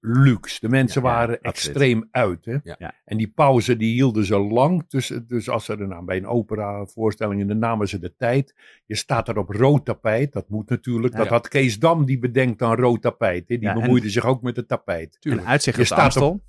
luxe. 0.00 0.58
De 0.60 0.68
mensen 0.68 1.02
Ja, 1.02 1.08
ja, 1.08 1.14
waren 1.16 1.40
extreem 1.40 2.08
uit. 2.10 2.44
Hè? 2.44 2.52
Ja. 2.62 2.76
Ja. 2.78 2.94
En 3.04 3.16
die 3.16 3.28
pauze 3.34 3.76
die 3.76 3.92
hielden 3.92 4.24
ze 4.24 4.38
lang. 4.38 4.88
Dus, 4.88 5.12
dus 5.26 5.48
als 5.48 5.64
ze 5.64 5.72
er 5.76 5.88
nou 5.88 6.04
bij 6.04 6.16
een 6.16 6.26
opera-voorstelling, 6.26 7.48
dan 7.48 7.58
namen 7.58 7.88
ze 7.88 7.98
de 7.98 8.14
tijd. 8.16 8.54
Je 8.86 8.96
staat 8.96 9.28
er 9.28 9.38
op 9.38 9.48
rood 9.48 9.84
tapijt. 9.84 10.32
Dat 10.32 10.48
moet 10.48 10.68
natuurlijk. 10.68 11.12
Ja. 11.12 11.18
Dat 11.18 11.28
had 11.28 11.48
Kees 11.48 11.78
Dam, 11.78 12.04
die 12.04 12.18
bedenkt 12.18 12.58
dan 12.58 12.74
rood 12.74 13.02
tapijt. 13.02 13.48
Hè? 13.48 13.56
Die 13.58 13.68
Ja, 13.68 13.74
en- 13.74 13.80
bemoeide 13.80 14.10
zich 14.10 14.24
ook 14.24 14.42
met 14.42 14.56
het 14.56 14.68
tapijt. 14.68 15.16
Een 15.20 15.46
uitzicht 15.46 15.76
Je 15.76 15.82
op 15.82 15.88
staat 15.88 16.00
Amstel. 16.04 16.42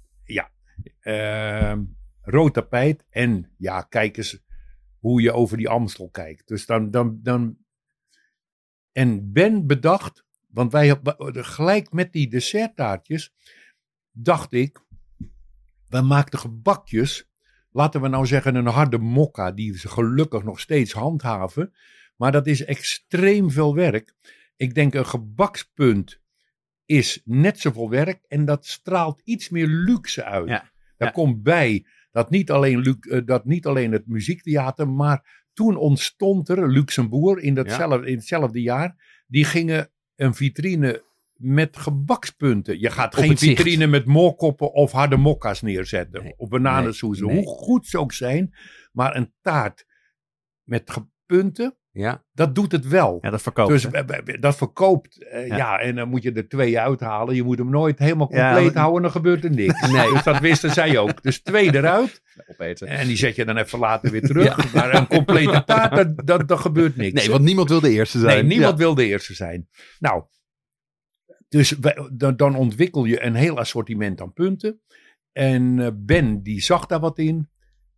Ehm, 1.00 1.82
rood 2.22 2.54
tapijt. 2.54 3.06
En 3.10 3.50
ja, 3.58 3.82
kijk 3.82 4.18
eens 4.18 4.44
hoe 5.00 5.22
je 5.22 5.32
over 5.32 5.58
die 5.58 5.70
Amstel 5.70 6.10
kijkt. 6.10 6.48
Dus 6.48 6.66
dan, 6.66 6.92
dan, 6.92 7.20
dan. 7.22 7.58
En 8.92 9.32
Ben 9.32 9.68
bedacht, 9.68 10.26
want 10.48 10.72
wij 10.72 11.00
gelijk 11.34 11.92
met 11.92 12.12
die 12.12 12.30
desserttaartjes, 12.30 13.34
dacht 14.12 14.54
ik, 14.54 14.84
we 15.88 16.02
maakten 16.02 16.40
gebakjes. 16.40 17.28
Laten 17.72 18.02
we 18.02 18.08
nou 18.08 18.26
zeggen 18.26 18.56
een 18.56 18.66
harde 18.66 18.98
mokka, 18.98 19.52
die 19.52 19.78
ze 19.78 19.90
gelukkig 19.90 20.44
nog 20.44 20.60
steeds 20.60 20.94
handhaven. 20.94 21.74
Maar 22.16 22.32
dat 22.32 22.48
is 22.48 22.66
extreem 22.66 23.52
veel 23.52 23.76
werk. 23.76 24.14
Ik 24.56 24.76
denk 24.76 24.94
een 24.94 25.06
gebakspunt 25.06 26.22
is 26.86 27.22
net 27.26 27.60
zoveel 27.60 27.90
werk 27.90 28.26
en 28.28 28.46
dat 28.46 28.66
straalt 28.66 29.22
iets 29.24 29.50
meer 29.50 29.68
luxe 29.68 30.24
uit. 30.24 30.48
Ja, 30.48 30.72
Daar 30.98 31.08
ja. 31.08 31.14
komt 31.14 31.44
bij 31.44 31.86
dat 32.20 32.30
niet, 32.30 32.52
alleen, 32.52 32.98
eh, 33.00 33.22
dat 33.26 33.46
niet 33.46 33.66
alleen 33.66 33.92
het 33.92 34.08
muziektheater, 34.08 34.90
maar 34.90 35.48
toen 35.54 35.76
ontstond 35.76 36.50
er 36.50 36.72
Luxemburg 36.72 37.42
in, 37.42 37.54
datzelfde, 37.54 38.08
in 38.08 38.16
hetzelfde 38.16 38.62
jaar. 38.62 39.24
Die 39.28 39.46
gingen 39.46 39.92
een 40.16 40.34
vitrine 40.34 41.04
met 41.34 41.78
gebakspunten. 41.78 42.80
Je 42.80 42.90
gaat 42.90 43.16
geen 43.16 43.38
zicht. 43.38 43.58
vitrine 43.58 43.88
met 43.88 44.06
moorkoppen 44.06 44.72
of 44.74 44.92
harde 44.92 45.18
mokka's 45.18 45.62
neerzetten. 45.62 46.24
Nee, 46.24 46.34
of 46.38 46.50
bananensoezen. 46.50 47.26
nee, 47.26 47.36
nee. 47.36 47.46
Hoe 47.46 47.54
goed 47.54 47.88
ze 47.88 48.00
ook 48.00 48.14
zijn. 48.14 48.56
Maar 48.92 49.16
een 49.16 49.34
taart 49.42 49.86
met 50.64 50.98
punten, 51.26 51.78
Ja, 52.00 52.24
dat 52.34 52.56
doet 52.56 52.72
het 52.72 52.88
wel. 52.88 53.18
Ja, 53.22 53.30
dat 53.30 53.42
verkoopt. 53.42 53.70
Dus 53.70 53.88
hè? 53.92 54.40
dat 54.40 54.56
verkoopt. 54.58 55.24
eh, 55.24 55.48
Ja. 55.48 55.56
ja. 55.58 55.80
en 55.80 55.96
dan 55.96 56.10
moet 56.10 56.24
je 56.24 56.32
er 56.32 56.48
twee 56.48 56.80
uithalen. 56.80 57.36
Je 57.36 57.44
moet 57.44 57.58
hem 57.58 57.70
nooit 57.70 58.00
helemaal 58.00 58.28
compleet 58.28 58.74
houden, 58.74 59.02
dan 59.02 59.12
gebeurt 59.12 59.44
er 59.44 59.52
niks. 59.52 59.88
Nee. 59.92 60.12
Dus 60.12 60.24
dat 60.24 60.40
wisten 60.40 60.72
zij 60.72 60.98
ook. 60.98 61.24
Dus 61.24 61.42
twee 61.42 61.76
eruit. 61.76 62.22
opeten. 62.52 62.88
En 62.88 63.08
die 63.08 63.18
zet 63.18 63.36
je 63.36 63.46
dan 63.46 63.58
even 63.58 63.80
later 63.80 64.12
weer 64.12 64.22
terug. 64.22 64.74
Maar 64.74 64.94
een 64.96 65.08
complete 65.08 65.64
taart, 65.66 65.96
dat, 65.96 66.28
dat, 66.28 66.48
dat 66.48 66.60
gebeurt 66.60 66.96
niks. 66.96 67.14
nee, 67.14 67.30
want 67.30 67.44
niemand 67.44 67.70
wil 67.70 67.80
de 67.80 67.90
eerste 67.92 68.20
zijn. 68.20 68.34
Nee, 68.38 68.44
niemand 68.58 68.72
Ja. 68.72 68.78
wil 68.78 68.96
de 68.96 69.06
eerste 69.06 69.34
zijn. 69.34 69.68
Nou, 70.00 70.24
dus 71.50 71.76
dan 72.36 72.56
ontwikkel 72.56 73.06
je 73.06 73.24
een 73.24 73.36
heel 73.36 73.58
assortiment 73.58 74.22
aan 74.22 74.34
punten. 74.34 74.82
En 75.32 75.80
eh, 75.80 75.88
Ben, 75.96 76.44
die 76.44 76.62
zag 76.62 76.86
daar 76.86 77.00
wat 77.00 77.18
in. 77.18 77.50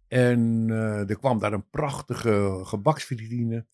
En 0.07 0.65
eh, 0.69 1.09
er 1.09 1.17
kwam 1.19 1.39
daar 1.39 1.53
een 1.53 1.69
prachtige 1.69 2.59
gebaksvitrine. 2.63 3.65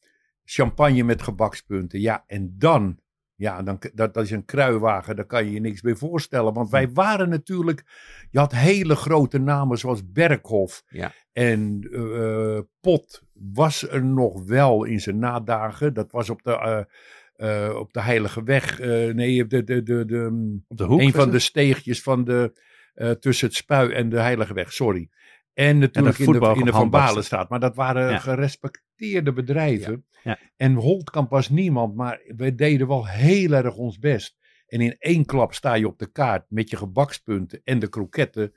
Champagne 0.49 1.03
met 1.03 1.21
gebakspunten. 1.21 1.99
Ja, 1.99 2.23
en 2.27 2.55
dan, 2.57 2.99
ja, 3.35 3.63
dan, 3.63 3.79
dat, 3.93 4.13
dat 4.13 4.23
is 4.23 4.31
een 4.31 4.45
kruiwagen, 4.45 5.15
daar 5.15 5.25
kan 5.25 5.45
je 5.45 5.51
je 5.51 5.59
niks 5.59 5.81
bij 5.81 5.95
voorstellen. 5.95 6.53
Want 6.53 6.69
wij 6.69 6.89
waren 6.91 7.29
natuurlijk, 7.29 7.83
je 8.31 8.39
had 8.39 8.51
hele 8.51 8.95
grote 8.95 9.37
namen 9.39 9.77
zoals 9.77 10.11
Berghof. 10.11 10.83
Ja. 10.89 11.11
En 11.33 11.87
eh, 11.91 12.59
Pot 12.81 13.21
was 13.33 13.89
er 13.89 14.05
nog 14.05 14.43
wel 14.45 14.83
in 14.83 14.99
zijn 14.99 15.19
nadagen. 15.19 15.93
Dat 15.93 16.11
was 16.11 16.29
op 16.29 16.43
de, 16.43 16.51
eh, 16.57 17.67
eh, 17.67 17.75
op 17.75 17.93
de 17.93 18.01
Heilige 18.01 18.43
Weg. 18.43 18.79
eh, 18.79 19.13
nee, 19.13 19.47
de, 19.47 19.63
de, 19.63 19.83
de, 19.83 20.05
de, 20.05 20.59
Op 20.67 20.77
de 20.77 20.83
hoek. 20.83 20.99
een 21.01 21.11
van 21.11 21.21
het? 21.21 21.31
de 21.31 21.39
steegjes 21.39 22.01
van 22.01 22.23
de, 22.23 22.61
eh, 22.93 23.11
tussen 23.11 23.47
het 23.47 23.55
Spui 23.55 23.91
en 23.91 24.09
de 24.09 24.19
Heilige 24.19 24.53
Weg, 24.53 24.73
sorry. 24.73 25.09
En 25.57 25.77
natuurlijk 25.77 26.17
in 26.17 26.25
de, 26.25 26.31
voetbal- 26.31 26.55
in 26.55 26.65
de 26.65 26.71
Van 26.71 26.79
handbakster. 26.79 27.09
Balenstraat. 27.09 27.49
Maar 27.49 27.59
dat 27.59 27.75
waren 27.75 28.11
Ja. 28.11 28.17
gerespecteerde 28.19 29.33
bedrijven. 29.33 30.05
Ja. 30.23 30.37
En 30.57 30.73
Holtkamp 30.73 31.29
was 31.29 31.49
niemand, 31.49 31.95
maar 31.95 32.21
we 32.35 32.55
deden 32.55 32.87
wel 32.87 33.07
heel 33.07 33.51
erg 33.51 33.75
ons 33.75 33.99
best. 33.99 34.37
En 34.67 34.81
in 34.81 34.95
één 34.99 35.25
klap 35.25 35.53
sta 35.53 35.73
je 35.73 35.87
op 35.87 35.99
de 35.99 36.11
kaart 36.11 36.45
met 36.49 36.69
je 36.69 36.77
gebakspunten 36.77 37.61
en 37.63 37.79
de 37.79 37.87
kroketten 37.89 38.53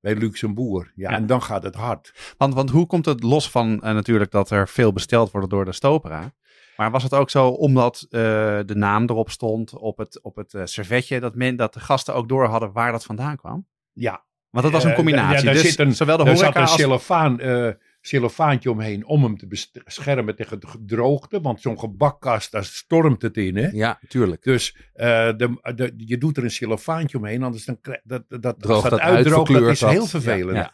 bij 0.00 0.14
Luxemburg. 0.16 0.92
Ja, 0.94 1.10
Ja. 1.10 1.16
en 1.16 1.26
dan 1.26 1.42
gaat 1.42 1.62
het 1.62 1.74
hard. 1.74 2.34
Want, 2.38 2.54
want 2.54 2.70
hoe 2.70 2.86
komt 2.86 3.04
het 3.04 3.22
los 3.22 3.50
van 3.50 3.82
eh, 3.82 3.94
natuurlijk 3.94 4.30
dat 4.30 4.50
er 4.50 4.68
veel 4.68 4.92
besteld 4.92 5.30
wordt 5.30 5.50
door 5.50 5.64
de 5.64 5.72
Stopera? 5.72 6.32
Maar 6.76 6.90
was 6.90 7.02
het 7.02 7.14
ook 7.14 7.30
zo 7.30 7.48
omdat 7.48 8.06
eh, 8.10 8.20
de 8.66 8.74
naam 8.74 9.02
erop 9.02 9.30
stond 9.30 9.76
op 9.78 9.98
het, 9.98 10.22
op 10.22 10.36
het 10.36 10.54
eh, 10.54 10.62
servetje, 10.64 11.20
dat, 11.20 11.34
men, 11.34 11.56
dat 11.56 11.74
de 11.74 11.80
gasten 11.80 12.14
ook 12.14 12.28
door 12.28 12.46
hadden 12.46 12.72
waar 12.72 12.92
dat 12.92 13.04
vandaan 13.04 13.36
kwam? 13.36 13.66
Ja, 13.92 14.24
Want 14.54 14.66
dat 14.66 14.74
was 14.74 14.84
een 14.84 14.90
Eh, 14.90 14.96
combinatie. 14.96 15.36
ja, 15.38 15.42
daar 15.44 15.52
dus 15.54 15.62
zit 15.62 15.78
een- 15.78 15.94
zowel 15.94 16.16
de 16.16 16.22
er 16.22 16.28
horeca 16.28 16.46
zat 16.46 16.56
een 16.56 16.62
als... 16.62 16.74
cellofaan, 16.74 17.40
eh, 17.40 17.70
cellofaantje 18.00 18.70
omheen 18.70 19.06
om 19.06 19.22
hem 19.22 19.36
te 19.36 19.46
beschermen 19.46 20.36
tegen 20.36 20.60
de 20.60 20.82
droogte. 20.86 21.40
Want 21.40 21.60
zo'n 21.60 21.78
gebakkast, 21.78 22.52
daar 22.52 22.64
stormt 22.64 23.22
het 23.22 23.36
in, 23.36 23.56
hè? 23.56 23.68
Ja, 23.68 23.98
tuurlijk. 24.08 24.42
Dus 24.42 24.76
eh, 24.92 25.06
de, 25.36 25.72
de, 25.74 25.92
je 25.96 26.18
doet 26.18 26.36
er 26.36 26.44
een 26.44 26.50
cellofaantje 26.50 27.18
omheen, 27.18 27.42
anders 27.42 27.64
dan, 27.64 27.78
dat, 27.82 28.24
dat, 28.28 28.40
dat, 28.40 28.98
uitdroogt, 29.00 29.52
dat 29.52 29.62
is 29.70 29.78
dat. 29.78 29.90
heel 29.90 30.06
vervelend. 30.06 30.56
Ja, 30.56 30.72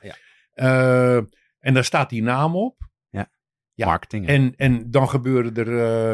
ja. 0.55 1.25
En 1.61 1.75
daar 1.75 1.85
staat 1.85 2.11
die 2.11 2.23
naam 2.23 2.57
op. 2.57 2.89
ja. 3.75 3.87
Marketing. 3.87 4.27
En, 4.27 4.53
en 4.57 4.91
dan 4.91 5.09
gebeuren 5.09 5.55
er. 5.55 6.13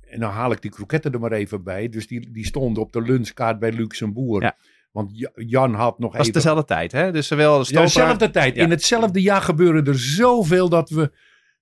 en 0.00 0.20
dan 0.20 0.30
haal 0.30 0.52
ik 0.52 0.62
die 0.62 0.70
kroketten 0.70 1.12
er 1.12 1.20
maar 1.20 1.32
even 1.32 1.62
bij. 1.64 1.88
Dus 1.88 2.06
die, 2.06 2.30
die 2.32 2.44
stonden 2.46 2.82
op 2.82 2.92
de 2.92 3.02
lunchkaart 3.02 3.58
bij 3.58 3.72
Luxemburg. 3.72 4.42
Ja. 4.42 4.56
Want 4.94 5.10
Ja- 5.18 5.30
Jan 5.34 5.74
had 5.74 5.98
nog 5.98 6.08
Dat 6.10 6.18
was 6.18 6.20
even. 6.28 6.32
dezelfde 6.32 6.64
tijd, 6.64 6.92
hè? 6.92 7.12
Dus 7.12 7.26
zowel 7.26 7.58
de 7.58 7.74
Ja, 7.74 7.80
dezelfde 7.80 8.30
tijd. 8.30 8.56
Ja. 8.56 8.62
In 8.62 8.70
hetzelfde 8.70 9.22
jaar 9.22 9.42
gebeurde 9.42 9.90
er 9.90 9.98
zoveel 9.98 10.68
dat 10.68 10.90
we. 10.90 11.12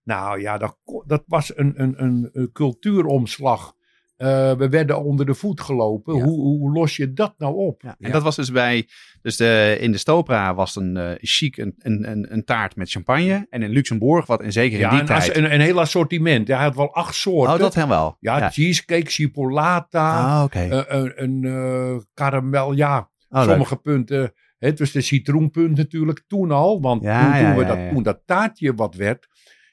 Nou 0.05 0.41
ja, 0.41 0.59
dat, 0.59 0.78
dat 1.07 1.22
was 1.26 1.57
een, 1.57 1.72
een, 1.76 1.95
een, 2.03 2.51
cultuuromslag. 2.53 3.72
Eh, 4.16 4.53
we 4.53 4.68
werden 4.68 5.03
onder 5.05 5.26
de 5.26 5.35
voet 5.35 5.61
gelopen. 5.61 6.16
Ja. 6.16 6.22
Hoe, 6.22 6.41
hoe 6.59 6.72
los 6.72 6.97
je 6.97 7.12
dat 7.12 7.35
nou 7.39 7.55
op? 7.55 7.83
Ja, 7.83 7.89
en 7.89 8.07
Ja. 8.07 8.12
dat 8.12 8.22
was 8.22 8.37
dus 8.37 8.51
bij, 8.53 8.89
dus 9.22 9.37
de, 9.37 9.76
in 9.80 9.93
de 9.93 9.99
Stopera 9.99 10.55
was 10.55 10.76
een 10.76 10.97
eh, 10.97 11.11
chic 11.20 11.57
een, 11.57 11.74
een, 11.78 12.11
een, 12.11 12.33
een 12.33 12.45
taart 12.45 12.76
met 12.76 12.91
champagne. 12.91 13.47
En 13.51 13.62
in 13.62 13.70
Luxemburg, 13.70 14.26
wat 14.26 14.41
en 14.41 14.53
zeker 14.53 14.74
in 14.74 14.85
Ja, 14.85 14.91
die 14.91 15.01
een, 15.01 15.07
tijd. 15.07 15.37
een, 15.37 15.53
een 15.55 15.61
heel 15.61 15.80
assortiment. 15.80 16.49
Hij 16.49 16.57
had 16.62 16.74
wel 16.76 16.95
acht 16.95 17.14
soorten. 17.14 17.55
oh, 17.55 17.61
dat 17.61 17.74
helemaal 17.74 17.99
wel. 18.03 18.16
ja, 18.20 18.39
ja. 18.39 18.51
cheesecake, 18.51 19.11
chipolata, 19.11 20.37
Ah, 20.39 20.45
oké. 20.45 20.59
eh, 20.59 21.11
een, 21.14 21.45
een 21.45 22.07
karamel. 22.14 22.72
Ja, 22.72 23.11
Oh, 23.33 23.39
leuk. 23.41 23.49
sommige 23.49 23.76
punten. 23.76 24.33
Het 24.59 24.78
was 24.78 24.93
de 24.93 25.01
citroenpunt 25.01 25.76
natuurlijk 25.76 26.24
toen 26.26 26.51
al. 26.51 26.80
Want 26.80 27.03
Ja, 27.03 27.22
toen, 27.22 27.33
toen, 27.33 27.41
ja, 27.43 27.55
we 27.55 27.61
ja, 27.61 27.66
dat, 27.66 27.76
ja. 27.76 27.91
toen 27.91 28.03
dat 28.03 28.20
taartje 28.24 28.74
wat 28.74 28.95
werd. 28.95 29.28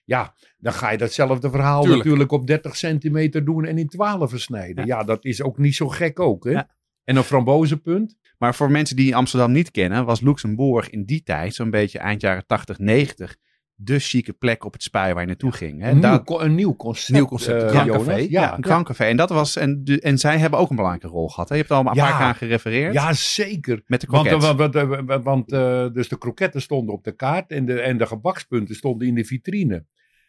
Ja, 0.05 0.36
dan 0.57 0.74
ga 0.74 0.89
je 0.91 0.97
datzelfde 0.97 1.49
verhaal 1.49 1.82
Tuurlijk. 1.82 2.03
natuurlijk 2.03 2.32
op 2.32 2.47
30 2.47 2.76
centimeter 2.76 3.45
doen 3.45 3.66
en 3.66 3.78
in 3.78 3.88
12 3.88 4.30
versnijden. 4.30 4.86
Ja. 4.86 5.03
dat 5.03 5.26
is 5.26 5.41
ook 5.41 5.57
niet 5.57 5.76
zo 5.76 5.88
gek 5.88 6.20
ook. 6.20 6.43
Hè? 6.43 6.51
Ja. 6.51 6.70
En 7.03 7.16
een 7.16 7.24
frambozenpunt. 7.24 8.18
Maar 8.38 8.55
voor 8.55 8.72
mensen 8.72 8.95
die 8.95 9.16
Amsterdam 9.16 9.51
niet 9.51 9.72
kennen, 9.72 10.05
was 10.05 10.22
Luxemburg 10.22 10.89
in 10.89 11.03
die 11.05 11.24
tijd, 11.24 11.53
zo'n 11.55 11.70
beetje 11.70 11.99
eind 11.99 12.22
jaren 12.22 12.45
80, 12.45 12.78
90, 12.78 13.36
de 13.82 13.99
chique 13.99 14.34
plek 14.34 14.65
op 14.65 14.73
het 14.73 14.84
spui 14.84 15.11
waar 15.13 15.21
je 15.21 15.27
naartoe 15.27 15.51
ging. 15.51 15.82
Hè? 15.82 15.89
Een, 15.89 15.99
Daar- 15.99 16.21
nieuw, 16.25 16.41
een 16.41 16.55
nieuw 16.55 16.75
concept. 16.75 17.11
Nieuw 17.17 17.25
concept, 17.25 17.63
eh, 17.63 17.69
Grand 17.69 17.86
Jonas. 17.86 18.05
Café. 18.05 18.27
Ja, 18.30 18.55
een 18.55 18.61
krankcafé. 18.61 19.03
En 19.03 19.17
dat 19.17 19.30
was, 19.30 19.55
en, 19.55 19.84
de, 19.84 20.01
en 20.01 20.17
zij 20.17 20.38
hebben 20.38 20.59
ook 20.59 20.69
een 20.69 20.75
belangrijke 20.75 21.07
rol 21.07 21.30
gehad. 21.30 21.49
Hè? 21.49 21.55
Je 21.55 21.61
hebt 21.61 21.73
er 21.73 21.77
al 21.80 21.88
een 21.88 21.93
Ja. 21.95 22.03
paar 22.07 22.17
keer 22.17 22.25
aan 22.25 22.36
gerefereerd. 22.36 22.93
ja, 22.93 23.13
zeker. 23.13 23.82
Met 23.86 24.01
de 24.01 24.07
Want, 24.09 24.27
kroket. 24.27 24.55
want, 24.57 24.73
want, 24.73 25.05
want, 25.05 25.23
want, 25.23 25.51
eh, 25.51 25.88
dus 25.93 26.07
de 26.09 26.17
kroketten 26.17 26.61
stonden 26.61 26.95
op 26.95 27.03
de 27.03 27.11
kaart 27.15 27.51
en 27.51 27.65
de, 27.65 27.80
en 27.82 27.97
de 27.97 28.05
gebakspunten 28.05 28.75
stonden 28.75 29.07
in 29.07 29.15
de 29.15 29.25
vitrine. 29.25 29.86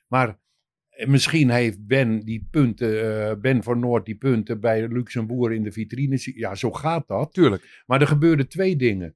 Maar 0.08 0.38
eh, 0.88 1.06
misschien 1.06 1.50
heeft 1.50 1.86
Ben 1.86 2.20
die 2.20 2.48
punten, 2.50 3.28
eh, 3.28 3.36
Ben 3.40 3.62
van 3.62 3.78
Noord 3.80 4.04
die 4.06 4.16
punten 4.16 4.60
bij 4.60 4.88
Luxemburg 4.88 5.54
in 5.54 5.62
de 5.62 5.72
vitrine. 5.72 6.18
Ja, 6.34 6.54
zo 6.54 6.70
gaat 6.72 7.08
dat. 7.08 7.32
Tuurlijk. 7.32 7.82
Maar 7.86 8.00
er 8.00 8.06
gebeurden 8.06 8.48
twee 8.48 8.76
dingen. 8.76 9.14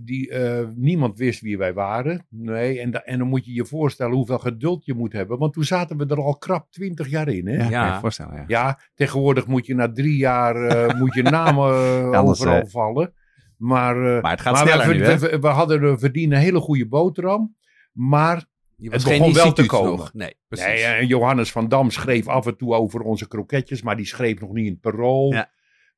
Die, 0.00 0.30
eh, 0.30 0.66
niemand 0.74 1.18
wist 1.18 1.40
wie 1.40 1.58
wij 1.58 1.74
waren. 1.74 2.26
Nee, 2.28 2.80
en, 2.80 2.90
da- 2.90 3.02
en 3.04 3.18
dan 3.18 3.28
moet 3.28 3.44
je 3.44 3.52
je 3.52 3.64
voorstellen 3.66 4.14
hoeveel 4.16 4.38
geduld 4.38 4.84
je 4.84 4.94
moet 4.94 5.12
hebben. 5.12 5.38
Want 5.38 5.52
toen 5.52 5.64
zaten 5.64 5.96
we 5.96 6.06
er 6.06 6.22
al 6.22 6.36
krap 6.36 6.70
twintig 6.70 7.08
jaar 7.08 7.28
in. 7.28 7.46
Hè? 7.46 7.68
ja, 7.68 8.00
voorstellen. 8.00 8.34
Ja. 8.34 8.44
Ja, 8.46 8.78
tegenwoordig 8.94 9.46
moet 9.46 9.66
je 9.66 9.74
na 9.74 9.92
drie 9.92 10.16
jaar 10.16 10.56
eh, 10.66 10.94
moet 11.00 11.14
je 11.14 11.22
namen 11.22 11.72
eh, 11.74 12.10
Anders, 12.10 12.40
overal 12.40 12.66
vallen. 12.66 13.14
Maar, 13.56 14.16
eh, 14.16 14.22
Maar 14.22 14.30
het 14.30 14.40
gaat 14.40 14.54
maar 14.54 14.62
sneller 14.66 14.88
we, 14.88 14.94
nu, 14.94 15.02
hè? 15.04 15.38
we, 15.40 15.46
hadden 15.46 15.80
we 15.80 15.98
verdienen 15.98 16.36
een 16.36 16.42
hele 16.44 16.60
goede 16.60 16.86
boterham. 16.88 17.56
Maar 17.92 18.44
Je 18.76 18.90
Het 18.90 19.04
geen 19.04 19.18
begon 19.18 19.34
wel 19.34 19.52
te 19.52 19.66
komen. 19.66 19.90
nog. 19.96 20.12
Nee, 20.14 20.34
precies. 20.48 20.66
nee, 20.84 21.06
Johannes 21.06 21.52
van 21.52 21.68
Dam 21.68 21.90
schreef 21.90 22.28
af 22.28 22.46
en 22.46 22.56
toe 22.56 22.74
over 22.74 23.00
onze 23.00 23.28
kroketjes. 23.28 23.82
Maar 23.82 23.96
die 23.96 24.06
schreef 24.06 24.40
nog 24.40 24.52
niet 24.52 24.66
in 24.66 24.72
het 24.72 24.80
parool. 24.80 25.32
Ja. 25.32 25.50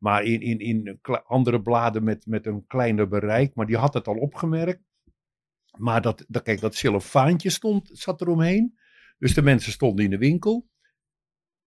Maar 0.05 0.23
in, 0.25 0.41
in, 0.41 0.59
in 0.59 0.99
andere 1.27 1.63
bladen 1.63 2.05
met, 2.05 2.27
met 2.27 2.47
een 2.47 2.67
kleiner 2.67 3.09
bereik. 3.09 3.55
Maar 3.55 3.67
die 3.67 3.77
had 3.77 3.95
het 3.95 4.07
al 4.07 4.15
opgemerkt. 4.17 4.83
Maar 5.79 6.03
dat, 6.03 6.25
dat, 6.29 6.43
kijk, 6.43 6.61
dat 6.61 6.75
cellofaantje 6.75 7.51
stond, 7.51 7.91
zat 7.93 8.21
eromheen. 8.21 8.79
Dus 9.19 9.35
de 9.35 9.43
mensen 9.43 9.73
stonden 9.73 10.05
in 10.05 10.11
de 10.11 10.19
winkel. 10.19 10.69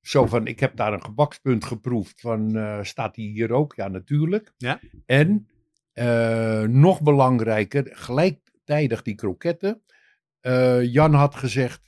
Zo 0.02 0.26
van, 0.26 0.48
ik 0.48 0.60
heb 0.60 0.76
daar 0.76 0.94
een 0.94 1.04
gebakspunt 1.04 1.66
geproefd. 1.66 2.22
Van, 2.22 2.56
eh, 2.56 2.84
staat 2.84 3.16
die 3.16 3.32
hier 3.32 3.52
ook? 3.52 3.76
Ja, 3.76 3.88
natuurlijk. 3.88 4.54
Ja. 4.58 4.80
En 5.06 5.48
eh, 5.94 6.62
nog 6.64 7.02
belangrijker, 7.02 7.96
gelijktijdig 7.96 9.02
die 9.02 9.16
kroketten. 9.16 9.82
Eh, 10.40 10.94
Jan 10.94 11.14
had 11.14 11.36
gezegd, 11.36 11.82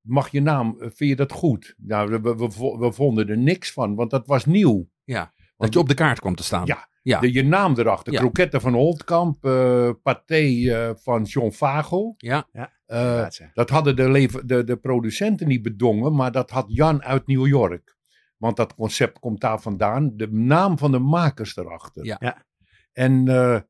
mag 0.00 0.30
je 0.30 0.40
naam, 0.40 0.76
vind 0.78 0.96
je 1.10 1.16
dat 1.16 1.32
goed? 1.32 1.74
Nou, 1.78 2.10
we, 2.10 2.20
we- 2.36 2.76
we 2.78 2.92
vonden 2.92 3.28
er 3.28 3.38
niks 3.38 3.72
van, 3.72 3.94
want 3.94 4.10
dat 4.10 4.26
was 4.26 4.44
nieuw. 4.44 4.88
Ja, 5.04 5.32
dat 5.64 5.72
je 5.72 5.78
op 5.78 5.88
de 5.88 5.94
kaart 5.94 6.20
kwam 6.20 6.34
te 6.34 6.42
staan. 6.42 6.66
Ja. 6.66 6.88
Ja. 7.02 7.20
De, 7.20 7.32
je 7.32 7.44
naam 7.44 7.74
erachter. 7.78 8.12
Ja. 8.12 8.18
Kroketten 8.18 8.60
van 8.60 8.74
Holtkamp, 8.74 9.44
eh 9.44 9.90
paté 10.02 10.36
eh, 10.36 10.90
van 10.94 11.22
John 11.22 11.50
Vagel. 11.50 12.14
Ja. 12.16 12.48
Eh, 12.86 13.26
ja. 13.28 13.50
dat 13.52 13.70
hadden 13.70 13.96
de, 13.96 14.10
lever- 14.10 14.46
de, 14.46 14.64
de 14.64 14.76
producenten 14.76 15.48
niet 15.48 15.62
bedongen, 15.62 16.14
maar 16.14 16.32
dat 16.32 16.50
had 16.50 16.64
Jan 16.68 17.02
uit 17.02 17.26
New 17.26 17.46
York. 17.46 17.96
Want 18.36 18.56
dat 18.56 18.74
concept 18.74 19.18
komt 19.18 19.40
daar 19.40 19.60
vandaan. 19.60 20.16
De 20.16 20.32
naam 20.32 20.78
van 20.78 20.90
de 20.92 20.98
makers 20.98 21.56
erachter. 21.56 22.04
Ja. 22.04 22.16
Ja. 22.20 22.44
En 22.92 23.28
eh, 23.28 23.60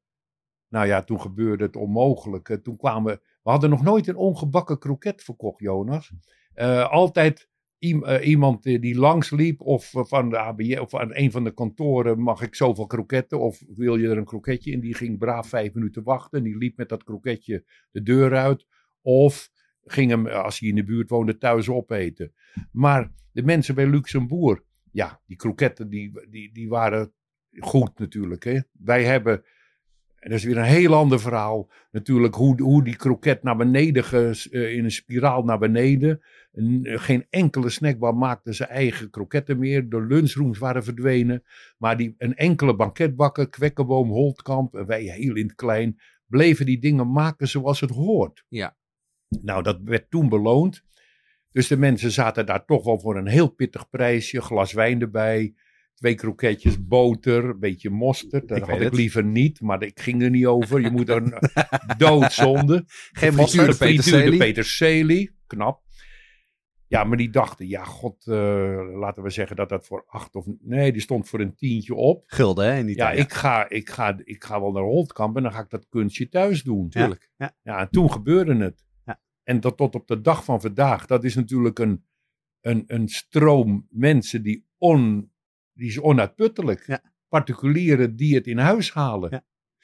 nou 0.69 0.87
ja, 0.87 1.03
toen 1.03 1.21
gebeurde 1.21 1.65
het 1.65 1.77
onmogelijke. 1.77 2.61
Toen 2.61 2.77
kwamen 2.77 3.13
we. 3.13 3.21
We 3.43 3.51
hadden 3.51 3.71
nog 3.71 3.83
nooit 3.83 4.09
een 4.09 4.17
ongebakken 4.17 4.79
kroket 4.79 5.23
verkocht, 5.23 5.61
Jonas. 5.61 6.13
Eh, 6.55 6.91
altijd 6.91 7.41
eh, 7.41 7.47
iemand 8.21 8.63
die, 8.63 8.79
die 8.79 8.99
langsliep 8.99 9.61
of 9.61 9.95
eh, 9.95 10.05
van 10.05 10.31
de 10.31 10.39
ABJ 10.39 10.77
of 10.77 10.95
aan 10.95 11.17
een 11.17 11.31
van 11.31 11.45
de 11.45 11.55
kantoren 11.55 12.21
mag 12.21 12.43
ik 12.43 12.55
zoveel 12.55 12.87
kroketten 12.87 13.41
of 13.41 13.63
wil 13.69 13.97
je 13.97 14.09
er 14.09 14.17
een 14.17 14.25
kroketje 14.25 14.71
in? 14.71 14.81
Die 14.81 14.95
ging 14.95 15.19
braaf 15.19 15.49
vijf 15.49 15.75
minuten 15.75 16.03
wachten. 16.03 16.43
Die 16.43 16.57
liep 16.57 16.77
met 16.77 16.89
dat 16.89 17.05
kroketje 17.05 17.65
de 17.91 18.03
deur 18.03 18.37
uit. 18.37 18.67
Of 19.03 19.51
ging 19.85 20.11
hem, 20.11 20.27
eh, 20.27 20.43
als 20.43 20.59
hij 20.59 20.69
in 20.69 20.75
de 20.75 20.85
buurt 20.85 21.11
woonde, 21.11 21.39
thuis 21.39 21.69
opeten. 21.69 22.33
Maar 22.73 23.13
de 23.33 23.43
mensen 23.43 23.75
bij 23.75 23.87
Luxemburg, 23.87 24.61
ja, 24.93 25.21
die 25.27 25.37
kroketten 25.37 25.91
die, 25.91 26.29
die, 26.31 26.53
die 26.53 26.69
waren 26.69 27.13
goed 27.59 27.99
natuurlijk. 27.99 28.45
Hè? 28.45 28.61
Wij 28.73 29.05
hebben, 29.05 29.45
en 30.21 30.31
dat 30.31 30.39
is 30.39 30.45
weer 30.45 30.57
een 30.59 30.65
heel 30.65 30.95
ander 30.95 31.21
verhaal, 31.21 31.71
natuurlijk 31.91 32.35
hoe, 32.35 32.63
hoe 32.63 32.85
die 32.85 32.97
kroket 32.97 33.43
naar 33.43 33.57
beneden, 33.57 34.05
ges- 34.05 34.49
eh, 34.49 34.75
in 34.77 34.85
een 34.85 34.91
spiraal 34.91 35.43
naar 35.43 35.59
beneden. 35.59 36.21
Eh, 36.53 36.63
geen 37.01 37.27
enkele 37.31 37.69
snackbar 37.71 38.15
maakte 38.17 38.53
zijn 38.53 38.69
eigen 38.69 39.11
kroketten 39.11 39.59
meer. 39.59 39.89
De 39.89 40.01
lunchrooms 40.01 40.59
waren 40.59 40.85
verdwenen. 40.85 41.43
Maar 41.79 41.97
die, 41.97 42.15
een 42.19 42.35
enkele 42.35 42.77
banketbakker, 42.77 43.49
Kwekkenboom, 43.49 44.09
Holtkamp, 44.09 44.75
en 44.75 44.87
wij 44.87 45.03
heel 45.03 45.37
in 45.37 45.47
het 45.47 45.55
klein, 45.55 46.01
bleven 46.27 46.67
die 46.67 46.79
dingen 46.79 47.13
maken 47.13 47.49
zoals 47.49 47.81
het 47.81 47.91
hoort. 47.91 48.45
Ja. 48.49 48.77
Nou, 49.43 49.63
dat 49.63 49.79
werd 49.85 50.11
toen 50.11 50.29
beloond. 50.29 50.83
Dus 51.53 51.69
de 51.69 51.77
mensen 51.77 52.11
zaten 52.11 52.47
daar 52.47 52.65
toch 52.65 52.85
wel 52.85 53.01
voor 53.01 53.17
een 53.17 53.27
heel 53.27 53.49
pittig 53.49 53.89
prijsje. 53.91 54.41
Glas 54.41 54.73
wijn 54.73 55.01
erbij. 55.01 55.55
Twee 56.01 56.15
kroketjes, 56.15 56.87
boter, 56.87 57.45
een 57.45 57.59
beetje 57.59 57.91
mosterd. 57.91 58.49
Dat 58.49 58.59
Ik 58.59 58.65
had 58.65 58.77
ik 58.77 58.83
het. 58.83 58.95
liever 58.95 59.25
niet, 59.25 59.61
maar 59.61 59.83
ik 59.83 60.01
ging 60.01 60.23
er 60.23 60.31
niet 60.31 60.47
over. 60.47 60.81
Je 60.81 60.91
moet 60.91 61.09
er 61.09 61.17
een 61.17 61.35
doodzonde. 61.99 62.85
Geen 63.13 63.35
mosterd, 63.35 63.79
peterselie, 64.39 65.37
knap. 65.47 65.83
Ja, 66.87 67.05
maar 67.05 67.17
die 67.17 67.31
dachten, 67.31 67.69
ja 67.69 67.85
god, 67.85 68.27
eh, 68.27 68.35
laten 68.95 69.23
we 69.23 69.31
zeggen 69.31 69.57
dat 69.57 69.69
dat 69.69 69.87
voor 69.87 70.05
acht 70.07 70.35
of... 70.35 70.47
Nee, 70.61 70.93
die 70.93 71.01
stond 71.01 71.29
voor 71.29 71.41
een 71.41 71.55
tientje 71.55 71.95
op. 71.95 72.23
Gulden, 72.27 72.65
hè? 72.73 72.79
In 72.79 72.87
die 72.87 72.97
Ja, 72.97 73.07
tijd. 73.07 73.19
ik 73.19 73.33
ga, 73.33 73.69
ik, 73.69 73.89
ga, 73.91 74.21
ik 74.25 74.45
ga 74.45 74.61
wel 74.61 74.73
naar 74.73 74.83
Holtkamp 74.83 75.37
en 75.37 75.43
dan 75.43 75.53
ga 75.53 75.61
ik 75.61 75.71
dat 75.71 75.87
kunstje 75.89 76.29
thuis 76.29 76.63
doen. 76.63 76.89
Tuurlijk. 76.89 77.31
Ja, 77.63 77.79
en 77.81 77.91
toen 77.91 78.13
gebeurde 78.13 78.57
het. 78.57 78.85
Ja. 79.05 79.21
En 79.43 79.61
dat 79.61 79.77
tot 79.77 79.95
op 79.95 80.07
de 80.07 80.21
dag 80.21 80.45
van 80.45 80.61
vandaag, 80.61 81.07
dat 81.07 81.25
is 81.25 81.35
natuurlijk 81.35 81.79
een, 81.79 82.05
een, 82.61 82.85
een 82.87 83.09
stroom 83.09 83.87
mensen 83.91 84.43
die, 84.43 84.67
on, 84.79 85.31
die 85.81 85.89
is 85.89 86.01
onuitputtelijk. 86.01 86.87
Ja. 86.87 87.01
Particulieren 87.29 88.17
die 88.17 88.35
het 88.35 88.47
in 88.47 88.59
huis 88.59 88.93
halen. 88.93 89.31
Ja. 89.31 89.43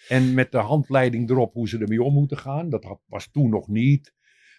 En 0.09 0.35
met 0.35 0.53
de 0.53 0.59
handleiding 0.59 1.31
erop 1.31 1.53
hoe 1.53 1.69
ze 1.69 1.79
ermee 1.79 2.03
om 2.03 2.13
moeten 2.15 2.39
gaan. 2.39 2.69
Dat 2.71 2.99
was 3.07 3.29
toen 3.31 3.51
nog 3.51 3.69
niet. 3.69 4.15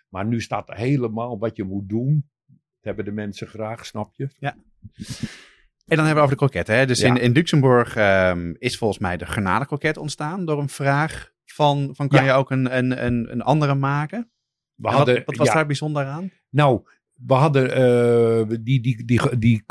Maar 0.09 0.25
nu 0.25 0.41
staat 0.41 0.69
er 0.69 0.75
helemaal 0.75 1.39
wat 1.39 1.55
je 1.55 1.63
moet 1.63 1.89
doen. 1.89 2.29
Dat 2.47 2.55
hebben 2.81 3.05
de 3.05 3.11
mensen 3.11 3.47
graag, 3.47 3.85
snap 3.85 4.13
je? 4.13 4.29
En 4.39 5.95
dan 5.95 6.05
hebben 6.05 6.15
we 6.15 6.19
over 6.29 6.29
de 6.29 6.35
kroket. 6.35 6.67
Hè? 6.67 6.85
Dus 6.85 6.99
Ja. 6.99 7.07
in, 7.07 7.21
in 7.21 7.31
Luxemburg 7.31 7.95
ehm, 7.95 8.53
is 8.57 8.77
volgens 8.77 8.99
mij 8.99 9.17
de 9.17 9.25
garnalenkroket 9.25 9.97
ontstaan 9.97 10.45
door 10.45 10.59
een 10.59 10.69
vraag 10.69 11.31
van, 11.45 11.89
van 11.95 12.07
kan 12.07 12.19
Ja. 12.23 12.25
je 12.25 12.31
ook 12.39 12.51
een, 12.51 12.77
een, 12.77 13.05
een, 13.05 13.31
een 13.31 13.41
andere 13.41 13.75
maken? 13.75 14.31
We 14.75 14.87
En 14.87 14.93
hadden, 14.93 15.15
wat, 15.15 15.25
wat 15.25 15.35
was 15.35 15.47
ja, 15.47 15.53
daar 15.53 15.65
bijzonder 15.65 16.05
aan? 16.05 16.31
Nou, 16.49 16.81
we 17.25 17.33
hadden 17.33 17.73
eh, 17.75 18.57
die, 18.61 18.81
die, 18.81 19.05
die, 19.05 19.37
die 19.37 19.63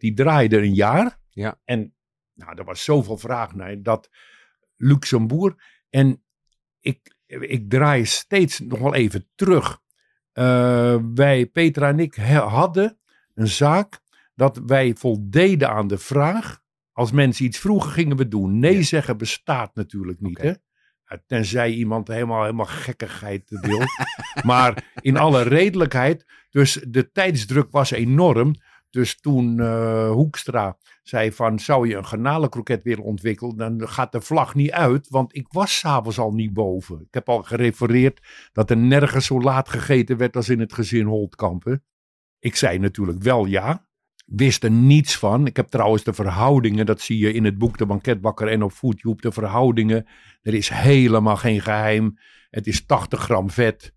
die 0.00 0.14
draaide 0.14 0.58
een 0.58 0.74
jaar. 0.74 1.18
Ja. 1.30 1.60
En 1.64 1.94
nou, 2.34 2.58
er 2.58 2.64
was 2.64 2.84
zoveel 2.84 3.16
vraag 3.16 3.54
naar 3.54 3.82
dat 3.82 4.10
Luxemburg. 4.76 5.54
En 5.90 6.22
ik, 6.80 7.16
ik 7.26 7.70
draai 7.70 8.04
steeds 8.04 8.60
nog 8.60 8.78
wel 8.78 8.94
even 8.94 9.28
terug. 9.34 9.82
Eh, 10.32 10.96
wij, 11.14 11.46
Petra 11.46 11.88
en 11.88 11.98
ik, 11.98 12.14
hadden 12.14 12.98
een 13.34 13.48
zaak 13.48 14.00
dat 14.34 14.60
wij 14.66 14.94
voldeden 14.94 15.70
aan 15.70 15.88
de 15.88 15.98
vraag. 15.98 16.62
Als 16.92 17.12
mensen 17.12 17.44
iets 17.44 17.58
vroegen, 17.58 17.90
gingen 17.90 18.16
we 18.16 18.28
doen. 18.28 18.58
Nee 18.58 18.76
Ja. 18.76 18.82
zeggen 18.82 19.16
bestaat 19.16 19.74
natuurlijk 19.74 20.20
niet. 20.20 20.38
Hè? 20.38 20.52
Tenzij 21.26 21.70
iemand 21.70 22.08
helemaal, 22.08 22.42
helemaal 22.42 22.66
gekkigheid 22.66 23.42
wil. 23.48 23.80
maar 24.50 24.92
in 25.00 25.16
alle 25.16 25.42
redelijkheid. 25.42 26.24
Dus 26.50 26.84
de 26.88 27.10
tijdsdruk 27.10 27.70
was 27.70 27.90
enorm. 27.90 28.54
Dus 28.90 29.20
toen 29.20 29.60
eh, 29.60 30.10
Hoekstra 30.10 30.78
zei 31.02 31.32
van, 31.32 31.58
zou 31.58 31.88
je 31.88 31.96
een 31.96 32.06
garnalenkroket 32.06 32.82
willen 32.82 33.04
ontwikkelen, 33.04 33.56
dan 33.56 33.88
gaat 33.88 34.12
de 34.12 34.20
vlag 34.20 34.54
niet 34.54 34.70
uit, 34.70 35.08
want 35.08 35.36
ik 35.36 35.46
was 35.48 35.78
s'avonds 35.78 36.18
al 36.18 36.32
niet 36.32 36.52
boven. 36.52 37.00
Ik 37.00 37.14
heb 37.14 37.28
al 37.28 37.42
gerefereerd 37.42 38.20
dat 38.52 38.70
er 38.70 38.76
nergens 38.76 39.26
zo 39.26 39.40
laat 39.40 39.68
gegeten 39.68 40.16
werd 40.16 40.36
als 40.36 40.48
in 40.48 40.60
het 40.60 40.72
gezin 40.72 41.06
Holtkampen. 41.06 41.84
Ik 42.38 42.56
zei 42.56 42.78
natuurlijk 42.78 43.22
wel 43.22 43.44
ja, 43.44 43.88
wist 44.24 44.64
er 44.64 44.70
niets 44.70 45.18
van. 45.18 45.46
Ik 45.46 45.56
heb 45.56 45.68
trouwens 45.68 46.04
de 46.04 46.12
verhoudingen, 46.12 46.86
dat 46.86 47.00
zie 47.00 47.18
je 47.18 47.32
in 47.32 47.44
het 47.44 47.58
boek 47.58 47.78
De 47.78 47.86
Banketbakker 47.86 48.48
en 48.48 48.62
op 48.62 48.72
Foodtube, 48.72 49.20
de 49.22 49.32
verhoudingen. 49.32 50.06
Er 50.42 50.54
is 50.54 50.68
helemaal 50.68 51.36
geen 51.36 51.60
geheim. 51.60 52.18
Het 52.50 52.66
is 52.66 52.86
80 52.86 53.20
gram 53.20 53.50
vet, 53.50 53.94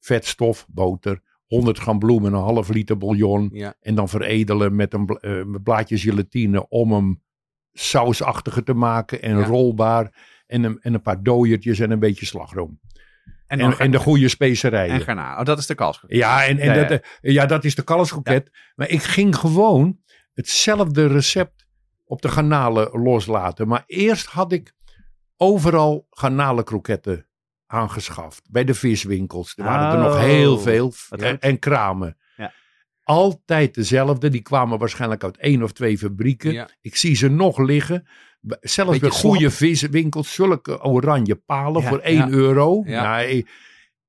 vetstof, 0.00 0.66
boter, 0.68 1.20
100 1.46 1.78
gram 1.78 1.98
bloem 1.98 2.26
en 2.26 2.32
een 2.32 2.40
half 2.40 2.68
liter 2.68 2.98
bouillon. 2.98 3.50
Ja. 3.52 3.74
En 3.80 3.94
dan 3.94 4.08
veredelen 4.08 4.76
met 4.76 4.94
een 4.94 5.06
eh, 5.06 5.44
blaadje 5.62 5.98
gelatine 5.98 6.68
om 6.68 6.92
hem 6.92 7.22
sausachtiger 7.72 8.64
te 8.64 8.74
maken 8.74 9.22
en 9.22 9.38
Ja. 9.38 9.44
rolbaar. 9.44 10.38
En 10.46 10.62
een, 10.62 10.80
en 10.80 10.94
een 10.94 11.02
paar 11.02 11.22
dooiertjes 11.22 11.78
en 11.78 11.90
een 11.90 11.98
beetje 11.98 12.26
slagroom. 12.26 12.80
En, 13.58 13.90
de 13.90 13.98
goede 13.98 14.28
specerijen. 14.28 14.94
en 14.94 15.00
garnalen. 15.00 15.38
Oh, 15.38 15.44
dat 15.44 15.58
is 15.58 15.66
de 15.66 15.74
kalfskroket. 15.74 16.16
Ja, 16.16 16.44
en, 16.44 16.58
en 16.58 16.66
Ja, 16.66 16.74
ja. 16.74 16.84
Dat, 16.84 17.00
eh, 17.20 17.32
ja, 17.32 17.46
dat 17.46 17.64
is 17.64 17.74
de 17.74 17.82
kalfskroket. 17.82 18.50
Maar 18.74 18.88
ik 18.88 19.02
ging 19.02 19.36
gewoon 19.36 19.98
hetzelfde 20.34 21.06
recept 21.06 21.66
op 22.04 22.22
de 22.22 22.28
garnalen 22.28 23.00
loslaten. 23.02 23.68
Maar 23.68 23.82
eerst 23.86 24.26
had 24.26 24.52
ik 24.52 24.72
overal 25.36 26.06
garnalenkroketten 26.10 27.26
aangeschaft. 27.66 28.50
Bij 28.50 28.64
de 28.64 28.74
viswinkels. 28.74 29.52
Er 29.56 29.64
waren 29.64 29.92
er 29.92 30.04
nog 30.04 30.14
Oh, 30.14 30.20
heel 30.20 30.58
veel. 30.58 30.92
En, 31.40 31.58
kramen. 31.58 32.16
Ja. 32.36 32.52
Altijd 33.02 33.74
dezelfde. 33.74 34.28
Die 34.28 34.42
kwamen 34.42 34.78
waarschijnlijk 34.78 35.24
uit 35.24 35.36
één 35.36 35.62
of 35.62 35.72
twee 35.72 35.98
fabrieken. 35.98 36.68
Ik 36.80 36.96
zie 36.96 37.14
ze 37.14 37.28
nog 37.28 37.58
liggen. 37.58 38.06
Zelfs 38.60 38.98
bij 38.98 39.10
goede 39.10 39.50
viswinkels. 39.50 40.34
Zulke 40.34 40.82
oranje 40.82 41.34
palen 41.36 41.82
Ja, 41.82 41.88
voor 41.88 41.98
1 41.98 42.16
ja. 42.16 42.28
euro. 42.28 42.82
Ja. 42.86 43.02
Nou, 43.02 43.28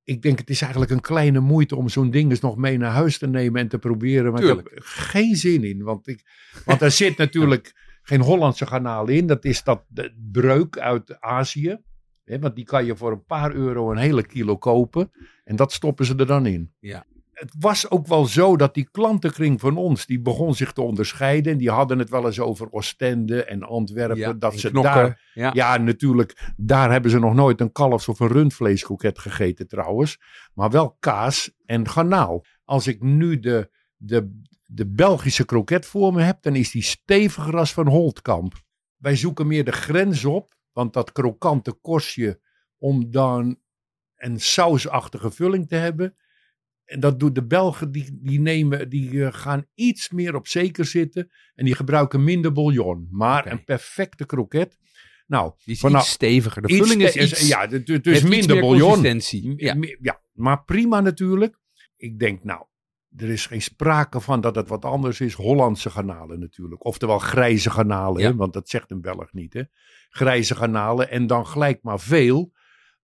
ik- 0.04 0.22
denk 0.22 0.40
het 0.40 0.50
is 0.50 0.62
eigenlijk 0.62 0.92
een 0.92 1.02
kleine 1.02 1.40
moeite 1.40 1.76
om 1.76 1.90
zo'n 1.90 2.10
ding 2.12 2.30
eens 2.30 2.40
nog 2.40 2.58
mee 2.58 2.78
naar 2.78 2.92
huis 2.92 3.18
te 3.18 3.28
nemen 3.28 3.62
en 3.62 3.68
te 3.68 3.78
proberen. 3.80 4.32
Maar 4.32 4.42
ik 4.44 4.48
heb 4.56 4.70
geen 4.84 5.36
zin 5.36 5.64
in. 5.64 5.84
Want, 5.84 6.08
ik, 6.08 6.24
want 6.66 6.82
er 6.82 6.92
zit 6.92 7.18
natuurlijk 7.18 7.74
geen 8.02 8.22
Hollandse 8.22 8.66
garnaal 8.66 9.08
in. 9.08 9.28
Dat 9.28 9.46
is 9.46 9.64
dat 9.64 9.84
breuk 10.32 10.78
uit 10.78 11.20
Azië. 11.22 11.78
Hè, 12.24 12.40
want 12.40 12.56
die 12.56 12.66
kan 12.66 12.86
je 12.86 12.96
voor 12.96 13.12
een 13.12 13.26
paar 13.26 13.54
euro 13.54 13.92
een 13.92 13.98
hele 13.98 14.26
kilo 14.26 14.58
kopen. 14.58 15.12
En 15.44 15.56
dat 15.56 15.72
stoppen 15.72 16.06
ze 16.06 16.16
er 16.16 16.26
dan 16.28 16.46
in. 16.46 16.74
Ja. 16.80 17.06
Het 17.42 17.56
was 17.60 17.90
ook 17.90 18.08
wel 18.08 18.26
zo 18.26 18.58
dat 18.58 18.74
die 18.74 18.90
klantenkring 18.92 19.60
van 19.60 19.78
ons, 19.78 20.06
die 20.06 20.22
begon 20.22 20.56
zich 20.56 20.72
te 20.72 20.82
onderscheiden. 20.82 21.52
En 21.52 21.58
die 21.58 21.70
hadden 21.70 22.00
het 22.00 22.10
wel 22.10 22.26
eens 22.26 22.40
over 22.40 22.72
Oostende 22.72 23.44
en 23.44 23.64
Antwerpen. 23.64 24.18
Ja, 24.18 24.34
dat 24.34 24.54
en 24.54 24.60
ze 24.60 24.70
knokken. 24.70 24.94
daar 24.94 25.22
Ja. 25.34 25.52
ja, 25.54 25.78
natuurlijk. 25.78 26.54
Daar 26.58 26.92
hebben 26.92 27.12
ze 27.12 27.20
nog 27.20 27.34
nooit 27.34 27.62
een 27.62 27.72
kalfs- 27.72 28.08
of 28.08 28.20
een 28.20 28.28
rundvleeskroket 28.28 29.20
gegeten 29.20 29.68
trouwens. 29.68 30.20
Maar 30.54 30.70
wel 30.70 30.96
kaas 31.00 31.52
en 31.66 31.90
garnaal. 31.90 32.46
Als 32.64 32.88
ik 32.88 33.02
nu 33.02 33.40
de, 33.40 33.70
de, 33.98 34.42
de 34.66 34.88
Belgische 34.88 35.46
kroket 35.46 35.86
voor 35.86 36.14
me 36.14 36.22
heb, 36.22 36.42
dan 36.42 36.56
is 36.56 36.72
die 36.72 36.84
steviger 36.84 37.58
als 37.58 37.74
van 37.74 37.88
Holtkamp. 37.88 38.54
Wij 38.98 39.16
zoeken 39.16 39.48
meer 39.48 39.66
de 39.66 39.72
grens 39.72 40.26
op, 40.26 40.56
want 40.72 40.94
dat 40.94 41.12
krokante 41.12 41.74
kostje 41.74 42.40
om 42.78 43.12
dan 43.12 43.60
een 44.16 44.40
sausachtige 44.40 45.32
vulling 45.32 45.68
te 45.68 45.76
hebben. 45.76 46.16
En 46.92 47.00
dat 47.00 47.20
doen 47.20 47.34
de 47.34 47.46
Belgen, 47.46 47.92
die, 47.92 48.20
die, 48.22 48.40
nemen, 48.40 48.90
die 48.90 49.26
eh, 49.26 49.34
gaan 49.34 49.66
iets 49.74 50.10
meer 50.10 50.36
op 50.36 50.48
zeker 50.48 50.86
zitten. 50.86 51.32
En 51.56 51.66
die 51.66 51.76
gebruiken 51.76 52.24
minder 52.24 52.52
bouillon. 52.52 53.08
Maar 53.12 53.52
een 53.52 53.64
perfecte 53.64 54.26
kroket. 54.26 54.78
Nou, 55.28 55.52
Die 55.66 55.74
is 55.74 55.80
vanaf- 55.80 56.02
iets 56.02 56.12
steviger. 56.12 56.62
De 56.62 56.76
vulling 56.76 57.02
is 57.04 57.16
iets, 57.16 57.48
ja, 57.48 57.68
dus, 57.68 58.02
dus 58.02 58.24
minder 58.24 58.60
bouillon. 58.60 59.20
Ja. 59.58 59.76
Ja. 60.02 60.22
maar 60.32 60.64
prima 60.64 61.00
natuurlijk. 61.00 61.60
Ik 61.96 62.20
denk, 62.20 62.44
nou, 62.44 62.66
er 63.16 63.30
is 63.30 63.46
geen 63.46 63.62
sprake 63.62 64.20
van 64.22 64.42
dat 64.42 64.56
het 64.56 64.68
wat 64.68 64.86
anders 64.86 65.22
is. 65.22 65.34
Hollandse 65.34 65.90
garnalen 65.90 66.40
natuurlijk. 66.40 66.86
Oftewel 66.86 67.20
grijze 67.20 67.70
garnalen, 67.70 68.22
Ja. 68.22 68.36
want 68.36 68.54
dat 68.54 68.70
zegt 68.70 68.92
een 68.92 69.02
Belg 69.02 69.34
niet. 69.34 69.54
Hè. 69.54 69.62
Grijze 70.10 70.56
garnalen 70.56 71.10
en 71.10 71.28
dan 71.28 71.48
gelijk 71.48 71.80
maar 71.84 72.00
veel. 72.00 72.52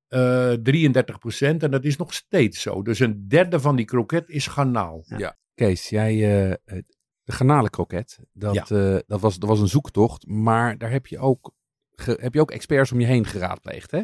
Eh 0.08 0.54
33% 0.54 1.64
En 1.64 1.72
dat 1.72 1.84
is 1.84 1.98
nog 1.98 2.14
steeds 2.14 2.62
zo. 2.62 2.82
Dus 2.82 3.00
een 3.00 3.28
derde 3.28 3.60
van 3.60 3.76
die 3.76 3.86
kroket 3.86 4.30
is 4.30 4.48
garnaal. 4.48 5.06
Kees, 5.54 5.90
jij, 5.90 6.14
eh, 6.14 6.52
eh, 6.52 6.58
de 7.24 7.32
garnalenkroket, 7.32 8.20
dat, 8.34 8.54
Ja. 8.54 8.62
eh, 8.96 9.00
dat, 9.08 9.22
was, 9.22 9.40
dat 9.40 9.50
was 9.50 9.60
een 9.60 9.68
zoektocht. 9.68 10.28
Maar 10.28 10.78
daar 10.78 10.92
heb 10.92 11.08
je 11.08 11.20
ook, 11.20 11.54
ge- 11.92 12.18
heb 12.22 12.34
je 12.34 12.42
ook 12.42 12.52
experts 12.52 12.92
om 12.92 13.00
je 13.00 13.06
heen 13.06 13.26
geraadpleegd, 13.26 13.92
hè? 13.92 14.02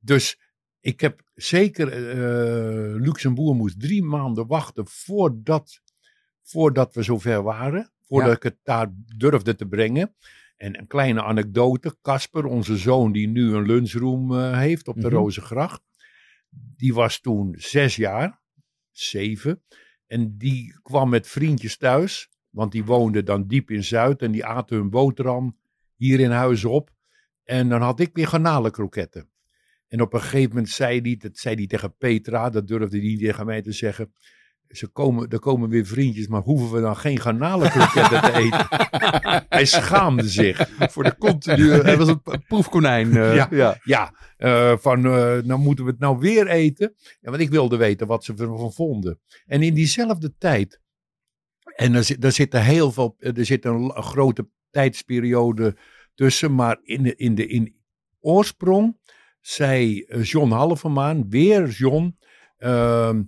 Dus 0.00 0.40
ik 0.80 1.00
heb 1.00 1.20
zeker, 1.34 1.92
eh 1.92 3.00
Luxemburg 3.00 3.56
moest 3.56 3.80
drie 3.80 4.02
maanden 4.02 4.46
wachten 4.46 4.86
voordat 4.86 5.80
voordat 6.42 6.94
we 6.94 7.02
zover 7.02 7.42
waren. 7.42 7.92
Voordat 8.06 8.28
Ja. 8.30 8.36
ik 8.36 8.42
het 8.42 8.56
daar 8.62 8.88
durfde 9.16 9.54
te 9.54 9.66
brengen. 9.66 10.14
En 10.56 10.78
een 10.78 10.86
kleine 10.86 11.22
anekdote. 11.22 11.96
Casper, 12.02 12.44
onze 12.44 12.76
zoon 12.76 13.12
die 13.12 13.28
nu 13.28 13.54
een 13.54 13.66
lunchroom 13.66 14.34
eh, 14.34 14.58
heeft 14.58 14.88
op 14.88 15.00
de 15.00 15.06
Mhm. 15.06 15.16
Rozengracht. 15.16 15.82
Die 16.76 16.94
was 16.94 17.20
toen 17.20 17.54
zes 17.58 17.96
jaar. 17.96 18.40
Zeven. 18.90 19.62
En 20.06 20.36
die 20.38 20.80
kwam 20.82 21.08
met 21.08 21.26
vriendjes 21.28 21.76
thuis. 21.76 22.30
Want 22.50 22.72
die 22.72 22.84
woonden 22.84 23.24
dan 23.24 23.46
diep 23.46 23.70
in 23.70 23.84
Zuid. 23.84 24.22
En 24.22 24.32
die 24.32 24.44
aten 24.44 24.76
hun 24.76 24.90
boterham 24.90 25.58
hier 25.96 26.20
in 26.20 26.30
huis 26.30 26.64
op. 26.64 26.90
En 27.44 27.68
dan 27.68 27.80
had 27.80 28.00
ik 28.00 28.10
weer 28.12 28.26
garnalenkroketten. 28.26 29.30
En 29.88 30.00
op 30.00 30.12
een 30.12 30.20
gegeven 30.20 30.48
moment 30.48 30.68
zei 30.68 31.00
hij, 31.00 31.16
dat 31.16 31.36
zei 31.36 31.54
hij 31.54 31.66
tegen 31.66 31.96
Petra, 31.96 32.50
dat 32.50 32.66
durfde 32.66 32.98
hij 32.98 33.06
niet 33.06 33.18
tegen 33.18 33.46
mij 33.46 33.62
te 33.62 33.72
zeggen. 33.72 34.12
Ze 34.68 34.86
komen, 34.86 35.28
er 35.28 35.38
komen 35.38 35.68
weer 35.68 35.86
vriendjes, 35.86 36.26
maar 36.26 36.40
hoeven 36.42 36.72
we 36.76 36.80
dan 36.80 36.96
geen 36.96 37.20
garnalenkroketten 37.20 38.22
te 38.22 38.32
eten? 38.32 38.66
Hij 39.56 39.64
schaamde 39.64 40.28
zich. 40.28 40.68
Voor 40.78 41.02
de 41.02 41.16
continu. 41.18 41.70
Hij 41.82 41.96
was 41.96 42.08
een 42.08 42.22
proefkonijn. 42.48 43.16
eh, 43.16 43.34
Ja. 43.34 43.48
ja. 43.50 43.78
Ja, 43.82 44.14
eh, 44.36 44.76
van 44.78 45.04
eh, 45.04 45.42
nou 45.42 45.58
moeten 45.60 45.84
we 45.84 45.90
het 45.90 46.00
nou 46.00 46.18
weer 46.18 46.46
eten. 46.46 46.94
Ja, 47.20 47.30
want 47.30 47.42
ik 47.42 47.50
wilde 47.50 47.76
weten 47.76 48.06
wat 48.06 48.24
ze 48.24 48.32
ervan 48.36 48.72
vonden. 48.72 49.20
En 49.46 49.62
in 49.62 49.74
diezelfde 49.74 50.34
tijd, 50.38 50.80
en 51.76 51.94
er, 51.94 52.04
zit, 52.04 52.24
er 52.24 52.32
zit 52.32 52.54
er 52.54 52.62
heel 52.62 52.92
veel, 52.92 53.14
er 53.18 53.44
zit 53.44 53.64
een, 53.64 53.90
grote 53.92 54.48
tijdsperiode 54.70 55.76
tussen, 56.14 56.54
maar 56.54 56.78
in 56.82 57.02
de, 57.02 57.14
in 57.16 57.34
de 57.34 57.46
in 57.46 57.76
oorsprong 58.20 58.98
zei 59.40 60.06
John 60.22 60.50
Halvermaan, 60.50 61.28
weer 61.28 61.68
John, 61.68 62.16
ehm, 62.56 63.22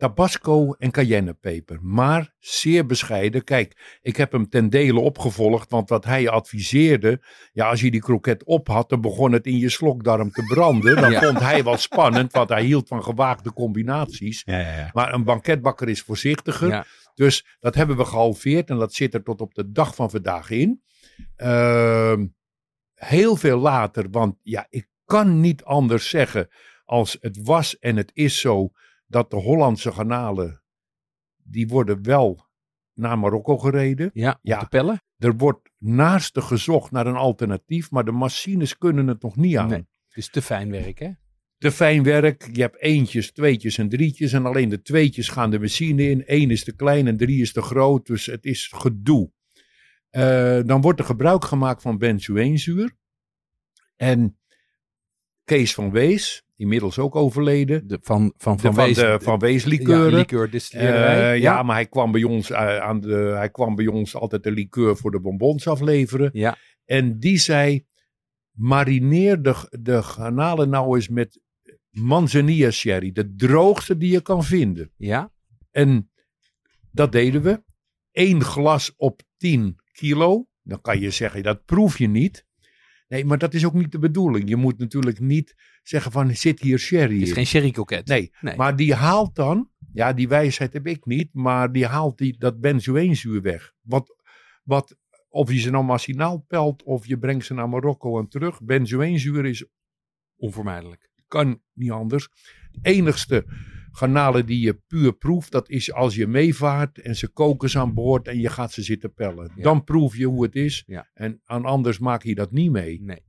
Tabasco 0.00 0.72
en 0.72 0.90
cayennepeper. 0.90 1.78
Maar 1.82 2.34
zeer 2.38 2.86
bescheiden. 2.86 3.44
Kijk, 3.44 3.98
ik 4.02 4.16
heb 4.16 4.32
hem 4.32 4.48
ten 4.48 4.70
dele 4.70 5.00
opgevolgd, 5.00 5.70
want 5.70 5.88
wat 5.88 6.04
hij 6.04 6.28
adviseerde, 6.28 7.20
ja, 7.52 7.68
als 7.68 7.80
je 7.80 7.90
die 7.90 8.00
kroket 8.00 8.44
op 8.44 8.68
had, 8.68 8.88
dan 8.88 9.00
begon 9.00 9.32
het 9.32 9.46
in 9.46 9.58
je 9.58 9.68
slokdarm 9.68 10.30
te 10.30 10.42
branden. 10.42 10.96
Dan 10.96 11.10
Ja. 11.20 11.20
vond 11.20 11.40
hij 11.40 11.64
wel 11.64 11.76
spannend, 11.76 12.32
want 12.32 12.48
hij 12.48 12.64
hield 12.64 12.88
van 12.88 13.02
gewaagde 13.02 13.52
combinaties. 13.52 14.42
Ja, 14.44 14.58
ja. 14.58 14.90
Maar 14.92 15.14
een 15.14 15.24
banketbakker 15.24 15.88
is 15.88 16.02
voorzichtiger. 16.02 16.86
Dus 17.14 17.56
dat 17.58 17.74
hebben 17.74 17.96
we 17.96 18.04
gehalveerd 18.04 18.70
en 18.70 18.78
dat 18.78 18.94
zit 18.94 19.14
er 19.14 19.22
tot 19.22 19.40
op 19.40 19.54
de 19.54 19.70
dag 19.70 19.94
van 19.94 20.10
vandaag 20.10 20.50
in. 20.50 20.82
Ehm, 21.36 22.26
heel 22.94 23.36
veel 23.36 23.58
later, 23.58 24.06
want 24.10 24.36
ja, 24.42 24.66
ik 24.70 24.88
kan 25.04 25.40
niet 25.40 25.64
anders 25.64 26.08
zeggen 26.08 26.48
als 26.84 27.16
het 27.20 27.38
was 27.42 27.78
en 27.78 27.96
het 27.96 28.10
is 28.14 28.40
zo 28.40 28.70
dat 29.10 29.30
de 29.30 29.36
Hollandse 29.36 29.92
garnalen, 29.92 30.62
die 31.36 31.68
worden 31.68 32.02
wel 32.02 32.46
naar 32.94 33.18
Marokko 33.18 33.58
gereden. 33.58 34.10
Ja, 34.12 34.38
Ja. 34.42 34.64
pellen. 34.64 35.02
Er 35.16 35.36
wordt 35.36 35.70
naarstig 35.78 36.46
gezocht 36.46 36.90
naar 36.90 37.06
een 37.06 37.16
alternatief, 37.16 37.90
maar 37.90 38.04
de 38.04 38.12
machines 38.12 38.78
kunnen 38.78 39.06
het 39.06 39.22
nog 39.22 39.36
niet 39.36 39.56
aan. 39.56 39.68
Nee. 39.68 39.78
Het 40.08 40.16
is 40.16 40.30
te 40.30 40.42
fijn 40.42 40.70
werk, 40.70 40.98
hè? 40.98 41.10
Te 41.58 41.70
fijn 41.72 42.02
werk. 42.02 42.48
Je 42.52 42.60
hebt 42.60 42.80
eentjes, 42.80 43.32
tweetjes 43.32 43.78
en 43.78 43.88
drietjes. 43.88 44.32
En 44.32 44.46
alleen 44.46 44.68
de 44.68 44.82
tweetjes 44.82 45.28
gaan 45.28 45.50
de 45.50 45.58
machine 45.58 46.08
in. 46.10 46.22
Eén 46.26 46.50
is 46.50 46.64
te 46.64 46.74
klein 46.74 47.06
en 47.06 47.16
drie 47.16 47.40
is 47.40 47.52
te 47.52 47.62
groot. 47.62 48.06
Dus 48.06 48.26
het 48.26 48.44
is 48.44 48.72
gedoe. 48.74 49.32
Eh, 50.10 50.60
dan 50.64 50.80
wordt 50.80 50.98
er 50.98 51.04
gebruik 51.04 51.44
gemaakt 51.44 51.82
van 51.82 51.98
benzoeenzuur. 51.98 52.96
En 53.96 54.38
Kees 55.50 55.74
van 55.74 55.90
Wees, 55.90 56.42
inmiddels 56.56 56.98
ook 56.98 57.16
overleden. 57.16 57.86
De, 57.86 57.98
van, 58.02 58.34
van, 58.36 58.56
De, 58.56 58.62
van, 58.62 58.74
Wees- 58.74 58.96
de 58.96 59.18
Van 59.22 59.38
Wees 59.38 59.64
Ja. 60.68 61.32
Eh, 61.32 61.38
ja, 61.38 61.62
maar 61.62 61.74
hij 61.74 61.86
kwam 61.86 62.12
bij 62.12 62.22
ons, 62.22 62.50
eh, 62.50 62.76
aan 62.78 63.00
de, 63.00 63.14
hij 63.14 63.50
kwam 63.50 63.74
bij 63.74 63.86
ons 63.86 64.14
altijd 64.14 64.42
de 64.42 64.50
liqueur 64.50 64.96
voor 64.96 65.10
de 65.10 65.20
bonbons 65.20 65.68
afleveren. 65.68 66.30
Ja. 66.32 66.56
En 66.84 67.18
die 67.18 67.38
zei, 67.38 67.86
marineer 68.50 69.42
de, 69.42 69.78
de 69.80 70.02
garnalen 70.02 70.68
nou 70.68 70.94
eens 70.96 71.08
met 71.08 71.40
manzanilla 71.90 72.70
sherry. 72.70 73.12
De 73.12 73.34
droogste 73.34 73.96
die 73.96 74.10
je 74.12 74.20
kan 74.20 74.44
vinden. 74.44 74.92
Ja. 74.96 75.32
En 75.70 76.10
dat 76.90 77.12
deden 77.12 77.42
we. 77.42 77.62
Eén 78.12 78.44
glas 78.44 78.92
op 78.96 79.22
10 79.36 79.76
kilo. 79.92 80.46
Dan 80.62 80.80
kan 80.80 81.00
je 81.00 81.10
zeggen, 81.10 81.42
dat 81.42 81.64
proef 81.64 81.98
je 81.98 82.08
niet. 82.08 82.48
Nee, 83.10 83.24
maar 83.24 83.38
dat 83.38 83.54
is 83.54 83.64
ook 83.64 83.74
niet 83.74 83.92
de 83.92 83.98
bedoeling. 83.98 84.48
Je 84.48 84.56
moet 84.56 84.78
natuurlijk 84.78 85.20
niet 85.20 85.54
zeggen 85.82 86.12
van, 86.12 86.34
zit 86.36 86.60
hier 86.60 86.78
sherry 86.78 87.12
Het 87.14 87.22
is 87.22 87.28
in. 87.28 87.34
geen 87.34 87.46
sherry 87.46 87.70
coquet. 87.70 88.06
Nee, 88.06 88.32
Nee. 88.40 88.56
maar 88.56 88.76
die 88.76 88.94
haalt 88.94 89.34
dan, 89.34 89.70
ja, 89.92 90.12
die 90.12 90.28
wijsheid 90.28 90.72
heb 90.72 90.86
ik 90.86 91.04
niet, 91.06 91.28
maar 91.32 91.72
die 91.72 91.86
haalt 91.86 92.18
die, 92.18 92.38
dat 92.38 92.60
benzoeenzuur 92.60 93.42
weg. 93.42 93.72
Wat, 93.80 94.16
wat, 94.64 94.96
of 95.28 95.52
je 95.52 95.58
ze 95.58 95.70
nou 95.70 95.84
machinaal 95.84 96.38
pelt 96.48 96.82
of 96.82 97.06
je 97.06 97.18
brengt 97.18 97.44
ze 97.44 97.54
naar 97.54 97.68
Marokko 97.68 98.18
en 98.18 98.28
terug, 98.28 98.62
benzoeenzuur 98.62 99.44
is, 99.46 99.64
Onvermijdelijk. 100.36 101.10
kan 101.28 101.62
niet 101.72 101.90
anders. 101.90 102.28
De 102.70 102.78
enigste 102.82 103.44
garnalen 103.92 104.46
die 104.46 104.60
je 104.60 104.74
puur 104.74 105.12
proeft, 105.12 105.52
dat 105.52 105.68
is 105.68 105.92
als 105.92 106.14
je 106.14 106.26
meevaart 106.26 106.98
en 106.98 107.16
ze 107.16 107.28
koken 107.28 107.70
ze 107.70 107.78
aan 107.78 107.94
boord 107.94 108.28
en 108.28 108.38
je 108.40 108.48
gaat 108.48 108.72
ze 108.72 108.82
zitten 108.82 109.14
pellen. 109.14 109.52
Ja. 109.56 109.62
Dan 109.62 109.84
proef 109.84 110.16
je 110.16 110.26
hoe 110.26 110.42
het 110.42 110.54
is 110.54 110.82
Ja. 110.86 111.10
en 111.14 111.40
aan 111.44 111.64
anders 111.64 111.98
maak 111.98 112.22
je 112.22 112.34
dat 112.34 112.52
niet 112.52 112.70
mee 112.70 113.00
Nee. 113.02 113.22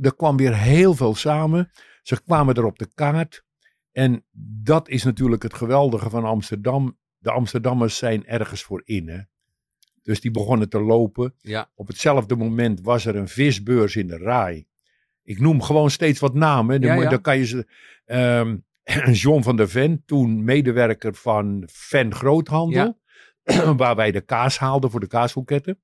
er 0.00 0.14
kwam 0.16 0.36
weer 0.36 0.56
heel 0.58 0.94
veel 0.94 1.14
samen. 1.14 1.70
Ze 2.02 2.22
kwamen 2.22 2.54
er 2.54 2.64
op 2.64 2.78
de 2.78 2.88
kaart. 2.94 3.44
En 3.92 4.24
dat 4.62 4.88
is 4.88 5.04
natuurlijk 5.04 5.42
het 5.42 5.54
geweldige 5.54 6.10
van 6.10 6.24
Amsterdam. 6.24 6.98
De 7.18 7.30
Amsterdammers 7.30 7.96
zijn 7.96 8.26
ergens 8.26 8.62
voor 8.62 8.82
in. 8.84 9.08
Hè? 9.08 9.18
Dus 10.02 10.20
die 10.20 10.30
begonnen 10.30 10.68
te 10.68 10.80
lopen. 10.80 11.34
Ja. 11.40 11.70
Op 11.74 11.86
hetzelfde 11.86 12.36
moment 12.36 12.80
was 12.80 13.06
er 13.06 13.16
een 13.16 13.28
visbeurs 13.28 13.96
in 13.96 14.06
de 14.06 14.16
Rai. 14.16 14.66
Ik 15.22 15.40
noem 15.40 15.62
gewoon 15.62 15.90
steeds 15.90 16.20
wat 16.20 16.34
namen. 16.34 16.80
Dan, 16.80 16.88
Ja, 16.90 16.94
moet- 16.94 17.04
ja. 17.04 17.10
dan 17.10 17.20
kan 17.20 17.38
je 17.38 17.46
ze. 17.46 17.66
ehm, 18.04 18.56
John 19.22 19.42
van 19.42 19.56
der 19.56 19.68
Ven, 19.68 20.02
toen 20.06 20.44
medewerker 20.44 21.14
van 21.14 21.68
Ven 21.72 22.14
Groothandel. 22.14 23.02
waar 23.76 23.96
wij 23.96 24.10
de 24.10 24.20
kaas 24.20 24.58
haalden 24.58 24.90
voor 24.90 25.00
de 25.00 25.06
kaashoeketten. 25.06 25.80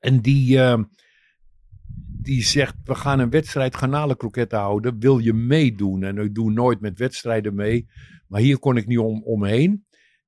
En 0.00 0.20
die, 0.20 0.58
ehm, 0.60 0.84
die 2.22 2.42
zegt, 2.42 2.74
we 2.84 2.94
gaan 2.94 3.18
een 3.18 3.30
wedstrijd 3.30 3.76
garnalenkroketten 3.76 4.58
houden. 4.58 4.98
Wil 4.98 5.18
je 5.18 5.32
meedoen? 5.32 6.02
En 6.02 6.18
ik 6.18 6.34
doe 6.34 6.50
nooit 6.50 6.80
met 6.80 6.98
wedstrijden 6.98 7.54
mee. 7.54 7.88
Maar 8.26 8.40
hier 8.40 8.58
kon 8.58 8.76
ik 8.76 8.86
niet 8.86 8.98
om, 8.98 9.22
omheen. 9.22 9.86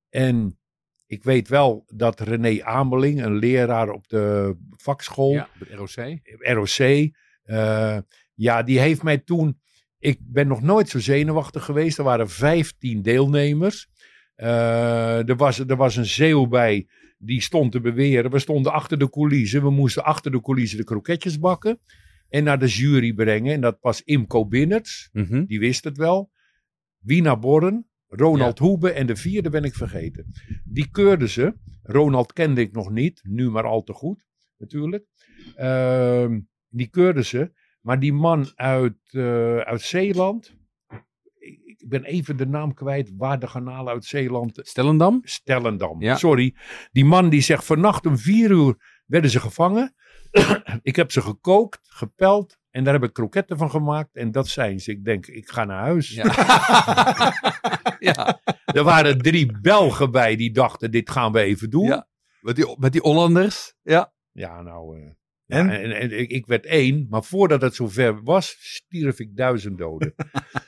En 0.09 0.59
ik 1.07 1.24
weet 1.24 1.49
wel 1.49 1.84
dat 1.95 2.20
René 2.20 2.64
Ameling, 2.64 3.24
een 3.24 3.36
leraar 3.36 3.91
op 3.91 4.09
de 4.09 4.57
vakschool, 4.76 5.32
Ja, 5.32 5.49
het 5.59 5.68
ROC. 5.70 6.20
ROC. 6.38 7.11
eh, 7.43 7.99
ja, 8.34 8.62
die 8.62 8.78
heeft 8.80 9.03
mij 9.03 9.18
toen. 9.18 9.60
Ik 10.01 10.19
ben 10.21 10.47
nog 10.47 10.63
nooit 10.63 10.89
zo 10.89 10.99
zenuwachtig 10.99 11.65
geweest. 11.65 11.99
Er 11.99 12.05
waren 12.05 12.29
15 12.29 13.03
deelnemers. 13.03 13.89
Eh, 14.35 15.29
er, 15.29 15.37
was, 15.37 15.59
er 15.59 15.77
was 15.77 15.97
een 15.97 16.05
zeeuw 16.05 16.47
bij. 16.47 16.89
Die 17.19 17.41
stond 17.41 17.73
te 17.73 17.81
beweren. 17.81 18.31
We 18.31 18.39
stonden 18.39 18.73
achter 18.73 18.99
de 18.99 19.11
coulissen. 19.11 19.63
We 19.63 19.71
moesten 19.71 20.05
achter 20.05 20.31
de 20.31 20.41
coulissen 20.41 20.79
de 20.79 20.85
kroketjes 20.85 21.39
bakken. 21.39 21.81
En 22.29 22.45
naar 22.45 22.59
de 22.59 22.67
jury 22.67 23.13
brengen. 23.13 23.53
En 23.55 23.61
dat 23.61 23.79
was 23.81 24.03
Imco 24.03 24.47
Binnerts. 24.47 25.09
Mhm. 25.13 25.45
Die 25.45 25.59
wist 25.59 25.85
het 25.85 25.97
wel. 25.97 26.31
Wina 26.99 27.37
Borren. 27.37 27.89
Ronald 28.07 28.59
Hoebe. 28.59 28.91
En 28.91 29.07
de 29.07 29.17
vierde 29.17 29.51
ben 29.51 29.65
ik 29.65 29.75
vergeten. 29.75 30.27
Die 30.65 30.91
keurden 30.91 31.29
ze. 31.29 31.55
Ronald 31.83 32.33
kende 32.33 32.61
ik 32.61 32.73
nog 32.73 32.91
niet. 32.91 33.21
Nu 33.23 33.51
maar 33.51 33.65
al 33.65 33.83
te 33.83 33.93
goed. 33.93 34.25
Natuurlijk. 34.59 35.05
Ehm, 35.55 36.41
die 36.69 36.89
keurden 36.89 37.25
ze. 37.25 37.53
Maar 37.81 38.01
die 38.01 38.12
man 38.12 38.53
uit, 38.55 38.97
eh, 39.11 39.57
uit 39.59 39.83
Zeeland. 39.83 40.59
Ik 41.64 41.89
ben 41.89 42.05
even 42.05 42.37
de 42.37 42.47
naam 42.47 42.74
kwijt. 42.74 43.12
Waar 43.16 43.39
de 43.39 43.47
garnalen 43.47 43.93
uit 43.93 44.05
Zeeland. 44.05 44.59
Stellendam? 44.62 45.20
Stellendam. 45.24 46.03
Ja. 46.03 46.16
Sorry. 46.16 46.55
Die 46.93 47.05
man 47.05 47.28
die 47.28 47.41
zegt 47.41 47.64
vannacht 47.64 48.07
om 48.07 48.18
vier 48.18 48.51
uur 48.51 49.03
werden 49.07 49.31
ze 49.31 49.41
gevangen. 49.41 49.95
ik 50.83 50.97
heb 50.97 51.12
ze 51.12 51.20
gekookt, 51.22 51.81
gepeld. 51.83 52.59
En 52.70 52.85
daar 52.85 52.93
heb 52.93 53.03
ik 53.03 53.12
kroketten 53.12 53.57
van 53.57 53.70
gemaakt. 53.70 54.16
En 54.16 54.31
dat 54.31 54.49
zijn 54.49 54.81
ze. 54.81 54.91
Ik 54.91 55.05
denk, 55.05 55.26
ik 55.26 55.49
ga 55.49 55.64
naar 55.64 55.81
huis. 55.81 56.11
Ja. 56.11 56.24
ja. 58.11 58.41
Er 58.64 58.85
waren 58.85 59.18
drie 59.18 59.61
Belgen 59.61 60.11
bij 60.11 60.37
die 60.37 60.53
dachten, 60.53 60.91
dit 60.91 61.11
gaan 61.11 61.33
we 61.33 61.41
even 61.41 61.70
doen. 61.70 61.87
Ja. 61.87 62.09
Met 62.41 62.57
die, 62.57 62.76
met 62.78 62.93
die 62.93 63.01
Hollanders. 63.01 63.74
Ja. 63.83 64.12
Ja, 64.33 64.62
nou. 64.62 65.01
eh, 65.01 65.11
En? 65.51 65.67
ja, 65.67 65.79
en, 65.79 65.93
en 65.93 66.31
ik, 66.31 66.47
werd 66.47 66.67
één, 66.67 67.07
maar 67.09 67.25
voordat 67.25 67.63
het 67.63 67.75
zover 67.75 68.23
was, 68.23 68.57
stierf 68.61 69.19
ik 69.19 69.37
duizend 69.37 69.79
doden. 69.79 70.15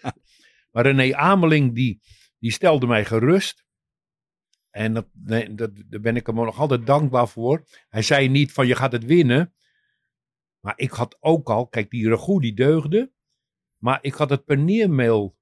maar 0.73 0.87
René 0.87 1.17
Ameling, 1.17 1.75
die, 1.75 2.01
die 2.39 2.51
stelde 2.51 2.87
mij 2.87 3.05
gerust. 3.05 3.65
En 4.71 4.95
dat, 4.95 5.09
nee, 5.13 5.55
dat, 5.55 5.71
daar 5.87 6.01
ben 6.01 6.17
ik 6.17 6.27
hem 6.27 6.35
nog 6.35 6.59
altijd 6.59 6.87
dankbaar 6.87 7.29
voor. 7.29 7.65
Hij 7.89 8.03
zei 8.03 8.29
niet 8.29 8.53
van 8.53 8.67
je 8.67 8.75
gaat 8.75 8.93
het 8.93 9.05
winnen. 9.05 9.55
Maar 10.61 10.79
ik 10.79 10.91
had 10.91 11.17
ook 11.21 11.51
al, 11.51 11.69
kijk, 11.69 11.91
die 11.91 12.09
ragout 12.09 12.43
die 12.43 12.55
deugde. 12.55 13.13
Maar 13.77 13.99
ik 14.03 14.15
had 14.15 14.31
het 14.31 14.45
paneermeel. 14.45 15.39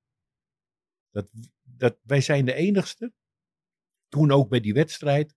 Dat, 1.11 1.29
dat, 1.63 1.99
wij 2.03 2.21
zijn 2.21 2.45
de 2.45 2.55
enigste. 2.55 3.13
Toen 4.09 4.31
ook 4.31 4.49
bij 4.49 4.61
die 4.61 4.75
wedstrijd. 4.75 5.37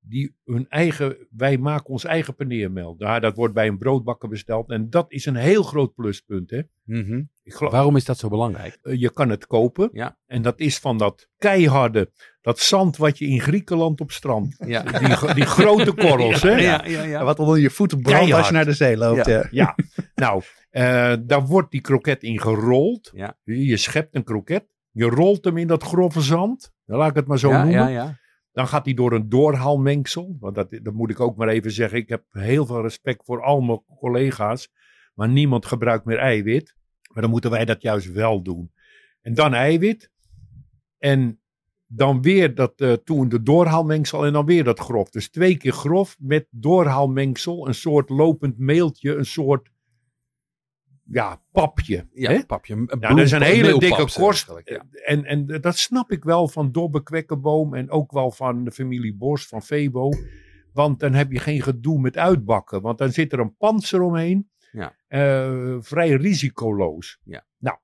Die 0.00 0.36
hun 0.44 0.66
eigen, 0.68 1.16
wij 1.30 1.58
maken 1.58 1.86
ons 1.88 2.04
eigen 2.04 2.34
paneermel. 2.34 2.94
Ja, 2.98 3.20
dat 3.20 3.36
wordt 3.36 3.54
bij 3.54 3.66
een 3.66 3.78
broodbakker 3.78 4.28
besteld. 4.28 4.70
En 4.70 4.90
dat 4.90 5.12
is 5.12 5.26
een 5.26 5.36
heel 5.36 5.62
groot 5.62 5.94
pluspunt. 5.94 6.50
Hè? 6.50 6.60
Mhm. 6.84 7.22
Ik 7.42 7.54
geloof, 7.54 7.72
Waarom 7.72 7.96
is 7.96 8.04
dat 8.04 8.18
zo 8.18 8.28
belangrijk? 8.28 8.78
eh, 8.82 9.00
je 9.00 9.10
kan 9.12 9.28
het 9.30 9.46
kopen. 9.46 9.88
Ja. 9.92 10.18
En 10.26 10.42
dat 10.42 10.60
is 10.60 10.78
van 10.78 10.98
dat 10.98 11.28
keiharde, 11.38 12.10
dat 12.40 12.58
zand 12.58 12.96
wat 12.96 13.18
je 13.18 13.26
in 13.26 13.40
Griekenland 13.40 14.00
op 14.00 14.10
strand. 14.10 14.56
Ja. 14.66 14.82
Die, 14.82 15.34
die 15.34 15.46
grote 15.46 15.92
korrels, 16.06 16.42
hè? 16.42 16.56
ja, 16.56 16.84
ja, 16.86 17.02
ja. 17.02 17.24
Wat 17.24 17.38
onder 17.38 17.58
je 17.58 17.70
voeten 17.70 18.02
brandt 18.02 18.32
als 18.32 18.46
je 18.46 18.52
naar 18.52 18.64
de 18.64 18.72
zee 18.72 18.96
loopt. 18.96 19.26
Ja. 19.26 19.46
Ja. 19.50 19.74
Ja, 19.76 19.76
nou, 20.14 20.42
eh, 20.70 21.14
daar 21.22 21.46
wordt 21.46 21.70
die 21.70 21.80
kroket 21.80 22.22
in 22.22 22.40
gerold. 22.40 23.10
Ja. 23.14 23.36
Je 23.44 23.76
schept 23.76 24.14
een 24.14 24.24
kroket. 24.24 24.66
Je 24.90 25.04
rolt 25.04 25.44
hem 25.44 25.56
in 25.56 25.66
dat 25.66 25.82
grove 25.82 26.20
zand. 26.20 26.72
Dan 26.86 26.98
laat 26.98 27.10
ik 27.10 27.16
het 27.16 27.26
maar 27.26 27.38
zo 27.38 27.48
ja, 27.50 27.62
noemen. 27.62 27.80
ja, 27.80 27.88
ja. 27.88 28.18
Dan 28.58 28.68
gaat 28.68 28.84
hij 28.84 28.94
door 28.94 29.12
een 29.12 29.28
doorhaalmengsel. 29.28 30.36
Want 30.40 30.54
dat, 30.54 30.70
dat 30.82 30.94
moet 30.94 31.10
ik 31.10 31.20
ook 31.20 31.36
maar 31.36 31.48
even 31.48 31.72
zeggen. 31.72 31.98
Ik 31.98 32.08
heb 32.08 32.24
heel 32.30 32.66
veel 32.66 32.82
respect 32.82 33.24
voor 33.24 33.42
al 33.42 33.60
mijn 33.60 33.82
collega's. 33.98 34.72
Maar 35.14 35.28
niemand 35.28 35.66
gebruikt 35.66 36.04
meer 36.04 36.18
eiwit. 36.18 36.76
Maar 37.12 37.22
dan 37.22 37.30
moeten 37.30 37.50
wij 37.50 37.64
dat 37.64 37.82
juist 37.82 38.12
wel 38.12 38.42
doen. 38.42 38.72
En 39.20 39.34
dan 39.34 39.54
eiwit. 39.54 40.10
En 40.98 41.40
dan 41.86 42.22
weer 42.22 42.54
dat 42.54 42.80
eh, 42.80 42.92
toen 42.92 43.28
de 43.28 43.42
doorhaalmengsel 43.42 44.26
en 44.26 44.32
dan 44.32 44.46
weer 44.46 44.64
dat 44.64 44.78
grof. 44.78 45.10
Dus 45.10 45.30
twee 45.30 45.56
keer 45.56 45.72
grof 45.72 46.16
met 46.18 46.46
doorhaalmengsel. 46.50 47.68
Een 47.68 47.74
soort 47.74 48.08
lopend 48.08 48.58
meeltje. 48.58 49.16
Een 49.16 49.26
soort 49.26 49.70
ja, 51.10 51.42
papje. 51.52 52.08
Ja, 52.12 52.30
hè? 52.30 52.46
papje. 52.46 52.74
Een 52.74 52.86
Ja, 53.00 53.08
dat 53.08 53.18
is 53.18 53.32
een 53.32 53.42
hele 53.42 53.78
dikke 53.78 54.08
korst. 54.14 54.52
ja. 54.64 54.86
En, 55.04 55.24
en 55.24 55.46
dat 55.60 55.76
snap 55.76 56.10
ik 56.10 56.24
wel 56.24 56.48
van 56.48 56.72
Dobbe 56.72 57.02
Kwekkenboom 57.02 57.74
en 57.74 57.90
ook 57.90 58.12
wel 58.12 58.30
van 58.30 58.64
de 58.64 58.70
familie 58.70 59.14
Bos, 59.14 59.46
van 59.46 59.62
Febo. 59.62 60.10
Want 60.72 61.00
dan 61.00 61.14
heb 61.14 61.32
je 61.32 61.38
geen 61.38 61.62
gedoe 61.62 62.00
met 62.00 62.16
uitbakken. 62.16 62.82
Want 62.82 62.98
dan 62.98 63.12
zit 63.12 63.32
er 63.32 63.38
een 63.38 63.56
panzer 63.56 64.02
omheen. 64.02 64.50
Ja. 64.72 64.94
Eh, 65.06 65.76
vrij 65.80 66.10
risicoloos. 66.10 67.18
Ja. 67.24 67.46
Nou, 67.58 67.76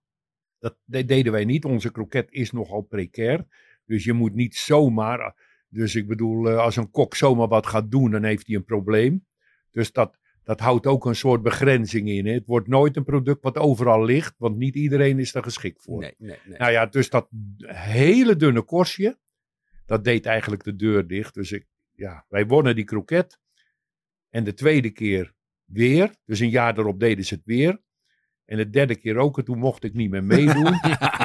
dat 0.58 0.76
de- 0.84 1.04
deden 1.04 1.32
wij 1.32 1.44
niet. 1.44 1.64
Onze 1.64 1.92
kroket 1.92 2.26
is 2.30 2.50
nogal 2.52 2.80
precair. 2.80 3.46
Dus 3.86 4.04
je 4.04 4.12
moet 4.12 4.34
niet 4.34 4.56
zomaar. 4.56 5.42
Dus 5.68 5.94
ik 5.94 6.06
bedoel, 6.08 6.48
eh, 6.50 6.56
als 6.56 6.76
een 6.76 6.90
kok 6.90 7.14
zomaar 7.14 7.48
wat 7.48 7.66
gaat 7.66 7.90
doen, 7.90 8.10
dan 8.10 8.24
heeft 8.24 8.46
hij 8.46 8.56
een 8.56 8.64
probleem. 8.64 9.26
Dus 9.70 9.92
dat, 9.92 10.18
dat 10.44 10.60
houdt 10.60 10.86
ook 10.86 11.06
een 11.06 11.16
soort 11.16 11.42
begrenzing 11.42 12.08
in. 12.08 12.26
Hè. 12.26 12.32
Het 12.32 12.46
wordt 12.46 12.68
nooit 12.68 12.96
een 12.96 13.04
product 13.04 13.42
wat 13.42 13.58
overal 13.58 14.04
ligt, 14.04 14.34
want 14.38 14.56
niet 14.56 14.74
iedereen 14.74 15.18
is 15.18 15.32
daar 15.32 15.42
geschikt 15.42 15.82
voor. 15.82 16.00
Nee, 16.00 16.14
nee, 16.18 16.38
nee. 16.44 16.58
Nou 16.58 16.72
ja, 16.72 16.86
dus 16.86 17.10
dat 17.10 17.28
hele 17.66 18.36
dunne 18.36 18.62
korstje, 18.62 19.18
dat 19.86 20.04
deed 20.04 20.26
eigenlijk 20.26 20.64
de 20.64 20.76
deur 20.76 21.06
dicht. 21.06 21.34
Dus 21.34 21.52
ik, 21.52 21.66
ja, 21.92 22.24
wij 22.28 22.46
wonnen 22.46 22.74
die 22.74 22.84
kroket. 22.84 23.38
En 24.30 24.44
de 24.44 24.54
tweede 24.54 24.90
keer 24.90 25.32
weer. 25.64 26.14
Dus 26.24 26.40
een 26.40 26.50
jaar 26.50 26.74
daarop 26.74 27.00
deden 27.00 27.24
ze 27.24 27.34
het 27.34 27.44
weer. 27.44 27.82
En 28.44 28.56
de 28.56 28.70
derde 28.70 28.96
keer 28.96 29.16
ook. 29.16 29.38
En 29.38 29.44
toen 29.44 29.58
mocht 29.58 29.84
ik 29.84 29.92
niet 29.94 30.10
meer 30.10 30.24
meedoen. 30.24 30.72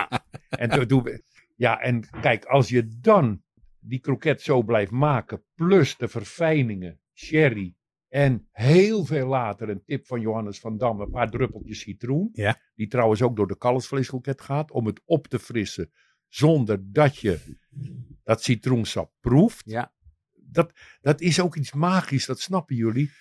en 0.49 0.69
toen, 0.69 0.87
toen- 0.87 1.21
ja, 1.55 1.79
en 1.79 2.09
kijk, 2.21 2.45
als 2.45 2.69
je 2.69 2.87
dan 3.01 3.43
die 3.79 3.99
kroket 3.99 4.41
zo 4.41 4.63
blijft 4.63 4.91
maken, 4.91 5.43
plus 5.55 5.97
de 5.97 6.07
verfijningen, 6.07 6.99
sherry 7.13 7.75
en 8.09 8.47
heel 8.51 9.05
veel 9.05 9.27
later 9.27 9.69
een 9.69 9.83
tip 9.83 10.05
van 10.05 10.21
Johannes 10.21 10.59
van 10.59 10.77
Dam, 10.77 10.99
een 11.01 11.09
paar 11.09 11.29
druppeltjes 11.29 11.79
citroen, 11.79 12.29
Ja. 12.31 12.57
die 12.75 12.87
trouwens 12.87 13.21
ook 13.21 13.35
door 13.35 13.47
de 13.47 13.57
kalfsvleeskroket 13.57 14.41
gaat, 14.41 14.71
om 14.71 14.85
het 14.85 15.01
op 15.05 15.27
te 15.27 15.39
frissen 15.39 15.91
zonder 16.27 16.91
dat 16.91 17.17
je 17.17 17.57
dat 18.23 18.43
citroensap 18.43 19.11
proeft. 19.19 19.61
Ja. 19.65 19.93
Dat, 20.35 20.71
dat 21.01 21.21
is 21.21 21.39
ook 21.41 21.55
iets 21.55 21.73
magisch, 21.73 22.25
dat 22.25 22.39
snappen 22.39 22.75
jullie. 22.75 23.11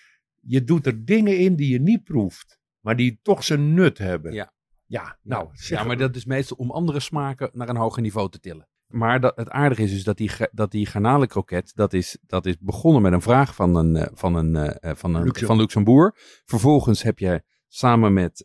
Je 0.41 0.65
doet 0.65 0.87
er 0.87 1.05
dingen 1.05 1.39
in 1.39 1.57
die 1.57 1.73
je 1.73 1.81
niet 1.81 2.05
proeft, 2.05 2.59
maar 2.81 2.97
die 2.97 3.19
toch 3.23 3.45
zijn 3.45 3.75
nut 3.75 3.99
hebben. 3.99 4.33
Ja. 4.33 4.53
Ja, 4.87 5.19
nou, 5.23 5.49
ja, 5.53 5.85
maar 5.85 5.97
dat 5.97 6.17
is 6.17 6.25
meestal 6.25 6.57
om 6.57 6.71
andere 6.71 7.01
smaken 7.01 7.51
naar 7.53 7.69
een 7.69 7.77
hoger 7.77 8.03
niveau 8.03 8.31
te 8.31 8.41
tillen. 8.41 8.69
Maar 8.89 9.21
dat, 9.21 9.37
het 9.37 9.51
aardige 9.51 9.83
is 9.83 9.91
dus 9.91 10.05
dat 10.05 10.17
die, 10.17 10.31
dat 10.53 10.71
die 10.71 10.87
garnalenkroket, 10.87 11.73
dat 11.75 11.93
is, 11.93 12.19
dat 12.27 12.47
is 12.47 12.57
begonnen 12.61 13.03
met 13.03 13.13
een 13.13 13.23
vraag 13.23 13.55
van 13.55 13.75
een, 13.75 13.97
eh, 13.97 14.07
van 14.15 14.35
een, 14.35 14.57
eh, 14.57 14.91
eh, 14.91 14.97
van 14.97 15.15
een 15.15 15.69
van. 15.69 16.13
Vervolgens 16.45 17.03
heb 17.03 17.19
je 17.19 17.43
samen 17.67 18.13
met 18.13 18.45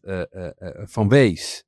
Van 0.83 1.09
Wees, 1.09 1.65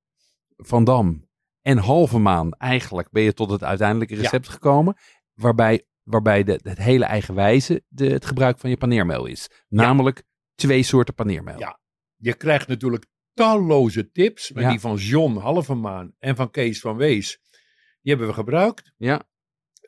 Van 0.58 0.84
Dam 0.84 1.30
en 1.62 1.78
Halvemaan 1.78 2.52
eigenlijk 2.52 3.12
ben 3.12 3.24
je 3.24 3.34
tot 3.34 3.50
het 3.52 3.64
uiteindelijke 3.64 4.16
Ja. 4.16 4.22
recept 4.22 4.48
gekomen. 4.48 4.96
Waarbij, 5.34 5.86
waarbij 6.04 6.44
de, 6.44 6.60
het 6.64 6.78
hele 6.78 7.06
eigenwijze 7.06 7.84
de, 7.88 8.08
het 8.08 8.26
gebruik 8.26 8.60
van 8.60 8.70
je 8.70 8.78
paneermeel 8.78 9.26
is. 9.26 9.50
Namelijk 9.68 10.24
twee 10.56 10.84
soorten 10.84 11.14
paneermeel. 11.14 11.60
Ja. 11.60 11.80
je 12.16 12.34
krijgt 12.34 12.68
natuurlijk 12.68 13.06
talloze 13.34 14.12
tips. 14.12 14.52
Maar 14.52 14.64
Ja. 14.64 14.70
die 14.70 14.80
van 14.80 14.96
John 14.96 15.38
Halvemaan 15.38 16.14
en 16.20 16.36
van 16.36 16.52
Kees 16.52 16.80
van 16.80 16.98
Wees, 16.98 17.40
die 18.06 18.14
hebben 18.14 18.28
we 18.28 18.42
gebruikt. 18.42 18.94
Ja. 18.98 19.22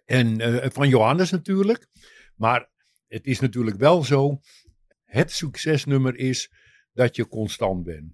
En 0.05 0.39
eh, 0.39 0.69
van 0.69 0.89
Johannes 0.89 1.31
natuurlijk. 1.31 1.87
Maar 2.35 2.69
het 3.07 3.25
is 3.25 3.39
natuurlijk 3.39 3.77
wel 3.77 4.03
zo. 4.03 4.39
Het 5.03 5.31
succesnummer 5.31 6.15
is 6.15 6.51
dat 6.93 7.15
je 7.15 7.27
constant 7.27 7.83
bent. 7.83 8.13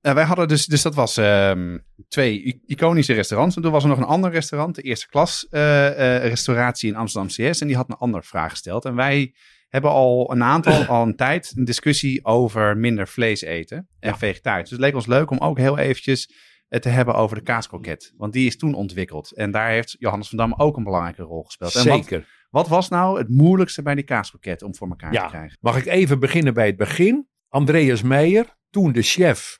Eh, 0.00 0.14
wij 0.14 0.24
hadden 0.24 0.48
dus, 0.48 0.66
dus 0.66 0.82
dat 0.82 0.94
was 0.94 1.16
ehm, 1.16 1.78
twee 2.08 2.62
iconische 2.66 3.12
restaurants. 3.12 3.56
En 3.56 3.62
toen 3.62 3.72
was 3.72 3.82
er 3.82 3.88
nog 3.88 3.98
een 3.98 4.04
ander 4.04 4.30
restaurant, 4.30 4.74
de 4.74 4.82
eerste 4.82 5.08
klas 5.08 5.46
eh, 5.50 5.86
eh, 6.16 6.22
restauratie 6.28 6.90
in 6.90 6.96
Amsterdam 6.96 7.30
CS. 7.30 7.60
En 7.60 7.66
die 7.66 7.76
had 7.76 7.88
een 7.88 7.96
andere 7.96 8.22
vraag 8.22 8.50
gesteld. 8.50 8.84
En 8.84 8.94
wij 8.94 9.34
hebben 9.68 9.90
al 9.90 10.32
een 10.32 10.42
aantal, 10.42 10.84
al 10.84 11.02
een 11.02 11.16
tijd, 11.16 11.52
een 11.56 11.64
discussie 11.64 12.24
over 12.24 12.76
minder 12.76 13.08
vlees 13.08 13.40
eten 13.40 13.88
en 14.00 14.10
Ja. 14.10 14.18
vegetarisch. 14.18 14.62
Dus 14.68 14.78
het 14.78 14.80
leek 14.80 14.94
ons 14.94 15.06
leuk 15.06 15.30
om 15.30 15.38
ook 15.38 15.58
heel 15.58 15.78
eventjes 15.78 16.30
het 16.68 16.82
te 16.82 16.88
hebben 16.88 17.14
over 17.14 17.36
de 17.36 17.42
kaaskroket. 17.42 18.12
Want 18.16 18.32
die 18.32 18.46
is 18.46 18.56
toen 18.56 18.74
ontwikkeld. 18.74 19.32
En 19.32 19.50
daar 19.50 19.70
heeft 19.70 19.96
Johannes 19.98 20.28
van 20.28 20.38
Dam 20.38 20.54
ook 20.56 20.76
een 20.76 20.84
belangrijke 20.84 21.22
rol 21.22 21.42
gespeeld. 21.42 21.74
En 21.74 21.88
wat, 21.88 21.98
Zeker. 22.04 22.46
wat 22.50 22.68
was 22.68 22.88
nou 22.88 23.18
het 23.18 23.28
moeilijkste 23.28 23.82
bij 23.82 23.94
die 23.94 24.04
kaaskroket 24.04 24.62
om 24.62 24.74
voor 24.74 24.88
elkaar 24.88 25.12
Ja. 25.12 25.22
te 25.22 25.28
krijgen? 25.28 25.58
Mag 25.60 25.76
ik 25.76 25.86
even 25.86 26.18
beginnen 26.20 26.54
bij 26.54 26.66
het 26.66 26.76
begin? 26.76 27.28
Andreas 27.48 28.02
Meijer, 28.02 28.56
toen 28.70 28.92
de 28.92 29.02
chef 29.02 29.58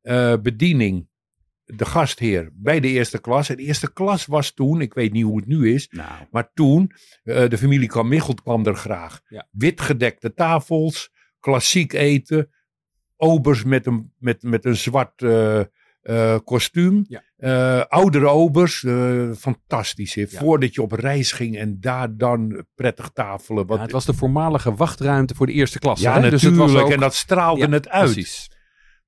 eh, 0.00 0.34
bediening, 0.42 1.08
de 1.64 1.84
gastheer 1.84 2.50
bij 2.54 2.80
de 2.80 2.88
eerste 2.88 3.20
klas. 3.20 3.48
En 3.48 3.56
de 3.56 3.62
eerste 3.62 3.92
klas 3.92 4.26
was 4.26 4.52
toen, 4.52 4.80
ik 4.80 4.94
weet 4.94 5.12
niet 5.12 5.24
hoe 5.24 5.36
het 5.36 5.46
nu 5.46 5.72
is, 5.74 5.88
Nou, 5.90 6.26
maar 6.30 6.50
toen, 6.54 6.92
eh, 7.22 7.48
de 7.48 7.58
familie 7.58 7.90
Van 7.92 8.08
Michelt 8.08 8.42
kwam 8.42 8.66
er 8.66 8.74
graag. 8.74 9.20
Ja. 9.28 9.48
Witgedekte 9.50 10.34
tafels, 10.34 11.10
klassiek 11.40 11.92
eten, 11.92 12.50
obers 13.16 13.64
met 13.64 13.86
een, 13.86 14.12
met, 14.18 14.42
met 14.42 14.64
een 14.64 14.76
zwart 14.76 15.22
eh, 15.22 15.60
kostuum. 16.44 17.04
Ja. 17.08 17.22
Eh, 17.36 17.84
oudere 17.84 18.28
obers, 18.28 18.84
eh, 18.84 19.32
fantastisch. 19.32 20.14
Hè? 20.14 20.26
Voordat 20.26 20.74
je 20.74 20.82
op 20.82 20.92
reis 20.92 21.32
ging 21.32 21.56
en 21.56 21.80
daar 21.80 22.16
dan 22.16 22.64
prettig 22.74 23.10
tafelen. 23.12 23.66
Wat, 23.66 23.76
Ja, 23.76 23.82
het 23.82 23.92
was 23.92 24.04
de 24.04 24.14
voormalige 24.14 24.74
wachtruimte 24.74 25.34
voor 25.34 25.46
de 25.46 25.52
eerste 25.52 25.78
klasse. 25.78 26.04
ja, 26.04 26.14
hè? 26.14 26.20
natuurlijk. 26.20 26.42
Dus 26.42 26.62
het 26.62 26.72
was 26.72 26.82
ook, 26.82 26.90
En 26.90 27.00
dat 27.00 27.14
straalde 27.14 27.68
het 27.68 27.88
uit. 27.88 28.12
Precies. 28.12 28.50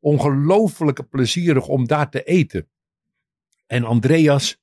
Ongelooflijk 0.00 1.08
plezierig 1.08 1.66
om 1.66 1.86
daar 1.86 2.10
te 2.10 2.22
eten. 2.22 2.68
En 3.66 3.84
Andreas, 3.84 4.60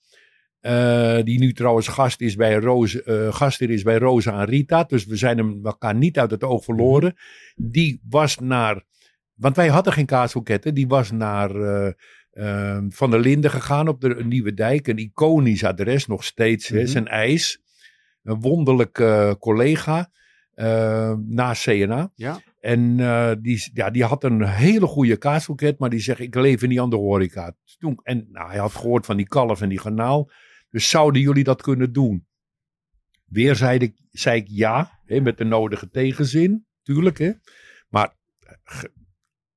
eh, 0.59 1.19
die 1.23 1.39
nu 1.39 1.53
trouwens 1.53 1.87
gast 1.87 2.21
is 2.21 2.35
bij 2.35 2.55
Roos, 2.55 3.01
eh, 3.03 3.33
gastheer 3.33 3.69
is 3.69 3.83
bij 3.83 3.97
Rosa 3.97 4.39
en 4.39 4.45
Rita. 4.45 4.83
Dus 4.83 5.05
we 5.05 5.15
zijn 5.15 5.37
hem 5.37 5.59
elkaar 5.63 5.95
niet 5.95 6.19
uit 6.19 6.31
het 6.31 6.43
oog 6.43 6.63
verloren. 6.63 7.15
Die 7.55 8.01
was 8.09 8.39
naar, 8.39 8.83
want 9.33 9.55
wij 9.55 9.67
hadden 9.67 9.93
geen 9.93 10.05
kaasroketten. 10.05 10.73
Die 10.73 10.87
was 10.87 11.11
naar 11.11 11.55
eh, 11.55 11.91
eh, 12.31 12.81
Van 12.89 13.11
der 13.11 13.19
Linden 13.19 13.51
gegaan 13.51 13.87
op 13.87 14.01
de 14.01 14.23
Nieuwe 14.25 14.53
Dijk. 14.53 14.87
Een 14.87 14.97
iconisch 14.97 15.63
adres 15.63 16.07
nog 16.07 16.23
steeds. 16.23 16.67
hè, 16.67 16.77
Mhm. 16.77 16.87
Zijn 16.87 17.07
ijs. 17.07 17.61
Een 18.23 18.39
wonderlijke 18.41 19.05
eh, 19.05 19.31
collega 19.39 20.11
eh, 20.53 21.13
na 21.27 21.53
CNA. 21.53 22.11
Ja. 22.15 22.41
En 22.59 22.99
eh, 22.99 23.31
die, 23.41 23.69
ja, 23.73 23.89
die 23.89 24.03
had 24.03 24.23
een 24.23 24.43
hele 24.47 24.85
goede 24.87 25.17
kaasroket, 25.17 25.79
maar 25.79 25.89
die 25.89 25.99
zegt, 25.99 26.19
ik 26.19 26.35
lever 26.35 26.67
niet 26.67 26.79
aan 26.79 26.89
de 26.89 26.95
horeca. 26.95 27.55
Toen, 27.77 27.99
en 28.03 28.27
nou, 28.31 28.49
hij 28.49 28.59
had 28.59 28.71
gehoord 28.75 29.05
van 29.05 29.17
die 29.17 29.27
kalf 29.27 29.61
en 29.61 29.69
die 29.69 29.79
garnaal. 29.79 30.29
Dus 30.69 30.89
zouden 30.89 31.21
jullie 31.21 31.43
dat 31.43 31.61
kunnen 31.61 31.93
doen? 31.93 32.27
Weer 33.25 33.55
zei 33.55 33.79
ik, 33.79 33.93
zei 34.11 34.39
ik 34.41 34.47
ja, 34.49 34.99
hè, 35.05 35.21
met 35.21 35.37
de 35.37 35.43
nodige 35.43 35.89
tegenzin, 35.89 36.65
tuurlijk. 36.83 37.17
Hè. 37.17 37.31
Maar 37.89 38.15
eh, 38.39 38.83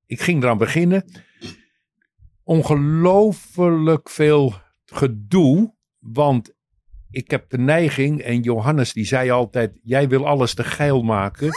ik 0.07 0.20
ging 0.20 0.43
eraan 0.43 0.59
beginnen. 0.59 1.05
Ongelooflijk 2.44 4.09
veel 4.10 4.55
gedoe, 4.85 5.74
want 5.98 6.55
ik 7.10 7.31
heb 7.31 7.51
de 7.51 7.59
neiging, 7.59 8.20
en 8.20 8.40
Johannes 8.40 8.93
die 8.93 9.05
zei 9.05 9.31
altijd, 9.31 9.78
jij 9.82 10.09
wil 10.09 10.27
alles 10.27 10.55
te 10.55 10.64
geil 10.64 11.02
maken 11.02 11.51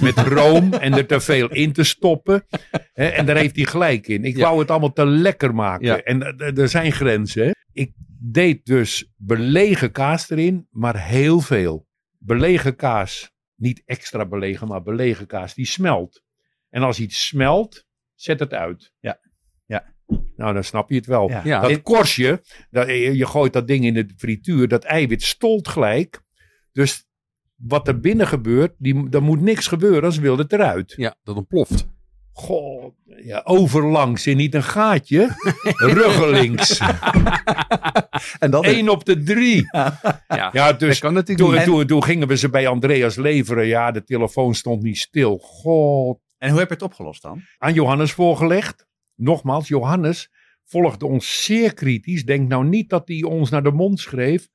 met 0.00 0.18
room 0.18 0.72
en 0.72 0.92
er 0.92 1.06
te 1.06 1.20
veel 1.20 1.48
in 1.50 1.72
te 1.72 1.82
stoppen. 1.84 2.44
Hè, 2.92 3.06
en 3.06 3.26
daar 3.26 3.36
heeft 3.36 3.56
hij 3.56 3.64
gelijk 3.64 4.06
in. 4.08 4.24
Ik 4.24 4.36
Ja. 4.36 4.42
wou 4.42 4.58
het 4.58 4.70
allemaal 4.70 4.92
te 4.92 5.06
lekker 5.06 5.54
maken. 5.54 5.86
Ja. 5.86 6.02
En 6.02 6.22
eh, 6.22 6.46
er- 6.46 6.58
er 6.58 6.68
zijn 6.68 6.92
grenzen. 6.92 7.44
Hè. 7.44 7.50
Ik 7.72 7.92
deed 8.20 8.64
dus 8.66 9.12
belegen 9.16 9.92
kaas 9.92 10.30
erin, 10.30 10.66
maar 10.70 11.06
heel 11.06 11.40
veel. 11.40 11.86
Belegen 12.18 12.76
kaas 12.76 13.30
niet 13.56 13.82
extra 13.84 14.26
belegen, 14.26 14.68
maar 14.68 14.82
belegen 14.82 15.26
kaas, 15.26 15.54
die 15.54 15.66
smelt. 15.66 16.22
En 16.70 16.82
als 16.82 17.00
iets 17.00 17.26
smelt, 17.26 17.84
zet 18.14 18.40
het 18.40 18.52
uit. 18.52 18.92
Ja. 19.00 19.18
Nou, 20.36 20.54
dan 20.54 20.64
snap 20.64 20.90
je 20.90 20.96
het 20.96 21.06
wel. 21.06 21.30
Ja. 21.44 21.60
Dat 21.60 21.82
korstje, 21.82 22.42
dat, 22.70 22.88
je 22.88 23.26
gooit 23.26 23.52
dat 23.52 23.66
ding 23.66 23.84
in 23.84 23.94
de 23.94 24.08
frituur, 24.16 24.68
dat 24.68 24.84
eiwit 24.84 25.22
stolt 25.22 25.68
gelijk. 25.68 26.22
Dus 26.72 27.06
wat 27.56 27.88
er 27.88 28.00
binnen 28.00 28.26
gebeurt, 28.26 28.74
die, 28.78 29.06
er 29.10 29.22
moet 29.22 29.40
niks 29.40 29.66
gebeuren, 29.66 30.04
als 30.04 30.18
wil 30.18 30.38
het 30.38 30.52
eruit. 30.52 30.92
Ja, 30.96 31.14
dat 31.24 31.36
ontploft. 31.36 31.90
God, 32.32 32.94
ja, 33.04 33.40
overlangs 33.44 34.26
en 34.26 34.36
niet 34.36 34.54
een 34.54 34.62
gaatje. 34.62 35.36
Ruggelings. 35.96 36.80
En 38.38 38.50
dat 38.50 38.66
is, 38.66 38.76
Eén 38.76 38.88
op 38.88 39.04
de 39.04 39.22
drie. 39.22 39.68
Ja, 39.72 40.00
Ja, 40.28 40.70
dat 40.70 40.78
dus 40.78 40.98
kan 40.98 41.14
natuurlijk 41.14 41.64
toen, 41.64 41.74
toen, 41.74 41.86
toen 41.86 42.04
gingen 42.04 42.28
we 42.28 42.36
ze 42.36 42.50
bij 42.50 42.68
Andreas 42.68 43.16
leveren. 43.16 43.66
Ja, 43.66 43.90
de 43.90 44.04
telefoon 44.04 44.54
stond 44.54 44.82
niet 44.82 44.98
stil. 44.98 45.38
God. 45.38 46.18
En 46.38 46.50
hoe 46.50 46.58
heb 46.58 46.68
je 46.68 46.74
het 46.74 46.82
opgelost 46.82 47.22
dan? 47.22 47.42
Aan 47.58 47.74
Johannes 47.74 48.12
voorgelegd. 48.12 48.86
Nogmaals, 49.22 49.68
Johannes 49.68 50.30
volgde 50.64 51.06
ons 51.06 51.44
zeer 51.44 51.74
kritisch. 51.74 52.24
Denk 52.24 52.48
nou 52.48 52.64
niet 52.64 52.90
dat 52.90 53.08
hij 53.08 53.22
ons 53.22 53.50
naar 53.50 53.62
de 53.62 53.72
mond 53.72 54.00
schreef. 54.00 54.48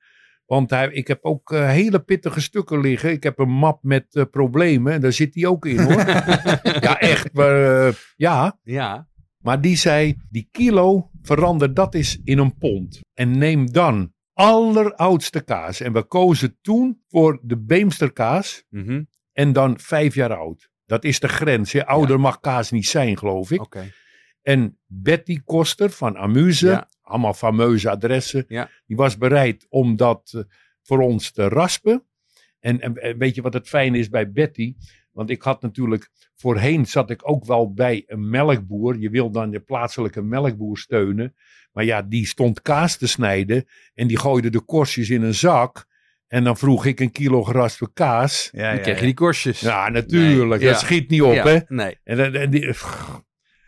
Want 0.46 0.70
hij, 0.70 0.92
ik 0.92 1.08
heb 1.08 1.24
ook 1.24 1.52
eh, 1.52 1.70
hele 1.70 2.00
pittige 2.00 2.42
stukken 2.42 2.80
liggen. 2.80 3.12
Ik 3.12 3.24
heb 3.24 3.40
een 3.40 3.50
map 3.50 3.84
met 3.84 4.06
eh, 4.16 4.24
problemen. 4.32 4.94
En 4.94 5.02
daar 5.02 5.12
zit 5.12 5.36
hij 5.36 5.46
ook 5.46 5.66
in 5.66 5.80
hoor. 5.80 6.06
ja, 6.88 7.00
echt. 7.00 7.34
Maar, 7.34 7.88
eh, 7.88 7.94
ja, 8.16 8.60
Ja, 8.64 9.08
maar 9.38 9.62
die 9.62 9.78
zei, 9.78 10.16
die 10.30 10.48
kilo, 10.52 11.10
verander 11.22 11.74
dat 11.74 11.96
eens 11.96 12.20
in 12.24 12.38
een 12.38 12.58
pond. 12.58 13.00
En 13.14 13.38
neem 13.38 13.72
dan 13.72 14.14
alleroudste 14.34 15.44
kaas. 15.44 15.82
En 15.82 15.94
we 15.94 16.04
kozen 16.04 16.58
toen 16.62 17.02
voor 17.08 17.40
de 17.44 17.58
Beemsterkaas. 17.58 18.64
mhm. 18.70 19.04
En 19.34 19.54
dan 19.54 19.80
vijf 19.80 20.16
jaar 20.16 20.36
oud. 20.36 20.70
Dat 20.86 21.04
is 21.04 21.20
de 21.20 21.28
grens. 21.28 21.72
Hè? 21.72 21.86
Ouder 21.86 22.20
mag 22.20 22.40
kaas 22.40 22.72
niet 22.72 22.88
zijn, 22.88 23.18
geloof 23.18 23.52
ik. 23.52 23.62
oké. 23.62 23.92
En 24.48 24.78
Betty 24.86 25.42
Koster 25.46 25.90
van 25.90 26.18
Amuse, 26.18 26.68
Ja. 26.68 26.88
allemaal 27.02 27.34
fameuze 27.34 27.90
adressen. 27.90 28.46
Ja. 28.48 28.70
Die 28.86 28.96
was 28.96 29.18
bereid 29.18 29.66
om 29.70 29.96
dat 29.96 30.32
eh, 30.36 30.42
voor 30.84 31.00
ons 31.00 31.32
te 31.32 31.48
raspen. 31.48 32.04
En, 32.60 32.82
en, 32.82 32.96
en 32.96 33.18
weet 33.18 33.36
je 33.36 33.42
wat 33.42 33.54
het 33.54 33.68
fijn 33.68 33.96
is 33.96 34.10
bij 34.10 34.32
Betty? 34.32 34.76
Want 35.12 35.30
ik 35.30 35.42
had 35.42 35.62
natuurlijk, 35.62 36.10
voorheen 36.36 36.86
zat 36.86 37.10
ik 37.10 37.30
ook 37.30 37.46
wel 37.46 37.74
bij 37.74 38.04
een 38.08 38.30
melkboer. 38.30 38.98
Je 38.98 39.10
wil 39.10 39.32
dan 39.32 39.50
de 39.52 39.60
plaatselijke 39.60 40.22
melkboer 40.22 40.78
steunen. 40.78 41.36
Maar 41.72 41.84
ja, 41.86 42.02
die 42.02 42.26
stond 42.28 42.62
kaas 42.62 42.98
te 42.98 43.08
snijden. 43.08 43.66
En 43.94 44.08
die 44.08 44.20
gooide 44.20 44.50
de 44.50 44.62
korstjes 44.62 45.10
in 45.10 45.22
een 45.22 45.34
zak. 45.34 45.86
En 46.28 46.44
dan 46.44 46.58
vroeg 46.58 46.86
ik 46.86 47.00
een 47.00 47.12
kilo 47.12 47.44
geraspe 47.44 47.90
kaas. 47.94 48.50
Ja, 48.52 48.72
Dan 48.74 48.82
krijg 48.82 49.00
je 49.00 49.06
die 49.06 49.14
korstjes. 49.14 49.60
Ja, 49.60 49.90
natuurlijk. 49.90 50.62
Nee, 50.62 50.70
ja. 50.70 50.76
Dat 50.76 50.84
schiet 50.84 51.10
niet 51.10 51.22
op, 51.22 51.34
Ja, 51.34 51.48
hè? 51.48 51.60
Nee. 51.68 51.98
En, 52.04 52.36
en 52.36 52.50
die, 52.50 52.74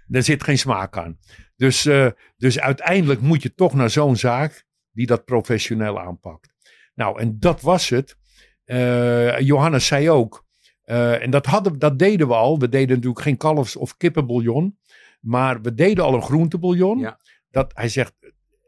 daar 0.09 0.23
zit 0.23 0.43
geen 0.43 0.57
smaak 0.57 0.97
aan. 0.97 1.17
Dus, 1.55 1.85
eh, 1.85 2.07
dus 2.37 2.59
uiteindelijk 2.59 3.21
moet 3.21 3.43
je 3.43 3.53
toch 3.53 3.73
naar 3.73 3.89
zo'n 3.89 4.15
zaak 4.15 4.65
die 4.91 5.05
dat 5.05 5.25
professioneel 5.25 5.99
aanpakt. 5.99 6.53
Nou, 6.95 7.19
en 7.19 7.39
dat 7.39 7.61
was 7.61 7.89
het. 7.89 8.17
Eh, 8.63 9.39
Johannes 9.39 9.85
zei 9.85 10.09
ook, 10.09 10.45
eh, 10.83 11.23
en 11.23 11.29
dat, 11.29 11.45
hadden, 11.45 11.79
dat 11.79 11.99
deden 11.99 12.27
we 12.27 12.33
al. 12.33 12.59
We 12.59 12.69
deden 12.69 12.95
natuurlijk 12.95 13.21
geen 13.21 13.37
kalfs- 13.37 13.75
of 13.75 13.97
kippenbouillon. 13.97 14.77
Maar 15.21 15.61
we 15.61 15.73
deden 15.73 16.03
al 16.03 16.13
een 16.13 16.21
groentebouillon. 16.21 16.99
Ja. 16.99 17.19
Dat, 17.51 17.71
hij 17.75 17.89
zegt 17.89 18.13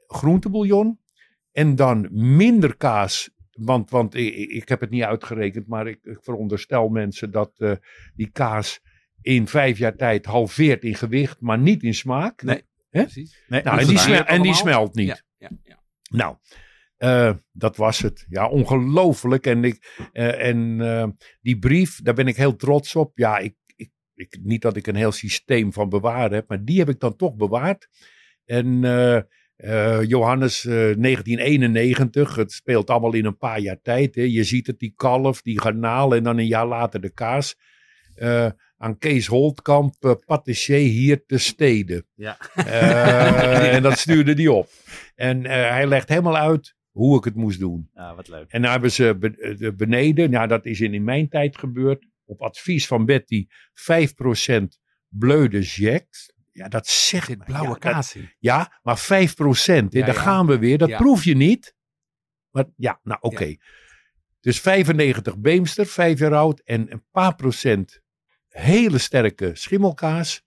groentebouillon. 0.07 0.99
En 1.51 1.76
dan 1.76 2.07
minder 2.11 2.77
kaas. 2.77 3.30
Want, 3.51 3.89
want 3.89 4.15
ik, 4.15 4.34
ik 4.34 4.69
heb 4.69 4.80
het 4.80 4.89
niet 4.89 5.03
uitgerekend. 5.03 5.68
Maar 5.68 5.88
ik, 5.88 5.99
ik 6.03 6.18
veronderstel 6.22 6.89
mensen 6.89 7.31
dat 7.31 7.80
die 8.15 8.30
kaas 8.31 8.81
in 9.22 9.48
vijf 9.48 9.77
jaar 9.77 9.95
tijd 9.95 10.26
halveert 10.26 10.84
in 10.84 10.95
gewicht. 10.95 11.41
Maar 11.41 11.60
niet 11.60 11.84
in 11.84 11.93
smaak. 11.93 12.43
Nee. 12.43 12.64
Hè? 12.89 13.02
Precies. 13.02 13.43
Nee, 13.48 13.64
Nou, 13.64 13.76
en, 13.76 13.81
is 13.81 13.89
die 13.89 13.98
smelt, 13.98 14.27
en 14.27 14.41
die 14.41 14.53
smelt 14.53 14.95
niet. 14.95 15.07
Ja, 15.07 15.22
ja, 15.38 15.49
ja. 15.64 15.80
Nou, 16.10 16.35
eh, 16.98 17.34
dat 17.52 17.77
was 17.77 17.99
het. 17.99 18.26
Ja, 18.30 18.48
ongelooflijk. 18.48 19.45
En, 19.45 19.64
ik, 19.64 20.07
eh, 20.11 20.48
en 20.48 20.81
eh, 20.81 21.07
die 21.41 21.60
brief, 21.60 22.02
daar 22.02 22.14
ben 22.14 22.27
ik 22.27 22.35
heel 22.35 22.56
trots 22.56 22.95
op. 22.95 23.18
Ja, 23.18 23.38
ik, 23.38 23.56
ik, 23.76 23.91
ik, 24.14 24.39
niet 24.41 24.61
dat 24.61 24.76
ik 24.76 24.88
een 24.88 24.95
heel 24.95 25.11
systeem 25.11 25.73
van 25.73 25.89
bewaren 25.89 26.34
heb, 26.34 26.49
maar 26.49 26.64
die 26.64 26.80
heb 26.80 26.89
ik 26.89 26.99
dan 26.99 27.15
toch 27.15 27.35
bewaard. 27.35 27.88
En 28.45 28.84
eh, 28.84 29.22
eh, 29.56 30.03
Johannes, 30.03 30.65
eh, 30.65 30.72
1991, 30.73 32.35
het 32.35 32.52
speelt 32.52 32.89
allemaal 32.89 33.14
in 33.14 33.26
een 33.26 33.38
paar 33.38 33.60
jaar 33.60 33.81
tijd. 33.81 34.15
Hè. 34.15 34.22
Je 34.22 34.43
ziet 34.43 34.68
het, 34.68 34.80
die 34.80 34.93
kalf, 34.95 35.41
die 35.41 35.60
garnaal 35.60 36.15
en 36.15 36.23
dan 36.23 36.38
een 36.38 36.48
jaar 36.48 36.68
later 36.68 37.02
de 37.02 37.14
kaas. 37.14 37.56
Aan 38.82 38.98
Kees 38.98 39.28
Holtkamp, 39.28 40.22
patissier 40.26 40.78
hier 40.78 41.26
te 41.26 41.38
steden. 41.38 42.06
Ja. 42.16 42.38
Eh, 42.56 43.74
en 43.76 43.82
dat 43.84 43.98
stuurde 43.98 44.34
die 44.34 44.52
op. 44.52 44.70
En 45.16 45.45
eh, 45.45 45.70
hij 45.70 45.88
legt 45.88 46.10
helemaal 46.10 46.38
uit 46.38 46.76
hoe 46.91 47.18
ik 47.18 47.24
het 47.24 47.36
moest 47.36 47.60
doen. 47.60 47.90
Ja, 47.94 48.16
wat 48.16 48.28
leuk. 48.28 48.52
En 48.52 48.62
dan 48.62 48.72
hebben 48.72 48.91
ze 48.91 49.16
be- 49.20 49.56
de 49.60 49.74
beneden, 49.74 50.30
nou 50.30 50.48
dat 50.48 50.66
is 50.66 50.82
in, 50.82 50.94
in 50.94 51.03
mijn 51.03 51.30
tijd 51.30 51.58
gebeurd, 51.58 52.06
op 52.26 52.41
advies 52.41 52.88
van 52.88 53.06
Betty, 53.06 53.45
5% 53.49 54.64
bleu 55.08 55.48
de 55.48 55.62
Jacques. 55.62 56.34
Ja, 56.52 56.68
dat 56.68 56.88
zegt 56.88 57.28
mij- 57.28 57.45
blauwe 57.45 57.70
ja, 57.70 57.76
kaas 57.91 58.16
ja, 58.40 58.80
maar 58.84 58.99
5%, 58.99 59.03
hè, 59.06 59.99
Ja, 59.99 60.06
daar 60.06 60.16
ja. 60.16 60.22
gaan 60.22 60.45
we 60.48 60.58
weer. 60.58 60.78
Dat 60.78 60.95
proef 60.95 61.24
je 61.24 61.36
niet. 61.36 61.76
Maar 62.52 62.66
ja, 62.76 62.99
nou 63.03 63.20
oké. 63.22 63.56
Dus 64.40 64.60
95 64.60 65.38
Beemster, 65.38 65.86
5 65.86 66.20
jaar 66.20 66.34
oud. 66.36 66.60
En 66.60 66.91
een 66.91 67.03
paar 67.12 67.36
procent 67.36 68.02
hele 68.52 68.98
sterke 68.98 69.52
schimmelkaas. 69.56 70.44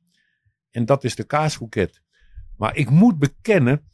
En 0.70 0.84
dat 0.84 1.04
is 1.04 1.14
de 1.14 1.24
kaasbouquet. 1.24 2.02
Maar 2.56 2.76
ik 2.76 2.90
moet 2.90 3.18
bekennen, 3.18 3.88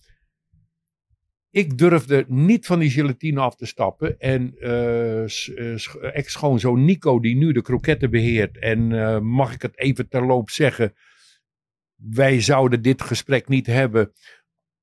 ik 1.50 1.78
durfde 1.78 2.24
niet 2.28 2.66
van 2.66 2.78
die 2.78 2.90
gelatine 2.90 3.40
af 3.40 3.56
te 3.56 3.66
stappen. 3.66 4.18
En 4.18 4.54
sch- 5.28 5.94
ex-schoonzoon 5.94 6.84
Nico, 6.84 7.20
die 7.20 7.36
nu 7.36 7.52
de 7.52 7.62
kroketten 7.62 8.10
beheert. 8.10 8.58
En 8.58 8.88
mag 9.24 9.52
ik 9.54 9.62
het 9.62 9.78
even 9.78 10.08
terloop 10.08 10.50
zeggen. 10.50 10.94
Wij 11.94 12.40
zouden 12.40 12.82
dit 12.82 13.02
gesprek 13.02 13.48
niet 13.48 13.66
hebben 13.66 14.12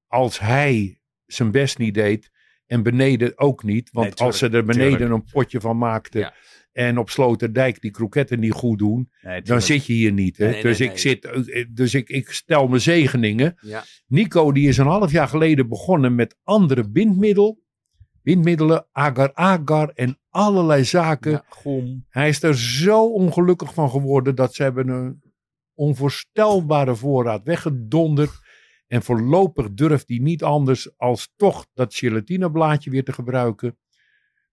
als 0.07 0.39
hij 0.39 0.99
zijn 1.25 1.51
best 1.51 1.77
niet 1.77 1.93
deed. 1.93 2.31
En 2.65 2.83
beneden 2.83 3.37
ook 3.37 3.63
niet. 3.63 3.89
Want 3.91 4.07
Nee, 4.19 4.27
als 4.27 4.37
ze 4.37 4.49
er 4.49 4.65
beneden 4.65 4.97
tuurlijk. 4.97 5.11
een 5.11 5.31
potje 5.31 5.61
van 5.61 5.77
maakten. 5.77 6.19
Ja. 6.19 6.33
En 6.77 6.97
op 6.97 7.09
Sloterdijk 7.09 7.81
die 7.81 7.91
kroketten 7.91 8.39
niet 8.39 8.51
goed 8.51 8.77
doen. 8.77 9.09
Nee, 9.21 9.41
Dan 9.41 9.61
zit 9.61 9.85
je 9.85 9.93
hier 9.93 10.11
niet. 10.11 10.37
Hè? 10.37 10.49
Nee, 10.49 10.61
dus 10.61 10.79
nee. 10.79 10.89
ik, 10.89 10.97
zit, 10.97 11.25
eh, 11.25 11.65
dus 11.69 11.93
ik, 11.93 12.09
ik 12.09 12.29
stel 12.29 12.67
mijn 12.67 12.81
zegeningen. 12.81 13.55
Ja. 13.61 13.83
Nico 14.07 14.51
die 14.51 14.67
is 14.67 14.77
een 14.77 14.87
half 14.87 15.11
jaar 15.11 15.27
geleden 15.27 15.69
begonnen 15.69 16.15
met 16.15 16.37
andere 16.43 16.89
bindmiddel, 16.89 17.63
bindmiddelen, 18.21 18.87
agar-agar 18.91 19.89
en 19.89 20.19
allerlei 20.29 20.83
zaken. 20.83 21.31
Ja, 21.31 21.43
gom. 21.49 22.05
Hij 22.09 22.29
is 22.29 22.43
er 22.43 22.57
zo 22.57 23.11
ongelukkig 23.11 23.73
van 23.73 23.89
geworden 23.89 24.35
dat 24.35 24.53
ze 24.53 24.63
hebben 24.63 24.87
een 24.87 25.21
onvoorstelbare 25.73 26.95
voorraad 26.95 27.43
weggedonderd. 27.43 28.31
En 28.87 29.03
voorlopig 29.03 29.73
durft 29.73 30.07
hij 30.07 30.17
niet 30.17 30.43
anders 30.43 30.97
als 30.97 31.33
toch 31.35 31.67
dat 31.73 31.95
gelatineblaadje 31.95 32.89
weer 32.89 33.03
te 33.03 33.13
gebruiken. 33.13 33.77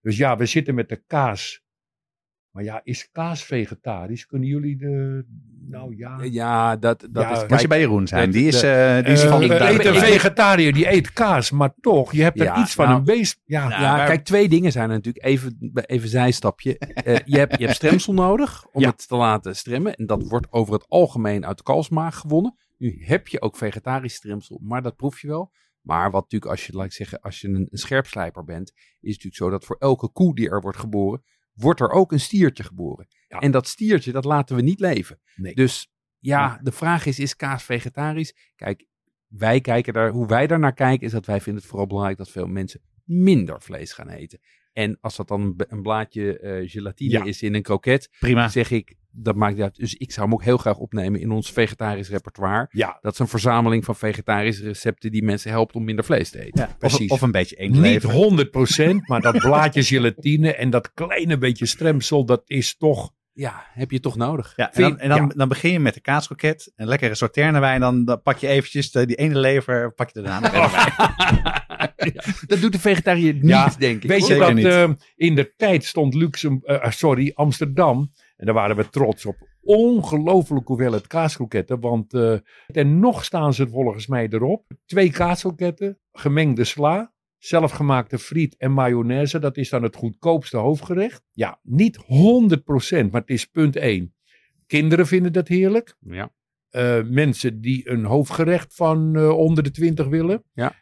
Dus 0.00 0.16
ja, 0.16 0.36
we 0.36 0.46
zitten 0.46 0.74
met 0.74 0.88
de 0.88 1.02
kaas. 1.06 1.63
Maar 2.54 2.64
ja, 2.64 2.80
is 2.84 3.08
kaas 3.12 3.44
vegetarisch? 3.44 4.26
Kunnen 4.26 4.48
jullie 4.48 4.76
de... 4.76 5.24
Nou 5.68 5.96
ja... 5.96 6.22
Ja, 6.22 6.76
dat, 6.76 7.00
dat 7.10 7.22
Ja, 7.22 7.30
is... 7.30 7.46
Kijk, 7.46 7.60
je 7.60 7.66
bij 7.68 7.78
Jeroen 7.80 8.06
zijn. 8.06 8.30
Die 8.30 8.46
is, 8.46 8.60
de- 8.60 8.70
eh, 8.98 9.04
die 9.04 9.12
is 9.12 9.22
Eh, 9.22 9.28
van... 9.30 9.42
ik 9.42 9.50
eet 9.50 9.84
een 9.84 9.94
vegetariër 9.94 10.72
die 10.72 10.92
eet 10.92 11.12
kaas, 11.12 11.50
maar 11.50 11.74
toch, 11.80 12.12
je 12.12 12.22
hebt 12.22 12.38
er 12.40 12.44
Ja, 12.44 12.60
iets 12.62 12.74
van 12.74 12.84
nou, 12.86 12.98
een 12.98 13.04
beest. 13.04 13.40
Ja, 13.44 13.68
nou, 13.68 13.82
ja, 13.82 13.96
maar- 13.96 14.06
kijk, 14.06 14.24
twee 14.24 14.48
dingen 14.48 14.72
zijn 14.72 14.88
er 14.90 14.94
natuurlijk. 14.96 15.24
Even, 15.24 15.72
even 15.86 16.08
zijstapje. 16.08 16.78
Eh, 16.78 17.16
je, 17.24 17.38
hebt, 17.38 17.58
je 17.58 17.64
hebt 17.64 17.76
stremsel 17.76 18.12
nodig 18.12 18.66
om 18.72 18.82
het 18.84 19.08
te 19.08 19.16
laten 19.16 19.56
stremmen. 19.56 19.94
En 19.94 20.06
dat 20.06 20.28
wordt 20.28 20.46
over 20.50 20.74
het 20.74 20.88
algemeen 20.88 21.46
uit 21.46 21.56
de 21.56 21.62
kalfsmaag 21.62 22.16
gewonnen. 22.16 22.56
Nu 22.78 23.02
heb 23.04 23.28
je 23.28 23.40
ook 23.40 23.56
vegetarisch 23.56 24.14
stremsel, 24.14 24.60
maar 24.62 24.82
dat 24.82 24.96
proef 24.96 25.20
je 25.20 25.28
wel. 25.28 25.52
Maar 25.80 26.10
wat 26.10 26.22
natuurlijk, 26.22 26.50
als 26.50 26.66
je, 26.66 26.72
laat 26.72 26.84
ik 26.86 26.92
zeggen, 26.92 27.20
als 27.20 27.40
je 27.40 27.48
een, 27.48 27.66
een 27.70 27.78
scherpslijper 27.78 28.44
bent, 28.44 28.68
is 28.74 28.82
het 29.00 29.02
natuurlijk 29.24 29.36
zo 29.36 29.50
dat 29.50 29.64
voor 29.64 29.76
elke 29.78 30.08
koe 30.08 30.34
die 30.34 30.50
er 30.50 30.60
wordt 30.60 30.78
geboren, 30.78 31.22
wordt 31.54 31.80
er 31.80 31.90
ook 31.90 32.12
een 32.12 32.20
stiertje 32.20 32.62
geboren. 32.62 33.06
Ja. 33.28 33.38
En 33.38 33.50
dat 33.50 33.68
stiertje, 33.68 34.12
dat 34.12 34.24
laten 34.24 34.56
we 34.56 34.62
niet 34.62 34.80
leven. 34.80 35.20
Nee. 35.34 35.54
Dus 35.54 35.88
ja, 36.18 36.58
de 36.62 36.72
vraag 36.72 37.06
is, 37.06 37.18
is 37.18 37.36
kaas 37.36 37.62
vegetarisch? 37.64 38.34
Kijk, 38.56 38.86
wij 39.26 39.60
kijken 39.60 39.92
daar, 39.92 40.10
hoe 40.10 40.26
wij 40.26 40.46
daar 40.46 40.58
naar 40.58 40.74
kijken, 40.74 41.06
is 41.06 41.12
dat 41.12 41.26
wij 41.26 41.40
vinden 41.40 41.60
het 41.60 41.70
vooral 41.70 41.86
belangrijk 41.86 42.18
dat 42.18 42.30
veel 42.30 42.46
mensen 42.46 42.80
minder 43.04 43.62
vlees 43.62 43.92
gaan 43.92 44.08
eten. 44.08 44.38
En 44.72 44.98
als 45.00 45.16
dat 45.16 45.28
dan 45.28 45.54
een, 45.68 45.82
blaadje 45.82 46.38
eh, 46.38 46.70
gelatine 46.70 47.10
Ja. 47.10 47.24
is 47.24 47.42
in 47.42 47.54
een 47.54 47.62
kroket, 47.62 48.08
Prima. 48.18 48.48
zeg 48.48 48.70
ik, 48.70 48.94
dat 49.16 49.34
maakt 49.34 49.54
niet 49.54 49.62
uit. 49.62 49.76
Dus 49.76 49.94
ik 49.94 50.12
zou 50.12 50.26
hem 50.26 50.34
ook 50.34 50.42
heel 50.44 50.56
graag 50.56 50.76
opnemen 50.76 51.20
in 51.20 51.30
ons 51.30 51.52
vegetarisch 51.52 52.08
repertoire. 52.08 52.68
Ja, 52.70 52.98
Dat 53.00 53.12
is 53.12 53.18
een 53.18 53.28
verzameling 53.28 53.84
van 53.84 53.96
vegetarische 53.96 54.62
recepten 54.64 55.10
die 55.10 55.22
mensen 55.24 55.50
helpt 55.50 55.74
om 55.74 55.84
minder 55.84 56.04
vlees 56.04 56.30
te 56.30 56.38
eten. 56.44 56.60
Ja, 56.60 56.76
precies. 56.78 57.10
Of, 57.10 57.10
of 57.10 57.20
een 57.22 57.30
beetje 57.30 57.56
niet 57.58 57.84
eendlever. 57.84 58.92
100%, 58.92 58.96
maar 59.06 59.20
dat 59.20 59.38
blaadje 59.38 59.82
gelatine 59.94 60.54
en 60.54 60.70
dat 60.70 60.92
kleine 60.92 61.38
beetje 61.38 61.66
stremsel, 61.66 62.24
dat 62.24 62.42
is 62.46 62.76
toch... 62.76 63.12
Ja, 63.36 63.64
heb 63.72 63.90
je 63.90 64.00
toch 64.00 64.16
nodig. 64.16 64.52
Ja, 64.56 64.72
en 64.72 64.82
dan, 64.82 64.98
en 64.98 65.08
dan, 65.08 65.18
ja. 65.22 65.26
dan 65.26 65.48
begin 65.48 65.72
je 65.72 65.80
met 65.80 65.94
de 65.94 66.00
kaaskroket, 66.00 66.72
een 66.76 66.86
lekkere 66.86 67.14
sauterne 67.14 67.60
wijn. 67.60 67.80
Dan, 67.80 68.04
dan 68.04 68.22
pak 68.22 68.36
je 68.38 68.46
eventjes 68.48 68.90
de, 68.90 69.06
die 69.06 69.16
ene 69.16 69.38
lever, 69.38 69.92
pak 69.94 70.10
je 70.10 70.22
daarna 70.22 70.40
nog. 70.50 70.72
Dat 72.46 72.60
doet 72.60 72.72
de 72.72 72.78
vegetariër 72.78 73.32
niet, 73.34 73.44
Ja, 73.48 73.72
denk 73.78 74.02
ik. 74.02 74.08
Weet 74.08 74.26
je 74.26 74.36
wat, 74.36 74.54
niet. 74.54 74.64
eh, 74.64 74.90
in 75.16 75.34
de 75.34 75.54
tijd 75.56 75.84
stond 75.84 76.14
Luxem, 76.14 76.60
eh, 76.64 76.90
sorry, 76.90 77.30
Amsterdam, 77.34 78.10
en 78.36 78.46
daar 78.46 78.54
waren 78.54 78.76
we 78.76 78.88
trots 78.88 79.26
op, 79.26 79.48
ongelooflijk 79.60 80.66
hoeveelheid 80.68 81.06
kaaskroketten, 81.06 81.80
want 81.80 82.14
eh, 82.14 82.38
en 82.66 82.98
nog 82.98 83.24
staan 83.24 83.54
ze 83.54 83.68
volgens 83.68 84.06
mij 84.06 84.28
erop. 84.28 84.66
Twee 84.84 85.10
kaaskroketten, 85.10 85.98
gemengde 86.12 86.64
sla, 86.64 87.12
zelfgemaakte 87.38 88.18
friet 88.18 88.56
en 88.56 88.72
mayonaise, 88.72 89.38
dat 89.38 89.56
is 89.56 89.68
dan 89.68 89.82
het 89.82 89.96
goedkoopste 89.96 90.56
hoofdgerecht. 90.56 91.22
Ja, 91.32 91.60
niet 91.62 91.98
100%, 91.98 92.04
maar 93.10 93.20
het 93.20 93.30
is 93.30 93.44
punt 93.44 93.76
1. 93.76 94.14
Kinderen 94.66 95.06
vinden 95.06 95.32
dat 95.32 95.48
heerlijk. 95.48 95.96
Ja. 96.00 96.32
Eh, 96.68 97.02
mensen 97.02 97.60
die 97.60 97.88
een 97.90 98.04
hoofdgerecht 98.04 98.74
van 98.74 99.16
eh, 99.16 99.30
onder 99.30 99.64
de 99.64 99.70
20 99.70 100.06
willen. 100.06 100.44
Ja. 100.52 100.74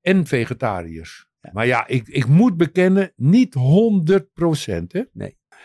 En 0.00 0.26
vegetariërs. 0.26 1.26
Maar 1.52 1.66
ja, 1.66 1.86
ik, 1.86 2.08
ik 2.08 2.26
moet 2.26 2.56
bekennen, 2.56 3.12
niet 3.16 3.54
100% 3.54 3.58
hè. 4.86 5.02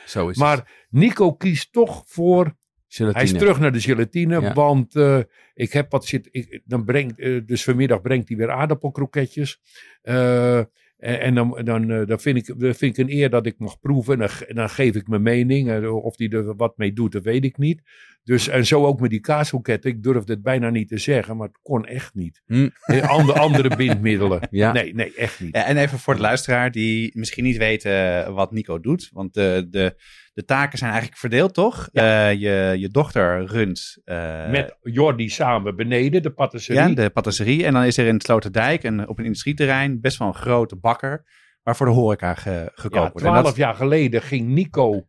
Zo 0.06 0.30
is 0.30 0.36
het. 0.36 0.46
Maar 0.46 0.86
Nico 0.90 1.34
kiest 1.34 1.72
toch 1.72 2.04
voor. 2.06 2.56
Gelatine. 2.88 3.24
Hij 3.24 3.34
is 3.34 3.40
terug 3.40 3.60
naar 3.60 3.72
de 3.72 3.80
gelatine. 3.80 4.42
Ja. 4.42 4.54
Want 4.54 4.96
eh, 4.96 5.20
ik 5.54 5.74
heb 5.74 5.92
wat 5.92 6.06
zit. 6.06 6.28
Ik, 6.32 6.62
dan 6.66 6.86
brengt, 6.86 7.20
eh, 7.20 7.40
dus 7.46 7.64
vanmiddag 7.64 8.02
brengt 8.02 8.28
hij 8.28 8.38
weer 8.38 8.52
aardappelkroketjes. 8.52 9.60
Eh, 10.02 10.58
en, 10.58 11.20
en 11.20 11.36
dan, 11.36 11.62
dan, 11.64 12.06
dan 12.06 12.20
vind, 12.20 12.38
ik, 12.38 12.60
dan 12.60 12.74
vind 12.74 12.98
ik 12.98 13.06
een 13.06 13.14
eer 13.14 13.30
dat 13.30 13.46
ik 13.46 13.60
mag 13.60 13.80
proeven. 13.80 14.14
En 14.14 14.20
dan, 14.20 14.56
dan 14.56 14.70
geef 14.70 14.96
ik 14.96 15.08
mijn 15.08 15.22
mening. 15.22 15.88
Of 15.88 16.18
hij 16.18 16.30
er 16.30 16.56
wat 16.56 16.78
mee 16.78 16.94
doet, 16.94 17.12
dat 17.12 17.24
weet 17.24 17.44
ik 17.44 17.58
niet. 17.58 17.82
Dus, 18.24 18.48
en 18.48 18.66
zo 18.66 18.86
ook 18.86 19.00
met 19.00 19.10
die 19.10 19.20
kaaskroketten. 19.20 19.92
Ik 19.92 20.04
durfde 20.04 20.34
het 20.34 20.42
bijna 20.44 20.70
niet 20.70 20.88
te 20.88 20.98
zeggen, 20.98 21.38
maar 21.38 21.48
het 21.48 21.60
kon 21.62 21.86
echt 21.86 22.14
niet. 22.14 22.42
Hm. 22.46 22.70
Eh, 22.86 23.10
andere, 23.10 23.40
andere 23.40 23.76
bindmiddelen. 23.76 24.40
Ja. 24.50 24.72
Nee, 24.72 24.94
nee, 24.96 25.14
echt 25.16 25.40
niet. 25.40 25.54
En 25.56 25.78
even 25.78 26.00
voor 26.00 26.16
de 26.16 26.22
luisteraar 26.22 26.72
die 26.72 27.12
misschien 27.18 27.44
niet 27.44 27.58
weten 27.58 28.34
wat 28.34 28.52
Nico 28.52 28.80
doet. 28.80 29.10
Want 29.14 29.34
de, 29.34 29.68
de, 29.70 30.02
de 30.34 30.46
taken 30.46 30.78
zijn 30.78 30.92
eigenlijk 30.92 31.20
verdeeld, 31.22 31.54
toch? 31.54 31.90
Eh, 31.94 32.32
je, 32.34 32.76
je 32.78 32.90
dochter 32.90 33.46
runt 33.46 33.98
eh, 34.06 34.50
Met 34.50 34.78
Jordi 34.82 35.30
samen 35.30 35.76
beneden, 35.76 36.22
de 36.22 36.32
patisserie. 36.32 36.82
ja, 36.90 36.96
de 37.04 37.10
patisserie. 37.10 37.66
En 37.66 37.74
dan 37.74 37.84
is 37.84 37.98
er 37.98 38.06
in 38.08 38.22
Sloterdijk 38.22 38.84
een, 38.84 39.08
op 39.08 39.20
een 39.20 39.26
industrieterrein 39.26 40.02
best 40.02 40.18
wel 40.18 40.28
een 40.28 40.34
grote 40.34 40.76
bakker. 40.76 41.26
Waar 41.64 41.76
voor 41.76 41.86
de 41.86 41.92
horeca 41.92 42.34
ge, 42.34 42.72
gekookt 42.74 42.94
Ja, 42.96 43.00
wordt. 43.00 43.16
En 43.16 43.22
twaalf 43.32 43.46
dat- 43.46 43.56
jaar 43.56 43.76
geleden 43.76 44.22
ging 44.22 44.48
Nico 44.48 45.08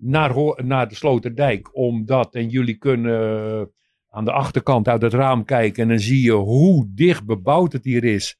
naar, 0.00 0.34
naar 0.64 0.88
de 0.88 0.94
Sloterdijk. 0.94 1.76
Omdat, 1.76 2.34
en 2.34 2.48
jullie 2.48 2.76
kunnen 2.76 3.70
aan 4.10 4.24
de 4.24 4.32
achterkant 4.32 4.88
uit 4.88 5.02
het 5.02 5.12
raam 5.12 5.44
kijken. 5.44 5.82
En 5.82 5.88
dan 5.88 5.98
zie 5.98 6.22
je 6.22 6.32
hoe 6.32 6.90
dicht 6.94 7.24
bebouwd 7.24 7.72
het 7.72 7.84
hier 7.84 8.04
is. 8.04 8.38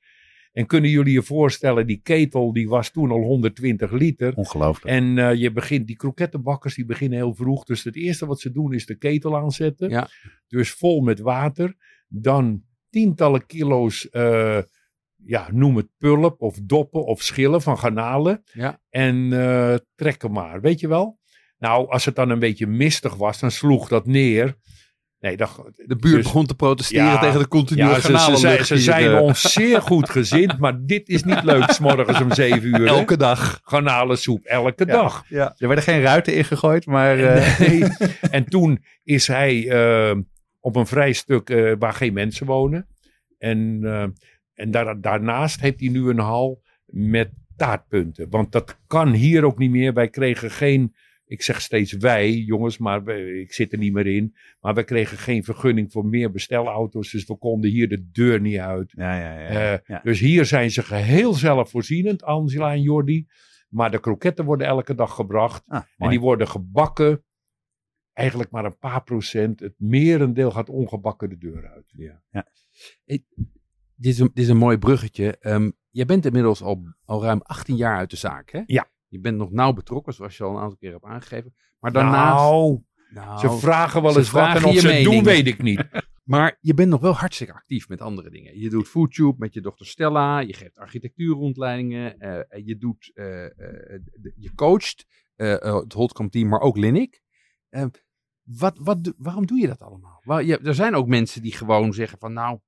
En 0.53 0.67
kunnen 0.67 0.91
jullie 0.91 1.13
je 1.13 1.23
voorstellen, 1.23 1.87
die 1.87 2.01
ketel 2.03 2.53
die 2.53 2.69
was 2.69 2.91
toen 2.91 3.11
al 3.11 3.21
120 3.21 3.91
liter. 3.91 4.35
Ongelooflijk. 4.35 4.95
En 4.95 5.19
eh, 5.19 5.35
je 5.35 5.53
begint, 5.53 5.87
die 5.87 5.97
krokettenbakkers 5.97 6.75
die 6.75 6.85
beginnen 6.85 7.19
heel 7.19 7.35
vroeg. 7.35 7.65
Dus 7.65 7.85
het 7.85 7.97
eerste 7.97 8.27
wat 8.27 8.41
ze 8.41 8.53
doen 8.53 8.73
is 8.73 8.87
de 8.87 8.95
ketel 8.95 9.37
aanzetten. 9.37 9.91
Ja. 9.91 10.09
Dus 10.49 10.71
vol 10.71 11.01
met 11.01 11.21
water. 11.21 11.75
Dan 12.09 12.63
tientallen 12.89 13.47
kilo's, 13.47 14.09
eh, 14.09 14.59
ja, 15.17 15.49
noem 15.53 15.77
het 15.77 15.89
pulp 15.99 16.41
of 16.41 16.59
doppen 16.63 17.05
of 17.05 17.23
schillen 17.23 17.63
van 17.63 17.79
garnalen. 17.79 18.43
Ja. 18.53 18.81
En 18.89 19.33
eh 19.33 19.75
trekken 19.95 20.33
maar, 20.33 20.61
weet 20.61 20.81
je 20.81 20.89
wel. 20.89 21.20
Nou, 21.61 21.89
als 21.89 22.05
het 22.05 22.15
dan 22.15 22.31
een 22.31 22.39
beetje 22.39 22.67
mistig 22.67 23.15
was, 23.15 23.41
dan 23.41 23.51
sloeg 23.51 23.89
dat 23.89 24.07
neer. 24.07 24.55
Nee, 25.19 25.37
De 25.37 25.47
buurt 25.87 26.01
dus- 26.15 26.23
begon 26.23 26.47
te 26.47 26.55
protesteren 26.55 27.05
Ja, 27.05 27.19
tegen 27.21 27.39
de 27.39 27.49
continue 27.49 27.85
ja, 27.87 28.01
ze, 28.01 28.37
ze, 28.39 28.65
ze 28.65 28.79
zijn 28.79 29.11
eh, 29.11 29.21
ons 29.21 29.53
zeer 29.53 29.83
goed 29.83 30.11
gezind, 30.11 30.59
maar 30.59 30.79
dit 30.85 31.09
is 31.09 31.23
niet 31.25 31.43
leuk, 31.43 31.71
's 31.71 31.79
morgens 31.79 32.21
om 32.21 32.33
zeven 32.35 32.65
uur. 32.65 32.77
hè. 32.79 32.87
elke 32.87 33.17
dag. 33.17 33.61
Garnalensoep, 33.65 34.45
elke 34.45 34.85
Ja. 34.87 34.93
dag. 34.93 35.25
Ja. 35.29 35.55
Er 35.59 35.67
werden 35.67 35.85
geen 35.85 36.01
ruiten 36.03 36.35
ingegooid, 36.35 36.87
maar... 36.87 37.19
eh, 37.19 37.59
Nee. 37.59 37.85
En 38.31 38.45
toen 38.45 38.85
is 39.03 39.27
hij 39.27 39.69
eh, 39.69 40.17
op 40.61 40.77
een 40.77 40.87
vrij 40.87 41.13
stuk 41.13 41.51
eh, 41.51 41.73
waar 41.79 41.93
geen 41.95 42.13
mensen 42.13 42.47
wonen. 42.47 42.87
En, 43.39 43.81
eh, 43.83 44.03
en 44.55 44.71
daar, 44.71 45.01
daarnaast 45.01 45.61
heeft 45.61 45.81
hij 45.81 45.89
nu 45.89 46.09
een 46.09 46.19
hal 46.19 46.63
met 46.87 47.31
taartpunten. 47.57 48.27
Want 48.31 48.53
dat 48.53 48.79
kan 48.87 49.13
hier 49.13 49.45
ook 49.45 49.59
niet 49.59 49.71
meer. 49.71 49.93
Wij 49.95 50.09
kregen 50.09 50.51
geen, 50.51 50.95
ik 51.31 51.43
zeg 51.43 51.61
steeds 51.61 51.93
wij, 51.93 52.33
jongens, 52.33 52.79
maar 52.79 53.09
ik 53.19 53.53
zit 53.53 53.73
er 53.73 53.79
niet 53.79 53.93
meer 53.93 54.07
in. 54.07 54.37
Maar 54.61 54.75
wij 54.75 54.85
kregen 54.85 55.19
geen 55.19 55.45
vergunning 55.45 55.93
voor 55.93 56.07
meer 56.07 56.31
bestelauto's. 56.31 57.11
Dus 57.11 57.25
we 57.25 57.37
konden 57.37 57.71
hier 57.71 57.89
de 57.89 58.11
deur 58.11 58.41
niet 58.41 58.59
uit. 58.59 58.93
ja, 58.97 59.19
ja, 59.21 59.39
ja. 59.41 59.49
Eh, 59.49 59.79
ja. 59.87 60.01
Dus 60.03 60.21
hier 60.21 60.45
zijn 60.45 60.71
ze 60.71 60.83
geheel 60.83 61.35
zelfvoorzienend, 61.35 62.23
Angela 62.23 62.73
en 62.73 62.83
Jordi. 62.83 63.27
Maar 63.69 63.91
de 63.91 64.01
kroketten 64.01 64.45
worden 64.45 64.67
elke 64.67 64.95
dag 64.95 65.15
gebracht. 65.15 65.63
Ah, 65.67 65.83
En 65.97 66.09
die 66.09 66.21
worden 66.21 66.49
gebakken. 66.49 67.25
Eigenlijk 68.13 68.51
maar 68.51 68.65
een 68.65 68.79
paar 68.79 69.03
procent. 69.03 69.61
Het 69.61 69.75
merendeel 69.77 70.51
gaat 70.51 70.69
ongebakken 70.69 71.29
de 71.29 71.39
deur 71.39 71.69
uit. 71.69 71.93
Dit 73.05 74.13
is 74.13 74.19
een, 74.19 74.31
dit 74.35 74.45
is 74.45 74.49
een 74.51 74.57
mooi 74.57 74.79
bruggetje. 74.79 75.39
Ehm, 75.39 75.71
jij 75.91 76.05
bent 76.05 76.27
inmiddels 76.27 76.63
al, 76.63 76.83
al 77.05 77.23
ruim 77.23 77.41
18 77.43 77.77
jaar 77.77 77.97
uit 77.97 78.11
de 78.11 78.17
zaak, 78.17 78.51
hè? 78.51 78.63
Ja. 78.67 78.91
Je 79.11 79.21
bent 79.21 79.37
nog 79.37 79.51
nauw 79.51 79.73
betrokken, 79.73 80.13
zoals 80.13 80.37
je 80.37 80.45
al 80.45 80.51
een 80.51 80.63
aantal 80.63 80.77
keer 80.77 80.93
hebt 80.93 81.05
aangegeven. 81.05 81.55
Maar 81.79 81.93
daarnaast... 81.93 82.43
Nou, 82.45 82.83
Nou, 83.11 83.39
ze 83.39 83.51
vragen 83.51 84.03
wel 84.03 84.17
eens 84.17 84.31
wat. 84.31 84.43
vragen 84.43 84.63
En 84.63 84.69
of 84.69 84.81
ze 84.81 84.87
mening. 84.87 85.05
doen, 85.05 85.25
weet 85.25 85.47
ik 85.47 85.63
niet. 85.63 85.85
Maar 86.25 86.59
je 86.61 86.75
bent 86.75 86.89
nog 86.89 87.01
wel 87.01 87.13
hartstikke 87.13 87.53
actief 87.53 87.89
met 87.89 88.01
andere 88.01 88.31
dingen. 88.31 88.59
Je 88.59 88.71
doet 88.71 88.89
FoodTube 88.89 89.35
met 89.39 89.55
je 89.55 89.61
dochter 89.61 89.87
Stella. 89.87 90.39
Je 90.39 90.53
geeft 90.53 90.79
architectuurrondleidingen. 90.79 92.19
en 92.19 92.65
je, 92.65 92.77
doet, 92.77 93.11
eh, 93.15 93.45
eh, 93.45 94.01
je 94.37 94.55
coacht 94.55 95.07
het 95.37 95.93
Holtkamp 95.93 96.31
team, 96.31 96.49
maar 96.49 96.61
ook 96.61 96.77
Linnik. 96.77 97.23
Eh, 97.71 97.85
wat, 98.43 98.79
wat, 98.79 99.15
waarom 99.17 99.47
doe 99.47 99.59
je 99.59 99.67
dat 99.67 99.81
allemaal? 99.81 100.21
Wel, 100.25 100.39
je, 100.39 100.59
er 100.59 100.75
zijn 100.75 100.95
ook 100.95 101.07
mensen 101.07 101.43
die 101.43 101.53
gewoon 101.53 101.93
zeggen 101.93 102.19
van 102.19 102.33
nou, 102.33 102.59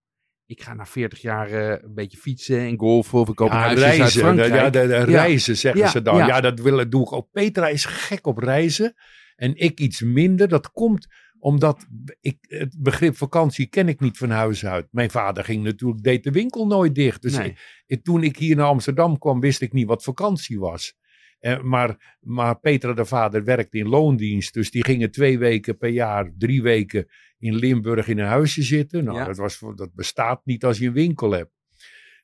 ik 0.52 0.62
ga 0.62 0.74
na 0.74 0.86
40 0.86 1.20
jaar 1.20 1.48
eh, 1.50 1.68
een 1.82 1.94
beetje 1.94 2.18
fietsen 2.18 2.58
en 2.58 2.78
golfen 2.78 3.18
of 3.18 3.28
ik 3.28 3.34
koop 3.34 3.50
een 3.50 3.56
Ja, 3.56 3.70
in 3.70 3.76
reizen. 3.76 4.36
Ja, 4.36 4.70
de, 4.70 4.86
reizen 5.04 5.56
zeggen 5.56 5.88
ze 5.88 6.02
dan. 6.02 6.16
ja. 6.16 6.26
Ja, 6.26 6.40
dat 6.40 6.60
willen, 6.60 6.90
doe 6.90 7.02
ik 7.02 7.12
ook. 7.12 7.28
Petra 7.32 7.68
is 7.68 7.84
gek 7.84 8.26
op 8.26 8.38
reizen. 8.38 8.94
En 9.36 9.56
ik 9.56 9.80
iets 9.80 10.00
minder. 10.00 10.48
Dat 10.48 10.70
komt 10.72 11.06
omdat 11.38 11.86
ik, 12.20 12.36
het 12.40 12.76
begrip 12.78 13.16
vakantie 13.16 13.66
ken 13.66 13.88
ik 13.88 14.00
niet 14.00 14.18
van 14.18 14.30
huis 14.30 14.66
uit. 14.66 14.86
Mijn 14.90 15.10
vader 15.10 15.44
ging 15.44 15.64
natuurlijk, 15.64 16.02
deed 16.02 16.24
de 16.24 16.30
winkel 16.30 16.66
nooit 16.66 16.94
dicht. 16.94 17.22
Dus 17.22 17.36
Nee. 17.36 17.48
ik- 17.48 17.82
ik- 17.86 18.04
toen 18.04 18.22
ik 18.22 18.36
hier 18.36 18.56
naar 18.56 18.66
Amsterdam 18.66 19.18
kwam, 19.18 19.40
wist 19.40 19.60
ik 19.60 19.72
niet 19.72 19.86
wat 19.86 20.02
vakantie 20.02 20.58
was. 20.58 20.94
Eh, 21.42 21.60
maar, 21.60 22.16
maar 22.20 22.58
Petra, 22.58 22.92
de 22.92 23.04
vader, 23.04 23.44
werkte 23.44 23.78
in 23.78 23.88
loondienst. 23.88 24.54
Dus 24.54 24.70
die 24.70 24.84
gingen 24.84 25.10
twee 25.10 25.38
weken 25.38 25.76
per 25.78 25.88
jaar, 25.88 26.32
drie 26.38 26.62
weken 26.62 27.06
in 27.38 27.54
Limburg 27.54 28.08
in 28.08 28.18
een 28.18 28.26
huisje 28.26 28.62
zitten. 28.62 29.04
Nou, 29.04 29.18
Ja. 29.18 29.24
dat, 29.24 29.36
was, 29.36 29.62
dat 29.76 29.94
bestaat 29.94 30.40
niet 30.44 30.64
als 30.64 30.78
je 30.78 30.86
een 30.86 30.92
winkel 30.92 31.30
hebt. 31.30 31.50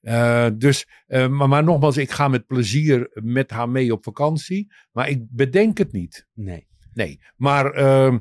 Eh, 0.00 0.46
dus, 0.54 0.88
eh, 1.06 1.28
maar, 1.28 1.48
maar 1.48 1.64
nogmaals, 1.64 1.96
ik 1.96 2.10
ga 2.10 2.28
met 2.28 2.46
plezier 2.46 3.10
met 3.12 3.50
haar 3.50 3.68
mee 3.68 3.92
op 3.92 4.04
vakantie. 4.04 4.72
Maar 4.92 5.08
ik 5.08 5.22
bedenk 5.30 5.78
het 5.78 5.92
niet. 5.92 6.26
Nee. 6.34 6.66
Nee, 6.94 7.20
maar 7.36 7.72
ehm, 7.72 8.18